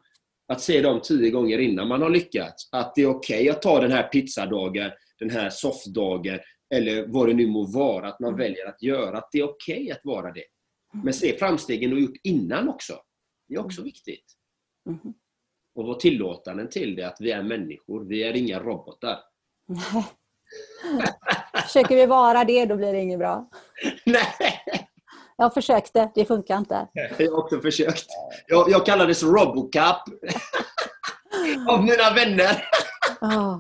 Att 0.49 0.61
se 0.61 0.81
dem 0.81 1.01
tio 1.03 1.31
gånger 1.31 1.59
innan 1.59 1.89
man 1.89 2.03
har 2.03 2.11
lyckats. 2.11 2.69
Att 2.73 2.95
det 2.95 3.03
är 3.03 3.07
okej 3.07 3.51
att 3.51 3.63
ta 3.63 3.81
den 3.81 3.93
här 3.93 4.03
pizzadagen, 4.03 4.91
den 5.19 5.31
här 5.31 5.51
softdagen, 5.51 6.39
eller 6.75 7.07
vad 7.07 7.29
det 7.29 7.35
nu 7.35 7.47
må 7.47 7.67
vara, 7.67 8.09
att 8.09 8.21
man 8.21 8.37
väljer 8.37 8.69
att 8.69 8.83
göra. 8.83 9.19
Att 9.19 9.29
det 9.33 9.39
är 9.39 9.45
okej 9.45 9.91
att 9.91 10.01
vara 10.05 10.33
det. 10.33 10.45
Men 10.93 11.15
se 11.15 11.39
framstegen 11.39 11.91
du 11.91 11.97
har 11.97 12.01
gjort 12.03 12.21
innan 12.23 12.69
också. 12.69 13.01
Det 13.49 13.55
är 13.55 13.65
också 13.65 13.83
viktigt. 13.83 14.25
Mhm. 14.87 15.15
Och 15.75 15.87
vara 15.87 15.99
tillåtande 15.99 16.67
till 16.67 16.97
det, 16.97 17.03
att 17.05 17.17
vi 17.21 17.31
är 17.31 17.43
människor. 17.43 18.05
Vi 18.05 18.23
är 18.23 18.37
inga 18.37 18.61
robotar. 18.61 19.19
Försöker 21.63 21.97
vi 21.97 22.07
vara 22.07 22.45
det, 22.45 22.67
då 22.67 22.77
blir 22.77 22.93
det 22.93 23.01
inget 23.01 23.19
bra. 23.19 23.51
Nej! 24.07 24.25
Jag 25.37 25.55
försökte, 25.55 26.11
det 26.15 26.25
funkar 26.25 26.59
inte. 26.59 26.89
Jag 27.19 27.31
har 27.31 27.39
också 27.45 27.61
försökt. 27.61 28.07
Jag, 28.47 28.71
jag 28.71 28.87
kallades 28.87 29.23
Robocop 29.23 30.03
av 31.69 31.85
mina 31.85 32.15
vänner. 32.15 32.65
Ah. 33.21 33.59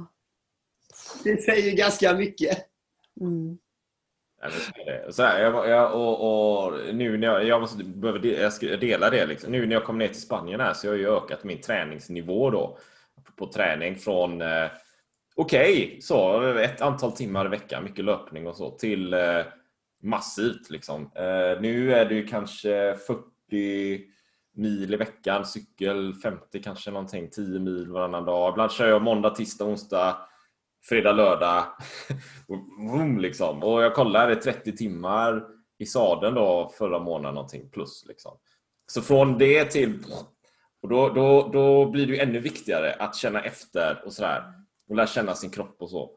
Det 1.24 1.42
säger 1.42 1.76
ganska 1.76 2.14
mycket. 2.14 2.58
Mm. 3.20 3.58
Så 5.10 5.22
här, 5.22 5.42
jag, 5.42 5.68
jag, 5.68 5.94
och, 5.94 6.66
och 6.66 6.94
nu 6.94 7.16
när 7.16 7.26
jag, 7.26 7.44
jag, 7.44 7.60
måste, 7.60 7.84
behöver, 7.84 8.26
jag 8.26 8.52
det. 9.10 9.26
Liksom. 9.26 9.52
Nu 9.52 9.66
när 9.66 9.74
jag 9.74 9.84
kom 9.84 9.98
ner 9.98 10.08
till 10.08 10.22
Spanien 10.22 10.60
här 10.60 10.72
så 10.72 10.88
har 10.88 10.94
jag 10.94 11.24
ökat 11.24 11.44
min 11.44 11.60
träningsnivå 11.60 12.50
då. 12.50 12.78
På 13.36 13.46
träning 13.46 13.96
från 13.96 14.42
eh, 14.42 14.66
okej, 15.34 15.98
så 16.02 16.42
ett 16.42 16.80
antal 16.80 17.12
timmar 17.12 17.46
i 17.46 17.48
veckan, 17.48 17.84
mycket 17.84 18.04
löpning 18.04 18.46
och 18.46 18.56
så, 18.56 18.70
till 18.70 19.12
eh, 19.12 19.40
massivt. 20.02 20.70
Liksom. 20.70 21.02
Eh, 21.14 21.60
nu 21.60 21.94
är 21.94 22.04
det 22.04 22.14
ju 22.14 22.26
kanske 22.26 22.96
40 23.06 24.00
mil 24.56 24.94
i 24.94 24.96
veckan, 24.96 25.44
cykel 25.44 26.14
50 26.14 26.62
kanske 26.62 26.90
någonting, 26.90 27.30
10 27.30 27.58
mil 27.58 27.90
varannan 27.90 28.24
dag. 28.24 28.52
Ibland 28.52 28.72
kör 28.72 28.88
jag 28.88 29.02
måndag, 29.02 29.30
tisdag, 29.30 29.64
onsdag, 29.64 30.16
fredag, 30.82 31.12
lördag. 31.12 31.64
Vroom, 32.78 33.18
liksom. 33.18 33.62
Och 33.62 33.82
jag 33.82 33.94
kollade 33.94 34.36
30 34.36 34.76
timmar 34.76 35.44
i 35.78 35.86
sadeln 35.86 36.34
då 36.34 36.72
förra 36.78 36.98
månaden 36.98 37.34
någonting 37.34 37.70
plus. 37.70 38.04
Liksom. 38.08 38.38
Så 38.86 39.02
från 39.02 39.38
det 39.38 39.64
till... 39.64 39.98
Och 40.82 40.88
då, 40.88 41.08
då, 41.08 41.50
då 41.52 41.90
blir 41.90 42.06
det 42.06 42.12
ju 42.12 42.18
ännu 42.18 42.40
viktigare 42.40 42.92
att 42.98 43.16
känna 43.16 43.42
efter 43.42 44.02
och 44.04 44.12
sådär. 44.12 44.42
Och 44.88 44.96
lära 44.96 45.06
känna 45.06 45.34
sin 45.34 45.50
kropp 45.50 45.76
och 45.82 45.90
så. 45.90 46.10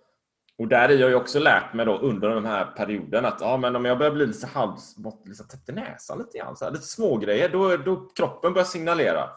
Och 0.57 0.68
där 0.68 0.90
har 0.90 0.95
jag 0.95 1.10
ju 1.10 1.15
också 1.15 1.40
lärt 1.40 1.73
mig 1.73 1.85
då 1.85 1.98
under 1.98 2.30
den 2.30 2.45
här 2.45 2.65
perioden 2.65 3.26
att 3.26 3.41
ah, 3.41 3.57
men 3.57 3.76
om 3.76 3.85
jag 3.85 3.98
börjar 3.98 4.11
bli 4.11 4.26
lite 4.26 4.48
halvsmått, 4.48 5.22
liksom 5.26 5.48
täppt 5.48 5.69
i 5.69 5.72
näsan 5.72 6.18
lite 6.18 6.38
grann, 6.38 6.57
så 6.57 6.65
här, 6.65 6.72
lite 6.72 6.85
smågrejer. 6.85 7.49
då, 7.49 7.77
då 7.77 8.10
kroppen 8.15 8.53
börjar 8.53 8.65
signalera. 8.65 9.30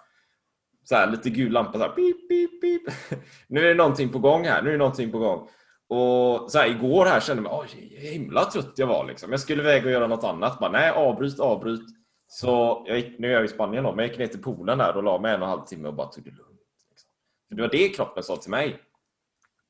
Så 0.88 0.94
här, 0.94 1.10
lite 1.10 1.30
gul 1.30 1.52
lampa 1.52 1.72
så 1.72 1.78
här, 1.78 1.88
pip, 1.88 2.28
pip, 2.28 2.60
pip. 2.60 2.82
Nu 3.48 3.60
är 3.60 3.68
det 3.68 3.74
någonting 3.74 4.08
på 4.08 4.18
gång 4.18 4.44
här, 4.44 4.62
nu 4.62 4.68
är 4.68 4.72
det 4.72 4.78
någonting 4.78 5.12
på 5.12 5.18
gång. 5.18 5.48
Och 5.88 6.50
så 6.50 6.58
här, 6.58 6.70
igår 6.70 7.04
här 7.04 7.20
kände 7.20 7.42
jag 7.42 7.52
mig, 7.52 7.78
oj, 7.78 7.98
himla 7.98 8.44
trött 8.44 8.72
jag 8.76 8.86
var 8.86 9.06
liksom. 9.06 9.30
Jag 9.30 9.40
skulle 9.40 9.62
iväg 9.62 9.84
och 9.84 9.90
göra 9.90 10.06
något 10.06 10.24
annat. 10.24 10.58
Bara, 10.58 10.70
nej, 10.70 10.90
avbryt, 10.90 11.40
avbryt. 11.40 11.86
Så 12.26 12.84
jag 12.86 12.98
gick, 12.98 13.18
nu 13.18 13.28
är 13.28 13.32
jag 13.32 13.44
i 13.44 13.48
Spanien 13.48 13.84
då, 13.84 13.90
men 13.90 13.98
jag 13.98 14.08
gick 14.08 14.18
ner 14.18 14.26
till 14.26 14.42
poolen 14.42 14.78
där 14.78 14.96
och 14.96 15.02
la 15.02 15.18
mig 15.18 15.34
en 15.34 15.42
och 15.42 15.48
en 15.48 15.50
halv 15.50 15.64
timme 15.64 15.88
och 15.88 15.94
bara 15.94 16.06
tog 16.06 16.24
det 16.24 16.30
lugnt. 16.30 16.60
Liksom. 16.90 17.08
För 17.48 17.56
det 17.56 17.62
var 17.62 17.68
det 17.68 17.88
kroppen 17.88 18.22
sa 18.22 18.36
till 18.36 18.50
mig. 18.50 18.80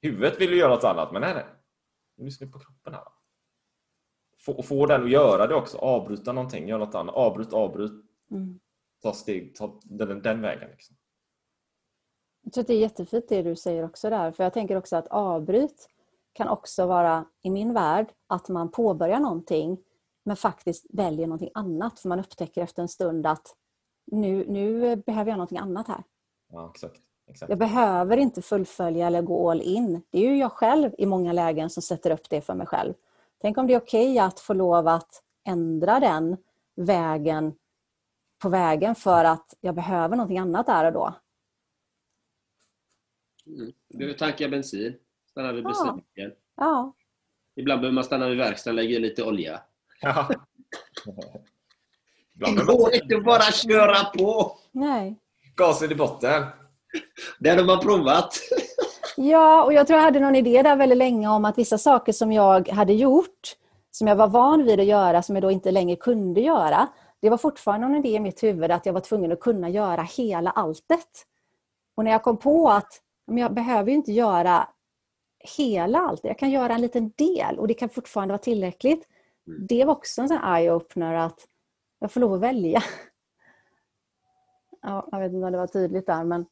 Huvudet 0.02 0.40
ville 0.40 0.56
göra 0.56 0.74
något 0.74 0.84
annat, 0.84 1.12
men 1.12 1.22
nej, 1.22 1.34
nej. 1.34 1.44
Lyssna 2.18 2.46
på 2.46 2.58
kroppen 2.58 2.94
här. 2.94 3.02
Få, 4.40 4.62
få 4.62 4.86
den 4.86 5.02
att 5.02 5.10
göra 5.10 5.46
det 5.46 5.54
också. 5.54 5.78
Avbryta 5.78 6.32
någonting, 6.32 6.68
göra 6.68 6.84
något 6.84 6.94
annat. 6.94 7.14
Avbryt, 7.14 7.52
avbryt. 7.52 7.92
Mm. 8.30 8.60
Ta 9.02 9.12
steg, 9.12 9.54
ta 9.54 9.80
den, 9.84 10.22
den 10.22 10.40
vägen. 10.40 10.70
Liksom. 10.70 10.96
Jag 12.46 12.52
tror 12.52 12.62
att 12.62 12.68
det 12.68 12.74
är 12.74 12.78
jättefint 12.78 13.28
det 13.28 13.42
du 13.42 13.56
säger 13.56 13.84
också 13.84 14.10
där. 14.10 14.32
För 14.32 14.44
jag 14.44 14.52
tänker 14.52 14.76
också 14.76 14.96
att 14.96 15.06
avbryt 15.06 15.88
kan 16.32 16.48
också 16.48 16.86
vara, 16.86 17.24
i 17.42 17.50
min 17.50 17.72
värld, 17.72 18.12
att 18.26 18.48
man 18.48 18.70
påbörjar 18.70 19.20
någonting 19.20 19.78
men 20.24 20.36
faktiskt 20.36 20.86
väljer 20.88 21.26
någonting 21.26 21.50
annat. 21.54 22.00
För 22.00 22.08
man 22.08 22.20
upptäcker 22.20 22.62
efter 22.62 22.82
en 22.82 22.88
stund 22.88 23.26
att 23.26 23.54
nu, 24.06 24.44
nu 24.48 24.96
behöver 24.96 25.30
jag 25.30 25.36
någonting 25.36 25.58
annat 25.58 25.88
här. 25.88 26.02
Ja, 26.52 26.70
exakt. 26.74 26.96
exakt. 27.30 27.50
Jag 27.50 27.58
behöver 27.58 28.16
inte 28.16 28.42
fullfölja 28.42 29.06
eller 29.06 29.22
gå 29.22 29.50
all 29.50 29.60
in. 29.60 30.02
Det 30.10 30.18
är 30.18 30.30
ju 30.30 30.38
jag 30.38 30.52
själv 30.52 30.94
i 30.98 31.06
många 31.06 31.32
lägen 31.32 31.70
som 31.70 31.82
sätter 31.82 32.10
upp 32.10 32.30
det 32.30 32.40
för 32.40 32.54
mig 32.54 32.66
själv. 32.66 32.94
Tänk 33.40 33.58
om 33.58 33.66
det 33.66 33.74
är 33.74 33.80
okej 33.80 34.18
att 34.18 34.40
få 34.40 34.54
lov 34.54 34.88
att 34.88 35.22
ändra 35.44 36.00
den 36.00 36.36
vägen 36.76 37.54
på 38.42 38.48
vägen 38.48 38.94
för 38.94 39.24
att 39.24 39.54
jag 39.60 39.74
behöver 39.74 40.16
någonting 40.16 40.38
annat 40.38 40.66
där 40.66 40.84
och 40.84 40.92
då. 40.92 41.14
Mm. 43.46 43.72
Du 43.88 43.98
behöver 43.98 44.18
tanka 44.18 44.48
bensin. 44.48 44.94
Stanna 45.30 45.52
vid 45.52 45.64
Ja. 45.64 45.68
bensinmacken. 45.68 46.32
Ja, 46.56 46.92
Ibland 47.56 47.80
behöver 47.80 47.94
man 47.94 48.04
stanna 48.04 48.28
vid 48.28 48.38
verkstaden 48.38 48.78
och 48.78 48.84
lägga 48.84 48.96
i 48.96 49.00
lite 49.00 49.22
olja. 49.24 49.60
Ja. 50.00 50.28
Det 52.32 52.64
går 52.66 52.94
inte 52.94 53.16
bara 53.16 53.42
köra 53.42 54.04
på! 54.04 54.58
Nej. 54.72 55.16
gasen 55.56 55.92
i 55.92 55.94
botten. 55.94 56.44
Det 57.38 57.50
har 57.50 57.64
man 57.64 57.80
provat. 57.80 58.34
Ja, 59.16 59.64
och 59.64 59.72
jag 59.72 59.86
tror 59.86 59.96
jag 59.98 60.04
hade 60.04 60.20
någon 60.20 60.34
idé 60.36 60.62
där 60.62 60.76
väldigt 60.76 60.98
länge 60.98 61.28
om 61.28 61.44
att 61.44 61.58
vissa 61.58 61.78
saker 61.78 62.12
som 62.12 62.32
jag 62.32 62.68
hade 62.68 62.92
gjort, 62.92 63.56
som 63.90 64.06
jag 64.06 64.16
var 64.16 64.28
van 64.28 64.64
vid 64.64 64.80
att 64.80 64.86
göra, 64.86 65.22
som 65.22 65.36
jag 65.36 65.42
då 65.42 65.50
inte 65.50 65.70
längre 65.70 65.96
kunde 65.96 66.40
göra, 66.40 66.88
det 67.20 67.30
var 67.30 67.38
fortfarande 67.38 67.86
någon 67.88 67.96
idé 67.96 68.08
i 68.08 68.20
mitt 68.20 68.42
huvud 68.42 68.70
att 68.70 68.86
jag 68.86 68.92
var 68.92 69.00
tvungen 69.00 69.32
att 69.32 69.40
kunna 69.40 69.68
göra 69.68 70.02
hela 70.02 70.50
alltet. 70.50 71.26
Och 71.96 72.04
när 72.04 72.10
jag 72.10 72.22
kom 72.22 72.36
på 72.36 72.68
att 72.70 73.00
men 73.26 73.38
jag 73.38 73.54
behöver 73.54 73.90
ju 73.90 73.96
inte 73.96 74.12
göra 74.12 74.68
hela 75.56 75.98
allt, 75.98 76.24
jag 76.24 76.38
kan 76.38 76.50
göra 76.50 76.74
en 76.74 76.80
liten 76.80 77.12
del 77.16 77.58
och 77.58 77.68
det 77.68 77.74
kan 77.74 77.88
fortfarande 77.88 78.32
vara 78.32 78.42
tillräckligt. 78.42 79.08
Mm. 79.46 79.66
Det 79.66 79.84
var 79.84 79.92
också 79.92 80.22
en 80.22 80.28
sån 80.28 80.38
eye-opener 80.38 81.14
att 81.14 81.48
jag 81.98 82.12
får 82.12 82.20
lov 82.20 82.32
att 82.34 82.40
välja. 82.40 82.82
Ja, 84.82 85.08
jag 85.12 85.20
vet 85.20 85.32
inte 85.32 85.46
om 85.46 85.52
det 85.52 85.58
var 85.58 85.66
tydligt 85.66 86.06
där 86.06 86.24
men 86.24 86.46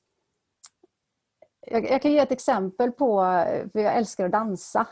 jag, 1.66 1.90
jag 1.90 2.02
kan 2.02 2.12
ge 2.12 2.18
ett 2.18 2.32
exempel 2.32 2.92
på, 2.92 3.20
för 3.72 3.80
jag 3.80 3.96
älskar 3.96 4.24
att 4.24 4.32
dansa. 4.32 4.86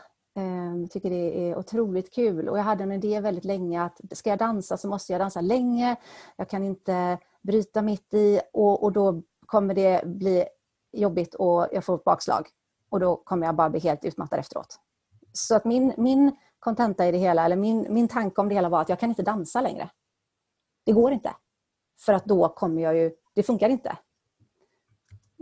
Jag 0.81 0.91
tycker 0.91 1.09
det 1.09 1.49
är 1.49 1.57
otroligt 1.57 2.13
kul 2.13 2.49
och 2.49 2.57
jag 2.57 2.63
hade 2.63 2.83
en 2.83 2.91
idé 2.91 3.19
väldigt 3.19 3.45
länge 3.45 3.83
att 3.83 4.01
ska 4.11 4.29
jag 4.29 4.39
dansa 4.39 4.77
så 4.77 4.87
måste 4.87 5.11
jag 5.11 5.21
dansa 5.21 5.41
länge. 5.41 5.95
Jag 6.35 6.49
kan 6.49 6.63
inte 6.63 7.17
bryta 7.41 7.81
mitt 7.81 8.13
i 8.13 8.41
och, 8.53 8.83
och 8.83 8.91
då 8.91 9.21
kommer 9.45 9.73
det 9.73 10.05
bli 10.05 10.45
jobbigt 10.93 11.35
och 11.35 11.67
jag 11.71 11.85
får 11.85 11.95
ett 11.95 12.03
bakslag. 12.03 12.49
Och 12.89 12.99
då 12.99 13.15
kommer 13.15 13.45
jag 13.45 13.55
bara 13.55 13.69
bli 13.69 13.79
helt 13.79 14.05
utmattad 14.05 14.39
efteråt. 14.39 14.79
Så 15.33 15.55
att 15.55 15.65
min, 15.65 15.93
min 15.97 16.35
kontenta 16.59 17.07
i 17.07 17.11
det 17.11 17.17
hela, 17.17 17.45
eller 17.45 17.55
min, 17.55 17.87
min 17.89 18.07
tanke 18.07 18.41
om 18.41 18.49
det 18.49 18.55
hela 18.55 18.69
var 18.69 18.81
att 18.81 18.89
jag 18.89 18.99
kan 18.99 19.09
inte 19.09 19.23
dansa 19.23 19.61
längre. 19.61 19.89
Det 20.85 20.91
går 20.91 21.11
inte. 21.11 21.35
För 21.99 22.13
att 22.13 22.25
då 22.25 22.49
kommer 22.49 22.81
jag 22.81 22.97
ju, 22.97 23.15
det 23.33 23.43
funkar 23.43 23.69
inte. 23.69 23.97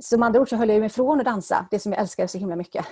Så 0.02 0.18
med 0.18 0.26
andra 0.26 0.41
ord 0.41 0.49
så 0.49 0.56
höll 0.56 0.69
jag 0.69 0.80
mig 0.80 0.88
ifrån 0.88 1.19
att 1.19 1.26
dansa, 1.26 1.68
det 1.72 1.80
som 1.80 1.91
jag 1.91 2.02
älskar 2.02 2.28
så 2.28 2.38
himla 2.38 2.56
mycket. 2.56 2.86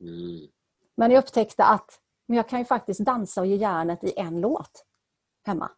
Mm. 0.00 0.48
Men 0.96 1.10
jag 1.10 1.22
upptäckte 1.24 1.64
att 1.64 2.00
men 2.28 2.36
jag 2.36 2.48
kan 2.48 2.58
ju 2.58 2.64
faktiskt 2.64 3.00
dansa 3.00 3.40
och 3.40 3.46
ge 3.46 3.56
järnet 3.56 4.04
i 4.04 4.12
en 4.16 4.40
låt 4.40 4.84
hemma. 5.46 5.70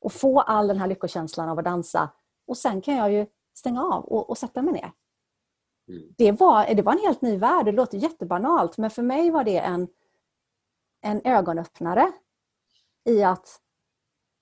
Och 0.00 0.12
få 0.12 0.40
all 0.40 0.68
den 0.68 0.78
här 0.78 0.86
lyckokänslan 0.86 1.48
av 1.48 1.58
att 1.58 1.64
dansa. 1.64 2.10
Och 2.46 2.56
sen 2.56 2.80
kan 2.80 2.96
jag 2.96 3.12
ju 3.12 3.26
stänga 3.54 3.84
av 3.84 4.04
och, 4.04 4.30
och 4.30 4.38
sätta 4.38 4.62
mig 4.62 4.72
ner. 4.72 4.92
Mm. 5.88 6.14
Det, 6.16 6.32
var, 6.32 6.74
det 6.74 6.82
var 6.82 6.92
en 6.92 6.98
helt 6.98 7.22
ny 7.22 7.36
värld. 7.36 7.66
Det 7.66 7.72
låter 7.72 7.98
jättebanalt 7.98 8.78
men 8.78 8.90
för 8.90 9.02
mig 9.02 9.30
var 9.30 9.44
det 9.44 9.58
en, 9.58 9.88
en 11.00 11.20
ögonöppnare 11.24 12.12
i 13.04 13.22
att 13.22 13.60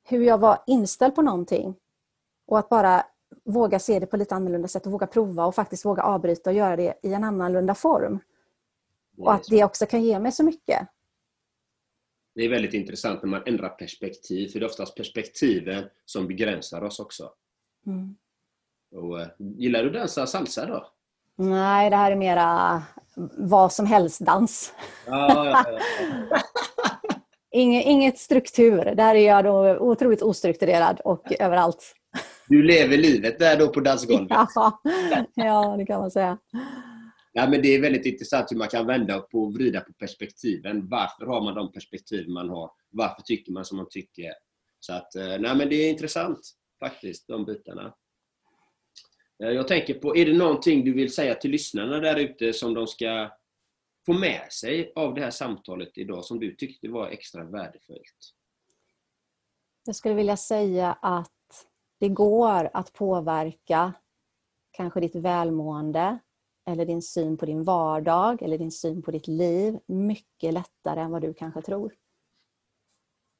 hur 0.08 0.24
jag 0.24 0.38
var 0.38 0.62
inställd 0.66 1.14
på 1.14 1.22
någonting 1.22 1.76
och 2.46 2.58
att 2.58 2.68
bara 2.68 3.06
våga 3.44 3.78
se 3.78 3.98
det 3.98 4.06
på 4.06 4.16
lite 4.16 4.34
annorlunda 4.34 4.68
sätt 4.68 4.86
och 4.86 4.92
våga 4.92 5.06
prova 5.06 5.46
och 5.46 5.54
faktiskt 5.54 5.84
våga 5.84 6.02
avbryta 6.02 6.50
och 6.50 6.56
göra 6.56 6.76
det 6.76 6.94
i 7.02 7.12
en 7.12 7.24
annorlunda 7.24 7.74
form. 7.74 8.18
Och 9.18 9.34
att 9.34 9.44
det 9.50 9.64
också 9.64 9.86
kan 9.86 10.02
ge 10.02 10.18
mig 10.18 10.32
så 10.32 10.44
mycket. 10.44 10.88
Det 12.34 12.44
är 12.44 12.48
väldigt 12.48 12.74
intressant 12.74 13.22
när 13.22 13.30
man 13.30 13.42
ändrar 13.46 13.68
perspektiv, 13.68 14.48
för 14.48 14.60
det 14.60 14.66
är 14.66 14.68
oftast 14.68 14.96
perspektiven 14.96 15.84
som 16.04 16.26
begränsar 16.26 16.82
oss 16.82 17.00
också. 17.00 17.32
Mm. 17.86 18.16
Och, 18.92 19.20
eh, 19.20 19.28
gillar 19.38 19.82
du 19.82 19.88
att 19.88 19.94
dansa 19.94 20.26
salsa 20.26 20.66
då? 20.66 20.86
Nej, 21.36 21.90
det 21.90 21.96
här 21.96 22.12
är 22.12 22.16
mera 22.16 22.82
vad 23.36 23.72
som 23.72 23.86
helst 23.86 24.20
dans. 24.20 24.74
Ja, 25.06 25.34
ja, 25.34 25.64
ja. 26.30 26.38
Inget, 27.56 27.86
inget 27.86 28.18
struktur. 28.18 28.94
Där 28.94 29.14
är 29.14 29.26
jag 29.26 29.44
då 29.44 29.76
otroligt 29.78 30.22
ostrukturerad 30.22 31.00
och 31.00 31.32
överallt. 31.40 31.94
Du 32.48 32.62
lever 32.62 32.96
livet 32.96 33.38
där 33.38 33.58
då 33.58 33.68
på 33.68 33.80
dansgolvet. 33.80 34.28
Ja, 34.54 34.80
ja, 35.34 35.76
det 35.78 35.86
kan 35.86 36.00
man 36.00 36.10
säga. 36.10 36.38
Ja, 37.32 37.48
men 37.48 37.62
det 37.62 37.68
är 37.68 37.80
väldigt 37.80 38.06
intressant 38.06 38.52
hur 38.52 38.56
man 38.56 38.68
kan 38.68 38.86
vända 38.86 39.20
på 39.20 39.38
och 39.38 39.54
vrida 39.54 39.80
på 39.80 39.92
perspektiven. 39.92 40.88
Varför 40.88 41.26
har 41.26 41.44
man 41.44 41.54
de 41.54 41.72
perspektiv 41.72 42.28
man 42.28 42.48
har? 42.48 42.70
Varför 42.90 43.22
tycker 43.22 43.52
man 43.52 43.64
som 43.64 43.76
man 43.76 43.86
tycker? 43.90 44.32
Så 44.80 44.92
att, 44.92 45.14
eh, 45.14 45.38
nej, 45.40 45.56
men 45.56 45.68
det 45.68 45.74
är 45.74 45.90
intressant 45.90 46.40
faktiskt, 46.80 47.28
de 47.28 47.44
bitarna. 47.44 47.94
Eh, 49.42 49.50
Jag 49.50 49.68
tänker 49.68 49.94
på, 49.94 50.16
är 50.16 50.26
det 50.26 50.38
någonting 50.38 50.84
du 50.84 50.92
vill 50.92 51.14
säga 51.14 51.34
till 51.34 51.50
lyssnarna 51.50 52.00
där 52.00 52.16
ute 52.16 52.52
som 52.52 52.74
de 52.74 52.86
ska 52.86 53.30
få 54.06 54.12
med 54.12 54.52
sig 54.52 54.92
av 54.96 55.14
det 55.14 55.20
här 55.20 55.30
samtalet 55.30 55.98
idag 55.98 56.24
som 56.24 56.40
du 56.40 56.54
tyckte 56.54 56.88
var 56.88 57.08
extra 57.08 57.44
värdefullt? 57.44 58.34
Jag 59.86 59.96
skulle 59.96 60.14
vilja 60.14 60.36
säga 60.36 60.92
att 60.92 61.30
det 62.00 62.08
går 62.08 62.70
att 62.74 62.92
påverka 62.92 63.92
kanske 64.70 65.00
ditt 65.00 65.14
välmående 65.16 66.18
eller 66.66 66.86
din 66.86 67.02
syn 67.02 67.36
på 67.36 67.46
din 67.46 67.62
vardag 67.62 68.42
eller 68.42 68.58
din 68.58 68.72
syn 68.72 69.02
på 69.02 69.10
ditt 69.10 69.28
liv 69.28 69.78
mycket 69.86 70.54
lättare 70.54 71.00
än 71.00 71.10
vad 71.10 71.22
du 71.22 71.34
kanske 71.34 71.62
tror. 71.62 71.94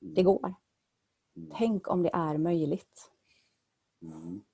Det 0.00 0.22
går. 0.22 0.54
Tänk 1.54 1.88
om 1.88 2.02
det 2.02 2.10
är 2.12 2.38
möjligt. 2.38 3.10
Mm. 4.02 4.44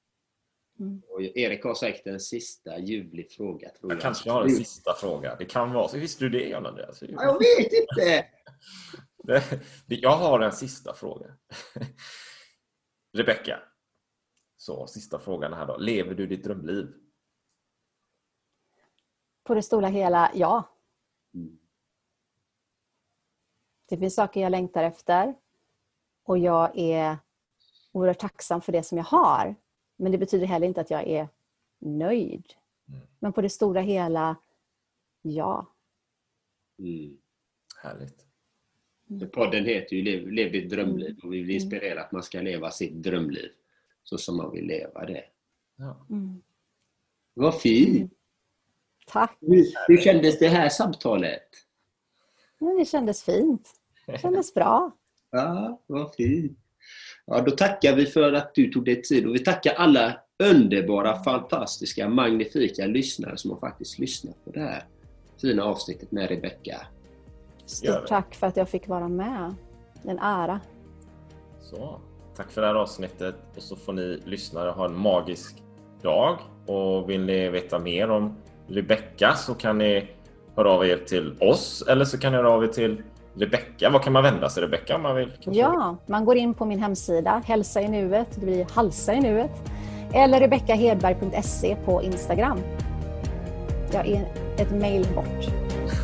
Mm. 0.80 1.02
Och 1.08 1.22
Erik 1.22 1.64
har 1.64 1.74
säkert 1.74 2.06
en 2.06 2.20
sista 2.20 2.78
ljuvlig 2.78 3.30
fråga 3.30 3.68
tror 3.68 3.92
jag. 3.92 3.96
Jag 3.96 4.02
kanske 4.02 4.30
har 4.30 4.42
en 4.42 4.50
sista 4.50 4.94
fråga. 4.94 5.36
Det 5.36 5.44
kan 5.44 5.72
vara 5.72 5.88
så. 5.88 5.98
Visste 5.98 6.24
du 6.24 6.28
det 6.28 6.48
John 6.48 6.66
Andreas? 6.66 7.02
Ja, 7.02 7.08
Jag 7.08 7.38
vet 7.38 7.72
inte! 7.72 8.26
Jag 9.86 10.16
har 10.16 10.40
en 10.40 10.52
sista 10.52 10.94
fråga. 10.94 11.36
Rebecka. 13.12 13.62
Så 14.56 14.86
sista 14.86 15.18
frågan 15.18 15.52
här 15.52 15.66
då. 15.66 15.76
Lever 15.76 16.14
du 16.14 16.26
ditt 16.26 16.44
drömliv? 16.44 16.86
På 19.44 19.54
det 19.54 19.62
stora 19.62 19.86
hela, 19.86 20.30
ja. 20.34 20.76
Mm. 21.34 21.58
Det 23.88 23.98
finns 23.98 24.14
saker 24.14 24.40
jag 24.40 24.50
längtar 24.50 24.84
efter 24.84 25.34
och 26.24 26.38
jag 26.38 26.78
är 26.78 27.18
oerhört 27.92 28.18
tacksam 28.18 28.60
för 28.60 28.72
det 28.72 28.82
som 28.82 28.98
jag 28.98 29.04
har. 29.04 29.54
Men 30.00 30.12
det 30.12 30.18
betyder 30.18 30.46
heller 30.46 30.66
inte 30.66 30.80
att 30.80 30.90
jag 30.90 31.08
är 31.08 31.28
nöjd. 31.78 32.44
Mm. 32.88 33.00
Men 33.18 33.32
på 33.32 33.40
det 33.42 33.50
stora 33.50 33.80
hela, 33.80 34.36
ja. 35.22 35.66
Mm. 36.78 37.16
Härligt. 37.82 38.26
För 39.20 39.26
Podden 39.26 39.64
heter 39.64 39.96
ju 39.96 40.02
Lev, 40.02 40.32
Lev 40.32 40.52
ditt 40.52 40.70
drömliv 40.70 41.18
och 41.22 41.32
vi 41.32 41.36
vill 41.36 41.44
Mm. 41.50 41.54
inspirera 41.54 42.00
att 42.02 42.12
man 42.12 42.22
ska 42.22 42.40
leva 42.40 42.70
sitt 42.70 42.92
drömliv 42.94 43.50
så 44.02 44.18
som 44.18 44.36
man 44.36 44.52
vill 44.52 44.66
leva 44.66 45.06
det. 45.06 45.24
Ja. 45.76 46.06
Mm. 46.10 46.42
Vad 47.34 47.60
fint! 47.60 48.12
Tack. 49.06 49.38
Hur, 49.40 49.64
hur 49.88 49.96
kändes 49.96 50.38
det 50.38 50.48
här 50.48 50.68
samtalet? 50.68 51.48
Men 52.58 52.76
det 52.78 52.84
kändes 52.84 53.22
fint. 53.24 53.80
Det 54.06 54.18
kändes 54.18 54.54
bra. 54.54 54.90
Ja, 55.30 55.80
vad 55.86 56.14
fint! 56.14 56.58
Ja, 57.32 57.40
då 57.40 57.50
tackar 57.50 57.96
vi 57.96 58.06
för 58.06 58.32
att 58.32 58.54
du 58.54 58.72
tog 58.72 58.84
dig 58.84 59.02
tid 59.02 59.26
och 59.26 59.34
vi 59.34 59.38
tackar 59.38 59.74
alla 59.74 60.16
underbara, 60.42 61.22
fantastiska, 61.22 62.08
magnifika 62.08 62.86
lyssnare 62.86 63.36
som 63.36 63.50
har 63.50 63.58
faktiskt 63.58 63.98
lyssnat 63.98 64.44
på 64.44 64.50
det 64.50 64.60
här 64.60 64.84
fina 65.40 65.64
avsnittet 65.64 66.12
med 66.12 66.28
Rebecka. 66.28 66.80
Stort 67.66 68.06
tack 68.06 68.34
för 68.34 68.46
att 68.46 68.56
jag 68.56 68.68
fick 68.68 68.88
vara 68.88 69.08
med. 69.08 69.54
En 70.04 70.18
ära. 70.18 70.60
Så, 71.60 72.00
tack 72.36 72.50
för 72.50 72.60
det 72.60 72.66
här 72.66 72.74
avsnittet 72.74 73.36
och 73.56 73.62
så 73.62 73.76
får 73.76 73.92
ni 73.92 74.20
lyssnare 74.24 74.70
ha 74.70 74.84
en 74.84 74.96
magisk 74.96 75.62
dag. 76.02 76.38
Och 76.66 77.10
vill 77.10 77.24
ni 77.24 77.48
veta 77.48 77.78
mer 77.78 78.10
om 78.10 78.36
Rebecka 78.66 79.34
så 79.34 79.54
kan 79.54 79.78
ni 79.78 80.08
höra 80.56 80.70
av 80.70 80.86
er 80.86 80.96
till 80.96 81.36
oss 81.40 81.84
eller 81.88 82.04
så 82.04 82.18
kan 82.18 82.32
ni 82.32 82.38
höra 82.38 82.50
av 82.50 82.64
er 82.64 82.68
till 82.68 83.02
Rebecka. 83.34 83.90
Vad 83.90 84.02
kan 84.02 84.12
man 84.12 84.22
vända 84.22 84.48
sig 84.48 84.62
Rebecka 84.62 84.96
om 84.96 85.02
man 85.02 85.16
vill? 85.16 85.30
kanske? 85.40 85.60
Ja, 85.60 85.96
man 86.06 86.24
går 86.24 86.36
in 86.36 86.54
på 86.54 86.64
min 86.64 86.82
hemsida, 86.82 87.42
Hälsa 87.46 87.80
i 87.80 87.88
nuet, 87.88 88.26
det 88.34 88.40
blir 88.40 88.66
Halsa 88.74 89.14
i 89.14 89.20
nuet. 89.20 89.50
Eller 90.12 90.40
rebeckahedberg.se 90.40 91.76
på 91.84 92.02
Instagram. 92.02 92.58
Jag 93.92 94.06
är 94.08 94.26
ett 94.58 94.70
mail 94.70 95.06
bort. 95.14 95.44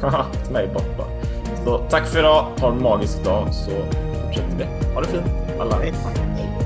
Till 0.45 0.53
mig 0.53 0.69
bort 0.75 0.97
bara. 0.99 1.07
Så 1.65 1.79
tack 1.79 2.07
för 2.07 2.19
idag. 2.19 2.47
Ha 2.61 2.73
en 2.73 2.83
magisk 2.83 3.25
dag 3.25 3.55
så 3.55 3.71
fortsätter 4.25 4.57
vi. 4.59 4.95
Ha 4.95 5.01
det 5.01 5.07
fint 5.07 5.27
alla. 5.61 5.77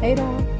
Hej 0.00 0.16
då! 0.16 0.59